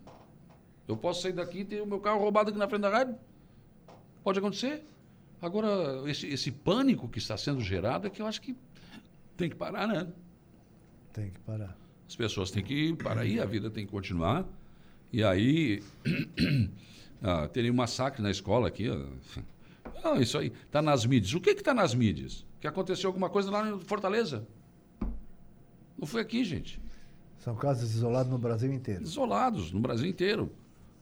Eu 0.86 0.96
posso 0.96 1.22
sair 1.22 1.32
daqui 1.32 1.60
e 1.60 1.64
ter 1.64 1.80
o 1.80 1.86
meu 1.86 1.98
carro 1.98 2.20
roubado 2.20 2.50
aqui 2.50 2.58
na 2.58 2.68
frente 2.68 2.82
da 2.82 2.90
rádio. 2.90 3.16
Pode 4.22 4.38
acontecer. 4.38 4.84
Agora, 5.40 6.08
esse, 6.08 6.26
esse 6.26 6.50
pânico 6.50 7.08
que 7.08 7.18
está 7.18 7.36
sendo 7.36 7.60
gerado 7.60 8.06
é 8.06 8.10
que 8.10 8.22
eu 8.22 8.26
acho 8.26 8.40
que 8.40 8.56
tem 9.36 9.50
que 9.50 9.56
parar, 9.56 9.86
né? 9.86 10.06
Tem 11.12 11.30
que 11.30 11.40
parar. 11.40 11.76
As 12.08 12.14
pessoas 12.14 12.50
têm 12.50 12.62
que 12.62 12.94
parar 12.94 13.22
aí, 13.22 13.40
a 13.40 13.44
vida 13.44 13.70
tem 13.70 13.84
que 13.84 13.90
continuar. 13.90 14.46
E 15.12 15.24
aí, 15.24 15.82
ah, 17.22 17.48
teria 17.48 17.72
um 17.72 17.74
massacre 17.74 18.22
na 18.22 18.30
escola 18.30 18.68
aqui. 18.68 18.88
Ah, 20.04 20.18
isso 20.20 20.38
aí 20.38 20.52
está 20.66 20.80
nas 20.80 21.04
mídias. 21.04 21.34
O 21.34 21.40
que 21.40 21.50
está 21.50 21.74
nas 21.74 21.94
mídias? 21.94 22.46
Que 22.60 22.66
aconteceu 22.66 23.08
alguma 23.08 23.28
coisa 23.28 23.50
lá 23.50 23.68
em 23.68 23.80
Fortaleza. 23.80 24.46
Não 25.98 26.06
foi 26.06 26.20
aqui, 26.20 26.44
gente. 26.44 26.80
São 27.38 27.54
casos 27.54 27.94
isolados 27.94 28.30
no 28.30 28.38
Brasil 28.38 28.72
inteiro. 28.72 29.02
Isolados 29.02 29.72
no 29.72 29.80
Brasil 29.80 30.08
inteiro. 30.08 30.52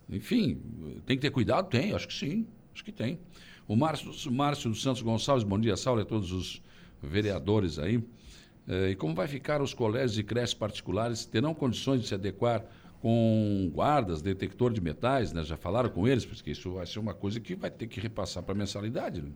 Enfim, 0.09 0.61
tem 1.07 1.16
que 1.16 1.22
ter 1.22 1.30
cuidado? 1.30 1.68
Tem, 1.68 1.92
acho 1.92 2.07
que 2.07 2.14
sim. 2.14 2.46
Acho 2.74 2.84
que 2.84 2.92
tem. 2.92 3.18
O 3.66 3.74
Márcio, 3.74 4.30
Márcio 4.30 4.70
dos 4.70 4.82
Santos 4.82 5.00
Gonçalves, 5.00 5.42
bom 5.42 5.59
dia, 5.59 5.76
Saulo, 5.76 6.02
a 6.02 6.05
todos 6.05 6.32
os 6.32 6.62
vereadores 7.02 7.78
aí. 7.78 8.02
Eh, 8.69 8.91
e 8.91 8.97
como 8.97 9.15
vai 9.15 9.29
ficar 9.29 9.61
os 9.61 9.75
colégios 9.75 10.19
e 10.19 10.23
creches 10.23 10.55
particulares? 10.55 11.25
Terão 11.25 11.55
condições 11.55 12.01
de 12.01 12.09
se 12.09 12.15
adequar 12.15 12.65
com 13.01 13.71
guardas, 13.75 14.23
detector 14.23 14.73
de 14.73 14.81
metais, 14.81 15.33
né? 15.33 15.45
Já 15.45 15.59
falaram 15.59 15.91
com 15.91 16.09
eles, 16.09 16.25
porque 16.25 16.53
isso 16.53 16.73
vai 16.73 16.87
ser 16.87 16.99
uma 16.99 17.12
coisa 17.12 17.39
que 17.39 17.55
vai 17.55 17.71
ter 17.71 17.87
que 17.87 18.01
repassar 18.01 18.43
para 18.43 18.55
a 18.55 18.57
mensalidade. 18.57 19.21
Né? 19.21 19.29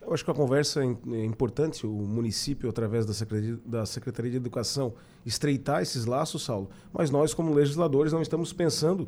Eu 0.00 0.14
acho 0.14 0.24
que 0.24 0.30
a 0.30 0.34
conversa 0.34 0.82
é, 0.82 0.86
é 0.86 1.24
importante, 1.24 1.86
o 1.86 1.92
município, 1.92 2.70
através 2.70 3.04
da 3.04 3.12
Secretaria, 3.12 3.58
da 3.64 3.84
Secretaria 3.84 4.30
de 4.30 4.36
Educação, 4.38 4.94
estreitar 5.26 5.82
esses 5.82 6.06
laços, 6.06 6.42
Saulo, 6.42 6.70
mas 6.92 7.10
nós, 7.10 7.34
como 7.34 7.52
legisladores, 7.52 8.12
não 8.12 8.22
estamos 8.22 8.52
pensando 8.52 9.06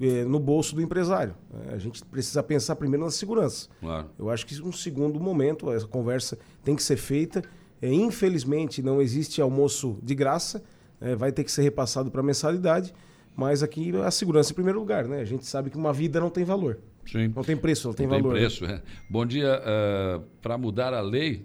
eh, 0.00 0.24
no 0.24 0.40
bolso 0.40 0.74
do 0.74 0.80
empresário. 0.80 1.34
A 1.70 1.76
gente 1.76 2.02
precisa 2.06 2.42
pensar 2.42 2.74
primeiro 2.76 3.04
na 3.04 3.10
segurança. 3.10 3.68
Claro. 3.80 4.08
Eu 4.18 4.30
acho 4.30 4.46
que 4.46 4.60
um 4.62 4.72
segundo 4.72 5.20
momento, 5.20 5.70
essa 5.70 5.86
conversa 5.86 6.38
tem 6.64 6.74
que 6.74 6.82
ser 6.82 6.96
feita 6.96 7.42
é, 7.82 7.92
infelizmente, 7.92 8.80
não 8.80 9.02
existe 9.02 9.42
almoço 9.42 9.98
de 10.00 10.14
graça, 10.14 10.62
é, 11.00 11.16
vai 11.16 11.32
ter 11.32 11.42
que 11.42 11.50
ser 11.50 11.62
repassado 11.62 12.12
para 12.12 12.22
mensalidade, 12.22 12.94
mas 13.34 13.60
aqui 13.62 13.92
a 13.96 14.10
segurança 14.10 14.52
em 14.52 14.54
primeiro 14.54 14.78
lugar, 14.78 15.06
né? 15.06 15.20
A 15.20 15.24
gente 15.24 15.44
sabe 15.44 15.68
que 15.68 15.76
uma 15.76 15.92
vida 15.92 16.20
não 16.20 16.30
tem 16.30 16.44
valor. 16.44 16.78
Sim. 17.10 17.32
Não 17.34 17.42
tem 17.42 17.56
preço, 17.56 17.88
não 17.88 17.94
tem 17.94 18.06
não 18.06 18.14
valor. 18.14 18.34
Tem 18.34 18.42
preço, 18.42 18.64
né? 18.64 18.74
é. 18.74 18.82
Bom 19.10 19.26
dia. 19.26 19.54
Uh, 19.58 19.62
ah, 19.66 20.22
para 20.40 20.56
mudar 20.56 20.94
a 20.94 21.00
lei, 21.00 21.44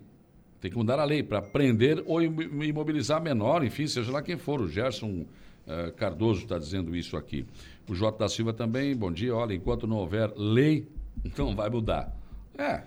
tem 0.61 0.69
que 0.69 0.77
mudar 0.77 0.99
a 0.99 1.03
lei 1.03 1.23
para 1.23 1.41
prender 1.41 2.03
ou 2.05 2.22
imobilizar 2.22 3.19
menor, 3.22 3.64
enfim, 3.64 3.88
seja 3.88 4.11
lá 4.11 4.22
quem 4.22 4.38
for. 4.38 4.61
O 4.61 4.68
Gerson 4.68 5.26
uh, 5.65 5.91
Cardoso 5.95 6.43
está 6.43 6.59
dizendo 6.59 6.95
isso 6.95 7.18
aqui. 7.18 7.47
O 7.89 7.95
J 7.95 8.15
da 8.15 8.30
Silva 8.30 8.53
também, 8.53 8.95
bom 8.95 9.11
dia. 9.11 9.35
Olha, 9.35 9.55
enquanto 9.55 9.88
não 9.88 9.97
houver 9.97 10.31
lei, 10.35 10.88
não 11.35 11.55
vai 11.55 11.69
mudar. 11.69 12.15
É. 12.55 12.84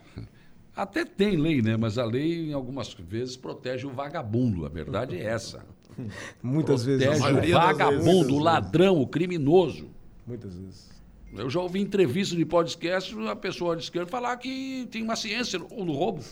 Até 0.75 1.05
tem 1.05 1.37
lei, 1.37 1.61
né? 1.61 1.77
Mas 1.77 1.99
a 1.99 2.05
lei, 2.05 2.51
em 2.51 2.53
algumas 2.53 2.93
vezes, 2.95 3.37
protege 3.37 3.87
o 3.87 3.91
vagabundo. 3.91 4.65
A 4.65 4.69
verdade 4.69 5.17
é 5.17 5.25
essa. 5.25 5.65
Muitas 6.43 6.85
protege 6.85 7.09
vezes. 7.09 7.25
Protege 7.25 7.53
o 7.53 7.59
vagabundo, 7.59 8.35
o 8.35 8.39
ladrão, 8.39 9.01
o 9.01 9.07
criminoso. 9.07 9.89
Muitas 10.27 10.55
vezes. 10.55 10.91
Eu 11.33 11.49
já 11.49 11.61
ouvi 11.61 11.81
entrevista 11.81 12.35
de 12.35 12.45
podcast 12.45 13.17
a 13.29 13.37
pessoa 13.37 13.77
de 13.77 13.85
esquerda 13.85 14.11
falar 14.11 14.37
que 14.37 14.89
tem 14.91 15.03
uma 15.03 15.15
ciência 15.17 15.59
no 15.59 15.93
roubo. 15.93 16.25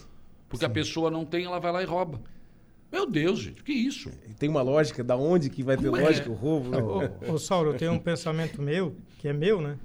Porque 0.49 0.65
Sim. 0.65 0.71
a 0.71 0.75
pessoa 0.75 1.11
não 1.11 1.25
tem, 1.25 1.45
ela 1.45 1.59
vai 1.61 1.71
lá 1.71 1.83
e 1.83 1.87
rouba. 1.87 2.21
Meu 2.91 3.07
Deus, 3.07 3.41
gente, 3.41 3.63
que 3.63 3.73
isso? 3.73 4.11
Tem 4.39 4.49
uma 4.49 4.63
lógica, 4.63 5.05
da 5.05 5.15
onde 5.15 5.51
que 5.51 5.63
vai 5.63 5.77
Como 5.77 5.93
ter 5.93 6.01
é? 6.01 6.05
lógica 6.05 6.31
o 6.31 6.35
roubo? 6.35 6.71
Né? 6.71 6.79
Ô, 7.29 7.35
ô, 7.35 7.39
Saulo, 7.39 7.73
eu 7.73 7.77
tenho 7.77 7.93
um 7.93 7.99
pensamento 8.01 8.63
meu, 8.63 8.97
que 9.19 9.29
é 9.29 9.33
meu, 9.33 9.61
né? 9.61 9.77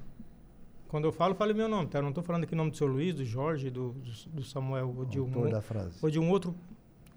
Quando 0.94 1.06
eu 1.06 1.12
falo, 1.12 1.34
falo 1.34 1.52
meu 1.52 1.68
nome, 1.68 1.88
tá? 1.88 1.98
Eu 1.98 2.02
não 2.02 2.10
estou 2.10 2.22
falando 2.22 2.44
aqui 2.44 2.54
o 2.54 2.56
nome 2.56 2.70
do 2.70 2.76
seu 2.76 2.86
Luiz, 2.86 3.16
do 3.16 3.24
Jorge, 3.24 3.68
do, 3.68 3.94
do, 3.94 4.30
do 4.30 4.44
Samuel, 4.44 4.94
ou 4.96 5.04
de 5.04 5.18
um, 5.18 5.50
da 5.50 5.60
frase. 5.60 5.98
ou 6.00 6.08
de 6.08 6.20
um 6.20 6.30
outro, 6.30 6.54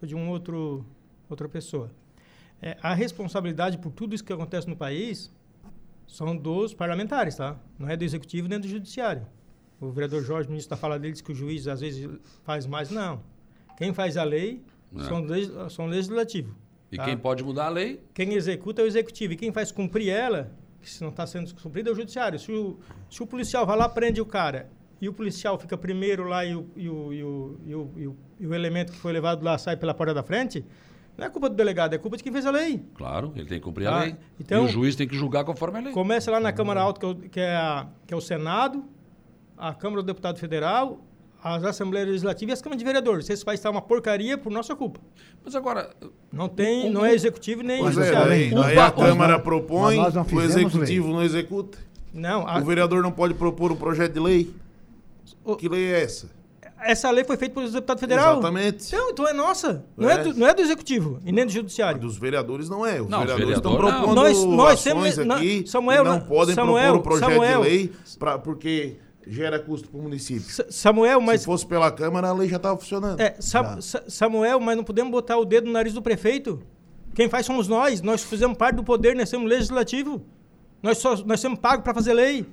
ou 0.02 0.08
de 0.08 0.16
um 0.16 0.30
outro, 0.32 0.84
outra 1.30 1.48
pessoa. 1.48 1.92
É, 2.60 2.76
a 2.82 2.96
responsabilidade 2.96 3.78
por 3.78 3.92
tudo 3.92 4.16
isso 4.16 4.24
que 4.24 4.34
acontece 4.34 4.68
no 4.68 4.76
país 4.76 5.32
são 6.08 6.36
dos 6.36 6.74
parlamentares, 6.74 7.36
tá? 7.36 7.56
Não 7.78 7.88
é 7.88 7.96
do 7.96 8.04
executivo 8.04 8.48
nem 8.48 8.60
do 8.60 8.68
judiciário. 8.68 9.28
O 9.80 9.92
vereador 9.92 10.24
Jorge, 10.24 10.50
ministro 10.50 10.72
da 10.72 10.76
fala 10.76 10.98
dele, 10.98 11.14
diz 11.14 11.22
que 11.22 11.32
o 11.32 11.36
juiz 11.36 11.68
às 11.68 11.80
vezes 11.80 12.10
faz 12.44 12.66
mais. 12.66 12.90
Não. 12.90 13.22
Quem 13.78 13.94
faz 13.94 14.18
a 14.18 14.24
lei 14.24 14.60
é. 14.96 15.04
são, 15.04 15.22
legis, 15.22 15.52
são 15.72 15.86
legislativo. 15.86 16.56
E 16.92 16.98
tá? 16.98 17.06
quem 17.06 17.16
pode 17.16 17.44
mudar 17.44 17.68
a 17.68 17.70
lei? 17.70 18.02
Quem 18.12 18.34
executa 18.34 18.82
é 18.82 18.86
o 18.86 18.88
executivo. 18.88 19.34
E 19.34 19.36
quem 19.36 19.52
faz 19.52 19.72
cumprir 19.72 20.10
ela, 20.10 20.52
que 20.88 20.94
se 20.94 21.02
não 21.02 21.10
está 21.10 21.28
sendo 21.28 21.54
cumprida, 21.62 21.90
é 21.90 21.94
o 21.94 21.96
judiciário. 21.96 22.40
Se 22.40 22.52
o, 22.52 22.80
se 23.10 23.22
o 23.22 23.28
policial 23.28 23.66
vai 23.66 23.78
lá, 23.78 23.90
prende 23.90 24.22
o 24.22 24.26
cara, 24.26 24.70
e 25.02 25.08
o 25.08 25.14
policial 25.14 25.60
fica 25.60 25.78
primeiro 25.78 26.24
lá 26.24 26.46
e 26.46 26.56
o, 26.56 26.70
e 26.76 26.90
o, 26.90 27.14
e 27.14 27.24
o, 27.24 27.60
e 27.66 27.76
o, 27.76 28.18
e 28.40 28.48
o, 28.48 28.54
elemento 28.54 28.92
que 28.94 28.98
foi 28.98 29.12
levado 29.12 29.44
lá 29.44 29.58
sai 29.58 29.78
pela 29.78 29.94
porta 29.94 30.14
da 30.14 30.24
frente, 30.24 30.66
não 31.18 31.26
é 31.26 31.30
culpa 31.30 31.50
do 31.50 31.56
delegado, 31.56 31.94
é 31.94 31.98
culpa 31.98 32.18
de 32.18 32.24
quem 32.24 32.32
fez 32.32 32.46
a 32.46 32.52
lei. 32.52 32.84
Claro, 32.96 33.32
ele 33.36 33.48
tem 33.48 33.60
que 33.60 33.64
cumprir 33.66 33.88
a 33.88 33.96
ah, 33.96 34.00
lei. 34.04 34.16
Então, 34.40 34.64
e 34.64 34.66
o 34.66 34.70
juiz 34.70 34.96
tem 34.96 35.08
que 35.08 35.16
julgar 35.16 35.44
conforme 35.44 35.80
a 35.80 35.82
lei. 35.82 35.94
Começa 35.94 36.32
lá 36.32 36.40
na 36.40 36.54
Câmara 36.54 36.82
Alta, 36.82 37.00
que 37.00 37.06
é, 37.06 37.30
que 37.30 37.40
é, 37.40 37.56
a, 37.56 37.88
que 38.08 38.14
é 38.14 38.18
o 38.18 38.22
Senado, 38.22 38.86
a 39.58 39.74
Câmara 39.74 40.02
do 40.02 40.06
Deputado 40.06 40.40
Federal, 40.40 41.02
as 41.44 41.64
Assembleias 41.64 42.08
Legislativas 42.08 42.52
e 42.52 42.54
as 42.54 42.62
Câmaras 42.62 42.80
de 42.80 42.86
Vereadores. 42.86 43.30
Esse 43.30 43.46
país 43.46 43.60
está 43.60 43.70
uma 43.70 43.82
porcaria 43.82 44.38
por 44.38 44.52
nossa 44.52 44.76
culpa. 44.76 45.00
Mas 45.44 45.56
agora. 45.56 45.90
Não 46.32 46.50
tem, 46.50 46.90
o, 46.90 46.92
não 46.92 47.06
é 47.06 47.14
executivo 47.14 47.64
nem 47.64 47.82
pois 47.82 47.98
é, 47.98 48.16
aí, 48.16 48.54
aí 48.56 48.78
a 48.78 48.92
Câmara 48.92 49.40
propõe, 49.40 49.98
o 50.00 50.42
Executivo 50.42 51.08
lei. 51.08 51.16
não 51.16 51.24
executa. 51.24 51.78
Não, 52.14 52.48
a... 52.48 52.60
O 52.60 52.66
vereador 52.66 53.04
não 53.04 53.12
pode 53.12 53.34
propor 53.34 53.72
um 53.72 53.76
projeto 53.76 54.14
de 54.14 54.20
lei. 54.20 54.54
O... 55.44 55.56
Que 55.56 55.70
lei 55.70 55.94
é 55.94 56.04
essa? 56.04 56.38
Essa 56.80 57.10
lei 57.10 57.24
foi 57.24 57.38
feita 57.38 57.56
pelo 57.56 57.70
deputado 57.70 58.00
federal. 58.00 58.34
Exatamente. 58.34 58.88
Então, 58.88 59.10
então 59.10 59.28
é 59.28 59.34
nossa. 59.34 59.84
Não 59.96 60.10
é, 60.10 60.14
é 60.14 60.18
do, 60.24 60.34
não 60.36 60.48
é 60.48 60.54
do 60.54 60.62
executivo 60.62 61.20
e 61.26 61.32
nem 61.32 61.46
do 61.46 61.52
judiciário. 61.52 62.00
dos 62.00 62.18
vereadores 62.18 62.70
não 62.70 62.86
é. 62.86 63.02
Os 63.02 63.10
não, 63.10 63.20
vereadores 63.22 63.58
estão 63.58 63.76
propondo 63.76 64.14
nós, 64.14 64.44
nós 64.44 64.88
ações 64.88 65.18
aqui 65.18 65.64
Samuel, 65.66 66.04
não 66.04 66.20
podem 66.20 66.54
Samuel, 66.54 66.94
propor 66.94 67.00
um 67.00 67.20
projeto 67.20 67.32
Samuel, 67.32 67.64
de 67.64 67.70
lei 67.70 67.92
pra, 68.20 68.38
porque 68.38 68.98
gera 69.30 69.60
custo 69.60 69.90
para 69.90 70.00
o 70.00 70.04
município. 70.04 70.46
Samuel, 70.70 71.22
mas... 71.22 71.42
Se 71.42 71.46
fosse 71.46 71.66
pela 71.66 71.92
Câmara, 71.92 72.30
a 72.30 72.34
lei 72.34 72.50
já 72.50 72.58
estava 72.58 72.78
funcionando. 72.78 73.20
É, 73.20 73.36
Sa 73.40 73.80
Samuel, 74.08 74.60
mas 74.60 74.78
não 74.78 74.84
podemos 74.84 75.12
botar 75.12 75.38
o 75.38 75.46
dedo 75.46 75.68
no 75.68 75.74
nariz 75.74 75.94
do 75.94 76.02
prefeito. 76.02 76.62
Quem 77.14 77.30
faz 77.30 77.46
somos 77.46 77.68
nós. 77.68 78.02
Nós 78.02 78.24
fizemos 78.24 78.58
parte 78.58 78.76
do 78.76 78.84
poder, 78.84 79.16
nós 79.16 79.30
somos 79.30 79.50
legislativo. 79.50 80.26
Nós, 80.82 81.00
só, 81.00 81.16
nós 81.26 81.40
somos 81.40 81.60
pagos 81.60 81.84
para 81.84 81.94
fazer 81.94 82.14
lei. 82.14 82.46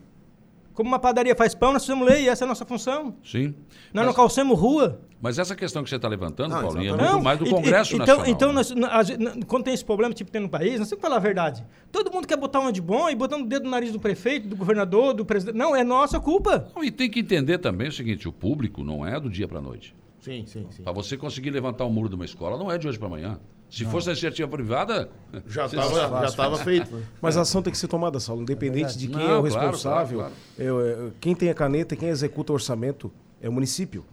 Como 0.75 0.89
uma 0.89 0.99
padaria 0.99 1.37
faz 1.37 1.55
pão, 1.55 1.73
nós 1.73 1.87
fazemos 1.87 2.07
lei, 2.07 2.29
essa 2.29 2.45
é 2.45 2.47
a 2.47 2.49
nossa 2.49 2.67
função. 2.67 3.15
Sim. 3.25 3.55
Nós 3.93 4.05
mas, 4.05 4.07
não 4.07 4.13
calcemos 4.13 4.59
rua. 4.59 5.01
Mas 5.23 5.39
essa 5.39 5.55
questão 5.55 5.85
que 5.85 5.89
você 5.89 5.95
está 5.95 6.09
levantando, 6.09 6.51
não, 6.51 6.61
Paulinho, 6.61 6.95
é 6.95 6.97
muito 6.97 7.13
não, 7.13 7.23
mais 7.23 7.39
do 7.39 7.49
Congresso 7.49 7.95
e, 7.95 7.97
então, 7.97 8.17
Nacional. 8.17 8.29
Então, 8.29 8.53
nós, 8.53 9.09
quando 9.47 9.65
tem 9.65 9.73
esse 9.73 9.85
problema 9.85 10.13
tipo 10.13 10.33
tem 10.33 10.43
no 10.43 10.49
país, 10.49 10.81
nós 10.81 10.89
temos 10.89 10.97
que 10.97 11.01
falar 11.01 11.17
a 11.17 11.21
verdade. 11.21 11.65
Todo 11.93 12.13
mundo 12.13 12.27
quer 12.27 12.37
botar 12.37 12.59
um 12.59 12.73
de 12.73 12.81
bom 12.81 13.09
e 13.09 13.15
botando 13.15 13.43
o 13.43 13.47
dedo 13.47 13.67
no 13.67 13.71
nariz 13.71 13.93
do 13.93 14.01
prefeito, 14.01 14.49
do 14.49 14.57
governador, 14.57 15.15
do 15.15 15.25
presidente. 15.25 15.57
Não, 15.57 15.77
é 15.77 15.85
nossa 15.85 16.19
culpa. 16.19 16.69
Não, 16.75 16.83
e 16.83 16.91
tem 16.91 17.09
que 17.09 17.21
entender 17.21 17.59
também 17.59 17.87
o 17.87 17.93
seguinte, 17.93 18.29
o 18.29 18.33
público 18.33 18.83
não 18.83 19.07
é 19.07 19.21
do 19.21 19.31
dia 19.31 19.47
para 19.47 19.61
a 19.61 19.63
noite. 19.63 19.95
Sim, 20.19 20.45
sim, 20.47 20.67
sim. 20.71 20.83
Para 20.83 20.93
você 20.93 21.17
conseguir 21.17 21.51
levantar 21.51 21.85
o 21.85 21.91
muro 21.91 22.09
de 22.09 22.17
uma 22.17 22.25
escola, 22.25 22.59
não 22.59 22.71
é 22.71 22.79
de 22.79 22.89
hoje 22.89 22.99
para 22.99 23.07
amanhã. 23.07 23.39
Se 23.75 23.85
não. 23.85 23.91
fosse 23.91 24.09
a 24.09 24.13
iniciativa 24.13 24.49
privada. 24.49 25.11
Já 25.49 25.67
estava 25.67 26.57
já 26.57 26.65
feito. 26.65 27.03
Mas 27.21 27.37
a 27.37 27.41
ação 27.41 27.61
tem 27.61 27.73
que 27.73 27.79
ser 27.79 27.89
tomada, 27.89 28.21
Saulo, 28.21 28.43
independente 28.43 28.97
de 28.97 29.09
quem 29.09 29.19
não, 29.19 29.31
é 29.35 29.39
o 29.39 29.43
responsável. 29.43 30.19
Claro, 30.21 30.35
claro, 30.57 30.75
claro. 30.77 31.09
É, 31.09 31.13
quem 31.21 31.35
tem 31.35 31.51
a 31.51 31.55
caneta 31.55 31.95
e 31.95 31.97
quem 31.97 32.09
executa 32.09 32.53
o 32.53 32.55
orçamento 32.55 33.11
é 33.43 33.49
o 33.49 33.53
município. 33.53 34.05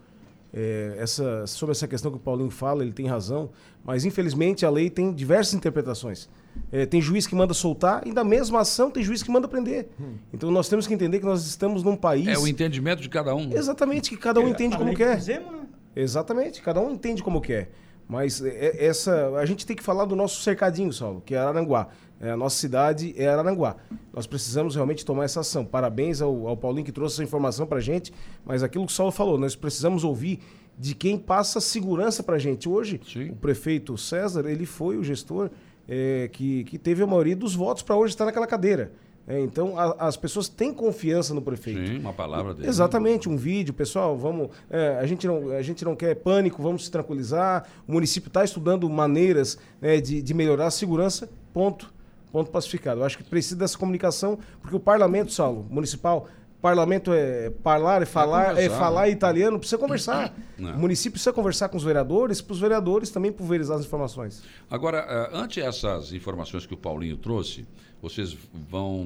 É, 0.53 0.95
essa, 0.97 1.47
sobre 1.47 1.71
essa 1.71 1.87
questão 1.87 2.11
que 2.11 2.17
o 2.17 2.19
Paulinho 2.19 2.49
fala, 2.49 2.83
ele 2.83 2.91
tem 2.91 3.07
razão, 3.07 3.51
mas 3.85 4.03
infelizmente 4.03 4.65
a 4.65 4.69
lei 4.69 4.89
tem 4.89 5.13
diversas 5.13 5.53
interpretações. 5.53 6.27
É, 6.71 6.85
tem 6.85 7.01
juiz 7.01 7.25
que 7.25 7.33
manda 7.33 7.53
soltar 7.53 8.05
e 8.05 8.11
da 8.11 8.23
mesma 8.23 8.59
ação 8.59 8.91
tem 8.91 9.01
juiz 9.01 9.23
que 9.23 9.31
manda 9.31 9.47
prender. 9.47 9.87
Hum. 9.99 10.15
Então 10.33 10.51
nós 10.51 10.67
temos 10.67 10.85
que 10.85 10.93
entender 10.93 11.19
que 11.19 11.25
nós 11.25 11.45
estamos 11.45 11.83
num 11.83 11.95
país. 11.95 12.27
É 12.27 12.37
o 12.37 12.47
entendimento 12.47 13.01
de 13.01 13.07
cada 13.07 13.33
um. 13.33 13.53
Exatamente, 13.53 14.09
que 14.09 14.17
cada 14.17 14.41
um 14.41 14.47
é, 14.47 14.49
entende 14.49 14.77
como 14.77 14.93
quer. 14.93 15.15
Fizemos, 15.15 15.51
né? 15.51 15.61
Exatamente, 15.95 16.61
cada 16.61 16.81
um 16.81 16.91
entende 16.91 17.23
como 17.23 17.39
quer. 17.39 17.71
Mas 18.11 18.43
é, 18.43 18.85
essa, 18.85 19.29
a 19.37 19.45
gente 19.45 19.65
tem 19.65 19.73
que 19.73 19.81
falar 19.81 20.03
do 20.03 20.17
nosso 20.17 20.41
cercadinho, 20.41 20.91
Saulo, 20.91 21.23
que 21.25 21.33
é 21.33 21.37
Araranguá. 21.37 21.87
É, 22.19 22.31
a 22.31 22.35
nossa 22.35 22.57
cidade 22.57 23.15
é 23.17 23.25
Araranguá. 23.29 23.77
Nós 24.11 24.27
precisamos 24.27 24.75
realmente 24.75 25.05
tomar 25.05 25.23
essa 25.23 25.39
ação. 25.39 25.63
Parabéns 25.63 26.21
ao, 26.21 26.45
ao 26.45 26.57
Paulinho 26.57 26.83
que 26.83 26.91
trouxe 26.91 27.15
essa 27.15 27.23
informação 27.23 27.65
para 27.65 27.77
a 27.77 27.81
gente, 27.81 28.11
mas 28.43 28.63
aquilo 28.63 28.85
que 28.85 28.91
o 28.91 28.93
Saulo 28.93 29.13
falou, 29.13 29.37
nós 29.37 29.55
precisamos 29.55 30.03
ouvir 30.03 30.41
de 30.77 30.93
quem 30.93 31.17
passa 31.17 31.61
segurança 31.61 32.21
para 32.21 32.35
a 32.35 32.39
gente. 32.39 32.67
Hoje, 32.67 32.99
Sim. 33.07 33.29
o 33.29 33.35
prefeito 33.37 33.97
César, 33.97 34.45
ele 34.45 34.65
foi 34.65 34.97
o 34.97 35.03
gestor 35.05 35.49
é, 35.87 36.29
que, 36.33 36.65
que 36.65 36.77
teve 36.77 37.01
a 37.01 37.07
maioria 37.07 37.37
dos 37.37 37.55
votos 37.55 37.81
para 37.81 37.95
hoje 37.95 38.13
estar 38.13 38.25
naquela 38.25 38.45
cadeira. 38.45 38.91
É, 39.27 39.39
então, 39.39 39.77
a, 39.77 40.07
as 40.07 40.17
pessoas 40.17 40.49
têm 40.49 40.73
confiança 40.73 41.33
no 41.33 41.41
prefeito. 41.41 41.85
Sim, 41.85 41.99
uma 41.99 42.13
palavra 42.13 42.53
dele. 42.53 42.67
Exatamente, 42.67 43.29
um 43.29 43.37
vídeo, 43.37 43.73
pessoal, 43.73 44.17
vamos. 44.17 44.49
É, 44.69 44.97
a, 44.99 45.05
gente 45.05 45.27
não, 45.27 45.51
a 45.51 45.61
gente 45.61 45.85
não 45.85 45.95
quer 45.95 46.15
pânico, 46.15 46.61
vamos 46.61 46.85
se 46.85 46.91
tranquilizar. 46.91 47.67
O 47.87 47.93
município 47.93 48.27
está 48.27 48.43
estudando 48.43 48.89
maneiras 48.89 49.57
né, 49.79 50.01
de, 50.01 50.21
de 50.21 50.33
melhorar 50.33 50.67
a 50.67 50.71
segurança, 50.71 51.29
ponto. 51.53 51.93
Ponto 52.31 52.49
pacificado. 52.49 53.01
Eu 53.01 53.05
acho 53.05 53.17
que 53.17 53.25
precisa 53.25 53.57
dessa 53.57 53.77
comunicação, 53.77 54.39
porque 54.61 54.73
o 54.73 54.79
parlamento, 54.79 55.33
Saulo, 55.33 55.65
municipal, 55.69 56.29
Parlamento 56.61 57.11
é 57.11 57.51
falar, 57.63 58.03
é 58.03 58.05
falar, 58.05 58.57
é 58.57 58.69
falar 58.69 59.01
né? 59.07 59.09
italiano, 59.09 59.57
precisa 59.57 59.79
conversar. 59.79 60.31
Não. 60.59 60.75
O 60.75 60.79
município 60.79 61.13
precisa 61.13 61.33
conversar 61.33 61.69
com 61.69 61.75
os 61.75 61.83
vereadores, 61.83 62.39
para 62.39 62.53
os 62.53 62.59
vereadores 62.59 63.09
também 63.09 63.31
pulverizar 63.31 63.77
as 63.77 63.85
informações. 63.85 64.43
Agora, 64.69 64.99
eh, 64.99 65.29
ante 65.33 65.59
essas 65.59 66.13
informações 66.13 66.67
que 66.67 66.73
o 66.75 66.77
Paulinho 66.77 67.17
trouxe, 67.17 67.65
vocês 68.01 68.37
vão, 68.69 69.05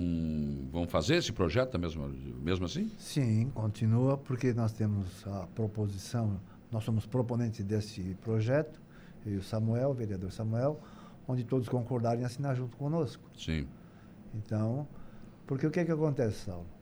vão 0.72 0.88
fazer 0.88 1.15
esse 1.15 1.31
projeto 1.31 1.77
mesmo, 1.77 2.07
mesmo 2.41 2.65
assim? 2.65 2.91
Sim, 2.97 3.49
continua, 3.53 4.17
porque 4.17 4.53
nós 4.53 4.72
temos 4.72 5.26
a 5.27 5.47
proposição, 5.47 6.39
nós 6.72 6.84
somos 6.84 7.05
proponentes 7.05 7.63
desse 7.65 8.15
projeto, 8.22 8.81
eu 9.26 9.34
e 9.34 9.38
o 9.38 9.43
Samuel, 9.43 9.89
o 9.89 9.93
vereador 9.93 10.31
Samuel, 10.31 10.80
onde 11.27 11.43
todos 11.43 11.67
concordaram 11.67 12.22
em 12.22 12.26
assinar 12.26 12.55
junto 12.55 12.77
conosco. 12.77 13.23
Sim. 13.38 13.67
Então, 14.34 14.88
porque 15.45 15.65
o 15.67 15.72
que, 15.72 15.80
é 15.80 15.85
que 15.85 15.91
acontece, 15.91 16.45
Saulo? 16.45 16.76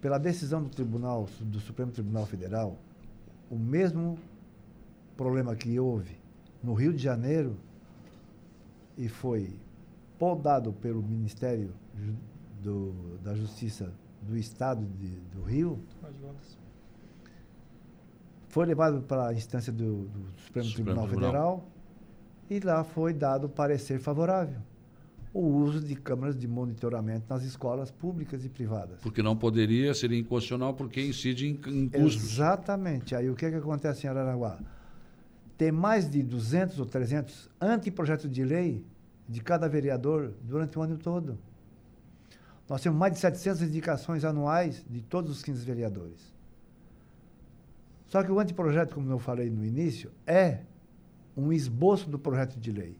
pela 0.00 0.18
decisão 0.18 0.62
do 0.62 0.68
Tribunal, 0.68 1.28
do 1.40 1.60
Supremo 1.60 1.90
Tribunal 1.90 2.26
Federal, 2.26 2.76
o 3.50 3.56
mesmo 3.56 4.18
problema 5.16 5.54
que 5.56 5.78
houve 5.78 6.16
no 6.62 6.74
Rio 6.74 6.92
de 6.92 7.02
Janeiro 7.02 7.56
e 8.96 9.08
foi 9.08 9.58
podado 10.18 10.72
pelo 10.72 11.02
Ministério 11.02 11.72
do, 12.62 13.18
da 13.22 13.34
Justiça 13.34 13.92
do 14.22 14.36
Estado 14.36 14.84
de, 14.84 15.08
do 15.32 15.42
Rio, 15.42 15.78
foi 18.48 18.66
levado 18.66 19.02
para 19.02 19.28
a 19.28 19.34
instância 19.34 19.72
do, 19.72 20.06
do 20.06 20.40
Supremo, 20.40 20.68
Supremo 20.68 20.72
Tribunal, 20.74 21.06
Tribunal 21.06 21.08
Federal 21.08 21.68
e 22.50 22.60
lá 22.60 22.82
foi 22.82 23.12
dado 23.12 23.48
parecer 23.48 23.98
favorável 24.00 24.60
o 25.32 25.40
uso 25.40 25.80
de 25.80 25.94
câmeras 25.94 26.36
de 26.36 26.48
monitoramento 26.48 27.26
nas 27.28 27.42
escolas 27.44 27.90
públicas 27.90 28.44
e 28.44 28.48
privadas. 28.48 29.00
Porque 29.00 29.22
não 29.22 29.36
poderia, 29.36 29.92
ser 29.94 30.10
inconstitucional 30.12 30.74
porque 30.74 31.06
incide 31.06 31.46
em, 31.46 31.60
em 31.70 31.88
custos. 31.88 32.32
Exatamente. 32.32 33.14
Aí 33.14 33.28
o 33.28 33.34
que, 33.34 33.46
é 33.46 33.50
que 33.50 33.56
acontece 33.56 34.06
em 34.06 34.10
Araranguá? 34.10 34.58
Tem 35.56 35.70
mais 35.70 36.10
de 36.10 36.22
200 36.22 36.80
ou 36.80 36.86
300 36.86 37.50
anteprojetos 37.60 38.30
de 38.30 38.44
lei 38.44 38.84
de 39.28 39.40
cada 39.40 39.68
vereador 39.68 40.32
durante 40.42 40.78
o 40.78 40.82
ano 40.82 40.96
todo. 40.96 41.38
Nós 42.68 42.80
temos 42.80 42.98
mais 42.98 43.12
de 43.12 43.18
700 43.18 43.62
indicações 43.62 44.24
anuais 44.24 44.84
de 44.88 45.00
todos 45.02 45.30
os 45.30 45.42
15 45.42 45.64
vereadores. 45.64 46.34
Só 48.06 48.22
que 48.22 48.32
o 48.32 48.40
anteprojeto, 48.40 48.94
como 48.94 49.10
eu 49.10 49.18
falei 49.18 49.50
no 49.50 49.64
início, 49.64 50.10
é 50.26 50.60
um 51.36 51.52
esboço 51.52 52.08
do 52.08 52.18
projeto 52.18 52.58
de 52.58 52.72
lei 52.72 52.96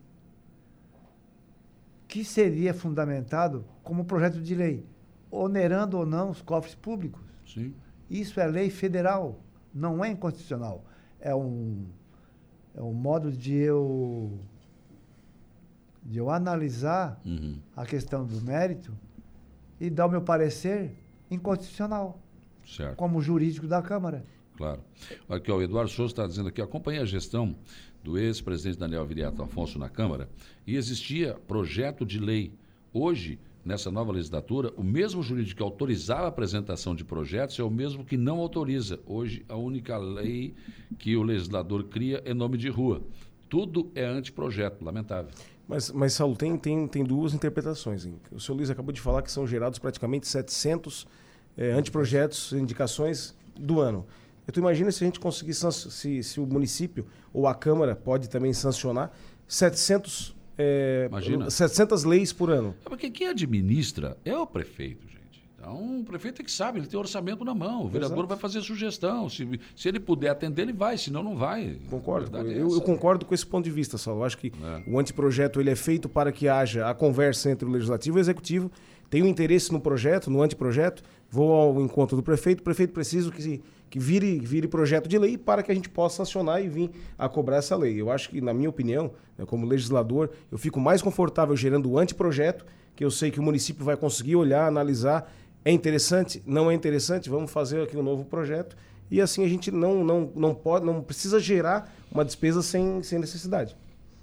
que 2.09 2.25
seria 2.25 2.73
fundamentado 2.73 3.65
como 3.83 4.05
projeto 4.05 4.41
de 4.41 4.55
lei, 4.55 4.85
onerando 5.31 5.99
ou 5.99 6.07
não 6.07 6.31
os 6.31 6.41
cofres 6.41 6.75
públicos. 6.75 7.23
Sim. 7.47 7.75
Isso 8.09 8.41
é 8.41 8.47
lei 8.47 8.71
federal, 8.71 9.39
não 9.75 10.03
é 10.03 10.09
inconstitucional. 10.09 10.83
É 11.21 11.35
um, 11.35 11.85
é 12.75 12.83
um 12.83 12.95
modo 12.95 13.31
de 13.31 13.55
eu, 13.55 14.39
de 16.09 16.19
eu 16.19 16.31
analisar 16.31 17.21
uhum. 17.25 17.59
a 17.77 17.85
questão 17.85 18.25
do 18.25 18.41
mérito 18.41 18.97
e 19.79 19.91
dar 19.91 20.07
o 20.07 20.11
meu 20.11 20.23
parecer 20.23 20.97
inconstitucional, 21.31 22.19
certo. 22.67 22.97
como 22.97 23.21
jurídico 23.21 23.67
da 23.67 23.83
Câmara. 23.83 24.25
Claro. 24.57 24.81
Aqui, 25.29 25.53
ó, 25.53 25.59
o 25.59 25.63
Eduardo 25.63 25.91
Souza 25.91 26.13
está 26.13 26.27
dizendo 26.27 26.49
aqui, 26.49 26.63
acompanha 26.63 27.03
a 27.03 27.05
gestão 27.05 27.55
do 28.03 28.19
ex-presidente 28.19 28.79
Daniel 28.79 29.07
Viriato 29.07 29.43
Afonso 29.43 29.79
na 29.79 29.91
Câmara 29.91 30.29
e 30.67 30.77
existia 30.77 31.35
projeto 31.47 32.07
de 32.07 32.19
lei. 32.19 32.53
Hoje, 32.93 33.39
nessa 33.63 33.91
nova 33.91 34.11
legislatura, 34.11 34.73
o 34.79 34.83
mesmo 34.83 35.23
jurídico 35.23 35.59
que 35.59 35.63
autorizava 35.63 36.25
a 36.25 36.29
apresentação 36.29 36.95
de 36.95 37.05
projetos 37.05 37.59
é 37.59 37.63
o 37.63 37.71
mesmo 37.71 38.03
que 38.03 38.17
não 38.17 38.39
autoriza. 38.39 38.99
Hoje, 39.07 39.45
a 39.47 39.57
única 39.57 39.99
lei 39.99 40.55
que 40.99 41.15
o 41.17 41.23
legislador 41.23 41.85
cria 41.85 42.23
é 42.25 42.33
nome 42.33 42.57
de 42.57 42.71
rua. 42.71 43.03
Tudo 43.49 43.93
é 43.95 44.05
anteprojeto, 44.05 44.83
lamentável. 44.85 45.31
Mas, 45.69 45.91
mas 45.91 46.15
Saulo, 46.15 46.35
tem, 46.35 46.57
tem, 46.57 46.89
tem 46.89 47.05
duas 47.05 47.35
interpretações. 47.35 48.07
Hein? 48.07 48.19
O 48.33 48.41
senhor 48.41 48.57
Luiz 48.57 48.71
acabou 48.71 48.91
de 48.91 49.01
falar 49.01 49.21
que 49.21 49.31
são 49.31 49.47
gerados 49.47 49.79
praticamente 49.79 50.27
700 50.27 51.07
é, 51.57 51.73
anteprojetos, 51.73 52.53
indicações 52.55 53.37
do 53.55 53.79
ano. 53.79 54.07
Tu 54.51 54.61
imagina 54.61 54.91
se 54.91 55.05
a 55.05 55.07
gente 55.07 55.21
conseguir, 55.21 55.53
se, 55.53 56.23
se 56.23 56.41
o 56.41 56.47
município 56.47 57.07
ou 57.35 57.47
a 57.47 57.55
Câmara 57.55 57.95
pode 57.95 58.31
também 58.31 58.55
sancionar 58.55 59.13
700, 59.47 60.35
é, 60.57 61.07
Imagina. 61.11 61.51
700 61.51 62.05
leis 62.05 62.33
por 62.33 62.51
ano. 62.51 62.75
É 62.87 62.89
porque 62.89 63.11
quem 63.11 63.29
administra 63.29 64.17
é 64.25 64.35
o 64.35 64.47
prefeito, 64.47 65.07
gente. 65.07 65.18
Então, 65.61 66.01
o 66.01 66.05
prefeito 66.05 66.41
é 66.41 66.45
que 66.45 66.53
sabe, 66.53 66.79
ele 66.79 66.87
tem 66.87 66.99
orçamento 66.99 67.45
na 67.45 67.53
mão, 67.53 67.85
o 67.85 67.89
vereador 67.89 68.19
Exato. 68.19 68.29
vai 68.29 68.39
fazer 68.39 68.61
sugestão. 68.63 69.29
Se, 69.29 69.61
se 69.75 69.89
ele 69.89 69.99
puder 69.99 70.31
atender, 70.31 70.63
ele 70.63 70.73
vai, 70.73 70.97
senão 70.97 71.21
não 71.21 71.37
vai. 71.37 71.77
Concordo. 71.91 72.37
É 72.37 72.43
eu, 72.43 72.71
eu, 72.71 72.81
concordo 72.81 73.27
com 73.27 73.35
esse 73.35 73.45
ponto 73.45 73.65
de 73.65 73.71
vista, 73.71 73.99
Saulo. 73.99 74.21
Eu 74.21 74.25
acho 74.25 74.39
que 74.39 74.53
é. 74.63 74.83
o 74.87 75.01
anteprojeto 75.01 75.61
ele 75.61 75.71
é 75.71 75.75
feito 75.75 76.09
para 76.09 76.31
que 76.31 76.49
haja 76.49 76.89
a 76.89 76.95
conversa 76.95 77.51
entre 77.51 77.67
o 77.69 77.73
legislativo 77.73 78.19
e 78.19 78.21
o 78.21 78.23
executivo. 78.23 78.71
Tem 79.11 79.23
um 79.23 79.27
interesse 79.27 79.73
no 79.73 79.81
projeto, 79.81 80.31
no 80.31 80.43
anteprojeto, 80.43 81.03
vou 81.29 81.53
ao 81.53 81.81
encontro 81.81 82.17
do 82.17 82.23
prefeito, 82.23 82.61
o 82.61 82.63
prefeito 82.63 82.93
precisa 82.93 83.31
que, 83.31 83.61
que 83.91 83.99
vire, 83.99 84.39
vire 84.39 84.69
projeto 84.69 85.09
de 85.09 85.19
lei 85.19 85.37
para 85.37 85.63
que 85.63 85.73
a 85.73 85.75
gente 85.75 85.89
possa 85.89 86.19
sancionar 86.19 86.63
e 86.63 86.69
vir 86.69 86.91
a 87.19 87.29
cobrar 87.29 87.57
essa 87.57 87.75
lei. 87.75 88.01
Eu 88.01 88.13
acho 88.13 88.29
que, 88.31 88.41
na 88.41 88.55
minha 88.55 88.69
opinião, 88.69 89.11
né, 89.37 89.45
como 89.47 89.67
legislador, 89.67 90.31
eu 90.53 90.59
fico 90.59 90.79
mais 90.79 91.03
confortável 91.03 91.57
gerando 91.57 91.91
o 91.91 91.99
anteprojeto, 91.99 92.65
que 92.95 93.05
eu 93.05 93.11
sei 93.11 93.31
que 93.31 93.41
o 93.41 93.43
município 93.43 93.85
vai 93.85 93.97
conseguir 93.97 94.37
olhar, 94.37 94.67
analisar. 94.67 95.33
É 95.65 95.71
interessante? 95.71 96.43
Não 96.47 96.71
é 96.71 96.75
interessante? 96.75 97.29
Vamos 97.29 97.51
fazer 97.51 97.83
aqui 97.83 97.97
um 97.97 98.03
novo 98.03 98.25
projeto. 98.25 98.77
E 99.11 99.21
assim 99.21 99.45
a 99.45 99.49
gente 99.49 99.71
não, 99.71 100.05
não, 100.05 100.33
não, 100.35 100.55
pode, 100.55 100.85
não 100.85 101.03
precisa 101.03 101.41
gerar 101.41 101.95
uma 102.11 102.25
despesa 102.25 102.63
sem, 102.63 103.03
sem 103.03 103.19
necessidade. 103.19 103.77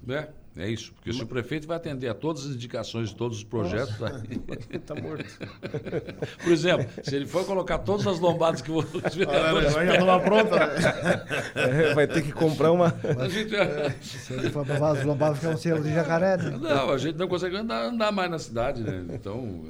É, 0.08 0.28
é 0.58 0.70
isso, 0.70 0.94
porque 0.94 1.12
se 1.12 1.22
o 1.22 1.26
prefeito 1.26 1.66
vai 1.66 1.76
atender 1.76 2.08
a 2.08 2.14
todas 2.14 2.46
as 2.46 2.52
indicações 2.52 3.10
de 3.10 3.16
todos 3.16 3.38
os 3.38 3.44
projetos. 3.44 3.94
Está 4.70 4.94
morto. 4.96 5.24
Por 6.42 6.50
exemplo, 6.52 6.88
se 7.02 7.14
ele 7.14 7.26
for 7.26 7.44
colocar 7.44 7.78
todas 7.80 8.06
as 8.06 8.18
lombadas 8.18 8.62
que 8.62 8.70
você. 8.70 8.98
Ah, 9.28 9.52
vai 9.70 9.98
tomar 9.98 10.20
pronta, 10.20 10.56
né? 10.56 10.66
É, 11.56 11.94
vai 11.94 12.06
ter 12.06 12.22
que 12.22 12.32
comprar 12.32 12.72
uma. 12.72 12.94
Mas, 13.16 13.32
gente... 13.32 13.54
é, 13.54 13.90
se 14.00 14.32
ele 14.32 14.50
for 14.50 14.64
para 14.64 14.92
as 14.92 15.04
lombadas, 15.04 15.38
ficar 15.38 15.50
um 15.50 15.56
selo 15.56 15.82
de 15.82 15.92
jacaré. 15.92 16.36
Né? 16.36 16.56
Não, 16.56 16.90
a 16.90 16.98
gente 16.98 17.16
não 17.16 17.28
consegue 17.28 17.56
andar, 17.56 17.84
andar, 17.84 18.12
mais 18.12 18.30
na 18.30 18.38
cidade, 18.38 18.82
né? 18.82 19.04
Então, 19.10 19.64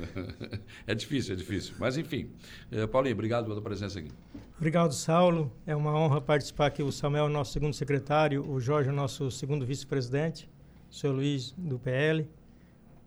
é 0.87 0.95
difícil, 0.95 1.35
é 1.35 1.37
difícil. 1.37 1.75
Mas, 1.79 1.97
enfim. 1.97 2.31
Eh, 2.71 2.87
Paulinho, 2.87 3.15
obrigado 3.15 3.47
pela 3.47 3.61
presença 3.61 3.99
aqui. 3.99 4.11
Obrigado, 4.57 4.93
Saulo. 4.93 5.53
É 5.67 5.75
uma 5.75 5.95
honra 5.97 6.21
participar 6.21 6.67
aqui. 6.67 6.83
O 6.83 6.93
Samuel 6.93 7.25
é 7.25 7.29
o 7.29 7.33
nosso 7.33 7.53
segundo 7.53 7.75
secretário, 7.75 8.49
o 8.49 8.61
Jorge 8.61 8.89
é 8.89 8.93
o 8.93 8.97
nosso 8.97 9.31
segundo 9.31 9.65
vice-presidente 9.65 10.49
seu 10.91 11.13
Luiz 11.13 11.53
do 11.57 11.79
PL, 11.79 12.29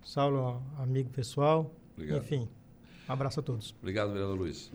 Saulo, 0.01 0.61
amigo 0.77 1.09
pessoal. 1.09 1.71
Obrigado. 1.93 2.17
Enfim, 2.19 2.49
um 3.07 3.11
abraço 3.11 3.39
a 3.39 3.43
todos. 3.43 3.75
Obrigado, 3.79 4.11
vereador 4.11 4.37
Luiz. 4.37 4.71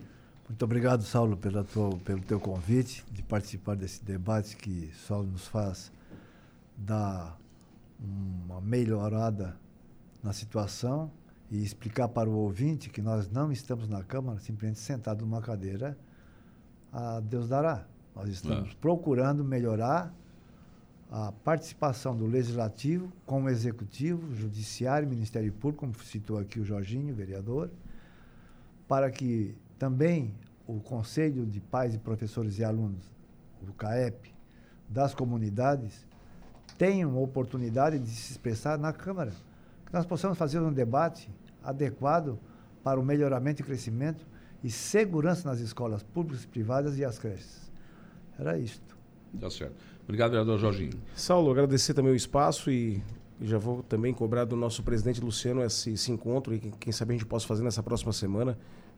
Muito 0.47 0.63
obrigado, 0.63 1.01
Saulo, 1.01 1.35
pela 1.35 1.63
tua, 1.63 1.97
pelo 1.97 2.21
teu 2.21 2.39
convite 2.39 3.03
de 3.11 3.23
participar 3.23 3.75
desse 3.75 4.03
debate 4.05 4.55
que 4.55 4.91
só 4.93 5.23
nos 5.23 5.47
faz 5.47 5.91
dar 6.77 7.39
uma 7.99 8.61
melhorada 8.61 9.57
na 10.21 10.33
situação 10.33 11.11
e 11.49 11.63
explicar 11.63 12.07
para 12.09 12.29
o 12.29 12.33
ouvinte 12.33 12.89
que 12.89 13.01
nós 13.01 13.29
não 13.29 13.51
estamos 13.51 13.87
na 13.87 14.03
Câmara 14.03 14.39
simplesmente 14.39 14.79
sentados 14.79 15.23
numa 15.23 15.41
cadeira 15.41 15.97
a 16.91 17.19
Deus 17.19 17.47
dará. 17.47 17.85
Nós 18.15 18.29
estamos 18.29 18.71
é. 18.71 18.75
procurando 18.79 19.43
melhorar 19.43 20.13
a 21.11 21.31
participação 21.31 22.15
do 22.15 22.25
Legislativo 22.25 23.11
com 23.25 23.43
o 23.43 23.49
Executivo, 23.49 24.35
Judiciário, 24.35 25.07
Ministério 25.07 25.51
Público, 25.53 25.85
como 25.85 26.03
citou 26.03 26.37
aqui 26.37 26.59
o 26.59 26.65
Jorginho, 26.65 27.13
vereador, 27.13 27.69
para 28.87 29.09
que 29.09 29.55
também 29.77 30.33
o 30.67 30.79
Conselho 30.79 31.45
de 31.45 31.59
Pais 31.59 31.93
e 31.93 31.97
Professores 31.97 32.57
e 32.57 32.63
Alunos, 32.63 33.03
o 33.61 33.73
CAEP, 33.73 34.33
das 34.87 35.13
comunidades, 35.13 36.05
tenham 36.77 37.21
oportunidade 37.21 37.99
de 37.99 38.09
se 38.09 38.31
expressar 38.31 38.77
na 38.77 38.93
Câmara. 38.93 39.31
Que 39.85 39.93
nós 39.93 40.05
possamos 40.05 40.37
fazer 40.37 40.59
um 40.59 40.73
debate 40.73 41.29
adequado 41.63 42.37
para 42.83 42.99
o 42.99 43.03
melhoramento 43.03 43.61
e 43.61 43.65
crescimento 43.65 44.25
e 44.63 44.69
segurança 44.69 45.47
nas 45.47 45.59
escolas 45.59 46.03
públicas 46.03 46.45
privadas 46.45 46.97
e 46.97 47.05
as 47.05 47.17
creches. 47.17 47.71
Era 48.37 48.57
isto. 48.57 48.97
Tá 49.39 49.49
certo. 49.49 49.75
Obrigado, 50.05 50.31
vereador 50.31 50.57
Jorginho. 50.59 50.93
Saulo, 51.15 51.51
agradecer 51.51 51.93
também 51.93 52.13
o 52.13 52.15
espaço 52.15 52.71
e, 52.71 53.01
já 53.41 53.57
vou 53.57 53.83
também 53.83 54.13
cobrar 54.13 54.45
do 54.45 54.55
nosso 54.55 54.81
presidente 54.83 55.19
Luciano 55.19 55.63
esse, 55.63 55.91
esse 55.91 56.11
encontro 56.11 56.53
e 56.53 56.59
quem 56.79 56.93
sabe 56.93 57.13
a 57.13 57.17
gente 57.17 57.25
possa 57.25 57.45
fazer 57.45 57.63
nessa 57.63 57.83
próxima 57.83 58.13
semana. 58.13 58.57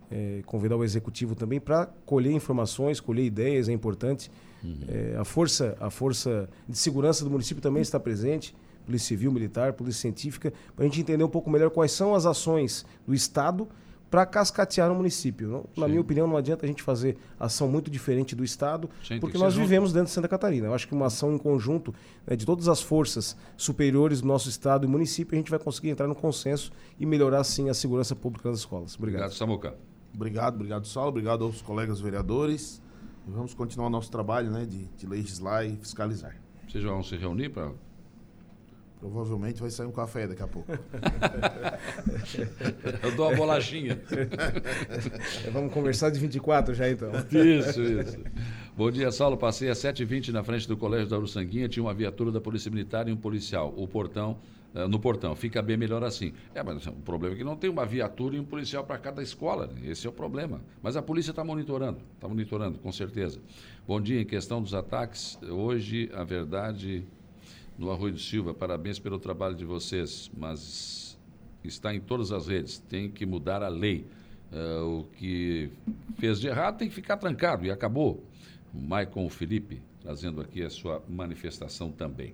É, 0.09 0.41
convidar 0.45 0.77
o 0.77 0.85
executivo 0.85 1.35
também 1.35 1.59
para 1.59 1.85
colher 2.05 2.31
informações, 2.31 2.99
colher 2.99 3.25
ideias, 3.25 3.67
é 3.67 3.73
importante. 3.73 4.31
Uhum. 4.63 4.79
É, 4.87 5.17
a, 5.17 5.25
força, 5.25 5.75
a 5.81 5.89
força 5.89 6.49
de 6.67 6.77
segurança 6.77 7.25
do 7.25 7.29
município 7.29 7.61
também 7.61 7.81
está 7.81 7.99
presente, 7.99 8.55
Polícia 8.85 9.09
Civil, 9.09 9.33
Militar, 9.33 9.73
Polícia 9.73 10.01
Científica, 10.01 10.53
para 10.75 10.85
a 10.85 10.87
gente 10.87 11.01
entender 11.01 11.23
um 11.25 11.29
pouco 11.29 11.49
melhor 11.49 11.69
quais 11.71 11.91
são 11.91 12.15
as 12.15 12.25
ações 12.25 12.85
do 13.05 13.13
Estado 13.13 13.67
para 14.09 14.25
cascatear 14.25 14.89
no 14.89 14.95
município. 14.95 15.47
Não, 15.47 15.65
na 15.75 15.87
minha 15.87 16.01
opinião, 16.01 16.27
não 16.27 16.37
adianta 16.37 16.65
a 16.65 16.67
gente 16.67 16.81
fazer 16.81 17.17
ação 17.39 17.67
muito 17.67 17.91
diferente 17.91 18.35
do 18.35 18.43
Estado, 18.43 18.89
Sim, 19.03 19.19
porque 19.19 19.37
nós 19.37 19.55
vivemos 19.55 19.91
dentro 19.91 20.07
de 20.07 20.13
Santa 20.13 20.27
Catarina. 20.27 20.67
Eu 20.67 20.73
acho 20.73 20.87
que 20.87 20.93
uma 20.93 21.07
ação 21.07 21.33
em 21.33 21.37
conjunto 21.37 21.93
né, 22.25 22.35
de 22.35 22.45
todas 22.45 22.67
as 22.67 22.81
forças 22.81 23.35
superiores 23.55 24.21
do 24.21 24.27
nosso 24.27 24.49
Estado 24.49 24.85
e 24.85 24.89
município, 24.89 25.35
a 25.35 25.37
gente 25.37 25.49
vai 25.49 25.59
conseguir 25.59 25.89
entrar 25.89 26.07
no 26.07 26.15
consenso 26.15 26.71
e 26.99 27.05
melhorar, 27.05 27.43
sim, 27.43 27.69
a 27.69 27.73
segurança 27.73 28.15
pública 28.15 28.49
das 28.49 28.59
escolas. 28.59 28.95
Obrigado. 28.95 29.21
Obrigado, 29.21 29.37
Samuca. 29.37 29.75
Obrigado, 30.13 30.55
obrigado, 30.55 30.87
Saulo. 30.87 31.09
Obrigado 31.09 31.43
aos 31.43 31.61
colegas 31.61 31.99
vereadores. 31.99 32.81
E 33.27 33.31
vamos 33.31 33.53
continuar 33.53 33.87
o 33.87 33.89
nosso 33.89 34.09
trabalho 34.09 34.49
né, 34.49 34.65
de, 34.65 34.85
de 34.85 35.05
legislar 35.05 35.65
e 35.65 35.75
fiscalizar. 35.75 36.35
Vocês 36.67 36.83
vão 36.83 37.03
se 37.03 37.15
reunir 37.15 37.49
para 37.49 37.71
Provavelmente 38.99 39.61
vai 39.61 39.69
sair 39.69 39.85
um 39.85 39.91
café 39.91 40.27
daqui 40.27 40.41
a 40.41 40.47
pouco. 40.47 40.71
Eu 43.03 43.15
dou 43.15 43.27
uma 43.27 43.37
bolachinha. 43.37 44.01
Vamos 45.53 45.71
conversar 45.71 46.09
de 46.09 46.19
24 46.19 46.73
já 46.73 46.89
então. 46.89 47.11
Isso, 47.31 47.79
isso. 47.81 48.17
Bom 48.75 48.89
dia, 48.89 49.11
Saulo. 49.11 49.37
Passei 49.37 49.69
às 49.69 49.77
7h20 49.77 50.29
na 50.29 50.43
frente 50.43 50.67
do 50.67 50.75
colégio 50.75 51.07
da 51.07 51.17
Uruçanguinha, 51.17 51.69
tinha 51.69 51.83
uma 51.83 51.93
viatura 51.93 52.31
da 52.31 52.41
Polícia 52.41 52.71
Militar 52.71 53.07
e 53.07 53.11
um 53.11 53.17
policial. 53.17 53.71
O 53.77 53.87
portão, 53.87 54.39
uh, 54.73 54.87
no 54.87 54.99
portão. 54.99 55.35
Fica 55.35 55.61
bem 55.61 55.77
melhor 55.77 56.03
assim. 56.03 56.33
É, 56.55 56.63
mas 56.63 56.87
o 56.87 56.91
problema 56.93 57.35
é 57.35 57.37
que 57.37 57.43
não 57.43 57.55
tem 57.55 57.69
uma 57.69 57.85
viatura 57.85 58.35
e 58.35 58.39
um 58.39 58.45
policial 58.45 58.83
para 58.83 58.97
cada 58.97 59.21
escola. 59.21 59.69
Esse 59.83 60.07
é 60.07 60.09
o 60.09 60.13
problema. 60.13 60.59
Mas 60.81 60.97
a 60.97 61.03
polícia 61.03 61.29
está 61.29 61.43
monitorando, 61.43 61.99
está 62.15 62.27
monitorando, 62.27 62.79
com 62.79 62.91
certeza. 62.91 63.39
Bom 63.87 64.01
dia, 64.01 64.19
em 64.19 64.25
questão 64.25 64.59
dos 64.59 64.73
ataques, 64.73 65.37
hoje 65.43 66.09
a 66.15 66.23
verdade 66.23 67.05
no 67.77 67.91
Arroio 67.91 68.17
Silva. 68.17 68.53
Parabéns 68.53 68.99
pelo 68.99 69.19
trabalho 69.19 69.55
de 69.55 69.65
vocês, 69.65 70.31
mas 70.35 71.17
está 71.63 71.93
em 71.93 71.99
todas 71.99 72.31
as 72.31 72.47
redes. 72.47 72.77
Tem 72.79 73.09
que 73.09 73.25
mudar 73.25 73.61
a 73.63 73.67
lei. 73.67 74.05
Uh, 74.51 74.99
o 74.99 75.03
que 75.17 75.69
fez 76.17 76.39
de 76.39 76.47
errado 76.47 76.77
tem 76.77 76.87
que 76.87 76.95
ficar 76.95 77.17
trancado 77.17 77.65
e 77.65 77.71
acabou. 77.71 78.23
O 78.73 78.79
Maicon 78.79 79.29
Felipe 79.29 79.81
trazendo 80.01 80.39
aqui 80.39 80.63
a 80.63 80.69
sua 80.69 81.03
manifestação 81.09 81.91
também. 81.91 82.33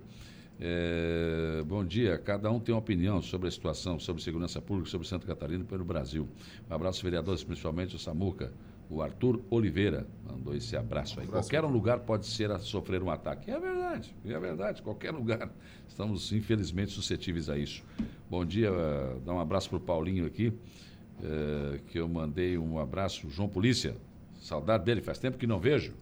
É, 0.60 1.64
bom 1.66 1.84
dia, 1.84 2.16
cada 2.16 2.48
um 2.48 2.60
tem 2.60 2.72
uma 2.72 2.78
opinião 2.78 3.20
sobre 3.20 3.48
a 3.48 3.50
situação, 3.50 3.98
sobre 3.98 4.22
segurança 4.22 4.62
pública, 4.62 4.88
sobre 4.88 5.08
Santa 5.08 5.26
Catarina 5.26 5.64
e 5.64 5.66
pelo 5.66 5.84
Brasil. 5.84 6.28
Um 6.70 6.74
abraço, 6.74 7.02
vereadores, 7.02 7.42
principalmente 7.42 7.96
o 7.96 7.98
Samuca. 7.98 8.52
O 8.90 9.02
Arthur 9.02 9.40
Oliveira 9.50 10.06
mandou 10.24 10.54
esse 10.54 10.76
abraço 10.76 11.18
aí. 11.18 11.26
Abraço, 11.26 11.48
qualquer 11.48 11.64
um 11.64 11.72
lugar 11.72 12.00
pode 12.00 12.26
ser 12.26 12.50
a 12.50 12.58
sofrer 12.58 13.02
um 13.02 13.10
ataque. 13.10 13.50
É 13.50 13.58
verdade, 13.58 14.14
é 14.24 14.38
verdade, 14.38 14.82
qualquer 14.82 15.10
lugar. 15.10 15.50
Estamos, 15.88 16.32
infelizmente, 16.32 16.92
suscetíveis 16.92 17.48
a 17.48 17.56
isso. 17.56 17.82
Bom 18.28 18.44
dia, 18.44 18.70
uh, 18.70 19.20
dá 19.20 19.32
um 19.32 19.40
abraço 19.40 19.68
para 19.68 19.76
o 19.78 19.80
Paulinho 19.80 20.26
aqui, 20.26 20.48
uh, 20.48 21.78
que 21.86 21.98
eu 21.98 22.08
mandei 22.08 22.58
um 22.58 22.78
abraço. 22.78 23.28
João 23.30 23.48
Polícia, 23.48 23.96
saudade 24.40 24.84
dele, 24.84 25.00
faz 25.00 25.18
tempo 25.18 25.38
que 25.38 25.46
não 25.46 25.58
vejo. 25.58 25.94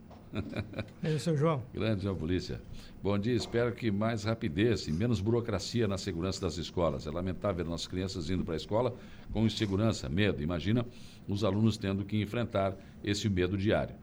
É, 1.03 1.19
seu 1.19 1.37
João. 1.37 1.63
Grande 1.75 2.05
João 2.05 2.17
Polícia. 2.17 2.61
Bom 3.03 3.19
dia, 3.19 3.35
espero 3.35 3.73
que 3.73 3.91
mais 3.91 4.25
rapidez 4.25 4.87
e 4.87 4.93
menos 4.93 5.21
burocracia 5.21 5.87
na 5.87 5.99
segurança 5.99 6.41
das 6.41 6.57
escolas. 6.57 7.07
É 7.07 7.11
lamentável 7.11 7.65
ver 7.65 7.71
nossas 7.71 7.87
crianças 7.87 8.31
indo 8.31 8.45
para 8.45 8.55
a 8.55 8.57
escola 8.57 8.95
com 9.33 9.45
insegurança, 9.45 10.09
medo. 10.09 10.43
Imagina 10.43 10.87
os 11.29 11.45
alunos 11.45 11.77
tendo 11.77 12.05
que 12.05 12.21
enfrentar 12.21 12.77
esse 13.03 13.29
medo 13.29 13.59
diário. 13.59 13.95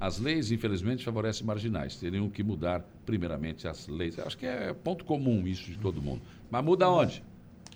As 0.00 0.18
leis, 0.20 0.52
infelizmente, 0.52 1.04
favorecem 1.04 1.44
marginais. 1.44 1.96
Teriam 1.96 2.30
que 2.30 2.42
mudar, 2.42 2.84
primeiramente, 3.04 3.66
as 3.66 3.88
leis. 3.88 4.18
Acho 4.18 4.38
que 4.38 4.46
é 4.46 4.72
ponto 4.72 5.04
comum 5.04 5.46
isso 5.46 5.64
de 5.64 5.76
todo 5.76 6.00
mundo. 6.00 6.22
Mas 6.50 6.64
muda 6.64 6.88
onde? 6.88 7.24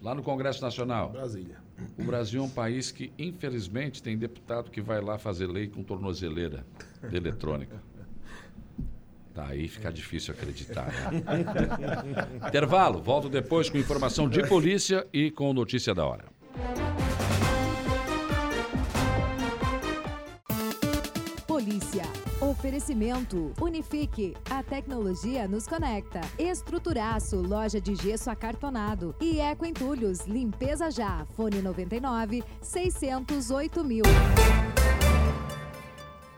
Lá 0.00 0.14
no 0.14 0.22
Congresso 0.22 0.62
Nacional. 0.62 1.10
Brasília. 1.10 1.56
O 1.98 2.04
Brasil 2.04 2.40
é 2.40 2.44
um 2.44 2.50
país 2.50 2.90
que, 2.92 3.12
infelizmente, 3.18 4.02
tem 4.02 4.16
deputado 4.16 4.70
que 4.70 4.80
vai 4.80 5.00
lá 5.00 5.18
fazer 5.18 5.46
lei 5.48 5.68
com 5.68 5.82
tornozeleira 5.82 6.64
de 7.08 7.16
eletrônica. 7.16 7.82
Tá, 9.38 9.50
fica 9.68 9.92
difícil 9.92 10.34
acreditar. 10.34 10.92
Né? 11.12 12.42
Intervalo, 12.48 13.00
volto 13.00 13.28
depois 13.28 13.70
com 13.70 13.78
informação 13.78 14.28
de 14.28 14.44
polícia 14.48 15.06
e 15.12 15.30
com 15.30 15.52
notícia 15.52 15.94
da 15.94 16.04
hora. 16.04 16.24
Polícia. 21.46 22.02
Oferecimento. 22.40 23.52
Unifique. 23.60 24.34
A 24.50 24.60
tecnologia 24.64 25.46
nos 25.46 25.68
conecta. 25.68 26.20
Estruturaço. 26.36 27.36
Loja 27.36 27.80
de 27.80 27.94
gesso 27.94 28.30
acartonado. 28.30 29.14
E 29.20 29.38
Eco 29.38 29.64
Entulhos. 29.64 30.26
Limpeza 30.26 30.90
já. 30.90 31.24
Fone 31.36 31.62
99 31.62 32.42
608 32.60 33.84
mil. 33.84 34.02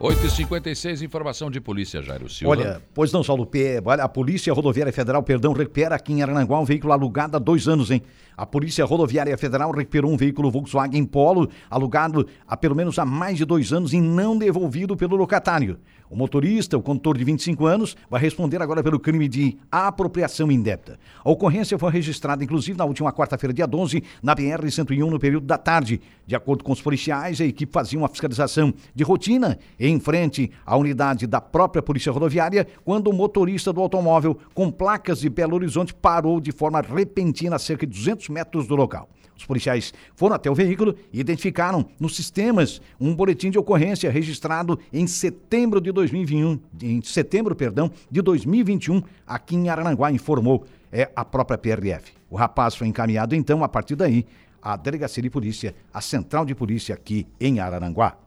8h56, 0.01 1.03
informação 1.03 1.51
de 1.51 1.61
polícia, 1.61 2.01
Jairo 2.01 2.27
Silva. 2.27 2.53
Olha, 2.53 2.83
pois 2.95 3.13
não, 3.13 3.23
Saulo 3.23 3.45
P. 3.45 3.83
A 3.85 4.09
Polícia 4.09 4.51
Rodoviária 4.51 4.91
Federal, 4.91 5.23
perdão, 5.23 5.53
recupera 5.53 5.95
aqui 5.95 6.15
em 6.15 6.23
Arananguá 6.23 6.59
um 6.59 6.65
veículo 6.65 6.95
alugado 6.95 7.37
há 7.37 7.39
dois 7.39 7.69
anos, 7.69 7.91
hein? 7.91 8.01
A 8.35 8.47
Polícia 8.47 8.83
Rodoviária 8.87 9.37
Federal 9.37 9.71
recuperou 9.71 10.11
um 10.11 10.17
veículo 10.17 10.51
Volkswagen 10.51 11.05
Polo 11.05 11.51
alugado 11.69 12.27
há 12.49 12.57
pelo 12.57 12.75
menos 12.75 12.99
há 12.99 13.05
mais 13.05 13.37
de 13.37 13.45
dois 13.45 13.75
anos 13.75 13.93
e 13.93 14.01
não 14.01 14.39
devolvido 14.39 14.97
pelo 14.97 15.17
locatário. 15.17 15.79
O 16.11 16.17
motorista, 16.17 16.77
o 16.77 16.83
condutor 16.83 17.17
de 17.17 17.23
25 17.23 17.67
anos, 17.67 17.97
vai 18.11 18.21
responder 18.21 18.61
agora 18.61 18.83
pelo 18.83 18.99
crime 18.99 19.29
de 19.29 19.57
apropriação 19.71 20.51
indébita. 20.51 20.99
A 21.25 21.31
ocorrência 21.31 21.79
foi 21.79 21.93
registrada, 21.93 22.43
inclusive, 22.43 22.77
na 22.77 22.85
última 22.85 23.13
quarta-feira, 23.13 23.55
dia 23.55 23.67
12, 23.67 24.03
na 24.21 24.35
BR-101, 24.35 25.09
no 25.09 25.21
período 25.21 25.47
da 25.47 25.57
tarde. 25.57 26.01
De 26.27 26.35
acordo 26.35 26.65
com 26.65 26.73
os 26.73 26.83
policiais, 26.83 27.41
a 27.41 27.45
equipe 27.45 27.73
fazia 27.73 27.97
uma 27.97 28.09
fiscalização 28.09 28.75
de 28.93 29.05
rotina 29.05 29.57
em 29.79 30.01
frente 30.01 30.51
à 30.67 30.77
unidade 30.77 31.29
da 31.29 31.41
própria 31.41 31.81
Polícia 31.81 32.11
Rodoviária, 32.11 32.67
quando 32.85 33.07
o 33.07 33.13
motorista 33.13 33.73
do 33.73 33.81
automóvel, 33.81 34.37
com 34.53 34.69
placas 34.69 35.21
de 35.21 35.31
Belo 35.31 35.55
Horizonte, 35.55 35.95
parou 35.95 36.41
de 36.41 36.51
forma 36.51 36.81
repentina 36.81 37.55
a 37.55 37.59
cerca 37.61 37.87
de 37.87 37.97
200 37.97 38.31
metros 38.31 38.67
do 38.67 38.75
local. 38.75 39.09
Os 39.41 39.47
policiais 39.47 39.93
foram 40.15 40.37
até 40.37 40.51
o 40.51 40.55
veículo 40.55 40.95
e 41.11 41.19
identificaram 41.19 41.87
nos 41.99 42.15
sistemas 42.15 42.81
um 43.01 43.15
boletim 43.15 43.51
de 43.51 43.59
ocorrência 43.59 44.11
registrado 44.11 44.79
em 44.93 45.07
setembro 45.07 45.81
de 45.81 45.91
2021, 45.91 46.61
em 46.83 47.01
setembro, 47.01 47.57
perdão, 47.57 47.91
de 48.11 48.21
2021, 48.21 49.03
aqui 49.27 49.57
em 49.57 49.71
Arananguá, 49.71 50.13
informou 50.13 50.67
é 50.93 51.11
a 51.17 51.25
própria 51.25 51.57
PRF. 51.57 52.13
O 52.29 52.37
rapaz 52.37 52.75
foi 52.75 52.87
encaminhado 52.87 53.35
então 53.35 53.65
a 53.65 53.69
partir 53.69 53.97
daí 53.97 54.27
à 54.61 54.77
delegacia 54.77 55.23
de 55.23 55.31
polícia, 55.31 55.75
à 55.93 56.03
central 56.03 56.45
de 56.45 56.55
polícia 56.55 56.95
aqui 56.95 57.27
em 57.41 57.61
Araranguá. 57.61 58.19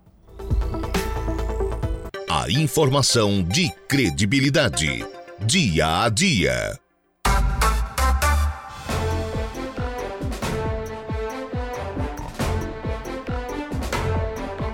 A 2.27 2.49
informação 2.49 3.43
de 3.43 3.69
credibilidade, 3.87 5.05
dia 5.45 6.05
a 6.05 6.09
dia. 6.09 6.82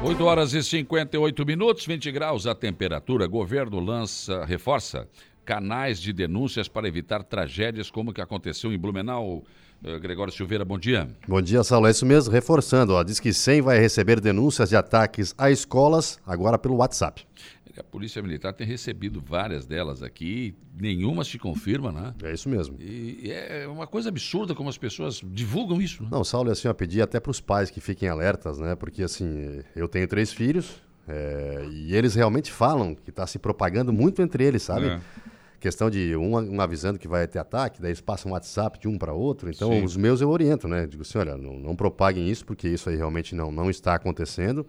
8 0.09 0.25
horas 0.25 0.53
e 0.55 0.63
58 0.63 1.45
minutos, 1.45 1.85
20 1.85 2.11
graus 2.11 2.47
a 2.47 2.55
temperatura. 2.55 3.27
Governo 3.27 3.79
lança, 3.79 4.43
reforça 4.43 5.07
canais 5.45 5.99
de 5.99 6.11
denúncias 6.11 6.67
para 6.67 6.87
evitar 6.87 7.21
tragédias 7.21 7.91
como 7.91 8.11
que 8.11 8.19
aconteceu 8.19 8.73
em 8.73 8.77
Blumenau. 8.79 9.43
Uh, 9.83 9.99
Gregório 9.99 10.31
Silveira, 10.33 10.65
bom 10.65 10.77
dia. 10.77 11.09
Bom 11.27 11.41
dia, 11.41 11.63
Saulo. 11.63 11.87
É 11.87 11.91
isso 11.91 12.05
mesmo, 12.05 12.31
reforçando. 12.31 12.93
Ó, 12.93 13.03
diz 13.03 13.19
que 13.19 13.31
100 13.31 13.61
vai 13.61 13.79
receber 13.79 14.19
denúncias 14.19 14.69
de 14.69 14.75
ataques 14.75 15.33
a 15.37 15.49
escolas 15.49 16.19
agora 16.25 16.57
pelo 16.57 16.75
WhatsApp. 16.75 17.25
A 17.77 17.83
Polícia 17.83 18.21
Militar 18.21 18.51
tem 18.51 18.67
recebido 18.67 19.21
várias 19.25 19.65
delas 19.65 20.03
aqui, 20.03 20.53
nenhuma 20.77 21.23
se 21.23 21.39
confirma, 21.39 21.93
né? 21.93 22.13
É 22.23 22.33
isso 22.33 22.49
mesmo. 22.49 22.75
E 22.77 23.31
é 23.31 23.65
uma 23.69 23.87
coisa 23.87 24.09
absurda 24.09 24.53
como 24.53 24.67
as 24.67 24.77
pessoas 24.77 25.21
divulgam 25.23 25.81
isso. 25.81 26.03
Né? 26.03 26.09
Não, 26.11 26.21
Saulo, 26.25 26.51
assim, 26.51 26.67
eu 26.67 26.75
pedi 26.75 27.01
até 27.01 27.21
para 27.21 27.31
os 27.31 27.39
pais 27.39 27.71
que 27.71 27.79
fiquem 27.79 28.09
alertas, 28.09 28.59
né? 28.59 28.75
Porque, 28.75 29.01
assim, 29.01 29.61
eu 29.77 29.87
tenho 29.87 30.05
três 30.09 30.33
filhos 30.33 30.81
é, 31.07 31.65
e 31.71 31.95
eles 31.95 32.15
realmente 32.15 32.51
falam 32.51 32.93
que 32.93 33.11
está 33.11 33.25
se 33.25 33.39
propagando 33.39 33.93
muito 33.93 34.21
entre 34.21 34.43
eles, 34.43 34.61
sabe? 34.61 34.87
É. 34.87 34.99
Questão 35.59 35.89
de 35.89 36.15
um, 36.15 36.37
um, 36.37 36.61
avisando 36.61 36.97
que 36.97 37.07
vai 37.07 37.27
ter 37.27 37.39
ataque, 37.39 37.81
daí 37.81 37.89
eles 37.89 37.99
passam 37.99 38.31
um 38.31 38.33
WhatsApp 38.33 38.79
de 38.79 38.87
um 38.87 38.97
para 38.97 39.13
outro. 39.13 39.49
Então, 39.49 39.71
Sim. 39.71 39.83
os 39.83 39.97
meus 39.97 40.21
eu 40.21 40.29
oriento, 40.29 40.67
né? 40.67 40.87
Digo 40.87 41.01
assim, 41.01 41.17
olha, 41.17 41.35
não, 41.35 41.59
não 41.59 41.75
propaguem 41.75 42.29
isso, 42.29 42.45
porque 42.45 42.67
isso 42.67 42.89
aí 42.89 42.95
realmente 42.95 43.35
não, 43.35 43.51
não 43.51 43.69
está 43.69 43.93
acontecendo. 43.95 44.65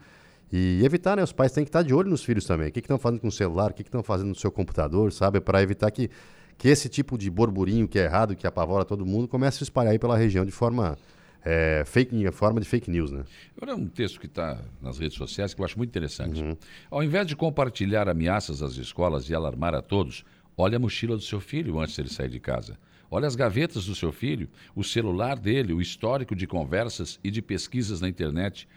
E 0.53 0.85
evitar, 0.85 1.17
né? 1.17 1.23
Os 1.23 1.33
pais 1.33 1.53
têm 1.53 1.62
que 1.65 1.69
estar 1.69 1.83
de 1.83 1.95
olho 1.95 2.11
nos 2.11 2.25
filhos 2.25 2.45
também. 2.45 2.69
O 2.69 2.73
que 2.73 2.81
estão 2.81 2.99
fazendo 2.99 3.21
com 3.21 3.29
o 3.29 3.33
celular, 3.33 3.71
o 3.71 3.75
que 3.75 3.83
estão 3.83 4.03
fazendo 4.03 4.29
no 4.29 4.35
seu 4.35 4.51
computador, 4.51 5.12
sabe? 5.12 5.41
Para 5.41 5.62
evitar 5.62 5.91
que, 5.93 6.11
que 6.59 6.69
esse 6.69 6.89
tipo 6.89 7.17
de 7.17 7.31
burburinho 7.31 7.87
que 7.87 7.99
é 7.99 8.05
errado, 8.05 8.35
que 8.35 8.47
apavora 8.47 8.85
todo 8.85 9.07
mundo, 9.07 9.29
comece 9.29 9.57
a 9.57 9.59
se 9.59 9.65
espalhar 9.65 9.93
aí 9.93 9.99
pela 9.99 10.17
região 10.17 10.45
de 10.45 10.51
forma, 10.51 10.99
é, 11.45 11.85
fake, 11.87 12.33
forma 12.33 12.61
de 12.61 12.67
fake 12.67 12.91
news, 12.91 13.12
né? 13.12 13.23
Agora, 13.57 13.77
um 13.77 13.87
texto 13.87 14.19
que 14.19 14.27
está 14.27 14.61
nas 14.83 14.99
redes 14.99 15.17
sociais 15.17 15.55
que 15.55 15.61
eu 15.61 15.65
acho 15.65 15.79
muito 15.79 15.91
interessante. 15.91 16.43
Uhum. 16.43 16.57
Ao 16.91 17.01
invés 17.05 17.29
de 17.29 17.37
compartilhar 17.37 18.09
ameaças 18.09 18.61
às 18.61 18.73
escolas 18.73 19.31
e 19.31 19.35
alarmar 19.35 19.73
a 19.77 19.81
todos, 19.81 20.25
olhe 20.56 20.77
a 20.77 20.78
mochila 20.78 21.16
do 21.16 21.22
seu 21.22 21.40
filho 21.40 21.78
antes 21.78 21.94
de 21.94 22.02
ele 22.02 22.10
sair 22.10 22.28
de 22.28 22.40
casa. 22.40 22.78
Olha 23.10 23.27
as 23.27 23.35
gavetas 23.35 23.86
do 23.86 23.94
seu 23.94 24.12
filho, 24.12 24.48
o 24.74 24.85
celular 24.85 25.36
dele, 25.36 25.72
o 25.72 25.81
histórico 25.81 26.35
de 26.35 26.47
conversas 26.47 27.18
e 27.24 27.31
de 27.31 27.43
pesquisas 27.43 28.01
na 28.01 28.09
internet 28.09 28.68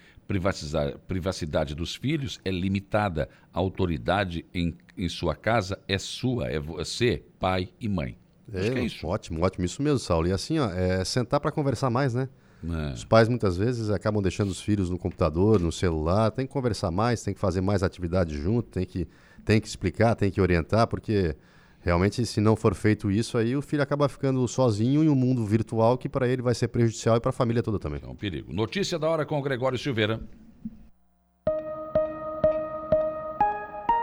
privacidade 1.08 1.76
dos 1.76 1.96
filhos 1.96 2.40
é 2.44 2.52
limitada. 2.52 3.30
A 3.54 3.60
autoridade 3.60 4.46
em, 4.54 4.76
em 4.98 5.10
sua 5.10 5.36
casa 5.36 5.80
é 5.88 5.98
sua, 5.98 6.48
é 6.48 6.60
você, 6.60 7.24
pai 7.40 7.70
e 7.80 7.88
mãe. 7.88 8.18
É, 8.52 8.68
é 8.68 8.84
isso. 8.84 9.06
Ótimo, 9.06 9.44
ótimo. 9.44 9.66
Isso 9.66 9.82
mesmo, 9.82 10.00
Saulo. 10.00 10.28
E 10.28 10.32
assim, 10.32 10.60
ó, 10.60 10.70
é 10.72 11.04
sentar 11.04 11.40
para 11.40 11.52
conversar 11.52 11.90
mais, 11.90 12.14
né? 12.14 12.30
É. 12.64 12.94
Os 12.94 13.04
pais 13.04 13.28
muitas 13.28 13.58
vezes 13.58 13.90
acabam 13.90 14.22
deixando 14.22 14.50
os 14.50 14.62
filhos 14.62 14.90
no 14.90 14.98
computador, 14.98 15.60
no 15.60 15.72
celular. 15.72 16.32
Tem 16.32 16.48
que 16.48 16.54
conversar 16.54 16.92
mais, 16.92 17.22
tem 17.22 17.34
que 17.34 17.40
fazer 17.40 17.62
mais 17.62 17.84
atividade 17.84 18.38
junto, 18.38 18.70
tem 18.70 18.86
que, 18.86 19.08
tem 19.44 19.60
que 19.60 19.68
explicar, 19.68 20.16
tem 20.16 20.32
que 20.32 20.40
orientar, 20.40 20.88
porque 20.88 21.36
Realmente, 21.84 22.26
se 22.26 22.40
não 22.40 22.56
for 22.56 22.74
feito 22.74 23.12
isso, 23.12 23.38
aí 23.38 23.58
o 23.58 23.62
filho 23.62 23.84
acaba 23.84 24.08
ficando 24.08 24.48
sozinho 24.48 25.04
em 25.04 25.10
um 25.10 25.16
mundo 25.16 25.46
virtual 25.46 25.98
que 25.98 26.08
para 26.08 26.28
ele 26.28 26.42
vai 26.42 26.56
ser 26.56 26.70
prejudicial 26.70 27.18
e 27.18 27.20
para 27.20 27.30
a 27.30 27.34
família 27.34 27.62
toda 27.62 27.78
também. 27.78 28.00
É 28.02 28.08
um 28.08 28.16
perigo. 28.16 28.54
Notícia 28.54 28.98
da 28.98 29.10
hora 29.10 29.26
com 29.26 29.38
o 29.38 29.42
Gregório 29.42 29.78
Silveira. 29.78 30.22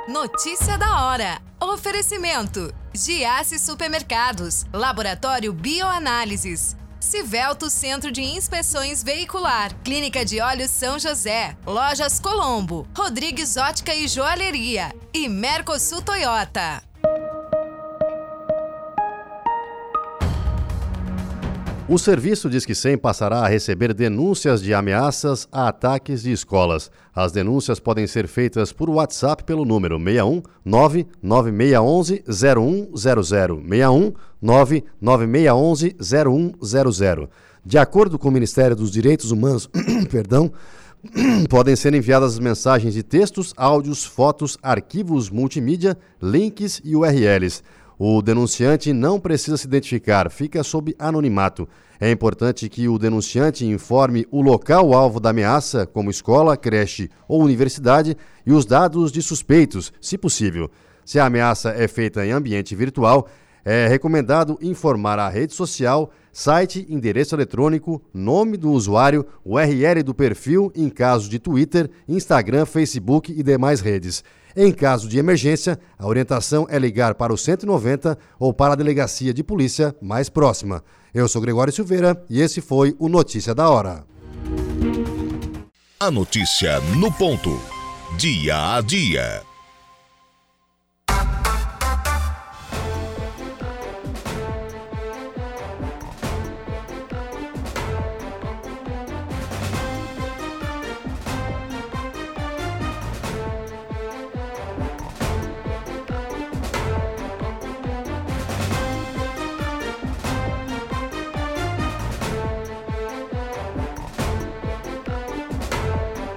Notícia 0.06 0.76
da 0.76 1.06
hora. 1.06 1.40
Oferecimento: 1.58 2.70
Giasse 2.92 3.58
Supermercados, 3.58 4.66
Laboratório 4.74 5.50
Bioanálises, 5.50 6.76
Civelto 7.00 7.70
Centro 7.70 8.12
de 8.12 8.20
Inspeções 8.20 9.02
Veicular, 9.02 9.74
Clínica 9.82 10.22
de 10.22 10.38
Olhos 10.40 10.70
São 10.70 10.98
José, 10.98 11.56
Lojas 11.64 12.20
Colombo, 12.20 12.86
Rodrigues 12.94 13.56
Ótica 13.56 13.94
e 13.94 14.06
Joalheria 14.06 14.94
e 15.14 15.28
Mercosul 15.30 16.02
Toyota. 16.02 16.82
O 21.90 21.98
serviço 21.98 22.48
diz 22.48 22.64
que 22.64 22.72
100 22.72 22.98
passará 22.98 23.40
a 23.40 23.48
receber 23.48 23.92
denúncias 23.92 24.62
de 24.62 24.72
ameaças 24.72 25.48
a 25.50 25.66
ataques 25.66 26.22
de 26.22 26.30
escolas. 26.30 26.88
As 27.12 27.32
denúncias 27.32 27.80
podem 27.80 28.06
ser 28.06 28.28
feitas 28.28 28.72
por 28.72 28.88
WhatsApp 28.88 29.42
pelo 29.42 29.64
número 29.64 29.98
61 29.98 30.40
99611 30.64 32.22
0100 32.28 32.92
61 33.68 34.12
99611 34.40 35.96
0100. 36.92 37.28
De 37.66 37.76
acordo 37.76 38.20
com 38.20 38.28
o 38.28 38.32
Ministério 38.32 38.76
dos 38.76 38.92
Direitos 38.92 39.32
Humanos, 39.32 39.68
perdão, 40.12 40.52
podem 41.50 41.74
ser 41.74 41.92
enviadas 41.92 42.38
mensagens 42.38 42.94
de 42.94 43.02
textos, 43.02 43.52
áudios, 43.56 44.04
fotos, 44.04 44.56
arquivos 44.62 45.28
multimídia, 45.28 45.98
links 46.22 46.80
e 46.84 46.94
URLs. 46.94 47.64
O 48.02 48.22
denunciante 48.22 48.94
não 48.94 49.20
precisa 49.20 49.58
se 49.58 49.66
identificar, 49.66 50.30
fica 50.30 50.64
sob 50.64 50.96
anonimato. 50.98 51.68
É 52.00 52.10
importante 52.10 52.66
que 52.66 52.88
o 52.88 52.98
denunciante 52.98 53.66
informe 53.66 54.26
o 54.30 54.40
local 54.40 54.94
alvo 54.94 55.20
da 55.20 55.28
ameaça, 55.28 55.84
como 55.84 56.10
escola, 56.10 56.56
creche 56.56 57.10
ou 57.28 57.42
universidade, 57.42 58.16
e 58.46 58.52
os 58.52 58.64
dados 58.64 59.12
de 59.12 59.20
suspeitos, 59.20 59.92
se 60.00 60.16
possível. 60.16 60.70
Se 61.04 61.18
a 61.18 61.26
ameaça 61.26 61.74
é 61.76 61.86
feita 61.86 62.24
em 62.24 62.30
ambiente 62.30 62.74
virtual, 62.74 63.28
é 63.64 63.86
recomendado 63.86 64.58
informar 64.60 65.18
a 65.18 65.28
rede 65.28 65.54
social, 65.54 66.10
site, 66.32 66.86
endereço 66.88 67.34
eletrônico, 67.34 68.02
nome 68.12 68.56
do 68.56 68.70
usuário, 68.70 69.26
URL 69.44 70.02
do 70.02 70.14
perfil 70.14 70.72
em 70.74 70.88
caso 70.88 71.28
de 71.28 71.38
Twitter, 71.38 71.90
Instagram, 72.08 72.66
Facebook 72.66 73.32
e 73.32 73.42
demais 73.42 73.80
redes. 73.80 74.24
Em 74.56 74.72
caso 74.72 75.08
de 75.08 75.18
emergência, 75.18 75.78
a 75.98 76.06
orientação 76.06 76.66
é 76.68 76.78
ligar 76.78 77.14
para 77.14 77.32
o 77.32 77.38
190 77.38 78.18
ou 78.38 78.52
para 78.52 78.72
a 78.72 78.76
delegacia 78.76 79.32
de 79.32 79.44
polícia 79.44 79.94
mais 80.00 80.28
próxima. 80.28 80.82
Eu 81.14 81.28
sou 81.28 81.40
Gregório 81.40 81.72
Silveira 81.72 82.22
e 82.28 82.40
esse 82.40 82.60
foi 82.60 82.94
o 82.98 83.08
Notícia 83.08 83.54
da 83.54 83.68
Hora. 83.68 84.04
A 85.98 86.10
notícia 86.10 86.80
no 86.96 87.12
ponto. 87.12 87.60
Dia 88.16 88.76
a 88.76 88.80
dia. 88.80 89.49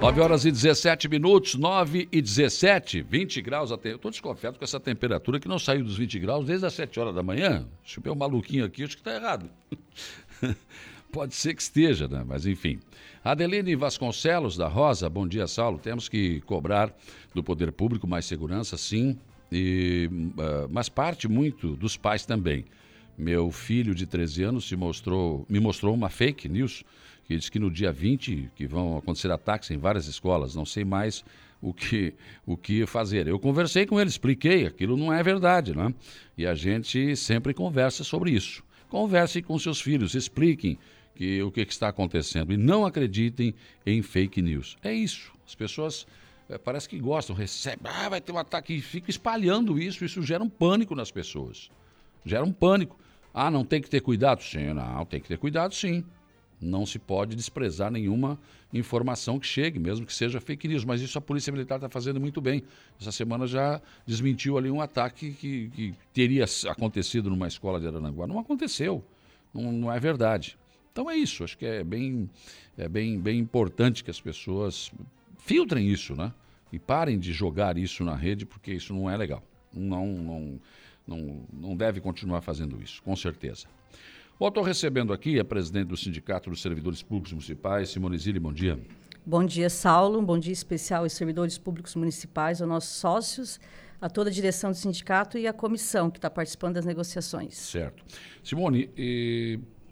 Nove 0.04 0.20
horas 0.20 0.44
e 0.44 0.52
17 0.52 1.08
minutos, 1.08 1.54
9 1.54 2.10
e 2.12 2.20
17, 2.20 3.00
20 3.00 3.40
graus 3.40 3.72
até. 3.72 3.90
Eu 3.90 3.96
estou 3.96 4.10
desconfiado 4.10 4.58
com 4.58 4.62
essa 4.62 4.78
temperatura 4.78 5.40
que 5.40 5.48
não 5.48 5.58
saiu 5.58 5.82
dos 5.82 5.96
20 5.96 6.18
graus 6.18 6.44
desde 6.44 6.66
as 6.66 6.74
7 6.74 7.00
horas 7.00 7.14
da 7.14 7.22
manhã. 7.22 7.66
Deixa 7.82 7.98
eu 7.98 8.02
ver 8.02 8.10
o 8.10 8.14
maluquinho 8.14 8.66
aqui, 8.66 8.84
acho 8.84 8.96
que 8.96 9.00
está 9.00 9.14
errado. 9.14 9.48
Pode 11.10 11.34
ser 11.34 11.54
que 11.54 11.62
esteja, 11.62 12.06
né? 12.06 12.22
Mas 12.22 12.44
enfim. 12.44 12.80
Adeline 13.24 13.74
Vasconcelos, 13.74 14.58
da 14.58 14.68
Rosa, 14.68 15.08
bom 15.08 15.26
dia, 15.26 15.46
Saulo. 15.46 15.78
Temos 15.78 16.06
que 16.06 16.42
cobrar 16.42 16.94
do 17.34 17.42
poder 17.42 17.72
público 17.72 18.06
mais 18.06 18.26
segurança, 18.26 18.76
sim, 18.76 19.18
e, 19.50 20.10
uh, 20.12 20.68
mas 20.70 20.90
parte 20.90 21.26
muito 21.26 21.76
dos 21.76 21.96
pais 21.96 22.26
também. 22.26 22.66
Meu 23.16 23.50
filho 23.50 23.94
de 23.94 24.04
13 24.04 24.42
anos 24.42 24.68
se 24.68 24.76
mostrou, 24.76 25.46
me 25.48 25.58
mostrou 25.58 25.94
uma 25.94 26.10
fake 26.10 26.46
news 26.46 26.84
que 27.26 27.36
diz 27.36 27.48
que 27.48 27.58
no 27.58 27.70
dia 27.70 27.92
20 27.92 28.50
que 28.54 28.66
vão 28.66 28.98
acontecer 28.98 29.30
ataques 29.30 29.70
em 29.70 29.78
várias 29.78 30.06
escolas, 30.06 30.54
não 30.54 30.64
sei 30.64 30.84
mais 30.84 31.24
o 31.60 31.72
que, 31.72 32.14
o 32.46 32.56
que 32.56 32.84
fazer. 32.86 33.26
Eu 33.26 33.38
conversei 33.38 33.86
com 33.86 33.98
ele, 33.98 34.10
expliquei, 34.10 34.66
aquilo 34.66 34.96
não 34.96 35.12
é 35.12 35.22
verdade, 35.22 35.74
né? 35.74 35.94
E 36.36 36.46
a 36.46 36.54
gente 36.54 37.16
sempre 37.16 37.54
conversa 37.54 38.04
sobre 38.04 38.30
isso. 38.30 38.62
Conversem 38.88 39.42
com 39.42 39.58
seus 39.58 39.80
filhos, 39.80 40.14
expliquem 40.14 40.78
que, 41.14 41.42
o 41.42 41.50
que, 41.50 41.64
que 41.64 41.72
está 41.72 41.88
acontecendo 41.88 42.52
e 42.52 42.56
não 42.56 42.84
acreditem 42.84 43.54
em 43.86 44.02
fake 44.02 44.42
news. 44.42 44.76
É 44.82 44.92
isso. 44.92 45.32
As 45.46 45.54
pessoas 45.54 46.06
é, 46.48 46.58
parece 46.58 46.88
que 46.88 46.98
gostam, 46.98 47.34
recebem, 47.34 47.80
ah, 47.84 48.08
vai 48.08 48.20
ter 48.20 48.32
um 48.32 48.38
ataque, 48.38 48.74
e 48.74 48.80
ficam 48.80 49.08
espalhando 49.08 49.78
isso, 49.78 50.04
isso 50.04 50.22
gera 50.22 50.42
um 50.42 50.48
pânico 50.48 50.94
nas 50.94 51.10
pessoas. 51.10 51.70
Gera 52.24 52.44
um 52.44 52.52
pânico. 52.52 52.98
Ah, 53.32 53.50
não 53.50 53.64
tem 53.64 53.80
que 53.80 53.88
ter 53.88 54.00
cuidado? 54.00 54.42
Sim, 54.42 54.74
não, 54.74 55.04
tem 55.06 55.20
que 55.20 55.28
ter 55.28 55.38
cuidado 55.38 55.74
sim. 55.74 56.04
Não 56.60 56.86
se 56.86 56.98
pode 56.98 57.36
desprezar 57.36 57.90
nenhuma 57.90 58.38
informação 58.72 59.38
que 59.38 59.46
chegue, 59.46 59.78
mesmo 59.78 60.06
que 60.06 60.14
seja 60.14 60.40
fake 60.40 60.66
news. 60.68 60.84
Mas 60.84 61.00
isso 61.00 61.18
a 61.18 61.20
Polícia 61.20 61.52
Militar 61.52 61.76
está 61.76 61.88
fazendo 61.88 62.20
muito 62.20 62.40
bem. 62.40 62.62
Essa 63.00 63.12
semana 63.12 63.46
já 63.46 63.80
desmentiu 64.06 64.56
ali 64.56 64.70
um 64.70 64.80
ataque 64.80 65.32
que, 65.32 65.68
que 65.70 65.94
teria 66.12 66.44
acontecido 66.68 67.28
numa 67.28 67.46
escola 67.46 67.80
de 67.80 67.86
Arananguá. 67.86 68.26
Não 68.26 68.38
aconteceu. 68.38 69.04
Não, 69.52 69.70
não, 69.72 69.92
é 69.92 70.00
verdade. 70.00 70.56
Então 70.92 71.10
é 71.10 71.16
isso. 71.16 71.44
Acho 71.44 71.58
que 71.58 71.66
é 71.66 71.84
bem, 71.84 72.30
é 72.78 72.88
bem, 72.88 73.20
bem 73.20 73.38
importante 73.38 74.02
que 74.02 74.10
as 74.10 74.20
pessoas 74.20 74.90
filtrem 75.38 75.88
isso, 75.88 76.16
né? 76.16 76.32
E 76.72 76.78
parem 76.78 77.18
de 77.18 77.32
jogar 77.32 77.78
isso 77.78 78.02
na 78.02 78.16
rede, 78.16 78.44
porque 78.44 78.72
isso 78.72 78.92
não 78.94 79.08
é 79.08 79.16
legal. 79.16 79.42
Não, 79.72 80.06
não, 80.06 80.60
não, 81.06 81.40
não 81.52 81.76
deve 81.76 82.00
continuar 82.00 82.40
fazendo 82.40 82.82
isso, 82.82 83.02
com 83.02 83.14
certeza. 83.14 83.66
Bom, 84.36 84.48
estou 84.48 84.64
recebendo 84.64 85.12
aqui 85.12 85.38
a 85.38 85.44
presidente 85.44 85.86
do 85.86 85.96
Sindicato 85.96 86.50
dos 86.50 86.60
Servidores 86.60 87.00
Públicos 87.04 87.30
Municipais, 87.30 87.90
Simone 87.90 88.18
Zilli, 88.18 88.40
bom 88.40 88.52
dia. 88.52 88.76
Bom 89.24 89.44
dia, 89.44 89.70
Saulo. 89.70 90.18
Um 90.18 90.24
bom 90.24 90.36
dia 90.36 90.52
especial 90.52 91.04
aos 91.04 91.12
servidores 91.12 91.56
públicos 91.56 91.94
municipais, 91.94 92.60
aos 92.60 92.68
nossos 92.68 92.96
sócios, 92.96 93.60
a 94.00 94.10
toda 94.10 94.30
a 94.30 94.32
direção 94.32 94.72
do 94.72 94.76
sindicato 94.76 95.38
e 95.38 95.46
a 95.46 95.52
comissão 95.52 96.10
que 96.10 96.18
está 96.18 96.28
participando 96.28 96.74
das 96.74 96.84
negociações. 96.84 97.54
Certo. 97.54 98.04
Simone, 98.42 98.90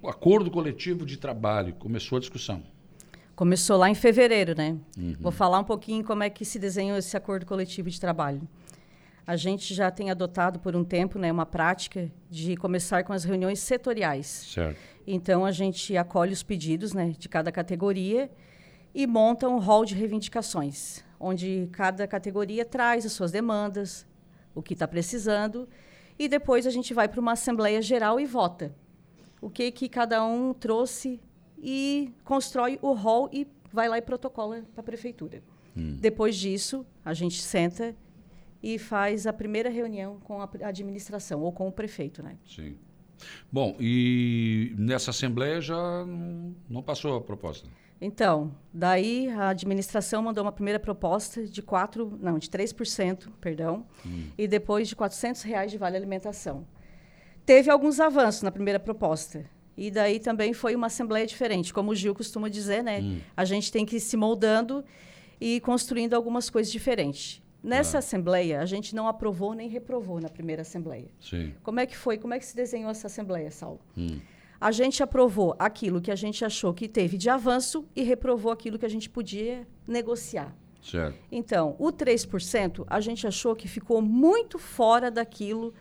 o 0.03 0.09
acordo 0.09 0.51
coletivo 0.51 1.07
de 1.07 1.19
trabalho, 1.19 1.75
começou 1.75 2.17
a 2.17 2.21
discussão? 2.21 2.65
Começou 3.37 3.77
lá 3.77 3.89
em 3.89 3.95
fevereiro, 3.95 4.57
né? 4.57 4.77
Uhum. 4.99 5.15
Vou 5.21 5.31
falar 5.31 5.61
um 5.61 5.65
pouquinho 5.65 6.05
como 6.05 6.25
é 6.25 6.29
que 6.29 6.45
se 6.45 6.59
desenhou 6.59 6.99
esse 6.99 7.17
acordo 7.17 7.47
coletivo 7.47 7.89
de 7.89 8.01
trabalho 8.01 8.43
a 9.27 9.37
gente 9.37 9.75
já 9.75 9.91
tem 9.91 10.11
adotado 10.11 10.59
por 10.59 10.75
um 10.75 10.85
tempo 10.85 11.19
né, 11.19 11.31
uma 11.31 11.47
prática 11.47 12.11
de 12.29 12.57
começar 12.57 13.05
com 13.05 13.13
as 13.13 13.25
reuniões 13.25 13.61
setoriais. 13.61 14.27
Certo. 14.27 14.79
Então, 15.07 15.45
a 15.45 15.51
gente 15.51 15.97
acolhe 15.97 16.33
os 16.33 16.43
pedidos 16.43 16.93
né, 16.93 17.15
de 17.19 17.29
cada 17.29 17.53
categoria 17.53 18.31
e 18.95 19.07
monta 19.07 19.49
um 19.49 19.59
rol 19.59 19.85
de 19.85 19.95
reivindicações, 19.95 21.05
onde 21.19 21.69
cada 21.73 22.07
categoria 22.07 22.65
traz 22.65 23.07
as 23.07 23.13
suas 23.13 23.31
demandas, 23.31 24.07
o 24.55 24.63
que 24.63 24.75
está 24.75 24.87
precisando, 24.87 25.69
e 26.19 26.29
depois 26.29 26.67
a 26.67 26.71
gente 26.71 26.93
vai 26.93 27.09
para 27.09 27.21
uma 27.21 27.33
Assembleia 27.33 27.81
Geral 27.81 28.21
e 28.21 28.27
vota. 28.27 28.75
O 29.41 29.49
que, 29.49 29.71
que 29.71 29.89
cada 29.89 30.25
um 30.25 30.53
trouxe 30.53 31.21
e 31.63 32.13
constrói 32.25 32.79
o 32.83 32.93
rol 32.93 33.31
e 33.33 33.47
vai 33.73 33.89
lá 33.89 33.97
e 33.97 34.03
protocola 34.03 34.63
para 34.73 34.81
a 34.81 34.85
prefeitura. 34.85 35.43
Hum. 35.77 35.97
Depois 36.01 36.37
disso, 36.37 36.85
a 37.05 37.15
gente 37.15 37.41
senta 37.41 37.95
e 38.63 38.79
faz 38.79 39.27
a 39.27 39.33
primeira 39.33 39.69
reunião 39.69 40.21
com 40.21 40.41
a 40.41 40.49
administração 40.65 41.41
ou 41.43 41.53
com 41.53 41.67
o 41.69 41.73
prefeito, 41.73 42.23
né? 42.23 42.37
Sim. 42.47 42.77
Bom, 43.51 43.77
e 43.79 44.75
nessa 44.77 45.11
assembleia 45.11 45.61
já 45.61 46.05
não 46.69 46.83
passou 46.83 47.17
a 47.17 47.21
proposta? 47.21 47.69
Então, 48.01 48.53
daí 48.73 49.29
a 49.29 49.51
administração 49.51 50.23
mandou 50.23 50.45
uma 50.45 50.51
primeira 50.51 50.81
proposta 50.81 51.47
de 51.47 51.63
4, 51.63 52.19
não, 52.21 52.37
de 52.39 52.49
3%, 52.49 53.29
perdão, 53.41 53.87
hum. 54.05 54.25
e 54.37 54.49
depois 54.49 54.89
de 54.89 54.97
400 54.97 55.43
reais 55.43 55.71
de 55.71 55.79
vale 55.79 55.97
alimentação. 55.97 56.67
Teve 57.47 57.71
alguns 57.71 58.01
avanços 58.01 58.43
na 58.43 58.51
primeira 58.51 58.81
proposta. 58.81 59.45
E 59.77 59.91
daí 59.91 60.21
também 60.21 60.53
foi 60.53 60.75
uma 60.75 60.89
assembleia 60.89 61.27
diferente, 61.27 61.73
como 61.73 61.93
o 61.93 61.95
Gil 61.95 62.15
costuma 62.15 62.49
dizer, 62.49 62.83
né? 62.83 63.01
Hum. 63.01 63.21
A 63.37 63.45
gente 63.45 63.73
tem 63.73 63.87
que 63.87 63.97
ir 63.97 64.01
se 64.01 64.17
moldando 64.17 64.85
e 65.41 65.61
construindo 65.61 66.15
algumas 66.15 66.51
coisas 66.51 66.71
diferentes. 66.71 67.42
Nessa 67.63 67.99
ah. 67.99 68.01
assembleia, 68.01 68.61
a 68.61 68.67
gente 68.67 68.95
não 68.95 69.07
aprovou 69.07 69.55
nem 69.55 69.69
reprovou 69.69 70.21
na 70.21 70.29
primeira 70.29 70.63
assembleia. 70.63 71.09
Sim. 71.21 71.55
Como 71.63 71.79
é 71.79 71.87
que 71.87 71.97
foi? 71.97 72.19
Como 72.19 72.35
é 72.35 72.39
que 72.39 72.45
se 72.45 72.57
desenhou 72.57 72.91
essa 72.91 73.07
assembleia, 73.07 73.51
Saulo? 73.51 73.81
Hum. 73.97 74.19
A 74.61 74.71
gente 74.71 75.03
aprovou 75.03 75.55
aquilo 75.59 76.01
que 76.01 76.11
a 76.11 76.17
gente 76.17 76.45
achou 76.45 76.73
que 76.73 76.89
teve 76.89 77.17
de 77.17 77.29
avanço 77.29 77.85
e 77.97 78.03
reprovou 78.03 78.53
aquilo 78.53 78.79
que 78.79 78.87
a 78.87 78.89
gente 78.89 79.09
podia 79.09 79.67
negociar. 79.87 80.57
Certo. 80.83 81.17
Então, 81.31 81.77
o 81.79 81.93
3%, 81.93 82.85
a 82.89 83.01
gente 83.01 83.27
achou 83.27 83.55
que 83.55 83.69
ficou 83.69 84.03
muito 84.03 84.59
fora 84.59 85.11
daquilo 85.11 85.73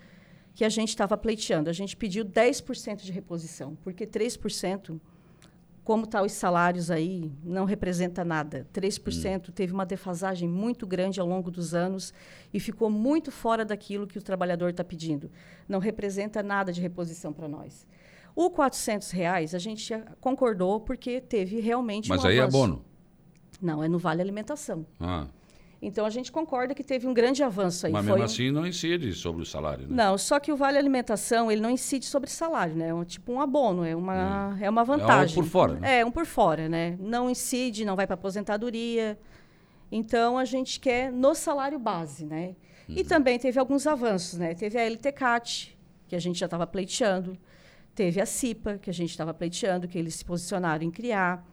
que 0.54 0.64
a 0.64 0.70
gente 0.70 0.90
estava 0.90 1.18
pleiteando. 1.18 1.70
A 1.70 1.74
gente 1.74 1.96
pediu 1.96 2.24
10% 2.24 2.98
de 2.98 3.12
reposição, 3.12 3.76
porque 3.84 4.06
3% 4.06 5.00
como 5.84 6.04
estão 6.04 6.22
tá 6.22 6.26
os 6.26 6.34
salários 6.34 6.92
aí, 6.92 7.32
não 7.44 7.66
representa 7.66 8.24
nada. 8.24 8.68
3% 8.74 9.50
hum. 9.50 9.52
teve 9.52 9.74
uma 9.74 9.86
defasagem 9.86 10.48
muito 10.48 10.86
grande 10.86 11.20
ao 11.20 11.28
longo 11.28 11.50
dos 11.50 11.74
anos 11.74 12.14
e 12.54 12.60
ficou 12.60 12.90
muito 12.90 13.32
fora 13.32 13.66
daquilo 13.66 14.06
que 14.06 14.18
o 14.18 14.22
trabalhador 14.22 14.70
está 14.70 14.84
pedindo. 14.84 15.32
Não 15.68 15.80
representa 15.80 16.44
nada 16.44 16.72
de 16.72 16.80
reposição 16.80 17.34
para 17.34 17.48
nós. 17.48 17.86
O 18.36 18.48
R$ 18.48 18.70
reais 19.12 19.56
a 19.56 19.60
gente 19.60 19.94
concordou 20.20 20.80
porque 20.80 21.20
teve 21.20 21.60
realmente 21.60 22.10
Mas 22.10 22.24
um 22.24 22.28
aí 22.28 22.38
é 22.38 22.42
avanço. 22.42 22.58
é 22.58 22.60
bono? 22.60 22.86
Não, 23.62 23.84
é 23.84 23.88
no 23.88 24.00
Vale 24.00 24.22
Alimentação. 24.22 24.86
Ah. 25.00 25.28
Então 25.82 26.06
a 26.06 26.12
gente 26.12 26.32
concorda 26.32 26.76
que 26.76 26.84
teve 26.84 27.08
um 27.08 27.14
grande 27.14 27.42
avanço 27.42 27.88
aí. 27.88 27.92
Mas 27.92 28.06
mesmo 28.06 28.24
assim 28.24 28.52
não 28.52 28.68
incide 28.68 29.12
sobre 29.14 29.42
o 29.42 29.46
salário, 29.46 29.88
né? 29.88 29.96
Não, 29.96 30.16
só 30.16 30.40
que 30.40 30.52
o 30.52 30.56
Vale 30.56 30.78
Alimentação 30.78 31.52
ele 31.52 31.60
não 31.60 31.72
incide 31.72 32.06
sobre 32.06 32.30
salário, 32.30 32.76
né? 32.76 32.90
É 32.90 32.94
um, 32.94 33.04
tipo 33.04 33.32
um 33.32 33.42
abono, 33.42 33.84
é 33.84 33.96
uma, 33.96 34.58
é. 34.62 34.66
é 34.66 34.70
uma 34.70 34.84
vantagem. 34.84 35.36
É 35.36 35.40
um 35.40 35.44
por 35.44 35.50
fora, 35.50 35.74
né? 35.74 36.00
É, 36.00 36.06
um 36.06 36.12
por 36.12 36.26
fora, 36.26 36.70
né? 36.70 36.98
Não 37.00 37.30
incide, 37.30 37.84
não 37.84 37.96
vai 37.96 38.06
para 38.06 38.14
aposentadoria. 38.14 39.18
Então 39.92 40.38
a 40.38 40.46
gente 40.46 40.80
quer 40.80 41.12
no 41.12 41.34
salário 41.34 41.80
base, 41.80 42.26
né? 42.26 42.56
Uhum. 42.88 42.96
E 42.98 43.04
também 43.04 43.40
teve 43.40 43.60
alguns 43.60 43.88
avanços, 43.88 44.38
né? 44.38 44.54
Teve 44.54 44.78
a 44.78 44.84
LTCAT, 44.88 45.76
que 46.08 46.16
a 46.16 46.20
gente 46.20 46.40
já 46.40 46.46
estava 46.46 46.68
pleiteando. 46.68 47.36
Teve 47.96 48.22
a 48.22 48.26
CIPA, 48.26 48.78
que 48.78 48.90
a 48.90 48.94
gente 48.94 49.10
estava 49.10 49.34
pleiteando, 49.34 49.88
que 49.88 49.98
eles 49.98 50.14
se 50.14 50.24
posicionaram 50.24 50.84
em 50.84 50.92
criar 50.92 51.44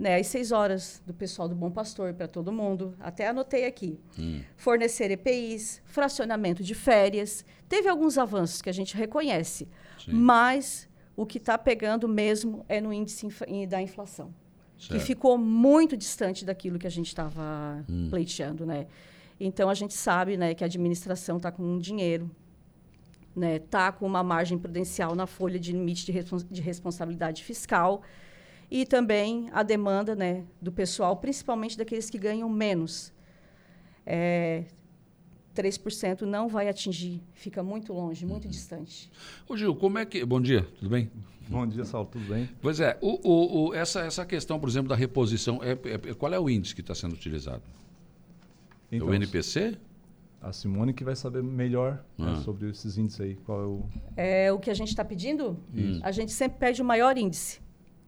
né, 0.00 0.16
às 0.16 0.28
seis 0.28 0.50
horas 0.50 1.02
do 1.06 1.12
pessoal 1.12 1.46
do 1.46 1.54
Bom 1.54 1.70
Pastor 1.70 2.14
para 2.14 2.26
todo 2.26 2.50
mundo. 2.50 2.96
Até 2.98 3.28
anotei 3.28 3.66
aqui. 3.66 4.00
Hum. 4.18 4.40
Fornecer 4.56 5.10
EPIs, 5.10 5.82
fracionamento 5.84 6.62
de 6.62 6.74
férias. 6.74 7.44
Teve 7.68 7.86
alguns 7.86 8.16
avanços 8.16 8.62
que 8.62 8.70
a 8.70 8.72
gente 8.72 8.96
reconhece, 8.96 9.68
Sim. 10.02 10.12
mas 10.12 10.88
o 11.14 11.26
que 11.26 11.36
está 11.36 11.58
pegando 11.58 12.08
mesmo 12.08 12.64
é 12.66 12.80
no 12.80 12.94
índice 12.94 13.28
da 13.68 13.82
inflação, 13.82 14.34
certo. 14.78 14.92
que 14.92 15.00
ficou 15.00 15.36
muito 15.36 15.98
distante 15.98 16.46
daquilo 16.46 16.78
que 16.78 16.86
a 16.86 16.90
gente 16.90 17.08
estava 17.08 17.84
hum. 17.86 18.08
pleiteando, 18.08 18.64
né? 18.64 18.86
Então 19.38 19.68
a 19.68 19.74
gente 19.74 19.92
sabe, 19.92 20.38
né, 20.38 20.54
que 20.54 20.64
a 20.64 20.66
administração 20.66 21.36
está 21.36 21.52
com 21.52 21.78
dinheiro, 21.78 22.30
né, 23.36 23.58
tá 23.58 23.92
com 23.92 24.06
uma 24.06 24.22
margem 24.22 24.58
prudencial 24.58 25.14
na 25.14 25.26
folha 25.26 25.58
de 25.58 25.72
limite 25.72 26.06
de, 26.06 26.12
respons 26.12 26.46
de 26.50 26.62
responsabilidade 26.62 27.44
fiscal 27.44 28.02
e 28.70 28.86
também 28.86 29.48
a 29.52 29.62
demanda 29.62 30.14
né, 30.14 30.44
do 30.60 30.70
pessoal, 30.70 31.16
principalmente 31.16 31.76
daqueles 31.76 32.08
que 32.08 32.18
ganham 32.18 32.48
menos. 32.48 33.12
É, 34.06 34.64
3% 35.54 36.22
não 36.22 36.48
vai 36.48 36.68
atingir, 36.68 37.20
fica 37.34 37.62
muito 37.62 37.92
longe, 37.92 38.24
muito 38.24 38.44
uhum. 38.44 38.50
distante. 38.50 39.10
Ô 39.48 39.56
Gil, 39.56 39.74
como 39.74 39.98
é 39.98 40.06
que. 40.06 40.24
Bom 40.24 40.40
dia, 40.40 40.62
tudo 40.78 40.88
bem? 40.88 41.10
Bom 41.48 41.66
dia, 41.66 41.84
Saulo, 41.84 42.08
tudo 42.12 42.24
bem? 42.26 42.48
Pois 42.62 42.78
é, 42.78 42.96
o, 43.00 43.18
o, 43.28 43.68
o, 43.68 43.74
essa, 43.74 44.02
essa 44.02 44.24
questão, 44.24 44.60
por 44.60 44.68
exemplo, 44.68 44.88
da 44.88 44.94
reposição, 44.94 45.60
é, 45.62 45.72
é 45.72 46.14
qual 46.14 46.32
é 46.32 46.38
o 46.38 46.48
índice 46.48 46.74
que 46.74 46.80
está 46.80 46.94
sendo 46.94 47.14
utilizado? 47.14 47.62
Então, 48.90 49.08
é 49.08 49.10
o 49.10 49.14
NPC? 49.14 49.76
A 50.40 50.52
Simone 50.52 50.94
que 50.94 51.04
vai 51.04 51.16
saber 51.16 51.42
melhor 51.42 52.02
né, 52.16 52.26
ah. 52.28 52.32
né, 52.36 52.42
sobre 52.42 52.70
esses 52.70 52.96
índices 52.96 53.20
aí. 53.20 53.34
Qual 53.44 53.60
é 53.60 53.66
o. 53.66 53.82
É 54.16 54.52
o 54.52 54.58
que 54.60 54.70
a 54.70 54.74
gente 54.74 54.88
está 54.88 55.04
pedindo? 55.04 55.58
Isso. 55.74 56.00
A 56.04 56.12
gente 56.12 56.30
sempre 56.32 56.58
pede 56.58 56.80
o 56.80 56.84
maior 56.84 57.18
índice. 57.18 57.60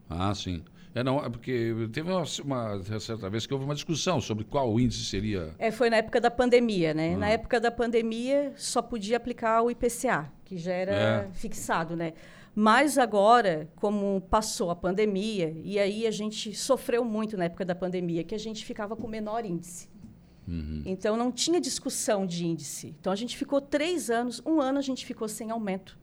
Ah, 0.09 0.35
sim. 0.35 0.63
É, 0.95 1.03
não, 1.03 1.25
é 1.25 1.29
porque 1.31 1.75
teve 1.91 2.11
uma, 2.11 2.23
uma, 2.45 3.01
certa 3.01 3.31
vez 3.31 3.47
que 3.47 3.55
houve 3.55 3.65
uma 3.65 3.75
discussão 3.75 4.21
sobre 4.21 4.45
qual 4.45 4.79
índice 4.79 5.05
seria. 5.05 5.55
É, 5.59 5.71
foi 5.71 5.89
na 5.89 5.97
época 5.97 6.21
da 6.21 6.31
pandemia, 6.31 6.93
né? 6.93 7.15
Ah. 7.15 7.19
Na 7.19 7.29
época 7.31 7.59
da 7.59 7.71
pandemia 7.71 8.53
só 8.57 8.83
podia 8.83 9.17
aplicar 9.17 9.63
o 9.63 9.71
IPCA, 9.71 10.31
que 10.45 10.59
já 10.59 10.73
era 10.73 10.93
é. 10.93 11.31
fixado, 11.33 11.97
né? 11.97 12.13
Mas 12.55 12.99
agora, 12.99 13.71
como 13.77 14.21
passou 14.29 14.71
a 14.71 14.77
pandemia, 14.77 15.57
e 15.65 15.79
aí 15.79 16.07
a 16.07 16.11
gente 16.11 16.55
sofreu 16.55 17.03
muito 17.03 17.39
na 17.39 17.45
época 17.45 17.65
da 17.65 17.75
pandemia, 17.75 18.23
que 18.23 18.35
a 18.35 18.39
gente 18.39 18.63
ficava 18.63 18.95
com 18.95 19.09
menor 19.09 19.47
índice. 19.47 19.89
Uhum. 20.47 20.83
Então 20.85 21.17
não 21.17 21.33
tinha 21.33 21.59
discussão 21.59 22.27
de 22.27 22.45
índice. 22.45 22.95
Então 23.01 23.11
a 23.11 23.17
gente 23.17 23.39
ficou 23.39 23.63
três 23.63 24.11
anos, 24.11 24.43
um 24.45 24.61
ano 24.61 24.79
a 24.79 24.83
gente 24.83 25.07
ficou 25.07 25.27
sem 25.27 25.51
aumento. 25.51 25.99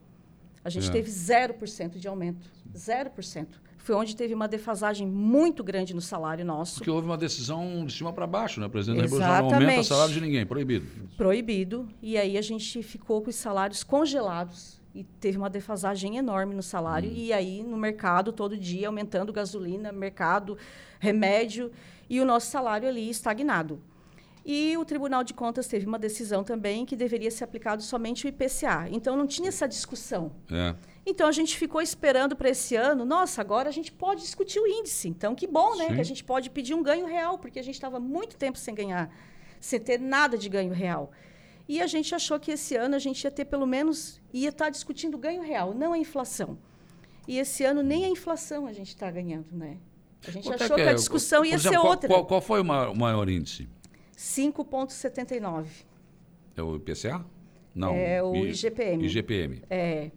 A 0.64 0.68
gente 0.68 0.88
é. 0.88 0.92
teve 0.92 1.08
0% 1.08 1.98
de 1.98 2.08
aumento. 2.08 2.50
0% 2.74 3.46
foi 3.82 3.94
onde 3.94 4.14
teve 4.14 4.34
uma 4.34 4.46
defasagem 4.46 5.06
muito 5.06 5.64
grande 5.64 5.94
no 5.94 6.00
salário 6.00 6.44
nosso. 6.44 6.76
Porque 6.76 6.90
houve 6.90 7.06
uma 7.06 7.16
decisão 7.16 7.84
de 7.84 7.92
cima 7.92 8.12
para 8.12 8.26
baixo, 8.26 8.60
né? 8.60 8.66
O 8.66 8.70
presidente 8.70 9.04
Exatamente. 9.04 9.20
da 9.20 9.34
República 9.36 9.58
não 9.58 9.66
aumenta 9.66 9.80
o 9.80 9.84
salário 9.84 10.14
de 10.14 10.20
ninguém, 10.20 10.46
proibido. 10.46 10.86
Proibido. 11.16 11.88
E 12.02 12.18
aí 12.18 12.36
a 12.36 12.42
gente 12.42 12.82
ficou 12.82 13.22
com 13.22 13.30
os 13.30 13.36
salários 13.36 13.82
congelados 13.82 14.80
e 14.94 15.02
teve 15.02 15.38
uma 15.38 15.48
defasagem 15.48 16.18
enorme 16.18 16.54
no 16.54 16.62
salário. 16.62 17.10
Hum. 17.10 17.14
E 17.14 17.32
aí 17.32 17.62
no 17.62 17.76
mercado, 17.76 18.32
todo 18.32 18.56
dia, 18.56 18.88
aumentando 18.88 19.32
gasolina, 19.32 19.90
mercado, 19.92 20.58
remédio, 20.98 21.72
e 22.08 22.20
o 22.20 22.24
nosso 22.24 22.50
salário 22.50 22.88
ali 22.88 23.08
estagnado. 23.08 23.80
E 24.44 24.76
o 24.76 24.84
Tribunal 24.84 25.22
de 25.22 25.34
Contas 25.34 25.66
teve 25.66 25.86
uma 25.86 25.98
decisão 25.98 26.42
também 26.42 26.84
que 26.84 26.96
deveria 26.96 27.30
ser 27.30 27.44
aplicado 27.44 27.82
somente 27.82 28.26
o 28.26 28.28
IPCA. 28.28 28.88
Então 28.90 29.16
não 29.16 29.26
tinha 29.26 29.48
essa 29.48 29.66
discussão. 29.68 30.32
É. 30.50 30.74
Então 31.04 31.26
a 31.26 31.32
gente 31.32 31.56
ficou 31.56 31.80
esperando 31.80 32.36
para 32.36 32.50
esse 32.50 32.76
ano. 32.76 33.04
Nossa, 33.04 33.40
agora 33.40 33.68
a 33.68 33.72
gente 33.72 33.90
pode 33.90 34.22
discutir 34.22 34.60
o 34.60 34.66
índice. 34.66 35.08
Então 35.08 35.34
que 35.34 35.46
bom, 35.46 35.76
né? 35.76 35.88
Sim. 35.88 35.94
Que 35.94 36.00
a 36.00 36.04
gente 36.04 36.24
pode 36.24 36.50
pedir 36.50 36.74
um 36.74 36.82
ganho 36.82 37.06
real, 37.06 37.38
porque 37.38 37.58
a 37.58 37.62
gente 37.62 37.74
estava 37.74 37.98
muito 37.98 38.36
tempo 38.36 38.58
sem 38.58 38.74
ganhar, 38.74 39.10
sem 39.58 39.80
ter 39.80 39.98
nada 39.98 40.36
de 40.36 40.48
ganho 40.48 40.72
real. 40.72 41.10
E 41.68 41.80
a 41.80 41.86
gente 41.86 42.14
achou 42.14 42.38
que 42.38 42.50
esse 42.50 42.76
ano 42.76 42.96
a 42.96 42.98
gente 42.98 43.22
ia 43.22 43.30
ter 43.30 43.44
pelo 43.44 43.66
menos 43.66 44.20
ia 44.32 44.48
estar 44.48 44.66
tá 44.66 44.70
discutindo 44.70 45.16
ganho 45.16 45.42
real, 45.42 45.72
não 45.72 45.92
a 45.92 45.98
inflação. 45.98 46.58
E 47.26 47.38
esse 47.38 47.64
ano 47.64 47.82
nem 47.82 48.04
a 48.04 48.08
inflação 48.08 48.66
a 48.66 48.72
gente 48.72 48.88
está 48.88 49.10
ganhando, 49.10 49.46
né? 49.52 49.78
A 50.26 50.30
gente 50.30 50.44
Quanto 50.44 50.62
achou 50.62 50.76
é 50.76 50.80
que, 50.80 50.84
que, 50.84 50.90
a 50.90 50.94
discussão 50.94 51.44
ia 51.44 51.54
exemplo, 51.54 51.80
ser 51.80 51.86
outra. 51.86 52.08
Qual, 52.08 52.26
qual 52.26 52.40
foi 52.40 52.60
o 52.60 52.64
maior, 52.64 52.90
o 52.90 52.96
maior 52.98 53.28
índice? 53.28 53.68
5,79. 54.16 55.66
É 56.56 56.62
o 56.62 56.76
IPCA? 56.76 57.24
Não. 57.74 57.94
É 57.94 58.22
o 58.22 58.34
IGPM. 58.34 59.04
IGPM. 59.04 59.62
É. 59.70 60.10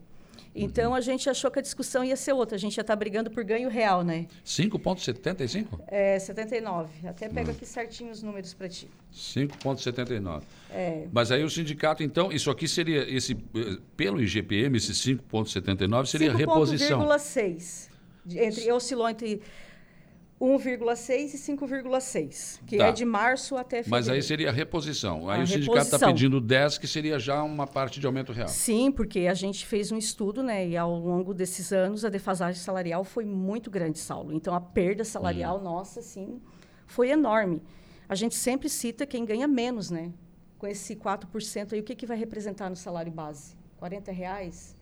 Então 0.55 0.91
uhum. 0.91 0.95
a 0.95 1.01
gente 1.01 1.29
achou 1.29 1.49
que 1.49 1.59
a 1.59 1.61
discussão 1.61 2.03
ia 2.03 2.15
ser 2.15 2.33
outra. 2.33 2.55
A 2.55 2.59
gente 2.59 2.75
já 2.75 2.81
está 2.81 2.95
brigando 2.95 3.31
por 3.31 3.43
ganho 3.43 3.69
real, 3.69 4.03
né? 4.03 4.27
5,75? 4.45 5.79
É, 5.87 6.19
79. 6.19 7.07
Até 7.07 7.27
pega 7.27 7.49
uhum. 7.49 7.55
aqui 7.55 7.65
certinho 7.65 8.11
os 8.11 8.21
números 8.21 8.53
para 8.53 8.69
ti. 8.69 8.87
5,79. 9.13 10.43
É. 10.71 11.07
Mas 11.11 11.31
aí 11.31 11.43
o 11.43 11.49
sindicato, 11.49 12.03
então, 12.03 12.31
isso 12.31 12.51
aqui 12.51 12.67
seria, 12.67 13.09
esse, 13.09 13.35
pelo 13.97 14.21
IGPM, 14.21 14.77
esse 14.77 14.91
5,79 14.91 16.05
seria 16.05 16.31
5. 16.31 16.37
reposição. 16.37 17.01
5,6. 17.01 17.89
Entre, 18.31 18.71
oscilou 18.71 19.09
entre 19.09 19.41
1,6 20.43 21.33
e 21.33 21.37
5,6, 21.37 22.59
que 22.65 22.77
tá. 22.77 22.87
é 22.87 22.91
de 22.91 23.05
março 23.05 23.55
até 23.55 23.77
fevereiro. 23.77 23.91
Mas 23.91 24.09
aí 24.09 24.21
seria 24.21 24.49
a 24.49 24.51
reposição. 24.51 25.29
Aí 25.29 25.39
a 25.39 25.43
o 25.43 25.47
sindicato 25.47 25.85
está 25.85 25.99
pedindo 25.99 26.41
10, 26.41 26.77
que 26.79 26.85
seria 26.85 27.17
já 27.17 27.41
uma 27.41 27.65
parte 27.65 27.97
de 27.97 28.05
aumento 28.05 28.33
real. 28.33 28.49
Sim, 28.49 28.91
porque 28.91 29.21
a 29.21 29.33
gente 29.33 29.65
fez 29.65 29.89
um 29.89 29.97
estudo, 29.97 30.43
né? 30.43 30.67
E 30.67 30.75
ao 30.75 30.93
longo 30.99 31.33
desses 31.33 31.71
anos 31.71 32.03
a 32.03 32.09
defasagem 32.09 32.61
salarial 32.61 33.05
foi 33.05 33.23
muito 33.23 33.71
grande, 33.71 33.99
Saulo. 33.99 34.33
Então 34.33 34.53
a 34.53 34.59
perda 34.59 35.05
salarial 35.05 35.59
hum. 35.59 35.63
nossa, 35.63 36.01
assim, 36.01 36.41
foi 36.85 37.09
enorme. 37.09 37.61
A 38.09 38.15
gente 38.15 38.35
sempre 38.35 38.67
cita 38.67 39.05
quem 39.05 39.23
ganha 39.23 39.47
menos, 39.47 39.89
né? 39.89 40.11
Com 40.57 40.67
esse 40.67 40.93
4% 40.93 41.71
aí, 41.71 41.79
o 41.79 41.83
que, 41.83 41.95
que 41.95 42.05
vai 42.05 42.17
representar 42.17 42.69
no 42.69 42.75
salário 42.75 43.11
base? 43.13 43.55
40 43.77 44.11
reais? 44.11 44.75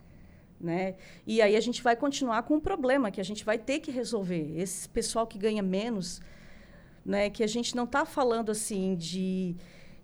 Né? 0.62 0.96
E 1.26 1.42
aí 1.42 1.56
a 1.56 1.60
gente 1.60 1.82
vai 1.82 1.96
continuar 1.96 2.44
com 2.44 2.56
um 2.56 2.60
problema 2.60 3.10
que 3.10 3.20
a 3.20 3.24
gente 3.24 3.44
vai 3.44 3.58
ter 3.58 3.80
que 3.80 3.90
resolver. 3.90 4.60
Esse 4.60 4.88
pessoal 4.88 5.26
que 5.26 5.38
ganha 5.38 5.64
menos, 5.64 6.22
né, 7.04 7.30
que 7.30 7.44
a 7.44 7.48
gente 7.48 7.76
não 7.76 7.86
está 7.86 8.06
falando 8.06 8.52
assim 8.52 8.96
de, 8.96 9.56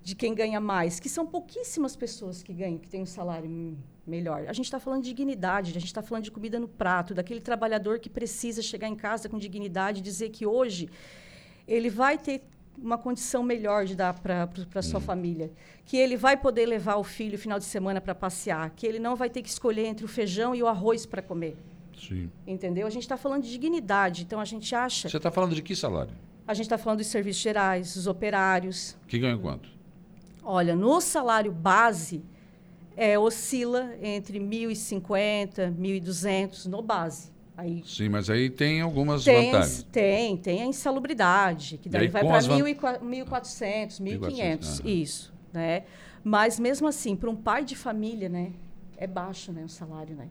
de 0.02 0.16
quem 0.16 0.34
ganha 0.34 0.60
mais, 0.60 1.00
que 1.00 1.08
são 1.08 1.28
pouquíssimas 1.28 1.96
pessoas 1.96 2.42
que 2.42 2.54
ganham, 2.54 2.80
que 2.80 2.90
têm 2.90 3.04
um 3.04 3.06
salário 3.06 3.78
melhor. 4.06 4.46
A 4.48 4.54
gente 4.54 4.66
está 4.66 4.80
falando 4.80 5.04
de 5.04 5.10
dignidade, 5.10 5.70
a 5.70 5.74
gente 5.80 5.86
está 5.86 6.02
falando 6.02 6.24
de 6.24 6.32
comida 6.32 6.60
no 6.60 6.68
prato, 6.68 7.14
daquele 7.14 7.42
trabalhador 7.42 8.00
que 8.00 8.10
precisa 8.10 8.62
chegar 8.62 8.88
em 8.88 8.96
casa 8.96 9.30
com 9.30 9.38
dignidade, 9.38 10.02
dizer 10.02 10.30
que 10.30 10.46
hoje 10.46 10.90
ele 11.68 11.90
vai 11.90 12.18
ter 12.18 12.42
uma 12.82 12.98
condição 12.98 13.44
melhor 13.44 13.86
de 13.86 13.96
dar 13.96 14.14
para 14.20 14.50
a 14.76 14.82
sua 14.82 15.00
hum. 15.00 15.04
família. 15.04 15.52
Que 15.86 15.98
ele 15.98 16.16
vai 16.16 16.38
poder 16.38 16.66
levar 16.66 16.98
o 16.98 17.04
filho 17.04 17.34
no 17.34 17.38
final 17.38 17.60
de 17.60 17.66
semana 17.66 18.00
para 18.00 18.14
passear. 18.14 18.70
Que 18.72 18.86
ele 18.86 19.00
não 19.00 19.16
vai 19.16 19.30
ter 19.30 19.42
que 19.42 19.50
escolher 19.50 19.86
entre 19.86 20.06
o 20.06 20.08
feijão 20.08 20.54
e 20.54 20.62
o 20.62 20.68
arroz 20.68 21.06
para 21.06 21.22
comer. 21.22 21.58
Sim. 21.98 22.30
Entendeu? 22.46 22.86
A 22.86 22.90
gente 22.90 23.04
está 23.04 23.18
falando 23.18 23.44
de 23.44 23.50
dignidade. 23.50 24.24
Então, 24.24 24.40
a 24.40 24.46
gente 24.46 24.74
acha... 24.76 25.10
Você 25.10 25.18
está 25.18 25.32
falando 25.32 25.56
de 25.56 25.62
que 25.62 25.76
salário? 25.76 26.14
A 26.48 26.54
gente 26.54 26.66
está 26.66 26.78
falando 26.78 27.00
dos 27.00 27.08
serviços 27.08 27.42
gerais, 27.42 27.96
dos 27.96 28.08
operários. 28.08 28.96
Que 29.08 29.20
ganham 29.20 29.40
quanto? 29.40 29.70
Olha, 30.44 30.76
no 30.76 31.02
salário 31.02 31.52
base, 31.52 32.24
é, 32.96 33.20
oscila 33.20 33.94
entre 34.02 34.40
1.050, 34.40 35.76
1.200 35.76 36.66
no 36.68 36.82
base. 36.82 37.32
Aí, 37.58 37.82
Sim, 37.84 38.10
mas 38.10 38.30
aí 38.30 38.52
tem 38.52 38.82
algumas 38.82 39.24
tem, 39.24 39.52
vantagens. 39.52 39.84
Tem, 39.92 40.38
tem 40.38 40.62
a 40.62 40.66
insalubridade, 40.68 41.80
que 41.80 41.90
daí 41.90 42.08
vai 42.08 42.24
para 42.24 42.40
1.400, 42.40 44.00
1.500, 44.00 44.86
isso. 44.86 45.34
Né? 45.52 45.84
Mas 46.24 46.60
mesmo 46.60 46.88
assim, 46.88 47.16
para 47.16 47.32
um 47.32 47.36
pai 47.36 47.66
de 47.66 47.76
família, 47.76 48.30
né, 48.30 48.52
é 48.96 49.08
baixo 49.08 49.52
né, 49.52 49.64
o 49.66 49.70
salário. 49.70 50.16
Né? 50.16 50.30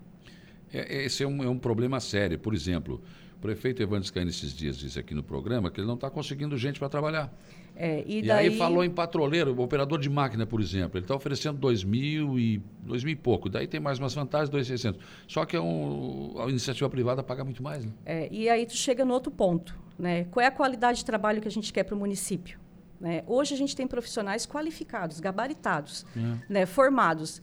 É, 0.72 1.04
esse 1.04 1.24
é 1.24 1.26
um, 1.26 1.42
é 1.42 1.48
um 1.48 1.58
problema 1.58 1.98
sério. 1.98 2.38
Por 2.38 2.54
exemplo, 2.54 3.02
o 3.36 3.40
prefeito 3.40 3.82
Evandro 3.82 4.06
Scaini 4.06 4.30
esses 4.30 4.52
dias 4.52 4.78
disse 4.78 4.96
aqui 4.96 5.12
no 5.12 5.22
programa 5.24 5.68
que 5.68 5.80
ele 5.80 5.88
não 5.88 5.96
está 5.96 6.08
conseguindo 6.08 6.56
gente 6.56 6.78
para 6.78 6.88
trabalhar. 6.88 7.32
É, 7.76 8.02
e, 8.06 8.18
e 8.18 8.22
daí... 8.22 8.48
aí 8.48 8.56
falou 8.56 8.82
em 8.82 8.90
patroleiro, 8.90 9.60
operador 9.60 10.00
de 10.00 10.08
máquina, 10.08 10.46
por 10.46 10.60
exemplo. 10.60 10.96
Ele 10.96 11.04
está 11.04 11.14
oferecendo 11.14 11.58
dois 11.58 11.84
mil 11.84 12.38
e 12.38 12.62
dois 12.80 13.04
mil 13.04 13.12
e 13.12 13.16
pouco. 13.16 13.50
Daí 13.50 13.66
tem 13.66 13.78
mais 13.78 13.98
umas 13.98 14.14
vantagens, 14.14 14.48
dois 14.48 14.66
seiscentos. 14.66 15.00
Só 15.28 15.44
que 15.44 15.54
é 15.54 15.60
um, 15.60 16.34
a 16.40 16.48
iniciativa 16.48 16.88
privada 16.88 17.22
paga 17.22 17.44
muito 17.44 17.62
mais. 17.62 17.84
Né? 17.84 17.92
É, 18.06 18.28
e 18.32 18.48
aí 18.48 18.64
tu 18.64 18.74
chega 18.74 19.04
no 19.04 19.12
outro 19.12 19.30
ponto, 19.30 19.78
né? 19.98 20.24
Qual 20.24 20.42
é 20.42 20.46
a 20.46 20.50
qualidade 20.50 20.98
de 20.98 21.04
trabalho 21.04 21.40
que 21.40 21.48
a 21.48 21.50
gente 21.50 21.70
quer 21.72 21.84
para 21.84 21.94
o 21.94 21.98
município? 21.98 22.58
Né? 22.98 23.22
Hoje 23.26 23.52
a 23.52 23.58
gente 23.58 23.76
tem 23.76 23.86
profissionais 23.86 24.46
qualificados, 24.46 25.20
gabaritados, 25.20 26.06
é. 26.16 26.52
né? 26.52 26.66
formados. 26.66 27.42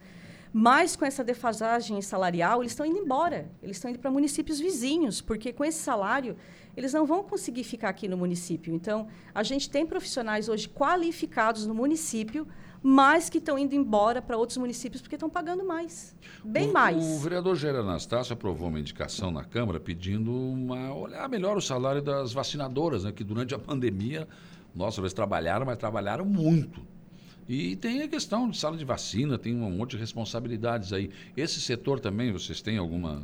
Mas 0.51 0.95
com 0.95 1.03
essa 1.03 1.23
defasagem 1.23 1.99
salarial, 2.01 2.61
eles 2.61 2.73
estão 2.73 2.85
indo 2.85 2.99
embora. 2.99 3.49
Eles 3.61 3.77
estão 3.77 3.89
indo 3.89 3.97
para 3.97 4.11
municípios 4.11 4.59
vizinhos, 4.59 5.19
porque 5.19 5.51
com 5.51 5.65
esse 5.65 5.79
salário 5.79 6.35
eles 6.75 6.93
não 6.93 7.05
vão 7.05 7.23
conseguir 7.23 7.63
ficar 7.63 7.89
aqui 7.89 8.07
no 8.07 8.17
município. 8.17 8.73
Então, 8.73 9.07
a 9.33 9.43
gente 9.43 9.69
tem 9.69 9.85
profissionais 9.85 10.49
hoje 10.49 10.67
qualificados 10.67 11.65
no 11.67 11.73
município, 11.73 12.47
mas 12.81 13.29
que 13.29 13.37
estão 13.37 13.57
indo 13.57 13.73
embora 13.73 14.21
para 14.21 14.35
outros 14.35 14.57
municípios 14.57 15.01
porque 15.01 15.15
estão 15.15 15.29
pagando 15.29 15.63
mais, 15.63 16.13
bem 16.43 16.69
o, 16.69 16.73
mais. 16.73 17.03
O 17.03 17.19
vereador 17.19 17.55
Jair 17.55 17.75
Anastácio 17.75 18.33
aprovou 18.33 18.67
uma 18.67 18.79
indicação 18.79 19.31
na 19.31 19.43
Câmara 19.43 19.79
pedindo 19.79 20.33
uma, 20.33 20.93
olhar 20.93 21.29
melhor 21.29 21.55
o 21.55 21.61
salário 21.61 22.01
das 22.01 22.33
vacinadoras, 22.33 23.05
né, 23.05 23.13
que 23.13 23.23
durante 23.23 23.55
a 23.55 23.59
pandemia, 23.59 24.27
nossa, 24.75 24.99
eles 24.99 25.13
trabalharam, 25.13 25.65
mas 25.65 25.77
trabalharam 25.77 26.25
muito. 26.25 26.81
E 27.47 27.75
tem 27.77 28.01
a 28.01 28.07
questão 28.07 28.49
de 28.49 28.57
sala 28.57 28.75
de 28.75 28.85
vacina, 28.85 29.37
tem 29.37 29.55
um 29.55 29.69
monte 29.69 29.91
de 29.91 29.97
responsabilidades 29.97 30.91
aí. 30.91 31.09
Esse 31.35 31.61
setor 31.61 31.99
também, 31.99 32.31
vocês 32.31 32.61
têm 32.61 32.77
alguma 32.77 33.23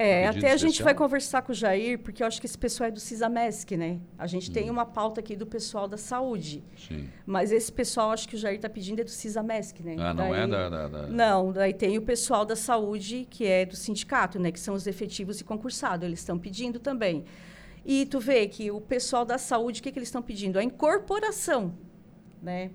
é, 0.00 0.28
até 0.28 0.52
a 0.52 0.56
gente 0.56 0.80
vai 0.80 0.94
conversar 0.94 1.42
com 1.42 1.50
o 1.50 1.54
Jair, 1.54 1.98
porque 1.98 2.22
eu 2.22 2.26
acho 2.28 2.40
que 2.40 2.46
esse 2.46 2.56
pessoal 2.56 2.86
é 2.86 2.90
do 2.92 3.00
CISAMESC, 3.00 3.76
né? 3.76 3.98
A 4.16 4.28
gente 4.28 4.48
hum. 4.48 4.52
tem 4.52 4.70
uma 4.70 4.86
pauta 4.86 5.18
aqui 5.18 5.34
do 5.34 5.44
pessoal 5.44 5.88
da 5.88 5.96
saúde. 5.96 6.62
Sim. 6.76 7.08
Mas 7.26 7.50
esse 7.50 7.72
pessoal, 7.72 8.12
acho 8.12 8.28
que 8.28 8.36
o 8.36 8.38
Jair 8.38 8.54
está 8.54 8.68
pedindo, 8.68 9.00
é 9.00 9.04
do 9.04 9.10
CISAMESC, 9.10 9.82
né? 9.82 9.96
Ah, 9.98 10.14
não 10.14 10.30
daí, 10.30 10.40
é 10.40 10.46
da, 10.46 10.68
da, 10.68 10.86
da, 10.86 11.06
Não, 11.08 11.52
daí 11.52 11.74
tem 11.74 11.98
o 11.98 12.02
pessoal 12.02 12.44
da 12.44 12.54
saúde, 12.54 13.26
que 13.28 13.44
é 13.44 13.66
do 13.66 13.74
sindicato, 13.74 14.38
né? 14.38 14.52
Que 14.52 14.60
são 14.60 14.72
os 14.72 14.86
efetivos 14.86 15.40
e 15.40 15.44
concursados. 15.44 16.06
Eles 16.06 16.20
estão 16.20 16.38
pedindo 16.38 16.78
também. 16.78 17.24
E 17.84 18.06
tu 18.06 18.20
vê 18.20 18.46
que 18.46 18.70
o 18.70 18.80
pessoal 18.80 19.24
da 19.24 19.36
saúde, 19.36 19.80
o 19.80 19.82
que, 19.82 19.90
que 19.90 19.98
eles 19.98 20.10
estão 20.10 20.22
pedindo? 20.22 20.60
A 20.60 20.62
incorporação, 20.62 21.74
né? 22.40 22.70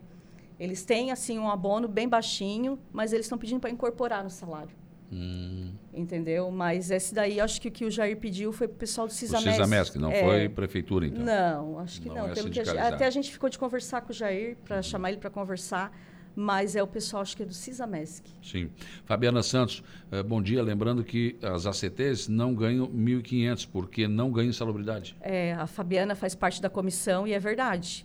Eles 0.59 0.83
têm, 0.83 1.09
assim, 1.09 1.39
um 1.39 1.49
abono 1.49 1.87
bem 1.87 2.09
baixinho, 2.09 2.77
mas 2.91 3.13
eles 3.13 3.27
estão 3.27 3.37
pedindo 3.37 3.61
para 3.61 3.69
incorporar 3.69 4.25
no 4.25 4.29
salário. 4.29 4.82
Hum. 5.13 5.73
Entendeu? 5.93 6.49
Mas 6.49 6.89
esse 6.89 7.13
daí, 7.13 7.39
acho 7.39 7.61
que 7.61 7.67
o 7.67 7.71
que 7.71 7.85
o 7.85 7.91
Jair 7.91 8.17
pediu 8.17 8.51
foi 8.51 8.67
para 8.67 8.75
o 8.75 8.79
pessoal 8.79 9.05
do 9.05 9.13
Cisamesc. 9.13 9.49
O 9.49 9.51
Cisamesc, 9.51 9.99
não 9.99 10.11
é. 10.11 10.23
foi 10.23 10.49
prefetura, 10.49 11.05
então? 11.05 11.23
Não, 11.23 11.79
acho 11.79 12.01
que 12.01 12.09
não. 12.09 12.15
não. 12.15 12.27
É 12.29 12.33
Pelo 12.33 12.49
que 12.49 12.59
a, 12.59 12.87
até 12.87 13.05
a 13.05 13.09
gente 13.11 13.31
ficou 13.31 13.47
de 13.47 13.59
conversar 13.59 14.01
com 14.01 14.11
o 14.11 14.13
Jair, 14.13 14.57
para 14.65 14.77
uhum. 14.77 14.83
chamar 14.83 15.09
ele 15.11 15.19
para 15.19 15.29
conversar, 15.29 15.95
mas 16.35 16.75
é 16.75 16.81
o 16.81 16.87
pessoal, 16.87 17.21
acho 17.21 17.37
que 17.37 17.43
é 17.43 17.45
do 17.45 17.53
Cisamesc. 17.53 18.23
Sim. 18.41 18.71
Fabiana 19.05 19.43
Santos, 19.43 19.83
eh, 20.11 20.23
bom 20.23 20.41
dia. 20.41 20.63
Lembrando 20.63 21.03
que 21.03 21.37
as 21.43 21.67
ACTs 21.67 22.27
não 22.27 22.55
ganham 22.55 22.87
1.500, 22.87 23.69
porque 23.71 24.07
não 24.07 24.31
ganham 24.31 24.51
salubridade. 24.51 25.15
É, 25.21 25.53
a 25.53 25.67
Fabiana 25.67 26.15
faz 26.15 26.33
parte 26.33 26.59
da 26.59 26.71
comissão 26.71 27.27
e 27.27 27.33
é 27.33 27.39
verdade. 27.39 28.03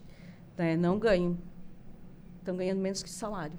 Né? 0.58 0.76
Não 0.76 0.98
ganham. 0.98 1.38
Estão 2.38 2.54
ganhando 2.54 2.80
menos 2.80 3.02
que 3.02 3.08
salário. 3.08 3.56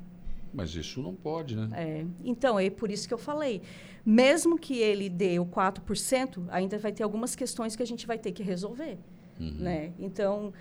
Mas 0.54 0.74
isso 0.76 1.02
não 1.02 1.16
pode, 1.16 1.56
né? 1.56 1.70
É. 1.74 2.06
Então, 2.24 2.60
é 2.60 2.70
por 2.70 2.92
isso 2.92 3.08
que 3.08 3.14
eu 3.14 3.18
falei. 3.18 3.62
Mesmo 4.06 4.58
que 4.58 4.78
ele 4.78 5.10
dê 5.10 5.40
o 5.40 5.46
4%, 5.46 6.46
ainda 6.50 6.78
vai 6.78 6.92
ter 6.92 7.04
algumas 7.04 7.36
questões 7.36 7.76
que 7.76 7.84
a 7.84 7.86
gente 7.86 8.08
vai 8.08 8.18
ter 8.18 8.32
que 8.32 8.42
resolver. 8.42 8.98
Uhum. 9.40 9.56
Né? 9.60 9.94
Então, 10.00 10.54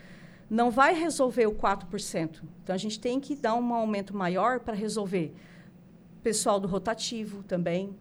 não 0.50 0.70
vai 0.70 0.94
resolver 0.94 1.46
o 1.46 1.52
4%. 1.52 2.42
Então, 2.62 2.74
a 2.74 2.78
gente 2.78 3.00
tem 3.00 3.18
que 3.18 3.34
dar 3.34 3.54
um 3.54 3.74
aumento 3.74 4.16
maior 4.16 4.60
para 4.60 4.74
resolver. 4.74 5.34
Pessoal 6.22 6.60
do 6.60 6.68
rotativo 6.68 7.42
também, 7.42 7.94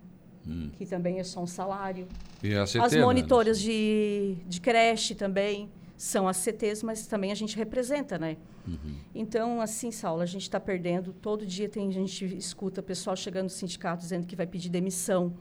hum. 0.46 0.70
que 0.78 0.86
também 0.86 1.20
é 1.20 1.24
só 1.24 1.42
um 1.42 1.48
salário. 1.48 2.08
E 2.44 2.56
a 2.56 2.66
CT, 2.66 2.80
As 2.80 2.96
monitoras 2.96 3.60
de, 3.60 4.38
de 4.48 4.60
creche 4.60 5.16
também 5.16 5.70
são 5.98 6.28
as 6.28 6.38
CTs, 6.38 6.84
mas 6.84 7.08
também 7.08 7.32
a 7.32 7.36
gente 7.36 7.58
representa, 7.58 8.18
né? 8.18 8.38
Uhum. 8.68 8.96
Então, 9.14 9.60
assim, 9.60 9.92
Saulo, 9.92 10.22
a 10.22 10.26
gente 10.26 10.44
está 10.44 10.60
perdendo. 10.60 11.12
Todo 11.12 11.46
dia 11.46 11.68
tem 11.68 11.90
a 11.90 11.92
gente 11.92 12.24
escuta 12.38 12.84
pessoal 12.84 13.16
chegando 13.16 13.46
no 13.46 13.50
sindicato 13.50 14.04
dizendo 14.04 14.28
que 14.28 14.36
vai 14.36 14.46
pedir 14.46 14.70
demissão 14.70 15.34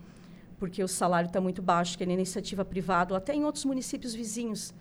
porque 0.58 0.82
o 0.82 0.88
salário 0.88 1.26
está 1.26 1.40
muito 1.40 1.62
baixo, 1.62 1.96
que 1.96 2.04
é 2.04 2.06
na 2.06 2.12
iniciativa 2.12 2.64
privada, 2.64 3.14
ou 3.14 3.18
até 3.18 3.34
em 3.34 3.44
outros 3.44 3.64
municípios 3.64 4.14
vizinhos, 4.14 4.74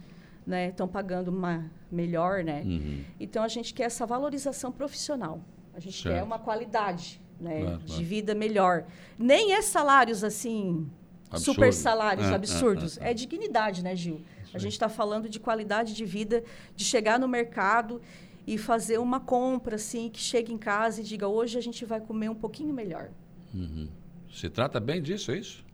né, 0.46 0.70
estão 0.70 0.88
pagando 0.88 1.30
uma 1.30 1.70
melhor, 1.92 2.44
né? 2.44 2.62
Uhum. 2.66 3.04
Então 3.20 3.44
a 3.44 3.48
gente 3.48 3.74
quer 3.74 3.84
essa 3.84 4.06
valorização 4.06 4.72
profissional. 4.72 5.42
A 5.74 5.80
gente 5.80 6.02
certo. 6.02 6.16
quer 6.16 6.24
uma 6.24 6.40
qualidade, 6.40 7.22
né, 7.40 7.62
claro, 7.62 7.78
de 7.80 7.86
claro. 7.88 8.04
vida 8.04 8.36
melhor. 8.36 8.86
Nem 9.18 9.54
é 9.54 9.62
salários 9.62 10.24
assim 10.24 10.90
Absurdo. 11.30 11.56
super 11.56 11.74
salários 11.74 12.28
é, 12.28 12.34
absurdos, 12.34 12.98
é, 12.98 13.08
é, 13.08 13.12
é, 13.12 13.14
dignidade, 13.14 13.84
né, 13.84 13.96
Gil? 13.96 14.22
A 14.54 14.58
gente 14.58 14.74
está 14.74 14.88
falando 14.88 15.28
de 15.28 15.40
qualidade 15.40 15.94
de 15.94 16.06
vida, 16.06 16.44
de 16.76 16.86
chegar 16.86 17.20
no 17.20 17.28
mercado 17.28 18.02
e 18.48 18.58
fazer 18.58 19.00
uma 19.00 19.20
compra 19.20 19.76
assim 19.76 20.10
que 20.10 20.20
chegue 20.20 20.54
em 20.54 20.58
casa 20.58 21.02
e 21.02 21.04
diga 21.04 21.28
hoje 21.28 21.58
a 21.58 21.62
gente 21.62 21.84
vai 21.84 22.00
comer 22.00 22.30
um 22.30 22.36
pouquinho 22.36 22.74
melhor. 22.74 23.10
Uhum. 23.54 23.90
Se 24.32 24.50
trata 24.50 24.80
bem 24.80 25.02
disso, 25.02 25.32
é 25.32 25.38
isso? 25.38 25.66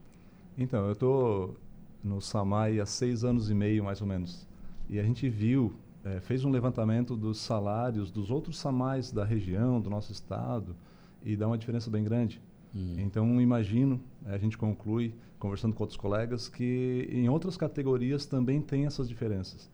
Então, 0.58 0.86
eu 0.86 0.94
estou 0.94 1.58
no 2.04 2.22
Samai 2.22 2.80
há 2.80 2.86
seis 2.86 3.24
anos 3.24 3.50
e 3.50 3.54
meio, 3.54 3.84
mais 3.84 4.02
ou 4.02 4.08
menos. 4.08 4.48
E 4.90 5.00
a 5.00 5.04
gente 5.04 5.30
viu, 5.30 5.74
é, 6.04 6.20
fez 6.20 6.44
um 6.44 6.50
levantamento 6.50 7.16
dos 7.16 7.40
salários 7.40 8.12
dos 8.12 8.30
outros 8.30 8.58
Samais 8.58 9.12
da 9.12 9.24
região, 9.24 9.80
do 9.80 9.90
nosso 9.90 10.12
estado, 10.12 10.76
e 11.24 11.36
dá 11.36 11.48
uma 11.48 11.58
diferença 11.58 11.90
bem 11.90 12.04
grande. 12.04 12.42
Uhum. 12.74 12.96
Então, 13.00 13.42
imagino, 13.42 14.00
a 14.26 14.38
gente 14.38 14.58
conclui 14.58 15.14
conversando 15.38 15.74
com 15.74 15.84
outros 15.84 15.98
colegas, 15.98 16.48
que 16.48 17.08
em 17.12 17.28
outras 17.28 17.58
categorias 17.58 18.26
também 18.26 18.62
tem 18.62 18.86
essas 18.86 19.10
diferenças. 19.10 19.70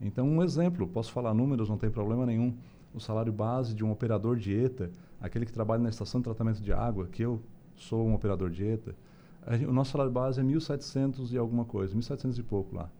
Então, 0.00 0.28
um 0.28 0.42
exemplo, 0.42 0.86
posso 0.86 1.12
falar 1.12 1.32
números, 1.32 1.68
não 1.68 1.78
tem 1.78 1.90
problema 1.90 2.26
nenhum. 2.26 2.54
O 2.92 3.00
salário 3.00 3.32
base 3.32 3.74
de 3.74 3.84
um 3.84 3.90
operador 3.90 4.36
de 4.36 4.52
ETA, 4.52 4.90
aquele 5.20 5.46
que 5.46 5.52
trabalha 5.52 5.82
na 5.82 5.88
estação 5.88 6.20
de 6.20 6.24
tratamento 6.24 6.60
de 6.60 6.72
água, 6.72 7.06
que 7.06 7.22
eu 7.22 7.40
sou 7.76 8.06
um 8.06 8.14
operador 8.14 8.50
de 8.50 8.64
ETA, 8.64 8.94
o 9.68 9.72
nosso 9.72 9.92
salário 9.92 10.12
base 10.12 10.40
é 10.40 10.44
1.700 10.44 11.32
e 11.32 11.38
alguma 11.38 11.64
coisa, 11.64 11.94
1.700 11.96 12.38
e 12.38 12.42
pouco 12.42 12.76
lá, 12.76 12.90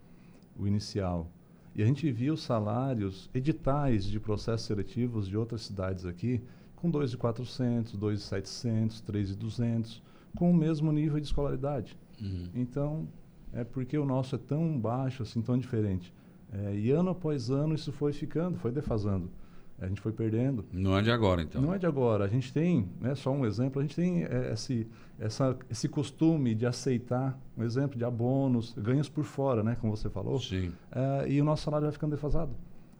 o 0.58 0.66
inicial. 0.66 1.28
E 1.74 1.82
a 1.82 1.86
gente 1.86 2.10
viu 2.10 2.36
salários 2.36 3.30
editais 3.32 4.04
de 4.04 4.20
processos 4.20 4.66
seletivos 4.66 5.26
de 5.26 5.36
outras 5.36 5.62
cidades 5.62 6.04
aqui 6.04 6.42
com 6.82 6.90
2.400, 6.90 7.96
2.700, 7.96 9.02
3.200, 9.04 10.02
com 10.36 10.50
o 10.50 10.54
mesmo 10.54 10.90
nível 10.90 11.20
de 11.20 11.26
escolaridade. 11.26 11.96
Uhum. 12.20 12.48
Então, 12.52 13.09
é 13.52 13.62
porque 13.62 13.96
o 13.96 14.04
nosso 14.04 14.34
é 14.34 14.38
tão 14.38 14.76
baixo, 14.78 15.22
assim, 15.22 15.40
tão 15.40 15.56
diferente. 15.56 16.12
É, 16.52 16.74
e 16.74 16.90
ano 16.90 17.10
após 17.10 17.50
ano 17.50 17.74
isso 17.74 17.92
foi 17.92 18.12
ficando, 18.12 18.59
foi 18.59 18.72
defasando. 18.72 19.30
A 19.78 19.86
gente 19.86 20.00
foi 20.00 20.12
perdendo. 20.12 20.64
Não 20.72 20.96
é 20.96 21.02
de 21.02 21.10
agora, 21.10 21.42
então. 21.42 21.60
Não 21.60 21.72
é 21.72 21.78
de 21.78 21.86
agora. 21.86 22.24
A 22.24 22.28
gente 22.28 22.52
tem, 22.52 22.88
né, 23.00 23.14
só 23.14 23.32
um 23.32 23.46
exemplo, 23.46 23.80
a 23.80 23.82
gente 23.82 23.96
tem 23.96 24.24
é, 24.24 24.52
esse, 24.52 24.86
essa, 25.18 25.56
esse 25.70 25.88
costume 25.88 26.54
de 26.54 26.66
aceitar, 26.66 27.38
um 27.56 27.64
exemplo 27.64 27.96
de 27.96 28.04
abonos, 28.04 28.74
ganhos 28.76 29.09
por 29.09 29.24
fora, 29.24 29.62
né, 29.62 29.76
como 29.80 29.96
você 29.96 30.10
falou. 30.10 30.38
Sim. 30.40 30.72
É, 30.90 31.30
e 31.30 31.40
o 31.40 31.44
nosso 31.44 31.64
salário 31.64 31.86
vai 31.86 31.92
ficando 31.92 32.10
defasado. 32.10 32.52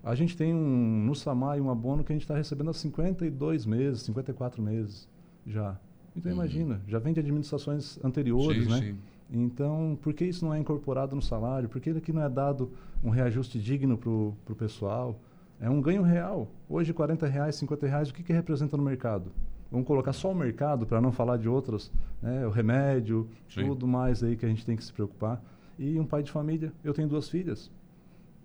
A 0.03 0.15
gente 0.15 0.37
tem 0.37 0.53
um, 0.53 1.05
no 1.05 1.15
SAMAI 1.15 1.61
um 1.61 1.71
abono 1.71 2.03
que 2.03 2.13
a 2.13 2.15
gente 2.15 2.23
está 2.23 2.37
recebendo 2.37 2.71
há 2.71 2.75
52 2.75 3.67
meses, 3.67 4.03
54 4.03 4.61
meses 4.61 5.09
já. 5.47 5.79
Então 6.17 6.31
uhum. 6.31 6.39
imagina, 6.39 6.81
já 6.89 6.99
vem 6.99 7.13
de 7.13 7.21
administrações 7.21 7.99
anteriores, 8.05 8.65
sim, 8.65 8.71
né? 8.71 8.79
Sim. 8.79 8.99
Então, 9.35 9.99
por 10.03 10.13
que 10.13 10.27
isso 10.27 10.45
não 10.45 10.53
é 10.53 10.59
incorporado 10.59 11.17
no 11.17 11.23
salário? 11.23 11.69
Por 11.69 11.81
que 11.81 11.91
aqui 11.91 12.13
não 12.13 12.23
é 12.23 12.29
dado 12.29 12.71
um 13.03 13.09
reajuste 13.09 13.59
digno 13.59 13.97
para 13.97 14.11
o 14.11 14.57
pessoal? 14.57 15.19
É 15.59 15.71
um 15.71 15.81
ganho 15.81 16.03
real. 16.03 16.49
Hoje, 16.69 16.93
40 16.93 17.27
reais, 17.27 17.55
50 17.55 17.87
reais, 17.87 18.11
o 18.11 18.15
que, 18.15 18.23
que 18.23 18.33
representa 18.33 18.77
no 18.77 18.83
mercado? 18.83 19.33
Vamos 19.71 19.87
colocar 19.87 20.13
só 20.13 20.33
o 20.33 20.35
mercado, 20.35 20.85
para 20.85 21.01
não 21.01 21.11
falar 21.11 21.39
de 21.39 21.49
outras, 21.49 21.91
né? 22.21 22.47
o 22.47 22.51
remédio, 22.51 23.27
Sim. 23.49 23.65
tudo 23.69 23.87
mais 23.87 24.23
aí 24.23 24.37
que 24.37 24.45
a 24.45 24.49
gente 24.49 24.67
tem 24.67 24.77
que 24.77 24.85
se 24.85 24.93
preocupar. 24.93 25.43
E 25.79 25.99
um 25.99 26.05
pai 26.05 26.23
de 26.23 26.31
família, 26.31 26.71
eu 26.85 26.93
tenho 26.93 27.09
duas 27.09 27.31
filhas. 27.31 27.71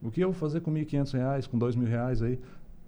O 0.01 0.11
que 0.11 0.21
eu 0.21 0.31
vou 0.31 0.39
fazer 0.39 0.61
com 0.61 0.71
1.500 0.71 1.13
reais, 1.13 1.47
com 1.47 1.57
2.000 1.57 1.85
reais 1.85 2.21
aí? 2.21 2.39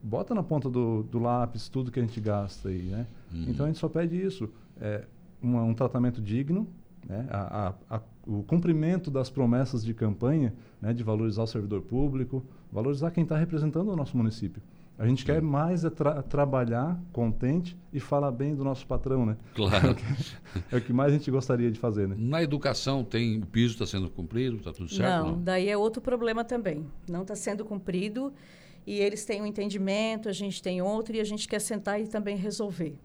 Bota 0.01 0.33
na 0.33 0.43
ponta 0.43 0.69
do, 0.69 1.03
do 1.03 1.19
lápis 1.19 1.67
tudo 1.67 1.91
que 1.91 1.99
a 1.99 2.03
gente 2.03 2.19
gasta 2.21 2.69
aí, 2.69 2.83
né? 2.83 3.05
Uhum. 3.33 3.45
Então 3.49 3.65
a 3.65 3.69
gente 3.69 3.79
só 3.79 3.89
pede 3.89 4.15
isso, 4.15 4.49
é, 4.79 5.03
um, 5.43 5.57
um 5.57 5.73
tratamento 5.73 6.21
digno, 6.21 6.67
né? 7.07 7.27
A, 7.29 7.67
a, 7.89 7.97
a, 7.97 8.01
o 8.27 8.43
cumprimento 8.43 9.09
das 9.09 9.29
promessas 9.29 9.83
de 9.83 9.93
campanha, 9.93 10.53
né? 10.81 10.93
de 10.93 11.03
valorizar 11.03 11.43
o 11.43 11.47
servidor 11.47 11.81
público, 11.81 12.43
valorizar 12.71 13.11
quem 13.11 13.23
está 13.23 13.37
representando 13.37 13.89
o 13.89 13.95
nosso 13.95 14.15
município. 14.15 14.61
A 14.99 15.07
gente 15.07 15.21
Sim. 15.21 15.27
quer 15.27 15.41
mais 15.41 15.85
é 15.85 15.89
tra 15.89 16.21
trabalhar 16.21 17.01
contente 17.13 17.77
e 17.93 18.01
falar 18.01 18.31
bem 18.31 18.53
do 18.53 18.65
nosso 18.65 18.85
patrão, 18.85 19.25
né? 19.25 19.37
Claro. 19.55 19.79
É 19.89 19.91
o, 19.91 19.95
que, 19.95 20.75
é 20.75 20.77
o 20.77 20.81
que 20.81 20.91
mais 20.91 21.13
a 21.13 21.17
gente 21.17 21.31
gostaria 21.31 21.71
de 21.71 21.79
fazer, 21.79 22.05
né? 22.05 22.15
Na 22.17 22.43
educação 22.43 23.01
tem 23.01 23.39
o 23.39 23.45
piso 23.45 23.73
está 23.75 23.85
sendo 23.85 24.09
cumprido, 24.09 24.57
está 24.57 24.73
tudo 24.73 24.89
certo? 24.89 25.23
Não, 25.23 25.31
não, 25.31 25.41
daí 25.41 25.69
é 25.69 25.77
outro 25.77 26.01
problema 26.01 26.43
também. 26.43 26.85
Não 27.09 27.21
está 27.21 27.33
sendo 27.33 27.63
cumprido 27.63 28.33
e 28.85 28.99
eles 28.99 29.23
têm 29.23 29.41
um 29.41 29.45
entendimento, 29.45 30.27
a 30.27 30.33
gente 30.33 30.61
tem 30.61 30.81
outro 30.81 31.15
e 31.15 31.21
a 31.21 31.23
gente 31.23 31.47
quer 31.47 31.61
sentar 31.61 32.01
e 32.01 32.05
também 32.05 32.35
resolver. 32.35 32.97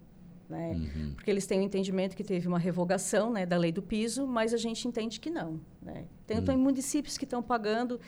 Né? 0.48 0.72
Uhum. 0.72 1.12
Porque 1.14 1.30
eles 1.30 1.46
têm 1.46 1.60
o 1.60 1.62
um 1.62 1.64
entendimento 1.64 2.16
que 2.16 2.24
teve 2.24 2.48
uma 2.48 2.58
revogação 2.58 3.32
né, 3.32 3.46
da 3.46 3.56
lei 3.56 3.70
do 3.70 3.82
piso, 3.82 4.26
mas 4.26 4.52
a 4.52 4.56
gente 4.56 4.88
entende 4.88 5.20
que 5.20 5.30
não. 5.30 5.60
Né? 5.80 6.06
Tem, 6.26 6.38
uhum. 6.38 6.44
tem 6.44 6.56
municípios 6.56 7.16
que 7.16 7.24
estão 7.24 7.40
pagando 7.40 8.00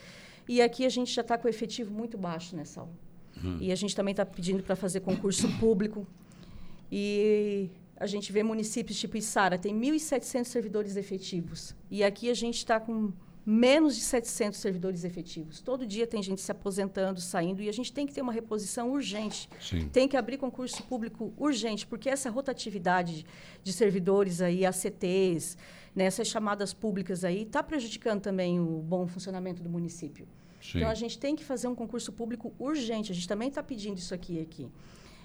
e 0.49 0.61
aqui 0.61 0.85
a 0.85 0.89
gente 0.89 1.15
já 1.15 1.23
está 1.23 1.39
com 1.39 1.47
o 1.47 1.51
efetivo 1.51 1.95
muito 1.95 2.19
baixo 2.19 2.57
nessa 2.57 2.81
aula. 2.81 3.06
Uhum. 3.43 3.59
E 3.61 3.73
a 3.73 3.75
gente 3.75 3.95
também 3.95 4.13
está 4.13 4.25
pedindo 4.25 4.63
para 4.63 4.77
fazer 4.77 5.01
concurso 5.01 5.49
público. 5.59 6.07
E 6.91 7.71
a 7.97 8.07
gente 8.07 8.33
vê 8.33 8.43
municípios 8.43 8.99
tipo 8.99 9.17
Içara, 9.17 9.59
tem 9.59 9.75
1.700 9.79 10.45
servidores 10.45 10.97
efetivos. 10.97 11.75
E 11.91 12.05
aqui 12.05 12.31
a 12.31 12.35
gente 12.35 12.59
está 12.59 12.79
com 12.79 13.13
menos 13.47 13.95
de 13.95 14.03
700 14.03 14.59
servidores 14.59 15.05
efetivos. 15.05 15.61
Todo 15.61 15.87
dia 15.87 16.05
tem 16.05 16.21
gente 16.21 16.41
se 16.41 16.51
aposentando, 16.51 17.21
saindo, 17.21 17.63
e 17.63 17.69
a 17.69 17.73
gente 17.73 17.93
tem 17.93 18.05
que 18.05 18.13
ter 18.13 18.21
uma 18.21 18.33
reposição 18.33 18.91
urgente. 18.91 19.49
Sim. 19.61 19.89
Tem 19.89 20.09
que 20.09 20.17
abrir 20.17 20.37
concurso 20.37 20.83
público 20.83 21.33
urgente, 21.39 21.87
porque 21.87 22.11
essa 22.11 22.29
rotatividade 22.29 23.25
de 23.63 23.73
servidores 23.73 24.41
aí, 24.41 24.67
ACTs, 24.67 25.57
né, 25.95 26.05
essas 26.05 26.27
chamadas 26.27 26.75
públicas 26.75 27.23
aí, 27.25 27.43
está 27.43 27.63
prejudicando 27.63 28.21
também 28.21 28.59
o 28.59 28.83
bom 28.83 29.07
funcionamento 29.07 29.63
do 29.63 29.71
município. 29.71 30.27
Sim. 30.73 30.79
Então, 30.79 30.91
a 30.91 30.95
gente 30.95 31.19
tem 31.19 31.35
que 31.37 31.45
fazer 31.45 31.69
um 31.69 31.75
concurso 31.75 32.13
público 32.13 32.55
urgente. 32.59 33.13
A 33.13 33.15
gente 33.15 33.29
também 33.29 33.49
está 33.49 33.63
pedindo 33.63 33.99
isso 33.99 34.15
aqui 34.15 34.41
aqui. 34.41 34.69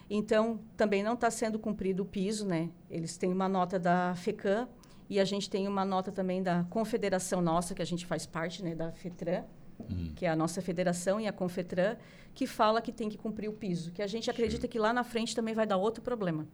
Então, 0.09 0.59
também 0.75 1.01
não 1.03 1.13
está 1.13 1.31
sendo 1.31 1.57
cumprido 1.57 2.03
o 2.03 2.05
piso, 2.05 2.45
né? 2.45 2.69
Eles 2.89 3.17
têm 3.17 3.31
uma 3.31 3.47
nota 3.47 3.79
da 3.79 4.13
FECAM, 4.15 4.67
e 5.11 5.19
a 5.19 5.25
gente 5.25 5.49
tem 5.49 5.67
uma 5.67 5.83
nota 5.83 6.09
também 6.09 6.41
da 6.41 6.63
confederação 6.69 7.41
nossa, 7.41 7.75
que 7.75 7.81
a 7.81 7.85
gente 7.85 8.05
faz 8.05 8.25
parte, 8.25 8.63
né, 8.63 8.73
da 8.73 8.93
FETRAN, 8.93 9.43
uhum. 9.77 10.13
que 10.15 10.25
é 10.25 10.29
a 10.29 10.35
nossa 10.37 10.61
federação, 10.61 11.19
e 11.19 11.27
a 11.27 11.33
Confetran, 11.33 11.97
que 12.33 12.47
fala 12.47 12.81
que 12.81 12.93
tem 12.93 13.09
que 13.09 13.17
cumprir 13.17 13.49
o 13.49 13.51
piso. 13.51 13.91
Que 13.91 14.01
a 14.01 14.07
gente 14.07 14.31
acredita 14.31 14.61
Sim. 14.61 14.67
que 14.69 14.79
lá 14.79 14.93
na 14.93 15.03
frente 15.03 15.35
também 15.35 15.53
vai 15.53 15.67
dar 15.67 15.75
outro 15.75 16.01
problema. 16.01 16.47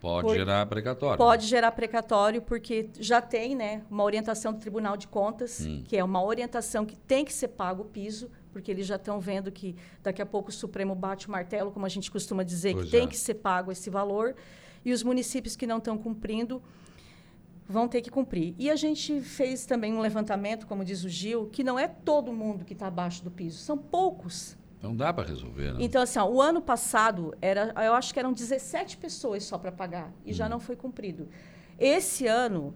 Pode 0.00 0.28
por, 0.28 0.34
gerar 0.34 0.66
precatório. 0.66 1.16
Pode 1.16 1.46
gerar 1.46 1.72
precatório, 1.72 2.42
porque 2.42 2.90
já 2.98 3.20
tem 3.20 3.54
né, 3.54 3.82
uma 3.90 4.04
orientação 4.04 4.52
do 4.52 4.58
Tribunal 4.58 4.96
de 4.96 5.08
Contas, 5.08 5.60
hum. 5.66 5.82
que 5.86 5.96
é 5.96 6.04
uma 6.04 6.22
orientação 6.22 6.84
que 6.84 6.96
tem 6.96 7.24
que 7.24 7.32
ser 7.32 7.48
pago 7.48 7.82
o 7.82 7.86
piso, 7.86 8.30
porque 8.52 8.70
eles 8.70 8.86
já 8.86 8.96
estão 8.96 9.20
vendo 9.20 9.50
que 9.50 9.74
daqui 10.02 10.20
a 10.20 10.26
pouco 10.26 10.50
o 10.50 10.52
Supremo 10.52 10.94
bate 10.94 11.28
o 11.28 11.30
martelo, 11.30 11.70
como 11.70 11.86
a 11.86 11.88
gente 11.88 12.10
costuma 12.10 12.42
dizer, 12.42 12.74
pois 12.74 12.88
que 12.88 12.96
é. 12.96 13.00
tem 13.00 13.08
que 13.08 13.16
ser 13.16 13.34
pago 13.34 13.72
esse 13.72 13.90
valor. 13.90 14.34
E 14.84 14.92
os 14.92 15.02
municípios 15.02 15.56
que 15.56 15.66
não 15.66 15.78
estão 15.78 15.98
cumprindo 15.98 16.62
vão 17.68 17.88
ter 17.88 18.00
que 18.00 18.10
cumprir. 18.10 18.54
E 18.58 18.70
a 18.70 18.76
gente 18.76 19.20
fez 19.20 19.66
também 19.66 19.92
um 19.92 20.00
levantamento, 20.00 20.66
como 20.66 20.84
diz 20.84 21.02
o 21.04 21.08
Gil, 21.08 21.46
que 21.46 21.64
não 21.64 21.78
é 21.78 21.88
todo 21.88 22.32
mundo 22.32 22.64
que 22.64 22.72
está 22.72 22.86
abaixo 22.86 23.24
do 23.24 23.30
piso, 23.30 23.58
são 23.58 23.76
poucos. 23.76 24.56
Não 24.82 24.94
dá 24.94 25.12
para 25.12 25.26
resolver, 25.26 25.72
né? 25.72 25.78
Então, 25.80 26.02
assim, 26.02 26.18
ó, 26.18 26.28
o 26.28 26.40
ano 26.40 26.60
passado, 26.60 27.34
era, 27.40 27.72
eu 27.84 27.94
acho 27.94 28.12
que 28.12 28.18
eram 28.18 28.32
17 28.32 28.96
pessoas 28.98 29.44
só 29.44 29.58
para 29.58 29.72
pagar, 29.72 30.12
e 30.24 30.30
hum. 30.30 30.34
já 30.34 30.48
não 30.48 30.60
foi 30.60 30.76
cumprido. 30.76 31.28
Esse 31.78 32.26
ano, 32.26 32.74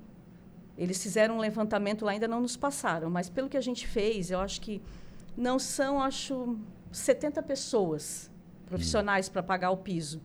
eles 0.77 1.02
fizeram 1.02 1.36
um 1.36 1.39
levantamento 1.39 2.05
lá, 2.05 2.12
ainda 2.12 2.28
não 2.28 2.40
nos 2.40 2.56
passaram, 2.56 3.10
mas 3.10 3.28
pelo 3.28 3.48
que 3.48 3.56
a 3.56 3.60
gente 3.60 3.86
fez, 3.86 4.31
eu 4.31 4.40
acho 4.40 4.60
que 4.60 4.82
não 5.36 5.59
são, 5.59 6.02
acho, 6.02 6.59
70 6.90 7.43
pessoas 7.43 8.31
profissionais 8.66 9.28
hum. 9.28 9.32
para 9.32 9.43
pagar 9.43 9.70
o 9.70 9.77
piso. 9.77 10.20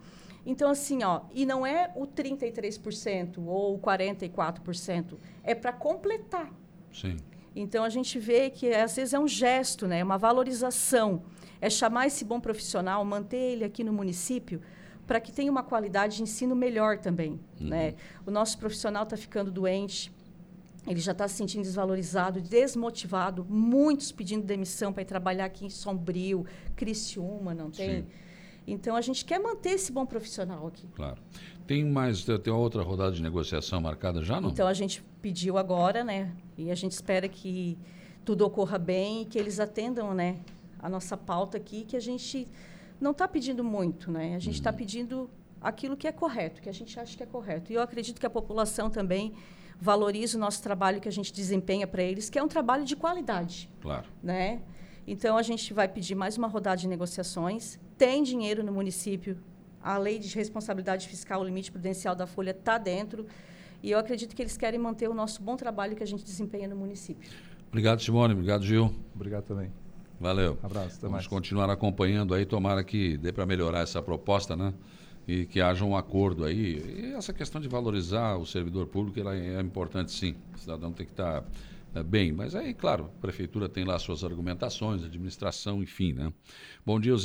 Então, 0.46 0.70
assim, 0.70 1.04
ó, 1.04 1.22
e 1.34 1.46
não 1.46 1.66
é 1.66 1.92
o 1.96 2.06
33% 2.06 3.40
ou 3.46 3.76
o 3.76 3.80
44%, 3.80 5.18
é 5.44 5.56
para 5.56 5.74
completar. 5.74 6.52
Sim. 6.94 7.18
Então, 7.56 7.84
a 7.84 7.90
gente 7.90 8.20
vê 8.20 8.50
que, 8.50 8.72
às 8.72 8.96
vezes, 8.96 9.14
é 9.14 9.20
um 9.20 9.28
gesto, 9.28 9.88
né? 9.88 10.00
É 10.00 10.04
uma 10.04 10.18
valorização. 10.18 11.24
É 11.62 11.70
chamar 11.70 12.08
esse 12.08 12.24
bom 12.26 12.40
profissional, 12.40 13.04
manter 13.06 13.38
ele 13.38 13.64
aqui 13.64 13.84
no 13.84 13.94
município, 13.94 14.62
para 15.08 15.20
que 15.20 15.32
tenha 15.32 15.52
uma 15.52 15.64
qualidade 15.64 16.18
de 16.18 16.24
ensino 16.24 16.56
melhor 16.56 16.98
também. 16.98 17.40
Uhum. 17.60 17.68
Né? 17.68 17.96
O 18.26 18.32
nosso 18.32 18.58
profissional 18.58 19.04
está 19.04 19.16
ficando 19.16 19.52
doente, 19.52 20.12
ele 20.88 21.00
já 21.00 21.14
está 21.14 21.28
se 21.28 21.36
sentindo 21.36 21.64
desvalorizado, 21.64 22.42
desmotivado, 22.42 23.46
muitos 23.48 24.12
pedindo 24.12 24.46
demissão 24.46 24.94
para 24.94 25.02
ir 25.02 25.06
trabalhar 25.06 25.46
aqui 25.46 25.66
em 25.66 25.70
Sombrio, 25.70 26.46
Criciúma, 26.76 27.54
não 27.54 27.72
tem? 27.72 28.02
Sim. 28.02 28.08
Então 28.68 28.96
a 28.96 29.02
gente 29.02 29.26
quer 29.26 29.40
manter 29.40 29.72
esse 29.72 29.92
bom 29.92 30.06
profissional 30.06 30.68
aqui. 30.68 30.88
Claro. 30.96 31.18
Tem 31.68 31.84
mais, 31.84 32.24
tem 32.24 32.54
outra 32.54 32.84
rodada 32.84 33.12
de 33.12 33.22
negociação 33.22 33.82
marcada 33.82 34.24
já, 34.24 34.40
não? 34.40 34.50
Então 34.50 34.68
a 34.68 34.74
gente 34.74 35.04
pediu 35.22 35.58
agora, 35.58 36.04
né? 36.04 36.32
E 36.58 36.72
a 36.72 36.76
gente 36.76 36.92
espera 36.92 37.28
que 37.28 37.78
tudo 38.24 38.46
ocorra 38.46 38.78
bem 38.78 39.24
e 39.24 39.26
que 39.26 39.38
eles 39.38 39.60
atendam, 39.60 40.14
né? 40.14 40.38
A 40.80 40.90
nossa 40.90 41.18
pauta 41.18 41.58
aqui, 41.58 41.84
que 41.84 41.96
a 41.96 42.00
gente 42.00 42.48
não 43.00 43.12
está 43.12 43.28
pedindo 43.28 43.64
muito, 43.64 44.12
né? 44.12 44.36
A 44.36 44.40
gente 44.40 44.56
está 44.56 44.72
uhum. 44.72 44.78
pedindo 44.78 45.30
aquilo 45.62 45.98
que 45.98 46.08
é 46.08 46.12
correto, 46.12 46.62
que 46.62 46.70
a 46.70 46.74
gente 46.74 47.00
acha 47.00 47.16
que 47.18 47.24
é 47.24 47.26
correto. 47.26 47.72
E 47.72 47.76
eu 47.76 47.82
acredito 47.82 48.20
que 48.20 48.26
a 48.26 48.30
população 48.30 48.90
também 48.90 49.34
valoriza 49.80 50.38
o 50.38 50.40
nosso 50.40 50.62
trabalho 50.62 51.02
que 51.02 51.08
a 51.08 51.12
gente 51.12 51.34
desempenha 51.34 51.88
para 51.88 52.04
eles, 52.04 52.30
que 52.30 52.40
é 52.40 52.44
um 52.44 52.48
trabalho 52.48 52.86
de 52.86 52.96
qualidade. 52.96 53.70
Claro. 53.82 54.08
Né? 54.22 54.62
Então 55.08 55.38
a 55.38 55.42
gente 55.42 55.74
vai 55.74 55.88
pedir 55.88 56.16
mais 56.16 56.38
uma 56.38 56.48
rodada 56.48 56.78
de 56.78 56.88
negociações. 56.88 57.80
Tem 57.98 58.24
dinheiro 58.24 58.64
no 58.64 58.72
município. 58.72 59.38
A 59.82 59.98
lei 59.98 60.18
de 60.18 60.34
responsabilidade 60.36 61.08
fiscal, 61.08 61.42
o 61.42 61.44
limite 61.44 61.72
prudencial 61.72 62.16
da 62.16 62.26
folha 62.26 62.52
está 62.52 62.78
dentro. 62.78 63.26
E 63.84 63.92
eu 63.92 64.00
acredito 64.00 64.36
que 64.36 64.42
eles 64.42 64.58
querem 64.58 64.80
manter 64.80 65.08
o 65.08 65.14
nosso 65.14 65.44
bom 65.44 65.56
trabalho 65.56 65.96
que 65.96 66.02
a 66.02 66.08
gente 66.08 66.24
desempenha 66.24 66.68
no 66.68 66.76
município. 66.76 67.30
Obrigado, 67.68 68.02
Simone. 68.02 68.34
Obrigado, 68.34 68.64
Gil. 68.64 68.92
Obrigado 69.14 69.44
também. 69.44 69.72
Valeu. 70.20 70.58
Abraço. 70.64 71.00
Vamos 71.02 71.14
mais. 71.14 71.28
continuar 71.28 71.70
acompanhando 71.70 72.34
aí. 72.34 72.46
Tomara 72.46 72.84
que 72.84 73.18
dê 73.18 73.32
para 73.32 73.46
melhorar 73.46 73.80
essa 73.80 74.02
proposta, 74.02 74.56
né? 74.56 74.74
E 75.28 75.46
que 75.46 75.60
haja 75.60 75.84
um 75.84 75.96
acordo 75.96 76.46
aí. 76.46 76.82
E 76.98 77.14
essa 77.14 77.34
questão 77.34 77.60
de 77.60 77.68
valorizar 77.68 78.36
o 78.38 78.46
servidor 78.46 78.88
público 78.88 79.20
ela 79.20 79.36
é 79.36 79.60
importante, 79.60 80.12
sim. 80.12 80.36
O 80.56 80.60
cidadão 80.60 80.92
tem 80.92 81.06
que 81.06 81.12
estar. 81.12 81.42
Tá 81.42 81.48
é, 81.96 82.04
bem. 82.04 82.34
Mas 82.34 82.54
aí, 82.54 82.74
claro, 82.74 83.10
a 83.18 83.22
prefeitura 83.22 83.70
tem 83.70 83.86
lá 83.86 83.98
suas 83.98 84.22
argumentações, 84.22 85.02
administração, 85.06 85.82
enfim, 85.82 86.12
né? 86.12 86.32
Bom 86.86 87.00
dia, 87.00 87.16
os 87.16 87.24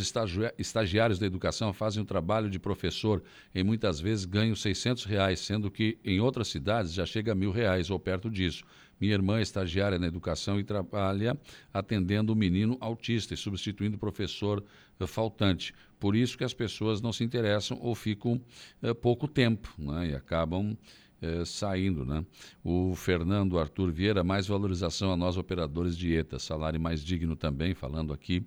estagiários 0.56 1.18
da 1.18 1.26
educação 1.26 1.72
fazem 1.72 2.00
o 2.00 2.06
trabalho 2.06 2.48
de 2.48 2.60
professor 2.60 3.20
e 3.52 3.64
muitas 3.64 3.98
vezes 3.98 4.24
ganham 4.24 4.54
600 4.54 5.04
reais, 5.04 5.40
sendo 5.40 5.72
que 5.72 5.98
em 6.04 6.20
outras 6.20 6.46
cidades 6.46 6.92
já 6.92 7.04
chega 7.04 7.32
a 7.32 7.34
mil 7.34 7.50
reais 7.50 7.90
ou 7.90 7.98
perto 7.98 8.30
disso. 8.30 8.62
Minha 9.00 9.14
irmã 9.14 9.38
é 9.38 9.42
estagiária 9.42 9.98
na 9.98 10.06
educação 10.06 10.60
e 10.60 10.64
trabalha 10.64 11.38
atendendo 11.72 12.32
o 12.32 12.36
menino 12.36 12.76
autista 12.80 13.34
e 13.34 13.36
substituindo 13.36 13.96
o 13.96 14.00
professor 14.00 14.62
uh, 14.98 15.06
faltante. 15.06 15.74
Por 15.98 16.14
isso 16.14 16.36
que 16.36 16.44
as 16.44 16.52
pessoas 16.54 17.00
não 17.00 17.12
se 17.12 17.24
interessam 17.24 17.78
ou 17.80 17.94
ficam 17.94 18.40
uh, 18.82 18.94
pouco 18.94 19.26
tempo 19.26 19.72
né? 19.78 20.10
e 20.10 20.14
acabam 20.14 20.76
eh, 21.22 21.44
saindo. 21.44 22.02
Né? 22.02 22.24
O 22.64 22.94
Fernando 22.94 23.58
Arthur 23.58 23.92
Vieira, 23.92 24.24
mais 24.24 24.46
valorização 24.46 25.12
a 25.12 25.16
nós 25.16 25.36
operadores 25.36 25.94
de 25.94 26.14
ETA, 26.14 26.38
salário 26.38 26.80
mais 26.80 27.04
digno 27.04 27.36
também, 27.36 27.74
falando 27.74 28.10
aqui, 28.10 28.42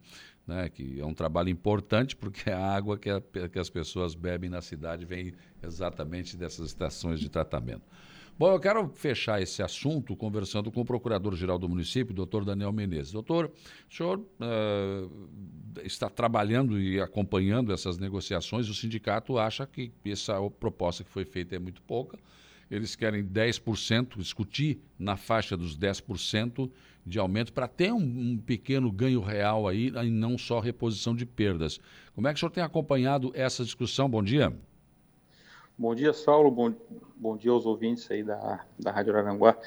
né, 0.47 0.69
que 0.69 0.99
é 0.99 1.05
um 1.05 1.13
trabalho 1.13 1.49
importante 1.49 2.15
porque 2.15 2.49
a 2.49 2.59
água 2.59 2.97
que, 2.97 3.09
a, 3.09 3.21
que 3.21 3.59
as 3.59 3.69
pessoas 3.69 4.15
bebem 4.15 4.49
na 4.49 4.61
cidade 4.61 5.05
vem 5.05 5.33
exatamente 5.61 6.35
dessas 6.35 6.67
estações 6.67 7.19
de 7.19 7.29
tratamento. 7.29 7.83
Bom, 8.37 8.51
eu 8.51 8.59
quero 8.59 8.89
fechar 8.89 9.41
esse 9.41 9.61
assunto 9.61 10.15
conversando 10.15 10.71
com 10.71 10.81
o 10.81 10.85
Procurador-Geral 10.85 11.59
do 11.59 11.69
município, 11.69 12.13
doutor 12.13 12.43
Daniel 12.43 12.71
Menezes. 12.71 13.11
Doutor, 13.11 13.51
o 13.89 13.95
senhor 13.95 14.19
uh, 14.19 15.29
está 15.83 16.09
trabalhando 16.09 16.79
e 16.79 16.99
acompanhando 16.99 17.71
essas 17.71 17.97
negociações. 17.97 18.67
O 18.69 18.73
sindicato 18.73 19.37
acha 19.37 19.67
que 19.67 19.91
essa 20.05 20.39
proposta 20.59 21.03
que 21.03 21.09
foi 21.11 21.25
feita 21.25 21.55
é 21.55 21.59
muito 21.59 21.81
pouca 21.83 22.17
eles 22.75 22.95
querem 22.95 23.23
10%, 23.23 24.17
discutir 24.17 24.79
na 24.97 25.15
faixa 25.15 25.55
dos 25.55 25.77
10% 25.77 26.71
de 27.05 27.19
aumento 27.19 27.53
para 27.53 27.67
ter 27.67 27.91
um, 27.91 27.97
um, 27.97 28.37
pequeno 28.37 28.91
ganho 28.91 29.21
real 29.21 29.67
aí 29.67 29.87
e 29.89 30.09
não 30.09 30.37
só 30.37 30.59
reposição 30.59 31.15
de 31.15 31.25
perdas. 31.25 31.79
Como 32.15 32.27
é 32.27 32.33
que 32.33 32.37
o 32.37 32.39
senhor 32.39 32.49
tem 32.49 32.63
acompanhado 32.63 33.31
essa 33.35 33.63
discussão? 33.63 34.09
Bom 34.09 34.23
dia. 34.23 34.49
Bom 34.49 34.55
dia, 34.55 34.72
Saulo. 36.13 36.51
Bom, 36.51 36.73
bom 37.15 37.37
dia 37.37 37.51
aos 37.51 37.65
ouvintes 37.65 38.09
aí 38.09 38.23
da, 38.23 38.65
da 38.77 38.91
Rádio 38.91 39.15
Aranguá. 39.15 39.57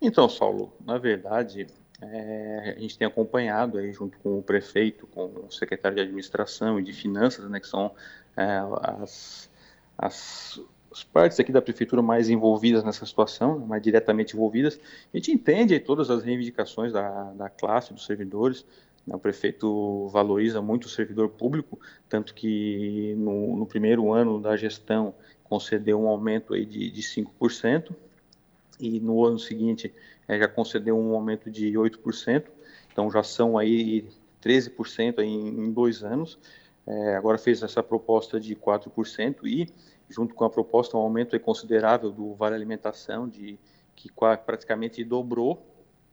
Então, 0.00 0.28
Saulo, 0.28 0.72
na 0.84 0.98
verdade, 0.98 1.66
é, 2.00 2.74
a 2.76 2.80
gente 2.80 2.98
tem 2.98 3.06
acompanhado 3.06 3.78
aí 3.78 3.92
junto 3.92 4.18
com 4.18 4.38
o 4.38 4.42
prefeito, 4.42 5.06
com 5.06 5.46
o 5.46 5.50
secretário 5.50 5.96
de 5.96 6.02
administração 6.02 6.78
e 6.80 6.82
de 6.82 6.92
finanças, 6.92 7.48
né, 7.48 7.60
que 7.60 7.68
são 7.68 7.92
é, 8.36 8.60
as, 9.00 9.50
as 9.96 10.60
as 10.92 11.02
partes 11.02 11.40
aqui 11.40 11.50
da 11.50 11.62
prefeitura 11.62 12.02
mais 12.02 12.28
envolvidas 12.28 12.84
nessa 12.84 13.06
situação, 13.06 13.58
né, 13.58 13.66
mais 13.66 13.82
diretamente 13.82 14.36
envolvidas, 14.36 14.78
a 15.12 15.16
gente 15.16 15.32
entende 15.32 15.78
todas 15.80 16.10
as 16.10 16.22
reivindicações 16.22 16.92
da, 16.92 17.32
da 17.32 17.48
classe, 17.48 17.94
dos 17.94 18.04
servidores. 18.04 18.64
Né, 19.06 19.16
o 19.16 19.18
prefeito 19.18 20.08
valoriza 20.08 20.60
muito 20.60 20.84
o 20.84 20.88
servidor 20.88 21.30
público, 21.30 21.80
tanto 22.08 22.34
que 22.34 23.14
no, 23.16 23.56
no 23.56 23.66
primeiro 23.66 24.12
ano 24.12 24.38
da 24.38 24.54
gestão 24.56 25.14
concedeu 25.52 26.00
um 26.00 26.08
aumento 26.08 26.54
aí 26.54 26.64
de, 26.64 26.90
de 26.90 27.02
5%, 27.02 27.94
e 28.80 28.98
no 28.98 29.22
ano 29.22 29.38
seguinte 29.38 29.92
é, 30.26 30.38
já 30.38 30.48
concedeu 30.48 30.98
um 30.98 31.14
aumento 31.14 31.50
de 31.50 31.72
8%, 31.74 32.46
então 32.90 33.10
já 33.10 33.22
são 33.22 33.58
aí 33.58 34.08
13% 34.42 35.18
aí 35.18 35.28
em, 35.28 35.48
em 35.48 35.70
dois 35.70 36.02
anos. 36.02 36.38
É, 36.86 37.16
agora 37.16 37.36
fez 37.36 37.62
essa 37.62 37.82
proposta 37.82 38.40
de 38.40 38.56
4% 38.56 39.40
e 39.44 39.68
junto 40.08 40.34
com 40.34 40.46
a 40.46 40.48
proposta, 40.48 40.96
um 40.96 41.00
aumento 41.00 41.38
considerável 41.38 42.10
do 42.10 42.32
vale 42.32 42.54
alimentação, 42.54 43.28
de, 43.28 43.58
que 43.94 44.10
praticamente 44.46 45.04
dobrou. 45.04 45.66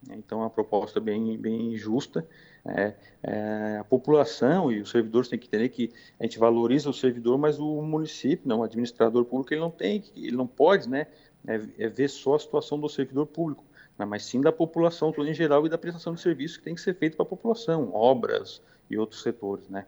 Né? 0.06 0.16
Então, 0.18 0.40
é 0.40 0.42
uma 0.42 0.50
proposta 0.50 1.00
bem, 1.00 1.38
bem 1.38 1.74
justa. 1.78 2.28
É, 2.64 2.94
é, 3.22 3.78
a 3.80 3.84
população 3.84 4.70
e 4.70 4.80
os 4.80 4.90
servidores 4.90 5.28
têm 5.28 5.38
que 5.38 5.46
entender 5.46 5.68
que 5.70 5.90
a 6.18 6.24
gente 6.24 6.38
valoriza 6.38 6.90
o 6.90 6.92
servidor, 6.92 7.38
mas 7.38 7.58
o 7.58 7.80
município, 7.82 8.46
não, 8.46 8.60
o 8.60 8.62
administrador 8.62 9.24
público, 9.24 9.52
ele 9.54 9.60
não 9.60 9.70
tem, 9.70 10.04
ele 10.14 10.36
não 10.36 10.46
pode, 10.46 10.88
né, 10.88 11.06
é, 11.46 11.60
é 11.78 11.88
ver 11.88 12.08
só 12.08 12.34
a 12.34 12.38
situação 12.38 12.78
do 12.78 12.88
servidor 12.88 13.26
público, 13.26 13.64
né, 13.98 14.04
mas 14.04 14.24
sim 14.24 14.40
da 14.40 14.52
população 14.52 15.10
toda 15.10 15.30
em 15.30 15.34
geral 15.34 15.64
e 15.66 15.70
da 15.70 15.78
prestação 15.78 16.14
de 16.14 16.20
serviços 16.20 16.58
que 16.58 16.64
tem 16.64 16.74
que 16.74 16.80
ser 16.82 16.94
feito 16.94 17.16
para 17.16 17.24
a 17.24 17.28
população, 17.28 17.94
obras 17.94 18.60
e 18.90 18.98
outros 18.98 19.22
setores, 19.22 19.68
né. 19.68 19.86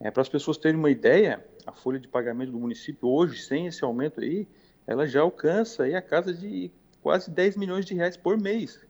É, 0.00 0.10
para 0.10 0.20
as 0.20 0.28
pessoas 0.28 0.56
terem 0.56 0.78
uma 0.78 0.90
ideia, 0.90 1.44
a 1.66 1.72
folha 1.72 1.98
de 1.98 2.08
pagamento 2.08 2.52
do 2.52 2.58
município 2.58 3.08
hoje, 3.08 3.42
sem 3.42 3.66
esse 3.66 3.84
aumento 3.84 4.20
aí, 4.20 4.46
ela 4.86 5.06
já 5.06 5.20
alcança 5.20 5.84
aí 5.84 5.94
a 5.94 6.02
casa 6.02 6.32
de 6.32 6.70
quase 7.02 7.30
10 7.30 7.56
milhões 7.56 7.84
de 7.84 7.94
reais 7.94 8.16
por 8.16 8.40
mês. 8.40 8.80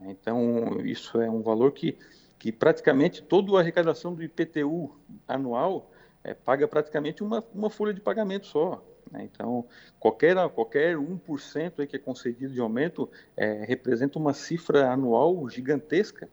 Então, 0.00 0.80
isso 0.84 1.20
é 1.20 1.30
um 1.30 1.42
valor 1.42 1.72
que, 1.72 1.96
que 2.40 2.50
praticamente 2.50 3.22
toda 3.22 3.54
a 3.54 3.60
arrecadação 3.60 4.14
do 4.14 4.24
IPTU 4.24 4.96
anual 5.28 5.92
é, 6.24 6.32
paga 6.32 6.66
praticamente 6.66 7.22
uma, 7.22 7.44
uma 7.54 7.68
folha 7.68 7.92
de 7.92 8.00
pagamento 8.00 8.46
só. 8.46 8.82
Né? 9.12 9.28
Então, 9.30 9.66
qualquer, 9.98 10.36
qualquer 10.48 10.96
1% 10.96 11.72
aí 11.78 11.86
que 11.86 11.96
é 11.96 11.98
concedido 11.98 12.54
de 12.54 12.58
aumento 12.58 13.10
é, 13.36 13.62
representa 13.66 14.18
uma 14.18 14.32
cifra 14.32 14.90
anual 14.90 15.50
gigantesca. 15.50 16.30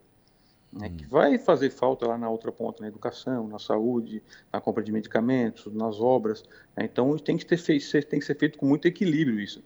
né, 0.71 0.89
que 0.97 1.05
vai 1.05 1.37
fazer 1.37 1.71
falta 1.71 2.07
lá 2.07 2.17
na 2.17 2.29
outra 2.29 2.53
ponta, 2.53 2.81
na 2.81 2.87
educação, 2.87 3.45
na 3.45 3.59
saúde, 3.59 4.23
na 4.51 4.61
compra 4.61 4.81
de 4.81 4.93
medicamentos, 4.93 5.65
nas 5.73 5.99
obras. 5.99 6.41
Né? 6.73 6.85
Então 6.85 7.17
tem 7.17 7.35
que, 7.35 7.45
ter 7.45 7.57
feito, 7.57 7.85
tem 8.07 8.19
que 8.19 8.25
ser 8.25 8.37
feito 8.37 8.57
com 8.57 8.65
muito 8.65 8.87
equilíbrio 8.87 9.41
isso. 9.41 9.61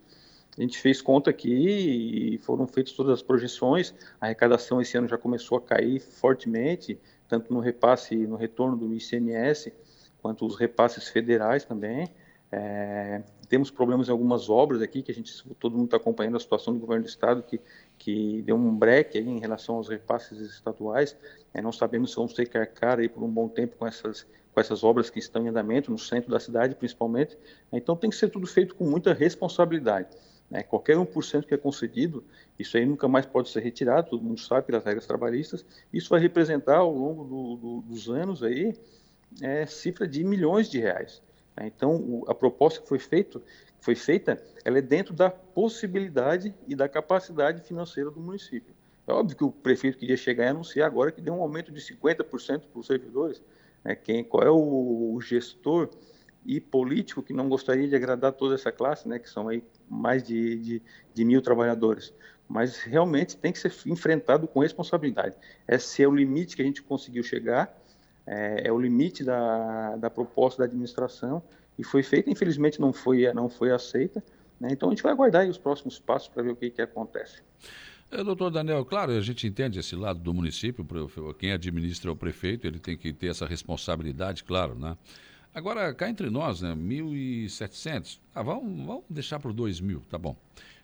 A 0.57 0.61
gente 0.61 0.77
fez 0.79 1.01
conta 1.01 1.29
aqui 1.29 2.33
e 2.33 2.37
foram 2.39 2.67
feitas 2.67 2.93
todas 2.93 3.13
as 3.13 3.21
projeções. 3.21 3.93
A 4.19 4.25
arrecadação 4.25 4.81
esse 4.81 4.97
ano 4.97 5.07
já 5.07 5.17
começou 5.17 5.57
a 5.57 5.61
cair 5.61 5.99
fortemente, 5.99 6.99
tanto 7.27 7.53
no 7.53 7.59
repasse, 7.59 8.15
no 8.15 8.35
retorno 8.35 8.75
do 8.75 8.93
ICMS, 8.93 9.73
quanto 10.21 10.45
os 10.45 10.57
repasses 10.57 11.07
federais 11.07 11.63
também. 11.63 12.09
É, 12.51 13.23
temos 13.47 13.71
problemas 13.71 14.09
em 14.09 14.11
algumas 14.11 14.49
obras 14.49 14.81
aqui 14.81 15.01
que 15.01 15.09
a 15.09 15.15
gente 15.15 15.31
todo 15.57 15.71
mundo 15.73 15.85
está 15.85 15.95
acompanhando 15.95 16.35
a 16.35 16.39
situação 16.39 16.73
do 16.73 16.79
governo 16.81 17.05
do 17.05 17.07
estado 17.07 17.41
que 17.43 17.61
que 17.97 18.41
deu 18.41 18.57
um 18.57 18.75
breque 18.75 19.19
em 19.19 19.39
relação 19.39 19.75
aos 19.75 19.87
repasses 19.87 20.37
estaduais. 20.39 21.15
É, 21.53 21.61
não 21.61 21.71
sabemos 21.71 22.09
se 22.09 22.17
vamos 22.17 22.33
ter 22.33 22.49
que 22.49 22.57
arcar 22.57 22.99
aí 22.99 23.07
por 23.07 23.23
um 23.23 23.29
bom 23.29 23.47
tempo 23.47 23.77
com 23.77 23.87
essas 23.87 24.27
com 24.53 24.59
essas 24.59 24.83
obras 24.83 25.09
que 25.09 25.19
estão 25.19 25.45
em 25.45 25.47
andamento 25.47 25.89
no 25.89 25.97
centro 25.97 26.29
da 26.29 26.41
cidade, 26.41 26.75
principalmente. 26.75 27.37
Então 27.71 27.95
tem 27.95 28.09
que 28.09 28.17
ser 28.17 28.29
tudo 28.29 28.45
feito 28.45 28.75
com 28.75 28.83
muita 28.83 29.13
responsabilidade. 29.13 30.09
Né? 30.51 30.61
Qualquer 30.61 30.97
1% 30.97 31.45
que 31.45 31.53
é 31.53 31.57
concedido, 31.57 32.23
isso 32.59 32.75
aí 32.75 32.85
nunca 32.85 33.07
mais 33.07 33.25
pode 33.25 33.49
ser 33.49 33.61
retirado, 33.61 34.09
todo 34.09 34.21
mundo 34.21 34.41
sabe 34.41 34.67
pelas 34.67 34.83
regras 34.83 35.07
trabalhistas. 35.07 35.65
Isso 35.93 36.09
vai 36.09 36.19
representar 36.19 36.79
ao 36.79 36.93
longo 36.93 37.23
do, 37.23 37.55
do, 37.55 37.81
dos 37.81 38.09
anos 38.09 38.43
aí 38.43 38.75
é, 39.41 39.65
cifra 39.65 40.05
de 40.05 40.21
milhões 40.25 40.69
de 40.69 40.77
reais. 40.77 41.21
Né? 41.55 41.71
Então, 41.73 41.95
o, 41.95 42.25
a 42.27 42.35
proposta 42.35 42.81
que 42.81 42.87
foi, 42.89 42.99
feito, 42.99 43.41
foi 43.79 43.95
feita, 43.95 44.43
ela 44.65 44.77
é 44.77 44.81
dentro 44.81 45.13
da 45.13 45.29
possibilidade 45.29 46.53
e 46.67 46.75
da 46.75 46.89
capacidade 46.89 47.61
financeira 47.61 48.11
do 48.11 48.19
município. 48.19 48.75
É 49.07 49.13
óbvio 49.13 49.37
que 49.37 49.43
o 49.45 49.51
prefeito 49.51 49.97
queria 49.97 50.17
chegar 50.17 50.45
e 50.45 50.47
anunciar 50.49 50.85
agora 50.85 51.13
que 51.13 51.21
deu 51.21 51.33
um 51.33 51.41
aumento 51.41 51.71
de 51.71 51.79
50% 51.79 52.63
para 52.71 52.79
os 52.79 52.85
servidores. 52.85 53.41
Né? 53.85 53.95
Quem, 53.95 54.21
qual 54.21 54.43
é 54.43 54.51
o, 54.51 55.13
o 55.15 55.21
gestor 55.21 55.89
e 56.45 56.59
político 56.59 57.21
que 57.21 57.33
não 57.33 57.47
gostaria 57.47 57.87
de 57.87 57.95
agradar 57.95 58.33
toda 58.33 58.55
essa 58.55 58.71
classe, 58.71 59.07
né, 59.07 59.19
que 59.19 59.29
são 59.29 59.47
aí 59.47 59.63
mais 59.89 60.23
de, 60.23 60.57
de, 60.57 60.81
de, 61.13 61.25
mil 61.25 61.41
trabalhadores. 61.41 62.13
Mas 62.47 62.81
realmente 62.81 63.37
tem 63.37 63.51
que 63.51 63.59
ser 63.59 63.71
enfrentado 63.85 64.47
com 64.47 64.59
responsabilidade. 64.59 65.35
Esse 65.67 66.03
é 66.03 66.07
o 66.07 66.13
limite 66.13 66.55
que 66.55 66.61
a 66.61 66.65
gente 66.65 66.81
conseguiu 66.81 67.23
chegar, 67.23 67.73
é, 68.25 68.67
é 68.67 68.71
o 68.71 68.79
limite 68.79 69.23
da, 69.23 69.95
da 69.95 70.09
proposta 70.09 70.59
da 70.59 70.65
administração 70.65 71.41
e 71.77 71.83
foi 71.83 72.03
feita, 72.03 72.29
infelizmente 72.29 72.79
não 72.81 72.91
foi, 72.91 73.31
não 73.33 73.47
foi 73.47 73.71
aceita. 73.71 74.23
Né? 74.59 74.69
Então 74.71 74.89
a 74.89 74.91
gente 74.91 75.03
vai 75.03 75.11
aguardar 75.11 75.47
os 75.47 75.57
próximos 75.57 75.99
passos 75.99 76.27
para 76.27 76.43
ver 76.43 76.51
o 76.51 76.55
que, 76.55 76.69
que 76.69 76.81
acontece. 76.81 77.41
É, 78.11 78.21
doutor 78.23 78.51
Daniel, 78.51 78.83
claro, 78.83 79.13
a 79.13 79.21
gente 79.21 79.47
entende 79.47 79.79
esse 79.79 79.95
lado 79.95 80.19
do 80.19 80.33
município, 80.33 80.85
quem 81.39 81.53
administra 81.53 82.11
é 82.11 82.13
o 82.13 82.15
prefeito, 82.15 82.67
ele 82.67 82.77
tem 82.77 82.97
que 82.97 83.13
ter 83.13 83.27
essa 83.27 83.45
responsabilidade, 83.45 84.43
claro, 84.43 84.75
né? 84.75 84.97
Agora, 85.53 85.93
cá 85.93 86.09
entre 86.09 86.29
nós, 86.29 86.61
né, 86.61 86.73
1.700, 86.73 88.19
ah, 88.33 88.41
vamos, 88.41 88.85
vamos 88.85 89.03
deixar 89.09 89.39
para 89.39 89.51
2.000, 89.51 90.01
tá 90.09 90.17
bom. 90.17 90.35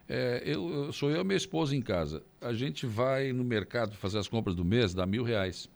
É, 0.10 0.42
eu, 0.46 0.92
sou 0.94 1.10
eu 1.10 1.22
e 1.22 1.24
minha 1.24 1.38
esposa 1.38 1.76
em 1.76 1.82
casa. 1.82 2.24
A 2.40 2.54
gente 2.54 2.86
vai 2.86 3.34
no 3.34 3.44
mercado 3.44 3.96
fazer 3.96 4.18
as 4.20 4.28
compras 4.28 4.56
do 4.56 4.64
mês, 4.64 4.94
dá 4.94 5.06
mil 5.06 5.24
reais. 5.24 5.70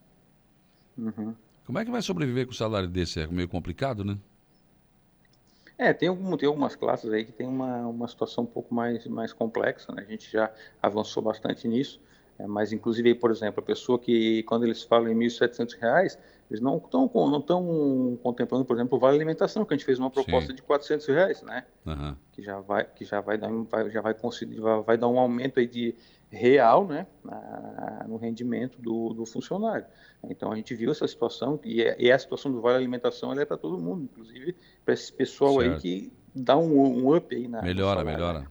Uhum. 0.97 1.35
Como 1.65 1.80
é 1.80 1.85
que 1.85 1.91
vai 1.91 2.01
sobreviver 2.01 2.45
com 2.45 2.51
o 2.51 2.55
salário 2.55 2.88
desse? 2.88 3.19
É 3.19 3.27
meio 3.27 3.47
complicado, 3.47 4.03
né? 4.03 4.18
É, 5.77 5.93
tem, 5.93 6.09
algum, 6.09 6.38
tem 6.38 6.47
algumas 6.47 6.76
classes 6.76 7.11
aí 7.11 7.26
que 7.26 7.31
tem 7.31 7.47
uma, 7.47 7.88
uma 7.88 8.07
situação 8.07 8.43
um 8.43 8.47
pouco 8.47 8.73
mais, 8.73 9.05
mais 9.07 9.34
complexa, 9.34 9.91
né? 9.93 10.03
A 10.07 10.11
gente 10.11 10.31
já 10.31 10.51
avançou 10.81 11.23
bastante 11.23 11.68
nisso. 11.68 11.99
É, 12.41 12.47
mas, 12.47 12.73
inclusive, 12.73 13.13
por 13.15 13.31
exemplo, 13.31 13.59
a 13.59 13.65
pessoa 13.65 13.99
que, 13.99 14.43
quando 14.43 14.63
eles 14.63 14.84
falam 14.84 15.09
em 15.09 15.18
R$ 15.18 15.27
1.700, 15.27 16.18
eles 16.49 16.59
não 16.59 16.77
estão 16.77 17.09
não 17.13 17.41
tão 17.41 18.19
contemplando, 18.22 18.65
por 18.65 18.76
exemplo, 18.76 18.97
o 18.97 18.99
vale 18.99 19.15
alimentação, 19.15 19.63
que 19.63 19.73
a 19.73 19.77
gente 19.77 19.85
fez 19.85 19.99
uma 19.99 20.09
proposta 20.09 20.49
Sim. 20.49 20.55
de 20.55 20.61
400 20.61 21.07
reais, 21.07 21.41
né? 21.43 21.63
Uhum. 21.85 22.15
Que 22.34 22.41
já 22.41 22.59
vai 22.59 22.84
que 22.84 23.05
já 23.05 23.22
vai 23.22 23.38
dar 23.38 23.49
vai, 23.49 23.89
já 23.89 24.01
vai 24.01 24.13
conseguir 24.13 24.59
vai, 24.59 24.97
dar 24.97 25.07
um 25.07 25.18
aumento 25.18 25.61
aí 25.61 25.68
de 25.68 25.95
real, 26.30 26.85
né, 26.85 27.07
na, 27.23 28.05
no 28.07 28.18
rendimento 28.18 28.81
do, 28.81 29.13
do, 29.13 29.26
funcionário. 29.26 29.85
Então 30.30 30.51
a 30.51 30.55
gente 30.55 30.73
viu 30.76 30.91
essa 30.91 31.07
situação 31.07 31.59
e, 31.63 31.81
é, 31.81 31.95
e 31.97 32.11
a 32.11 32.19
situação 32.19 32.51
do 32.51 32.59
vale 32.59 32.77
alimentação 32.77 33.31
ela 33.31 33.41
é 33.41 33.45
para 33.45 33.57
todo 33.57 33.77
mundo, 33.77 34.03
inclusive 34.03 34.55
para 34.84 34.93
esse 34.93 35.11
pessoal 35.11 35.61
certo. 35.61 35.73
aí 35.73 35.80
que 35.80 36.13
dá 36.35 36.57
um, 36.57 37.05
um 37.05 37.15
up 37.15 37.34
aí 37.34 37.47
na 37.47 37.61
melhora, 37.61 38.03
melhora. 38.03 38.39
Né? 38.39 38.47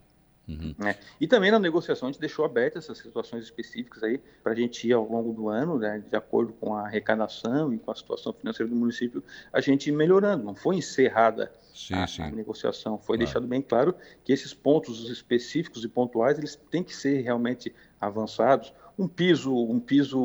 Uhum. 0.51 0.75
Né? 0.79 0.97
E 1.21 1.29
também 1.29 1.51
na 1.51 1.59
negociação 1.59 2.09
a 2.09 2.13
gente 2.13 2.21
deixou 2.21 2.45
abertas 2.45 2.85
essas 2.85 2.99
situações 2.99 3.45
específicas 3.45 4.03
aí 4.03 4.21
para 4.43 4.53
a 4.53 4.55
gente 4.55 4.89
ir 4.89 4.93
ao 4.93 5.09
longo 5.09 5.33
do 5.33 5.49
ano, 5.49 5.79
né, 5.79 6.03
de 6.09 6.17
acordo 6.17 6.53
com 6.55 6.75
a 6.75 6.87
arrecadação 6.87 7.73
e 7.73 7.79
com 7.79 7.91
a 7.91 7.95
situação 7.95 8.33
financeira 8.33 8.69
do 8.69 8.77
município, 8.77 9.23
a 9.53 9.61
gente 9.61 9.89
ir 9.89 9.93
melhorando. 9.93 10.45
Não 10.45 10.55
foi 10.55 10.77
encerrada 10.77 11.53
sim, 11.73 11.95
a, 11.95 12.07
sim. 12.07 12.23
a, 12.23 12.31
negociação, 12.31 12.99
foi 12.99 13.17
claro. 13.17 13.19
deixado 13.19 13.47
bem 13.47 13.63
claro 13.63 13.95
que 14.25 14.33
esses 14.33 14.53
pontos 14.53 15.09
específicos 15.09 15.85
e 15.85 15.89
pontuais 15.89 16.39
eles 16.39 16.57
têm 16.71 16.83
que 16.83 16.95
ser 16.95 17.21
realmente 17.21 17.73
avançados. 18.01 18.73
Um 18.99 19.07
piso, 19.07 19.55
um 19.55 19.79
piso 19.79 20.21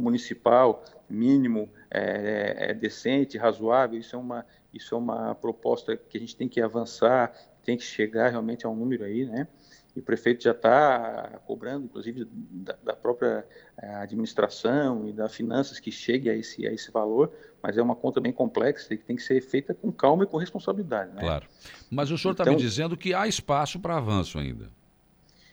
municipal 0.00 0.82
mínimo 1.08 1.68
é, 1.90 2.00
é, 2.00 2.70
é 2.70 2.74
decente, 2.74 3.36
razoável. 3.36 3.98
Isso 3.98 4.16
é 4.16 4.18
uma 4.18 4.46
isso 4.72 4.94
é 4.94 4.98
uma 4.98 5.34
proposta 5.34 5.96
que 5.96 6.16
a 6.16 6.20
gente 6.20 6.34
tem 6.34 6.48
que 6.48 6.60
avançar 6.60 7.30
tem 7.64 7.76
que 7.76 7.84
chegar 7.84 8.30
realmente 8.30 8.66
a 8.66 8.68
um 8.68 8.76
número 8.76 9.04
aí, 9.04 9.24
né? 9.24 9.46
E 9.94 10.00
o 10.00 10.02
prefeito 10.02 10.42
já 10.42 10.52
está 10.52 11.38
cobrando, 11.46 11.84
inclusive, 11.84 12.26
da, 12.30 12.74
da 12.82 12.92
própria 12.94 13.46
eh, 13.76 13.94
administração 13.96 15.06
e 15.06 15.12
das 15.12 15.34
finanças 15.34 15.78
que 15.78 15.90
chegue 15.90 16.30
a 16.30 16.34
esse, 16.34 16.66
a 16.66 16.72
esse 16.72 16.90
valor, 16.90 17.30
mas 17.62 17.76
é 17.76 17.82
uma 17.82 17.94
conta 17.94 18.18
bem 18.18 18.32
complexa 18.32 18.94
e 18.94 18.96
que 18.96 19.04
tem 19.04 19.16
que 19.16 19.22
ser 19.22 19.40
feita 19.42 19.74
com 19.74 19.92
calma 19.92 20.24
e 20.24 20.26
com 20.26 20.38
responsabilidade. 20.38 21.12
Né? 21.14 21.20
Claro. 21.20 21.46
Mas 21.90 22.10
o 22.10 22.16
senhor 22.16 22.32
está 22.32 22.44
então, 22.44 22.54
me 22.54 22.60
dizendo 22.60 22.96
que 22.96 23.12
há 23.12 23.28
espaço 23.28 23.78
para 23.78 23.98
avanço 23.98 24.38
ainda. 24.38 24.70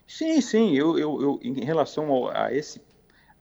Sim, 0.08 0.40
sim. 0.40 0.74
Eu, 0.74 0.98
eu, 0.98 1.22
eu 1.22 1.40
em 1.44 1.64
relação 1.64 2.30
a 2.30 2.54
esse 2.54 2.82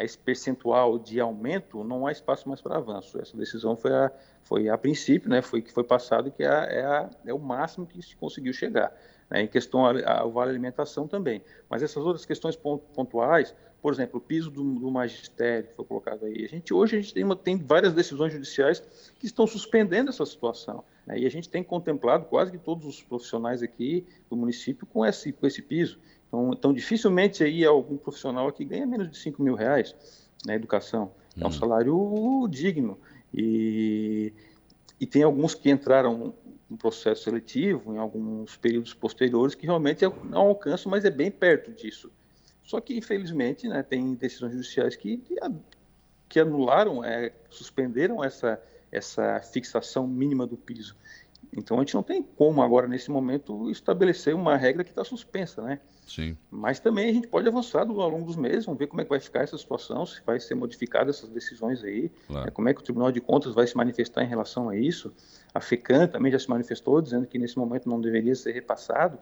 esse 0.04 0.16
percentual 0.16 0.98
de 0.98 1.18
aumento, 1.18 1.82
não 1.82 2.06
há 2.06 2.12
espaço 2.12 2.48
mais 2.48 2.60
para 2.60 2.76
avanço. 2.76 3.20
Essa 3.20 3.36
decisão 3.36 3.76
foi 3.76 3.92
a, 3.92 4.12
foi 4.44 4.68
a 4.68 4.78
princípio, 4.78 5.28
né, 5.28 5.42
foi 5.42 5.60
que 5.60 5.72
foi 5.72 5.82
passado 5.82 6.30
que 6.30 6.44
é, 6.44 6.46
é, 6.46 6.84
a, 6.84 7.10
é 7.26 7.34
o 7.34 7.38
máximo 7.38 7.84
que 7.84 8.00
se 8.00 8.14
conseguiu 8.16 8.52
chegar. 8.52 8.96
Né, 9.28 9.42
em 9.42 9.48
questão 9.48 9.84
ao 9.84 10.30
vale 10.30 10.50
alimentação 10.50 11.06
também. 11.06 11.42
Mas 11.68 11.82
essas 11.82 12.02
outras 12.04 12.24
questões 12.24 12.56
pontuais, 12.56 13.54
por 13.82 13.92
exemplo, 13.92 14.18
o 14.18 14.20
piso 14.20 14.50
do, 14.50 14.62
do 14.62 14.90
magistério 14.90 15.68
que 15.68 15.74
foi 15.74 15.84
colocado 15.84 16.24
aí. 16.24 16.44
A 16.44 16.48
gente 16.48 16.72
hoje 16.72 16.96
a 16.96 17.00
gente 17.00 17.12
tem, 17.12 17.24
uma, 17.24 17.36
tem 17.36 17.58
várias 17.58 17.92
decisões 17.92 18.32
judiciais 18.32 18.80
que 19.18 19.26
estão 19.26 19.46
suspendendo 19.46 20.10
essa 20.10 20.24
situação. 20.24 20.82
Né, 21.06 21.18
e 21.18 21.26
a 21.26 21.30
gente 21.30 21.48
tem 21.48 21.62
contemplado 21.62 22.24
quase 22.26 22.52
que 22.52 22.58
todos 22.58 22.86
os 22.86 23.02
profissionais 23.02 23.62
aqui 23.62 24.06
do 24.30 24.36
município 24.36 24.86
com 24.86 25.04
esse, 25.04 25.32
com 25.32 25.46
esse 25.46 25.60
piso. 25.60 25.98
Então, 26.28 26.52
então, 26.52 26.72
dificilmente 26.72 27.42
aí 27.42 27.64
algum 27.64 27.96
profissional 27.96 28.48
aqui 28.48 28.64
ganha 28.64 28.86
menos 28.86 29.10
de 29.10 29.18
5 29.18 29.42
mil 29.42 29.54
reais 29.54 29.94
na 30.46 30.54
educação. 30.54 31.10
É 31.36 31.44
um 31.44 31.48
hum. 31.48 31.52
salário 31.52 32.48
digno. 32.50 32.98
E, 33.32 34.32
e 35.00 35.06
tem 35.06 35.22
alguns 35.22 35.54
que 35.54 35.70
entraram 35.70 36.34
no 36.68 36.76
processo 36.76 37.24
seletivo, 37.24 37.94
em 37.94 37.98
alguns 37.98 38.56
períodos 38.56 38.92
posteriores, 38.92 39.54
que 39.54 39.66
realmente 39.66 40.04
não 40.24 40.48
alcançam, 40.48 40.90
mas 40.90 41.04
é 41.04 41.10
bem 41.10 41.30
perto 41.30 41.72
disso. 41.72 42.10
Só 42.62 42.80
que, 42.80 42.96
infelizmente, 42.96 43.66
né, 43.66 43.82
tem 43.82 44.14
decisões 44.14 44.52
judiciais 44.52 44.94
que, 44.94 45.22
que 46.28 46.38
anularam, 46.38 47.02
é, 47.02 47.32
suspenderam 47.48 48.22
essa, 48.22 48.62
essa 48.92 49.40
fixação 49.40 50.06
mínima 50.06 50.46
do 50.46 50.56
piso. 50.56 50.94
Então 51.56 51.78
a 51.78 51.80
gente 51.80 51.94
não 51.94 52.02
tem 52.02 52.22
como 52.22 52.62
agora, 52.62 52.86
nesse 52.86 53.10
momento, 53.10 53.70
estabelecer 53.70 54.34
uma 54.34 54.56
regra 54.56 54.84
que 54.84 54.90
está 54.90 55.04
suspensa, 55.04 55.62
né? 55.62 55.80
Sim. 56.08 56.36
Mas 56.50 56.80
também 56.80 57.10
a 57.10 57.12
gente 57.12 57.28
pode 57.28 57.46
avançar 57.46 57.82
ao 57.82 58.08
longo 58.08 58.24
dos 58.24 58.36
meses, 58.36 58.64
vamos 58.64 58.78
ver 58.78 58.86
como 58.86 59.02
é 59.02 59.04
que 59.04 59.10
vai 59.10 59.20
ficar 59.20 59.42
essa 59.42 59.58
situação, 59.58 60.06
se 60.06 60.22
vai 60.24 60.40
ser 60.40 60.54
modificada 60.54 61.10
essas 61.10 61.28
decisões 61.28 61.84
aí, 61.84 62.10
claro. 62.26 62.46
né, 62.46 62.50
como 62.50 62.68
é 62.68 62.74
que 62.74 62.80
o 62.80 62.82
Tribunal 62.82 63.12
de 63.12 63.20
Contas 63.20 63.54
vai 63.54 63.66
se 63.66 63.76
manifestar 63.76 64.24
em 64.24 64.26
relação 64.26 64.70
a 64.70 64.76
isso. 64.76 65.12
A 65.54 65.60
FECAM 65.60 66.08
também 66.08 66.32
já 66.32 66.38
se 66.38 66.48
manifestou, 66.48 67.02
dizendo 67.02 67.26
que 67.26 67.38
nesse 67.38 67.58
momento 67.58 67.88
não 67.88 68.00
deveria 68.00 68.34
ser 68.34 68.52
repassado. 68.52 69.18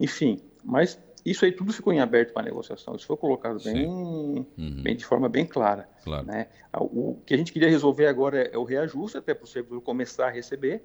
Enfim, 0.00 0.40
mas 0.64 0.98
isso 1.24 1.44
aí 1.44 1.52
tudo 1.52 1.72
ficou 1.72 1.92
em 1.92 2.00
aberto 2.00 2.32
para 2.32 2.42
negociação. 2.42 2.96
Isso 2.96 3.06
foi 3.06 3.18
colocado 3.18 3.62
bem, 3.62 3.86
uhum. 3.86 4.46
bem 4.82 4.96
de 4.96 5.04
forma 5.04 5.28
bem 5.28 5.44
clara. 5.44 5.86
Claro. 6.02 6.26
Né? 6.26 6.46
O 6.72 7.18
que 7.26 7.34
a 7.34 7.36
gente 7.36 7.52
queria 7.52 7.68
resolver 7.68 8.06
agora 8.06 8.42
é 8.42 8.56
o 8.56 8.64
reajuste, 8.64 9.18
até 9.18 9.34
para 9.34 9.44
o 9.44 9.46
servidor 9.46 9.82
começar 9.82 10.28
a 10.28 10.30
receber, 10.30 10.82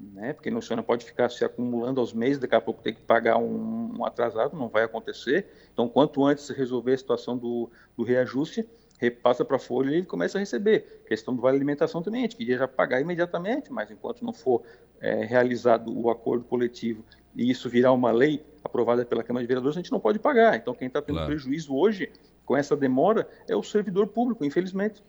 né? 0.00 0.32
Porque 0.32 0.50
no 0.50 0.62
senhor 0.62 0.76
não 0.76 0.84
pode 0.84 1.04
ficar 1.04 1.28
se 1.28 1.44
acumulando 1.44 2.00
aos 2.00 2.12
meses, 2.12 2.38
daqui 2.38 2.54
a 2.54 2.60
pouco 2.60 2.82
ter 2.82 2.92
que 2.92 3.02
pagar 3.02 3.36
um, 3.36 3.98
um 3.98 4.04
atrasado, 4.04 4.56
não 4.56 4.68
vai 4.68 4.82
acontecer. 4.82 5.46
Então, 5.72 5.88
quanto 5.88 6.24
antes 6.24 6.48
resolver 6.48 6.94
a 6.94 6.98
situação 6.98 7.36
do, 7.36 7.70
do 7.96 8.02
reajuste, 8.02 8.66
repassa 8.98 9.44
para 9.44 9.56
a 9.56 9.58
folha 9.58 9.90
e 9.90 9.94
ele 9.96 10.06
começa 10.06 10.38
a 10.38 10.40
receber. 10.40 11.02
Questão 11.06 11.34
do 11.34 11.42
vale 11.42 11.56
alimentação 11.56 12.02
também, 12.02 12.20
a 12.20 12.24
gente 12.24 12.36
queria 12.36 12.58
já 12.58 12.68
pagar 12.68 13.00
imediatamente, 13.00 13.72
mas 13.72 13.90
enquanto 13.90 14.24
não 14.24 14.32
for 14.32 14.62
é, 15.00 15.24
realizado 15.24 15.90
o 15.96 16.10
acordo 16.10 16.44
coletivo 16.44 17.04
e 17.34 17.50
isso 17.50 17.68
virar 17.68 17.92
uma 17.92 18.10
lei 18.10 18.44
aprovada 18.62 19.04
pela 19.04 19.22
Câmara 19.22 19.42
de 19.42 19.48
Vereadores, 19.48 19.76
a 19.76 19.80
gente 19.80 19.92
não 19.92 20.00
pode 20.00 20.18
pagar. 20.18 20.56
Então, 20.56 20.74
quem 20.74 20.88
está 20.88 21.00
tendo 21.00 21.16
claro. 21.16 21.30
prejuízo 21.30 21.74
hoje 21.74 22.10
com 22.44 22.56
essa 22.56 22.76
demora 22.76 23.28
é 23.48 23.56
o 23.56 23.62
servidor 23.62 24.06
público, 24.08 24.44
infelizmente. 24.44 25.02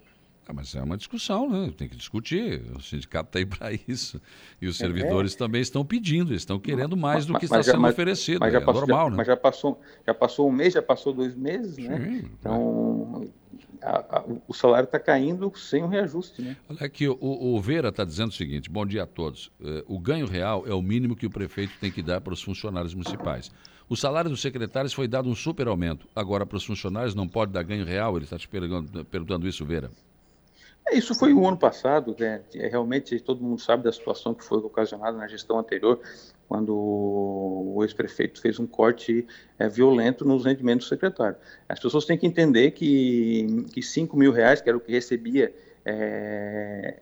Ah, 0.47 0.53
mas 0.53 0.73
é 0.75 0.81
uma 0.81 0.97
discussão, 0.97 1.49
né? 1.49 1.71
Tem 1.77 1.87
que 1.87 1.95
discutir. 1.95 2.63
O 2.75 2.81
sindicato 2.81 3.29
está 3.29 3.39
aí 3.39 3.45
para 3.45 3.71
isso. 3.87 4.21
E 4.61 4.67
os 4.67 4.75
é, 4.75 4.85
servidores 4.85 5.33
é. 5.33 5.37
também 5.37 5.61
estão 5.61 5.85
pedindo, 5.85 6.33
estão 6.33 6.59
querendo 6.59 6.97
mais 6.97 7.17
mas, 7.17 7.25
do 7.27 7.39
que 7.39 7.45
está 7.45 7.61
sendo 7.61 7.79
mas, 7.79 7.93
oferecido. 7.93 8.39
Mas 8.39 8.51
já 8.51 8.59
é 8.59 8.61
passou, 8.61 8.81
normal, 8.81 9.05
já, 9.05 9.09
né? 9.11 9.17
Mas 9.17 9.27
já 9.27 9.37
passou, 9.37 9.81
já 10.05 10.13
passou 10.13 10.49
um 10.49 10.51
mês, 10.51 10.73
já 10.73 10.81
passou 10.81 11.13
dois 11.13 11.35
meses, 11.35 11.77
né? 11.77 11.97
Sim, 11.97 12.03
né? 12.03 12.29
Então, 12.39 13.29
a, 13.81 14.17
a, 14.17 14.25
o 14.47 14.53
salário 14.53 14.85
está 14.85 14.99
caindo 14.99 15.51
sem 15.55 15.83
um 15.83 15.87
reajuste, 15.87 16.41
né? 16.41 16.57
Olha 16.69 16.85
aqui, 16.85 17.07
o, 17.07 17.17
o 17.19 17.59
Vera 17.61 17.89
está 17.89 18.03
dizendo 18.03 18.29
o 18.29 18.33
seguinte, 18.33 18.69
bom 18.69 18.85
dia 18.85 19.03
a 19.03 19.07
todos. 19.07 19.47
Uh, 19.59 19.83
o 19.87 19.99
ganho 19.99 20.25
real 20.25 20.63
é 20.67 20.73
o 20.73 20.81
mínimo 20.81 21.15
que 21.15 21.25
o 21.25 21.29
prefeito 21.29 21.73
tem 21.79 21.91
que 21.91 22.01
dar 22.01 22.19
para 22.21 22.33
os 22.33 22.41
funcionários 22.41 22.93
municipais. 22.93 23.51
O 23.87 23.95
salário 23.95 24.29
dos 24.29 24.41
secretários 24.41 24.93
foi 24.93 25.07
dado 25.07 25.29
um 25.29 25.35
super 25.35 25.67
aumento. 25.67 26.07
Agora, 26.15 26.45
para 26.45 26.55
os 26.55 26.63
funcionários, 26.63 27.13
não 27.13 27.27
pode 27.27 27.51
dar 27.51 27.61
ganho 27.63 27.85
real? 27.85 28.15
Ele 28.15 28.23
está 28.23 28.37
te 28.37 28.47
perguntando, 28.47 29.03
perguntando 29.05 29.47
isso, 29.47 29.65
Vera. 29.65 29.91
É, 30.87 30.97
isso 30.97 31.13
foi 31.13 31.33
o 31.33 31.47
ano 31.47 31.57
passado, 31.57 32.15
né? 32.19 32.41
É, 32.55 32.67
realmente 32.67 33.19
todo 33.19 33.43
mundo 33.43 33.61
sabe 33.61 33.83
da 33.83 33.91
situação 33.91 34.33
que 34.33 34.43
foi 34.43 34.57
ocasionada 34.59 35.17
na 35.17 35.27
gestão 35.27 35.59
anterior, 35.59 35.99
quando 36.47 36.75
o 36.75 37.79
ex-prefeito 37.81 38.41
fez 38.41 38.59
um 38.59 38.67
corte 38.67 39.25
é, 39.57 39.69
violento 39.69 40.25
nos 40.25 40.45
rendimentos 40.45 40.85
do 40.85 40.89
secretário. 40.89 41.37
As 41.69 41.79
pessoas 41.79 42.05
têm 42.05 42.17
que 42.17 42.27
entender 42.27 42.71
que, 42.71 43.65
que 43.73 43.81
5 43.81 44.17
mil 44.17 44.31
reais, 44.31 44.59
que 44.59 44.67
era 44.67 44.77
o 44.77 44.81
que 44.81 44.91
recebia 44.91 45.53
é, 45.85 46.99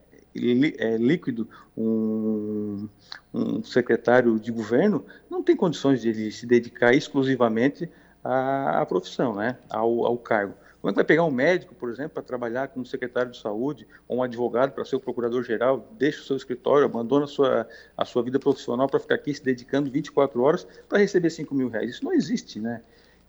é, 0.78 0.98
líquido 0.98 1.50
um, 1.76 2.88
um, 3.34 3.64
secretário 3.64 4.40
de 4.40 4.52
governo, 4.52 5.04
não 5.30 5.42
tem 5.42 5.56
condições 5.56 6.02
de 6.02 6.10
ele 6.10 6.32
se 6.32 6.46
dedicar 6.46 6.94
exclusivamente 6.94 7.90
à, 8.24 8.82
à 8.82 8.86
profissão, 8.86 9.36
né? 9.36 9.58
ao, 9.70 10.06
ao 10.06 10.18
cargo. 10.18 10.54
Como 10.82 10.90
é 10.90 10.94
que 10.94 10.96
vai 10.96 11.04
pegar 11.04 11.26
um 11.26 11.32
médico, 11.32 11.76
por 11.76 11.90
exemplo, 11.90 12.12
para 12.12 12.24
trabalhar 12.24 12.70
como 12.70 12.86
secretário 12.86 13.32
de 13.32 13.38
saúde, 13.38 13.86
ou 14.08 14.20
um 14.20 14.24
advogado 14.24 14.72
para 14.72 14.86
ser 14.86 14.96
o 14.96 15.00
procurador-geral, 15.00 15.86
deixa 15.98 16.22
o 16.22 16.24
seu 16.24 16.38
escritório, 16.38 16.86
abandona 16.86 17.26
a 17.26 17.28
sua, 17.28 17.68
a 17.98 18.06
sua 18.06 18.24
vida 18.24 18.40
profissional 18.40 18.88
para 18.88 19.00
ficar 19.00 19.16
aqui 19.16 19.34
se 19.34 19.44
dedicando 19.44 19.92
24 19.92 20.42
horas 20.42 20.66
para 20.88 21.00
receber 21.00 21.30
5 21.32 21.54
mil 21.54 21.68
reais? 21.68 21.90
Isso 21.90 22.06
não 22.06 22.14
existe, 22.14 22.62
né? 22.62 22.82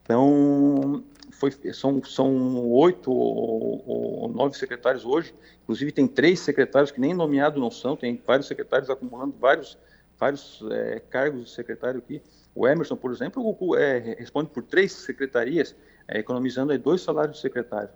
Então, 0.05 1.03
foi, 1.31 1.51
são, 1.73 2.03
são 2.05 2.69
oito 2.71 3.11
ou, 3.11 3.83
ou, 3.87 4.29
nove 4.29 4.57
secretários 4.57 5.05
hoje, 5.05 5.35
inclusive 5.63 5.93
tem 5.93 6.07
três 6.07 6.41
secretários 6.41 6.91
que 6.91 7.01
nem 7.01 7.15
nomeados 7.15 7.61
não 7.61 7.71
são, 7.71 7.97
tem 7.97 8.21
vários 8.25 8.47
secretários 8.47 8.91
acumulando 8.91 9.35
vários, 9.41 9.77
vários 10.19 10.63
é, 10.71 11.01
cargos 11.11 11.45
de 11.45 11.51
secretário 11.51 11.99
aqui. 11.99 12.23
O 12.55 12.67
Emerson, 12.67 12.97
por 12.97 13.13
exemplo, 13.13 13.57
é, 13.77 14.17
responde 14.19 14.51
por 14.51 14.63
três 14.63 14.93
secretarias, 14.93 15.75
é, 16.09 16.19
economizando 16.19 16.73
aí 16.73 16.79
dois 16.79 17.01
salários 17.01 17.37
de 17.37 17.43
secretário. 17.43 17.91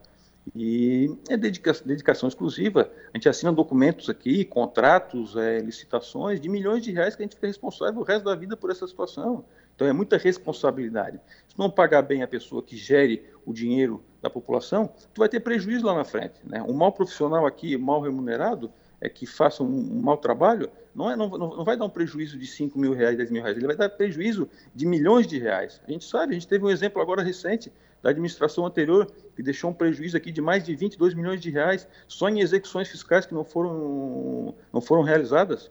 E 0.54 1.16
é 1.30 1.36
dedicação, 1.36 1.86
dedicação, 1.86 2.28
exclusiva. 2.28 2.90
A 3.12 3.16
gente 3.16 3.28
assina 3.28 3.50
documentos 3.50 4.10
aqui, 4.10 4.44
contratos, 4.44 5.36
é, 5.36 5.58
licitações 5.58 6.40
de 6.40 6.48
milhões 6.48 6.82
de 6.82 6.92
reais 6.92 7.16
que 7.16 7.22
a 7.22 7.24
gente 7.24 7.34
fica 7.34 7.46
responsável 7.46 8.00
o 8.00 8.04
resto 8.04 8.24
da 8.24 8.34
vida 8.34 8.56
por 8.56 8.70
essa 8.70 8.86
situação. 8.86 9.44
Então 9.74 9.86
é 9.86 9.92
muita 9.92 10.18
responsabilidade. 10.18 11.18
Se 11.48 11.58
não 11.58 11.70
pagar 11.70 12.02
bem 12.02 12.22
a 12.22 12.28
pessoa 12.28 12.62
que 12.62 12.76
gere 12.76 13.24
o 13.46 13.52
dinheiro 13.52 14.04
da 14.20 14.28
população, 14.28 14.92
tu 15.12 15.18
vai 15.18 15.28
ter 15.28 15.40
prejuízo 15.40 15.86
lá 15.86 15.94
na 15.94 16.04
frente. 16.04 16.34
Né? 16.44 16.62
Um 16.62 16.74
mal 16.74 16.92
profissional 16.92 17.46
aqui, 17.46 17.76
mal 17.76 18.00
remunerado, 18.02 18.70
é 19.00 19.08
que 19.08 19.26
faça 19.26 19.62
um, 19.62 19.66
um 19.66 20.02
mau 20.02 20.16
trabalho, 20.16 20.70
não, 20.94 21.10
é, 21.10 21.16
não, 21.16 21.28
não, 21.28 21.64
vai 21.64 21.76
dar 21.76 21.84
um 21.84 21.90
prejuízo 21.90 22.38
de 22.38 22.46
5 22.46 22.78
mil 22.78 22.92
reais, 22.92 23.16
10 23.16 23.30
mil 23.30 23.42
reais, 23.42 23.56
ele 23.56 23.66
vai 23.66 23.76
dar 23.76 23.88
prejuízo 23.88 24.48
de 24.74 24.86
milhões 24.86 25.26
de 25.26 25.38
reais. 25.38 25.80
A 25.86 25.90
gente 25.90 26.04
sabe, 26.04 26.32
a 26.32 26.34
gente 26.34 26.46
teve 26.46 26.64
um 26.64 26.70
exemplo 26.70 27.02
agora 27.02 27.22
recente 27.22 27.72
da 28.00 28.10
administração 28.10 28.64
anterior, 28.66 29.10
que 29.34 29.42
deixou 29.42 29.70
um 29.70 29.74
prejuízo 29.74 30.16
aqui 30.16 30.30
de 30.30 30.40
mais 30.40 30.62
de 30.62 30.76
22 30.76 31.14
milhões 31.14 31.40
de 31.40 31.50
reais 31.50 31.88
só 32.06 32.28
em 32.28 32.40
execuções 32.40 32.88
fiscais 32.88 33.26
que 33.26 33.34
não 33.34 33.44
foram, 33.44 34.54
não 34.72 34.80
foram 34.80 35.02
realizadas. 35.02 35.70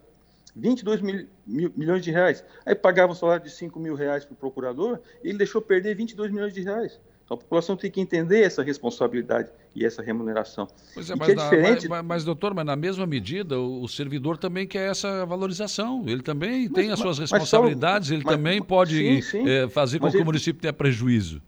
22 0.56 1.02
mil, 1.02 1.28
mil, 1.48 1.74
milhões 1.76 2.04
de 2.04 2.12
reais. 2.12 2.44
Aí 2.66 2.76
pagava 2.76 3.12
um 3.12 3.16
salário 3.16 3.44
de 3.44 3.50
5 3.50 3.80
mil 3.80 3.96
reais 3.96 4.26
para 4.26 4.34
o 4.34 4.38
procurador 4.38 5.00
e 5.24 5.30
ele 5.30 5.38
deixou 5.38 5.62
perder 5.62 5.96
22 5.96 6.32
milhões 6.32 6.54
de 6.54 6.62
reais. 6.62 7.00
Então 7.26 7.36
a 7.36 7.38
população 7.38 7.78
tem 7.78 7.90
que 7.90 8.02
entender 8.02 8.42
essa 8.42 8.62
responsabilidade 8.62 9.50
e 9.76 9.86
essa 9.86 10.02
remuneração. 10.02 10.68
Pois 10.94 11.10
é, 11.10 11.16
mas, 11.16 11.30
é 11.30 11.36
diferente... 11.36 11.88
mas, 11.88 12.06
mas, 12.06 12.24
doutor, 12.24 12.54
mas 12.54 12.66
na 12.66 12.76
mesma 12.76 13.06
medida, 13.06 13.60
o, 13.60 13.84
o, 13.84 13.88
servidor 13.88 14.38
também 14.38 14.68
quer 14.68 14.92
essa 14.92 15.26
valorização. 15.26 16.04
Ele 16.06 16.22
também 16.22 16.64
mas, 16.64 16.74
tem 16.74 16.92
as 16.92 17.00
suas 17.00 17.18
responsabilidades, 17.20 18.12
ele 18.12 18.24
também 18.24 18.62
pode 18.62 18.98
sim, 18.98 19.22
sim. 19.22 19.50
É, 19.50 19.68
fazer 19.70 20.00
com 20.00 20.10
que 20.10 20.18
ele... 20.18 20.24
o 20.24 20.26
município 20.26 20.62
tenha 20.62 20.74
prejuízo 20.74 21.42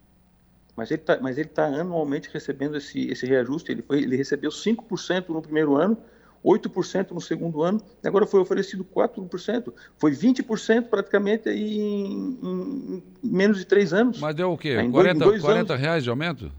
mas 0.76 0.92
ele 0.92 1.02
está 1.02 1.18
tá 1.48 1.66
anualmente 1.68 2.30
recebendo 2.32 2.76
esse, 2.76 3.08
esse 3.08 3.26
reajuste. 3.26 3.72
Ele, 3.72 3.82
foi, 3.82 4.04
ele 4.04 4.18
recebeu 4.18 4.52
5% 4.52 5.30
no 5.30 5.42
primeiro 5.42 5.76
ano, 5.76 5.98
8% 6.46 7.12
no 7.12 7.20
segundo 7.20 7.64
ano, 7.64 7.82
e 8.04 8.08
agora 8.08 8.28
foi 8.28 8.40
oferecido 8.40 8.86
4%. 8.86 9.74
Foi 9.98 10.12
20% 10.12 10.84
praticamente 10.84 11.50
aí 11.50 11.80
em, 11.80 12.40
em, 12.44 13.04
menos 13.24 13.58
de 13.58 13.66
três 13.66 13.92
anos. 13.92 14.20
Mas 14.20 14.36
deu 14.36 14.52
o 14.52 14.58
quê? 14.58 14.80
Em 14.80 14.92
40, 14.92 15.26
dois, 15.26 15.42
40 15.42 15.74
anos. 15.74 15.82
reais 15.82 16.04
de 16.04 16.10
aumento? 16.10 16.52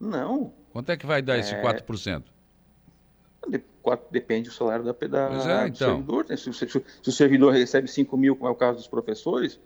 Não. 0.00 0.52
Quanto 0.72 0.90
é 0.90 0.96
que 0.96 1.06
vai 1.06 1.22
dar 1.22 1.38
esse 1.38 1.54
é... 1.54 1.62
4%? 1.62 2.24
Depende 4.10 4.48
do 4.48 4.54
salário 4.54 4.82
da, 4.84 4.92
da 4.92 5.62
é, 5.64 5.68
então. 5.68 5.70
do 5.70 5.76
servidor. 5.76 6.26
Né? 6.28 6.36
Se, 6.36 6.50
o 7.06 7.12
servidor 7.12 7.52
recebe 7.52 7.86
5 7.86 8.16
mil, 8.16 8.34
como 8.34 8.48
é 8.48 8.50
o 8.50 8.54
caso 8.54 8.78
dos 8.78 8.88
professores, 8.88 9.60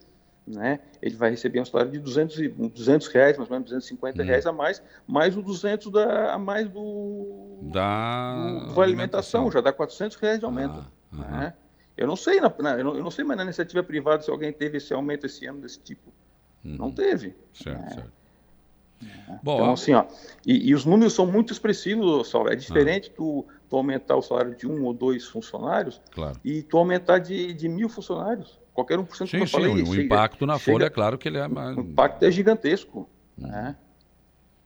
né, 0.49 0.81
ele 1.03 1.15
vai 1.15 1.31
receber 1.31 1.61
um 1.61 1.65
salário 1.65 1.93
de 1.93 1.99
200, 1.99 2.37
200 2.73 3.07
reais, 3.09 3.37
mais 3.37 3.51
ou 3.51 3.55
menos 3.55 3.71
250 3.71 4.23
hum. 4.23 4.25
reais 4.25 4.47
a 4.47 4.53
mais, 4.53 4.83
mais 5.07 5.37
o 5.37 5.43
200 5.43 5.93
da, 5.93 6.35
a 6.35 6.39
mais 6.39 6.69
do, 6.69 7.59
da, 7.63 8.35
do, 8.35 8.81
alimentação. 8.81 8.83
alimentação, 8.83 9.51
já 9.51 9.61
dá 9.61 9.73
400 9.73 10.17
reais 10.17 10.39
de 10.39 10.45
aumento. 10.45 10.87
Ah, 11.13 11.17
né? 11.17 11.55
Eu 11.97 12.07
não 12.07 12.17
sei, 12.17 12.41
na, 12.41 12.53
na, 12.61 12.79
eu, 12.79 12.85
não, 12.85 12.97
eu, 12.97 13.03
não, 13.03 13.11
sei, 13.11 13.25
mas 13.25 13.37
na 13.37 13.43
iniciativa 13.43 13.83
privada 13.83 14.23
se 14.23 14.31
alguém 14.31 14.53
teve 14.53 14.79
esse 14.79 14.95
aumento 14.95 15.27
esse 15.27 15.45
ano 15.47 15.61
desse 15.61 15.81
tipo. 15.81 16.13
Uhum. 16.65 16.77
Não 16.77 16.93
teve. 16.93 17.35
Certo, 17.53 17.81
né? 17.81 17.91
certo. 17.91 18.13
É. 19.29 19.39
Bom, 19.43 19.55
então, 19.55 19.73
assim, 19.73 19.93
ó, 19.93 20.07
e, 20.47 20.71
e, 20.71 20.75
os 20.75 20.85
números 20.85 21.13
são 21.13 21.27
muito 21.27 21.53
expressivos, 21.53 22.29
Saulo. 22.29 22.51
É 22.51 22.57
diferente 22.57 23.11
ah. 23.13 23.17
tu, 23.17 23.47
tu, 23.69 23.77
aumentar 23.77 24.17
o 24.17 24.23
salário 24.23 24.55
de 24.55 24.67
um 24.67 24.85
ou 24.85 24.93
dois 24.93 25.25
funcionários 25.27 26.01
claro. 26.11 26.39
e 26.45 26.63
tu 26.63 26.79
aumentar 26.79 27.19
de, 27.19 27.53
de 27.53 27.69
mil 27.69 27.89
funcionários. 27.89 28.58
Qualquer 28.79 28.97
1% 28.97 29.11
sim, 29.11 29.27
que 29.27 29.37
eu 29.39 29.47
sim, 29.49 29.53
falei. 29.53 29.83
O 29.83 29.87
chega, 29.87 30.03
impacto 30.03 30.47
na 30.47 30.57
chega, 30.57 30.73
folha, 30.73 30.85
é 30.85 30.91
claro 30.91 31.19
que 31.19 31.27
ele 31.27 31.39
é 31.39 31.49
mais. 31.49 31.77
O 31.77 31.81
impacto 31.81 32.23
é 32.23 32.31
gigantesco. 32.31 33.11
Hum. 33.37 33.49
Né? 33.49 33.77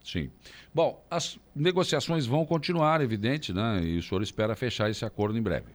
Sim. 0.05 0.31
Bom, 0.75 1.03
as 1.11 1.39
negociações 1.57 2.27
vão 2.27 2.45
continuar, 2.45 3.01
evidente, 3.01 3.55
né? 3.55 3.81
E 3.83 3.97
o 3.97 4.03
senhor 4.03 4.23
espera 4.23 4.55
fechar 4.55 4.91
esse 4.91 5.03
acordo 5.03 5.39
em 5.39 5.41
breve. 5.41 5.69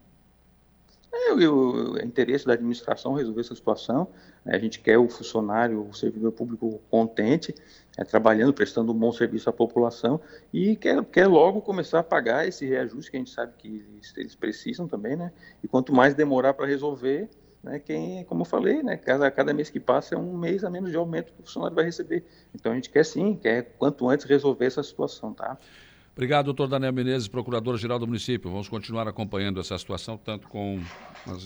É, 1.12 1.34
o, 1.34 1.94
o 1.94 2.00
interesse 2.00 2.46
da 2.46 2.54
administração 2.54 3.16
resolver 3.16 3.42
essa 3.42 3.56
situação. 3.56 4.08
Né? 4.46 4.56
A 4.56 4.60
gente 4.60 4.82
quer 4.82 5.00
o 5.00 5.10
funcionário, 5.10 5.90
o 5.90 5.92
servidor 5.92 6.32
público 6.32 6.80
contente, 6.92 7.56
é, 7.98 8.04
trabalhando, 8.04 8.54
prestando 8.54 8.92
um 8.92 8.96
bom 8.96 9.12
serviço 9.12 9.50
à 9.50 9.54
população 9.54 10.22
e 10.54 10.76
quer, 10.76 11.04
quer 11.06 11.26
logo 11.26 11.60
começar 11.60 12.02
a 12.02 12.04
pagar 12.04 12.48
esse 12.48 12.68
reajuste 12.68 13.10
que 13.10 13.18
a 13.18 13.20
gente 13.20 13.32
sabe 13.32 13.54
que 13.58 13.84
eles, 13.96 14.14
eles 14.16 14.36
precisam 14.36 14.88
também, 14.88 15.16
né? 15.16 15.32
E 15.64 15.68
quanto 15.68 15.92
mais 15.92 16.14
demorar 16.14 16.54
para 16.54 16.68
resolver, 16.68 17.28
né, 17.64 17.80
quem, 17.80 18.24
como 18.26 18.42
eu 18.42 18.46
falei, 18.46 18.82
né, 18.84 18.98
cada, 18.98 19.30
cada 19.32 19.54
mês 19.54 19.70
que 19.70 19.80
passa 19.80 20.16
é 20.16 20.18
um 20.18 20.38
mês 20.38 20.64
a 20.64 20.70
menos 20.70 20.92
de 20.92 20.98
aumento 20.98 21.34
que 21.34 21.42
o 21.42 21.44
funcionário 21.44 21.76
vai 21.76 21.86
receber. 21.86 22.24
Então 22.54 22.72
a 22.72 22.76
gente 22.76 22.90
quer 22.90 23.04
sim, 23.04 23.36
quer 23.36 23.76
quanto 23.78 24.08
antes 24.10 24.26
resolver 24.26 24.66
essa 24.66 24.84
situação, 24.84 25.34
tá? 25.34 25.58
Obrigado, 26.14 26.46
doutor 26.46 26.68
Daniel 26.68 26.92
Menezes, 26.92 27.28
procurador-geral 27.28 28.00
do 28.00 28.08
município. 28.08 28.50
Vamos 28.50 28.68
continuar 28.68 29.08
acompanhando 29.08 29.60
essa 29.60 29.78
situação, 29.78 30.18
tanto 30.18 30.48
com 30.48 30.80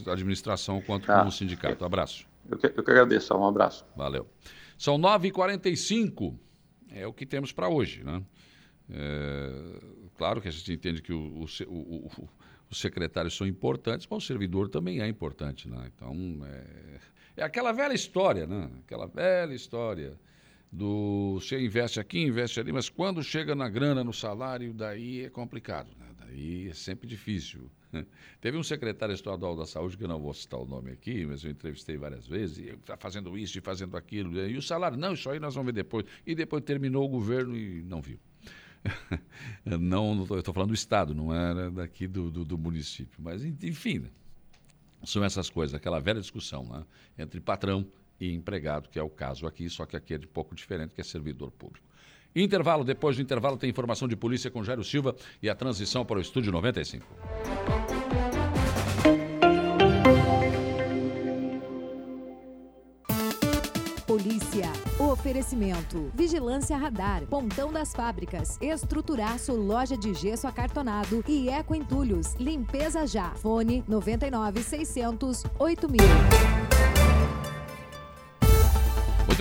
a 0.07 0.13
administração 0.13 0.81
quanto 0.81 1.07
tá. 1.07 1.23
com 1.23 1.27
o 1.27 1.31
sindicato. 1.31 1.83
Abraço. 1.83 2.25
Eu 2.49 2.57
que, 2.57 2.67
eu 2.67 2.83
que 2.83 2.91
agradeço, 2.91 3.35
um 3.35 3.45
abraço. 3.45 3.85
Valeu. 3.97 4.25
São 4.77 4.97
9h45, 4.97 6.33
é 6.89 7.05
o 7.05 7.11
que 7.11 7.25
temos 7.25 7.51
para 7.51 7.67
hoje, 7.67 8.01
né? 8.03 8.23
É, 8.89 9.79
claro 10.17 10.41
que 10.41 10.47
a 10.47 10.51
gente 10.51 10.71
entende 10.71 11.01
que 11.01 11.13
o, 11.13 11.45
o, 11.67 12.07
o, 12.07 12.29
os 12.71 12.79
secretários 12.79 13.35
são 13.35 13.45
importantes, 13.45 14.07
mas 14.09 14.23
o 14.23 14.25
servidor 14.25 14.69
também 14.69 15.01
é 15.01 15.07
importante, 15.07 15.67
né? 15.67 15.91
Então, 15.93 16.15
é, 16.45 16.99
é 17.35 17.43
aquela 17.43 17.73
velha 17.73 17.93
história, 17.93 18.47
né? 18.47 18.71
Aquela 18.85 19.07
velha 19.07 19.53
história 19.53 20.17
do 20.71 21.33
você 21.33 21.59
investe 21.59 21.99
aqui, 21.99 22.19
investe 22.21 22.61
ali, 22.61 22.71
mas 22.71 22.87
quando 22.87 23.21
chega 23.21 23.53
na 23.53 23.67
grana, 23.67 24.05
no 24.05 24.13
salário, 24.13 24.73
daí 24.73 25.25
é 25.25 25.29
complicado, 25.29 25.89
né? 25.99 26.07
Daí 26.17 26.69
é 26.69 26.73
sempre 26.73 27.05
difícil. 27.05 27.69
Teve 28.39 28.57
um 28.57 28.63
secretário 28.63 29.13
estadual 29.13 29.53
da 29.53 29.65
saúde, 29.65 29.97
que 29.97 30.05
eu 30.05 30.07
não 30.07 30.21
vou 30.21 30.33
citar 30.33 30.61
o 30.61 30.65
nome 30.65 30.91
aqui, 30.91 31.25
mas 31.25 31.43
eu 31.43 31.51
entrevistei 31.51 31.97
várias 31.97 32.25
vezes, 32.25 32.57
e 32.57 32.69
está 32.69 32.95
fazendo 32.95 33.37
isso 33.37 33.57
e 33.57 33.61
fazendo 33.61 33.97
aquilo, 33.97 34.39
e 34.47 34.55
o 34.55 34.61
salário, 34.61 34.97
não, 34.97 35.13
isso 35.13 35.29
aí 35.29 35.41
nós 35.41 35.55
vamos 35.55 35.73
ver 35.73 35.83
depois. 35.83 36.05
E 36.25 36.33
depois 36.33 36.63
terminou 36.63 37.03
o 37.03 37.09
governo 37.09 37.53
e 37.57 37.83
não 37.83 38.01
viu. 38.01 38.17
não, 39.65 40.25
eu 40.29 40.39
estou 40.39 40.53
falando 40.53 40.69
do 40.69 40.75
Estado, 40.75 41.13
não 41.13 41.33
era 41.33 41.69
daqui 41.69 42.07
do, 42.07 42.29
do, 42.31 42.43
do, 42.43 42.57
município. 42.57 43.19
Mas, 43.19 43.43
enfim, 43.43 44.05
são 45.03 45.23
essas 45.23 45.49
coisas, 45.49 45.75
aquela 45.75 45.99
velha 45.99 46.19
discussão 46.19 46.63
né? 46.63 46.83
entre 47.17 47.39
patrão 47.39 47.85
e 48.19 48.33
empregado, 48.33 48.89
que 48.89 48.99
é 48.99 49.03
o 49.03 49.09
caso 49.09 49.47
aqui, 49.47 49.69
só 49.69 49.85
que 49.85 49.95
aqui 49.95 50.13
é 50.13 50.17
de 50.17 50.27
pouco 50.27 50.55
diferente, 50.55 50.93
que 50.93 51.01
é 51.01 51.03
servidor 51.03 51.51
público. 51.51 51.85
Intervalo, 52.35 52.83
depois 52.83 53.17
do 53.17 53.21
intervalo 53.21 53.57
tem 53.57 53.69
informação 53.69 54.07
de 54.07 54.15
polícia 54.15 54.49
com 54.49 54.63
Jairo 54.63 54.83
Silva 54.83 55.15
e 55.41 55.49
a 55.49 55.55
transição 55.55 56.05
para 56.05 56.17
o 56.17 56.21
Estúdio 56.21 56.51
95. 56.51 58.00
Polícia. 64.11 64.69
Oferecimento. 64.99 66.11
Vigilância 66.13 66.75
Radar. 66.75 67.25
Pontão 67.27 67.71
das 67.71 67.93
Fábricas. 67.93 68.57
Estruturaço 68.59 69.53
Loja 69.53 69.95
de 69.95 70.13
Gesso 70.13 70.47
Acartonado 70.47 71.23
e 71.25 71.47
Eco 71.47 71.73
Entulhos. 71.73 72.35
Limpeza 72.35 73.07
já. 73.07 73.29
Fone 73.35 73.85
99 73.87 74.63
600 74.63 75.45
8000. 75.57 76.60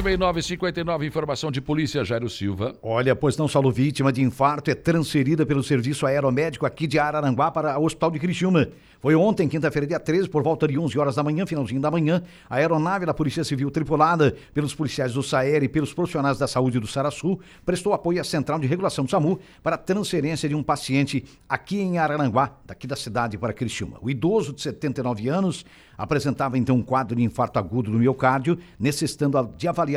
Muito 0.01 0.09
bem, 0.09 0.16
959, 0.16 1.06
informação 1.06 1.51
de 1.51 1.60
polícia, 1.60 2.02
Jairo 2.02 2.31
Silva. 2.31 2.74
Olha, 2.82 3.14
pois 3.14 3.36
não 3.36 3.47
solo 3.47 3.70
vítima 3.70 4.10
de 4.10 4.22
infarto 4.22 4.70
é 4.70 4.74
transferida 4.74 5.44
pelo 5.44 5.62
serviço 5.62 6.06
aeromédico 6.06 6.64
aqui 6.64 6.86
de 6.86 6.98
Araranguá 6.98 7.51
para 7.51 7.78
o 7.78 7.85
Hospital 7.85 8.10
de 8.10 8.18
Criciúma. 8.18 8.66
Foi 8.98 9.14
ontem, 9.14 9.47
quinta-feira, 9.47 9.86
dia 9.86 10.01
13, 10.01 10.28
por 10.28 10.43
volta 10.43 10.66
de 10.66 10.78
11 10.78 10.98
horas 10.98 11.16
da 11.16 11.22
manhã, 11.22 11.44
finalzinho 11.47 11.82
da 11.82 11.90
manhã, 11.90 12.22
a 12.48 12.56
aeronave 12.56 13.05
da 13.05 13.12
Polícia 13.12 13.44
Civil, 13.44 13.70
tripulada 13.70 14.35
pelos 14.55 14.74
policiais 14.74 15.12
do 15.12 15.22
SAER 15.22 15.62
e 15.62 15.68
pelos 15.68 15.93
profissionais 15.93 16.39
da 16.39 16.47
saúde 16.47 16.81
do 16.81 16.86
Saraçu, 16.86 17.39
prestou 17.64 17.93
apoio 17.93 18.22
à 18.22 18.24
Central 18.24 18.59
de 18.59 18.66
Regulação 18.66 19.05
do 19.05 19.10
SAMU 19.10 19.39
para 19.62 19.77
a 19.77 19.78
transferência 19.78 20.48
de 20.48 20.55
um 20.55 20.62
paciente 20.62 21.24
aqui 21.47 21.78
em 21.78 21.98
Araranguá, 21.98 22.56
daqui 22.66 22.86
da 22.86 22.97
cidade 22.97 23.36
para 23.36 23.52
Criciúma. 23.52 23.98
O 24.01 24.10
idoso 24.10 24.52
de 24.55 24.62
79 24.62 25.28
anos 25.28 25.64
apresentava 25.97 26.56
então 26.56 26.77
um 26.77 26.82
quadro 26.82 27.16
de 27.16 27.22
infarto 27.22 27.59
agudo 27.59 27.90
do 27.90 27.98
miocárdio, 27.98 28.59
necessitando 28.78 29.51
de 29.56 29.68
avaliação 29.68 29.90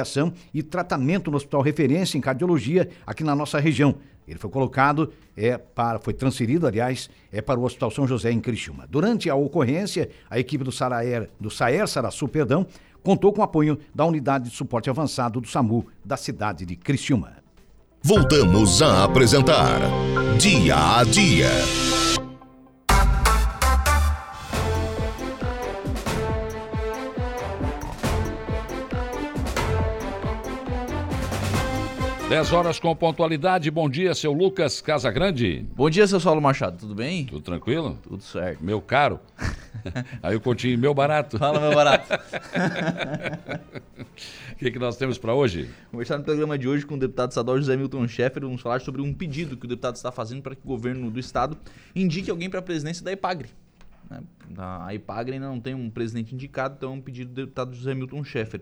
e 0.53 0.63
tratamento 0.63 1.29
no 1.29 1.37
Hospital 1.37 1.61
Referência 1.61 2.17
em 2.17 2.21
Cardiologia 2.21 2.89
aqui 3.05 3.23
na 3.23 3.35
nossa 3.35 3.59
região. 3.59 3.95
Ele 4.27 4.39
foi 4.39 4.49
colocado, 4.49 5.11
é 5.35 5.57
para, 5.57 5.99
foi 5.99 6.13
transferido, 6.13 6.65
aliás, 6.65 7.09
é 7.31 7.41
para 7.41 7.59
o 7.59 7.63
Hospital 7.63 7.91
São 7.91 8.07
José 8.07 8.31
em 8.31 8.39
Criciúma. 8.39 8.87
Durante 8.89 9.29
a 9.29 9.35
ocorrência, 9.35 10.09
a 10.29 10.39
equipe 10.39 10.63
do 10.63 10.71
Saraer, 10.71 11.29
do 11.39 11.49
Saer 11.49 11.87
Saraçu, 11.87 12.27
perdão, 12.27 12.65
contou 13.03 13.33
com 13.33 13.41
o 13.41 13.43
apoio 13.43 13.77
da 13.93 14.05
unidade 14.05 14.49
de 14.49 14.55
suporte 14.55 14.89
avançado 14.89 15.41
do 15.41 15.47
SAMU 15.47 15.85
da 16.03 16.15
cidade 16.15 16.65
de 16.65 16.75
Criciúma. 16.75 17.43
Voltamos 18.01 18.81
a 18.81 19.05
apresentar 19.05 19.79
Dia 20.37 20.99
a 20.99 21.03
Dia. 21.03 21.92
10 32.33 32.51
horas 32.51 32.79
com 32.79 32.95
pontualidade. 32.95 33.69
Bom 33.69 33.87
dia, 33.87 34.15
seu 34.15 34.33
Lucas 34.33 34.81
Casagrande. 34.81 35.67
Bom 35.75 35.87
dia, 35.87 36.07
seu 36.07 36.19
Saulo 36.19 36.41
Machado. 36.41 36.79
Tudo 36.79 36.95
bem? 36.95 37.27
Tudo 37.27 37.41
tranquilo? 37.41 37.99
Tudo 38.01 38.23
certo. 38.23 38.63
Meu 38.63 38.81
caro. 38.81 39.19
Aí 40.23 40.35
o 40.35 40.41
Coutinho, 40.41 40.79
meu 40.79 40.95
barato. 40.95 41.37
Fala, 41.37 41.59
meu 41.59 41.75
barato. 41.75 42.11
O 44.51 44.55
que, 44.57 44.71
que 44.71 44.79
nós 44.79 44.97
temos 44.97 45.19
para 45.19 45.31
hoje? 45.35 45.69
Conversar 45.91 46.17
no 46.17 46.23
programa 46.23 46.57
de 46.57 46.67
hoje 46.67 46.87
com 46.87 46.95
o 46.95 46.99
deputado 46.99 47.29
estadual 47.29 47.55
José 47.59 47.77
Milton 47.77 48.07
Schaeffer. 48.07 48.41
Vamos 48.41 48.61
falar 48.63 48.81
sobre 48.81 49.03
um 49.03 49.13
pedido 49.13 49.55
que 49.55 49.67
o 49.67 49.69
deputado 49.69 49.97
está 49.97 50.11
fazendo 50.11 50.41
para 50.41 50.55
que 50.55 50.61
o 50.65 50.67
governo 50.67 51.11
do 51.11 51.19
estado 51.19 51.55
indique 51.95 52.31
alguém 52.31 52.49
para 52.49 52.61
a 52.61 52.63
presidência 52.63 53.05
da 53.05 53.11
IPAGRE. 53.11 53.49
Né? 54.09 54.21
A 54.57 54.91
IPAGRE 54.95 55.35
ainda 55.35 55.49
não 55.49 55.59
tem 55.59 55.75
um 55.75 55.87
presidente 55.87 56.33
indicado, 56.33 56.73
então 56.79 56.93
é 56.93 56.95
um 56.95 57.01
pedido 57.01 57.29
do 57.29 57.35
deputado 57.35 57.75
José 57.75 57.93
Milton 57.93 58.23
Schaeffer. 58.23 58.59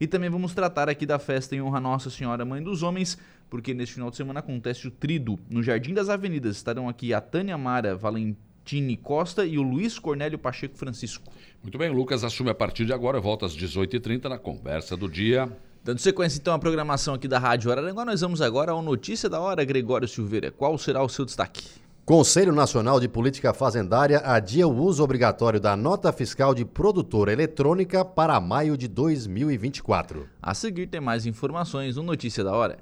E 0.00 0.06
também 0.06 0.30
vamos 0.30 0.54
tratar 0.54 0.88
aqui 0.88 1.04
da 1.04 1.18
festa 1.18 1.54
em 1.54 1.60
honra 1.60 1.76
a 1.76 1.80
Nossa 1.80 2.08
Senhora 2.08 2.42
Mãe 2.42 2.62
dos 2.62 2.82
Homens, 2.82 3.18
porque 3.50 3.74
neste 3.74 3.96
final 3.96 4.10
de 4.10 4.16
semana 4.16 4.40
acontece 4.40 4.88
o 4.88 4.90
Trido. 4.90 5.38
No 5.50 5.62
Jardim 5.62 5.92
das 5.92 6.08
Avenidas 6.08 6.56
estarão 6.56 6.88
aqui 6.88 7.12
a 7.12 7.20
Tânia 7.20 7.58
Mara 7.58 7.94
Valentini 7.94 8.96
Costa 8.96 9.44
e 9.44 9.58
o 9.58 9.62
Luiz 9.62 9.98
Cornélio 9.98 10.38
Pacheco 10.38 10.78
Francisco. 10.78 11.30
Muito 11.62 11.76
bem, 11.76 11.90
o 11.90 11.92
Lucas 11.92 12.24
assume 12.24 12.48
a 12.48 12.54
partir 12.54 12.86
de 12.86 12.94
agora, 12.94 13.20
volta 13.20 13.44
às 13.44 13.54
18h30 13.54 14.24
na 14.24 14.38
conversa 14.38 14.96
do 14.96 15.06
dia. 15.06 15.54
Dando 15.84 15.98
sequência 15.98 16.38
então 16.38 16.54
à 16.54 16.58
programação 16.58 17.12
aqui 17.12 17.28
da 17.28 17.38
Rádio 17.38 17.70
Araranguá, 17.70 18.06
nós 18.06 18.22
vamos 18.22 18.40
agora 18.40 18.72
ao 18.72 18.80
Notícia 18.80 19.28
da 19.28 19.38
Hora, 19.38 19.62
Gregório 19.64 20.08
Silveira. 20.08 20.50
Qual 20.50 20.78
será 20.78 21.02
o 21.02 21.10
seu 21.10 21.26
destaque? 21.26 21.79
Conselho 22.10 22.52
Nacional 22.52 22.98
de 22.98 23.06
Política 23.06 23.54
Fazendária 23.54 24.18
adia 24.24 24.66
o 24.66 24.76
uso 24.76 25.00
obrigatório 25.00 25.60
da 25.60 25.76
nota 25.76 26.12
fiscal 26.12 26.52
de 26.52 26.64
produtora 26.64 27.32
eletrônica 27.32 28.04
para 28.04 28.40
maio 28.40 28.76
de 28.76 28.88
2024. 28.88 30.28
A 30.42 30.52
seguir 30.52 30.88
tem 30.88 31.00
mais 31.00 31.24
informações 31.24 31.94
no 31.94 32.02
Notícia 32.02 32.42
da 32.42 32.52
Hora. 32.52 32.78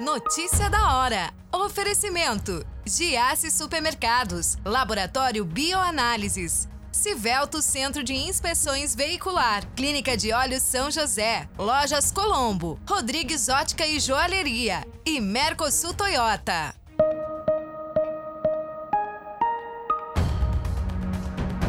Notícia 0.00 0.70
da 0.70 0.96
hora. 0.96 1.34
Oferecimento: 1.52 2.64
Giasse 2.86 3.50
Supermercados, 3.50 4.56
Laboratório 4.64 5.44
Bioanálises, 5.44 6.66
Civelto 7.00 7.62
Centro 7.62 8.04
de 8.04 8.12
Inspeções 8.12 8.94
Veicular, 8.94 9.66
Clínica 9.74 10.18
de 10.18 10.34
Olhos 10.34 10.62
São 10.62 10.90
José, 10.90 11.48
Lojas 11.56 12.12
Colombo, 12.12 12.78
Rodrigues 12.86 13.48
Ótica 13.48 13.86
e 13.86 13.98
Joalheria 13.98 14.86
e 15.06 15.18
Mercosul 15.18 15.94
Toyota. 15.94 16.74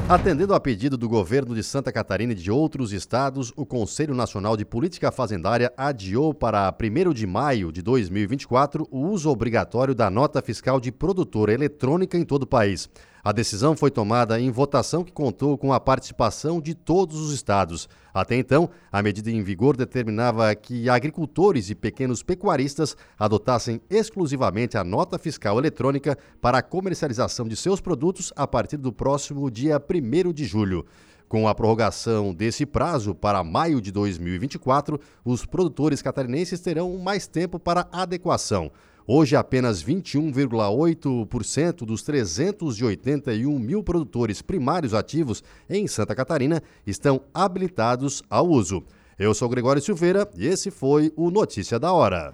Atendendo 0.09 0.53
a 0.53 0.59
pedido 0.59 0.97
do 0.97 1.07
governo 1.07 1.55
de 1.55 1.63
Santa 1.63 1.93
Catarina 1.93 2.33
e 2.33 2.35
de 2.35 2.51
outros 2.51 2.91
estados, 2.91 3.53
o 3.55 3.65
Conselho 3.65 4.13
Nacional 4.13 4.57
de 4.57 4.65
Política 4.65 5.13
Fazendária 5.13 5.71
adiou 5.77 6.33
para 6.33 6.75
1 6.77 7.13
de 7.13 7.25
maio 7.25 7.71
de 7.71 7.81
2024 7.81 8.85
o 8.91 9.07
uso 9.07 9.29
obrigatório 9.29 9.95
da 9.95 10.09
nota 10.09 10.41
fiscal 10.41 10.81
de 10.81 10.91
produtora 10.91 11.53
eletrônica 11.53 12.17
em 12.17 12.25
todo 12.25 12.43
o 12.43 12.47
país. 12.47 12.89
A 13.23 13.31
decisão 13.31 13.75
foi 13.75 13.91
tomada 13.91 14.39
em 14.39 14.49
votação 14.49 15.03
que 15.03 15.11
contou 15.11 15.55
com 15.55 15.71
a 15.71 15.79
participação 15.79 16.59
de 16.59 16.73
todos 16.73 17.19
os 17.19 17.31
estados. 17.33 17.87
Até 18.11 18.35
então, 18.35 18.69
a 18.91 19.01
medida 19.03 19.29
em 19.29 19.43
vigor 19.43 19.77
determinava 19.77 20.53
que 20.55 20.89
agricultores 20.89 21.69
e 21.69 21.75
pequenos 21.75 22.23
pecuaristas 22.23 22.97
adotassem 23.19 23.79
exclusivamente 23.89 24.75
a 24.75 24.83
nota 24.83 25.19
fiscal 25.19 25.59
eletrônica 25.59 26.17
para 26.41 26.57
a 26.57 26.63
comercialização 26.63 27.47
de 27.47 27.55
seus 27.55 27.79
produtos 27.79 28.33
a 28.35 28.47
partir 28.47 28.77
do 28.77 28.91
próximo 28.91 29.51
dia 29.51 29.79
1 29.79 30.33
de 30.33 30.45
julho. 30.45 30.85
Com 31.31 31.47
a 31.47 31.55
prorrogação 31.55 32.33
desse 32.33 32.65
prazo 32.65 33.15
para 33.15 33.41
maio 33.41 33.79
de 33.79 33.89
2024, 33.91 34.99
os 35.23 35.45
produtores 35.45 36.01
catarinenses 36.01 36.59
terão 36.59 36.97
mais 36.97 37.25
tempo 37.27 37.57
para 37.57 37.87
adequação. 37.91 38.69
Hoje, 39.07 39.35
apenas 39.35 39.83
21,8% 39.83 41.85
dos 41.85 42.03
381 42.03 43.57
mil 43.57 43.83
produtores 43.83 44.41
primários 44.41 44.93
ativos 44.93 45.43
em 45.69 45.87
Santa 45.87 46.15
Catarina 46.15 46.61
estão 46.85 47.21
habilitados 47.33 48.21
ao 48.29 48.47
uso. 48.47 48.83
Eu 49.17 49.33
sou 49.33 49.49
Gregório 49.49 49.81
Silveira 49.81 50.29
e 50.37 50.47
esse 50.47 50.71
foi 50.71 51.11
o 51.15 51.29
Notícia 51.29 51.79
da 51.79 51.91
Hora. 51.91 52.33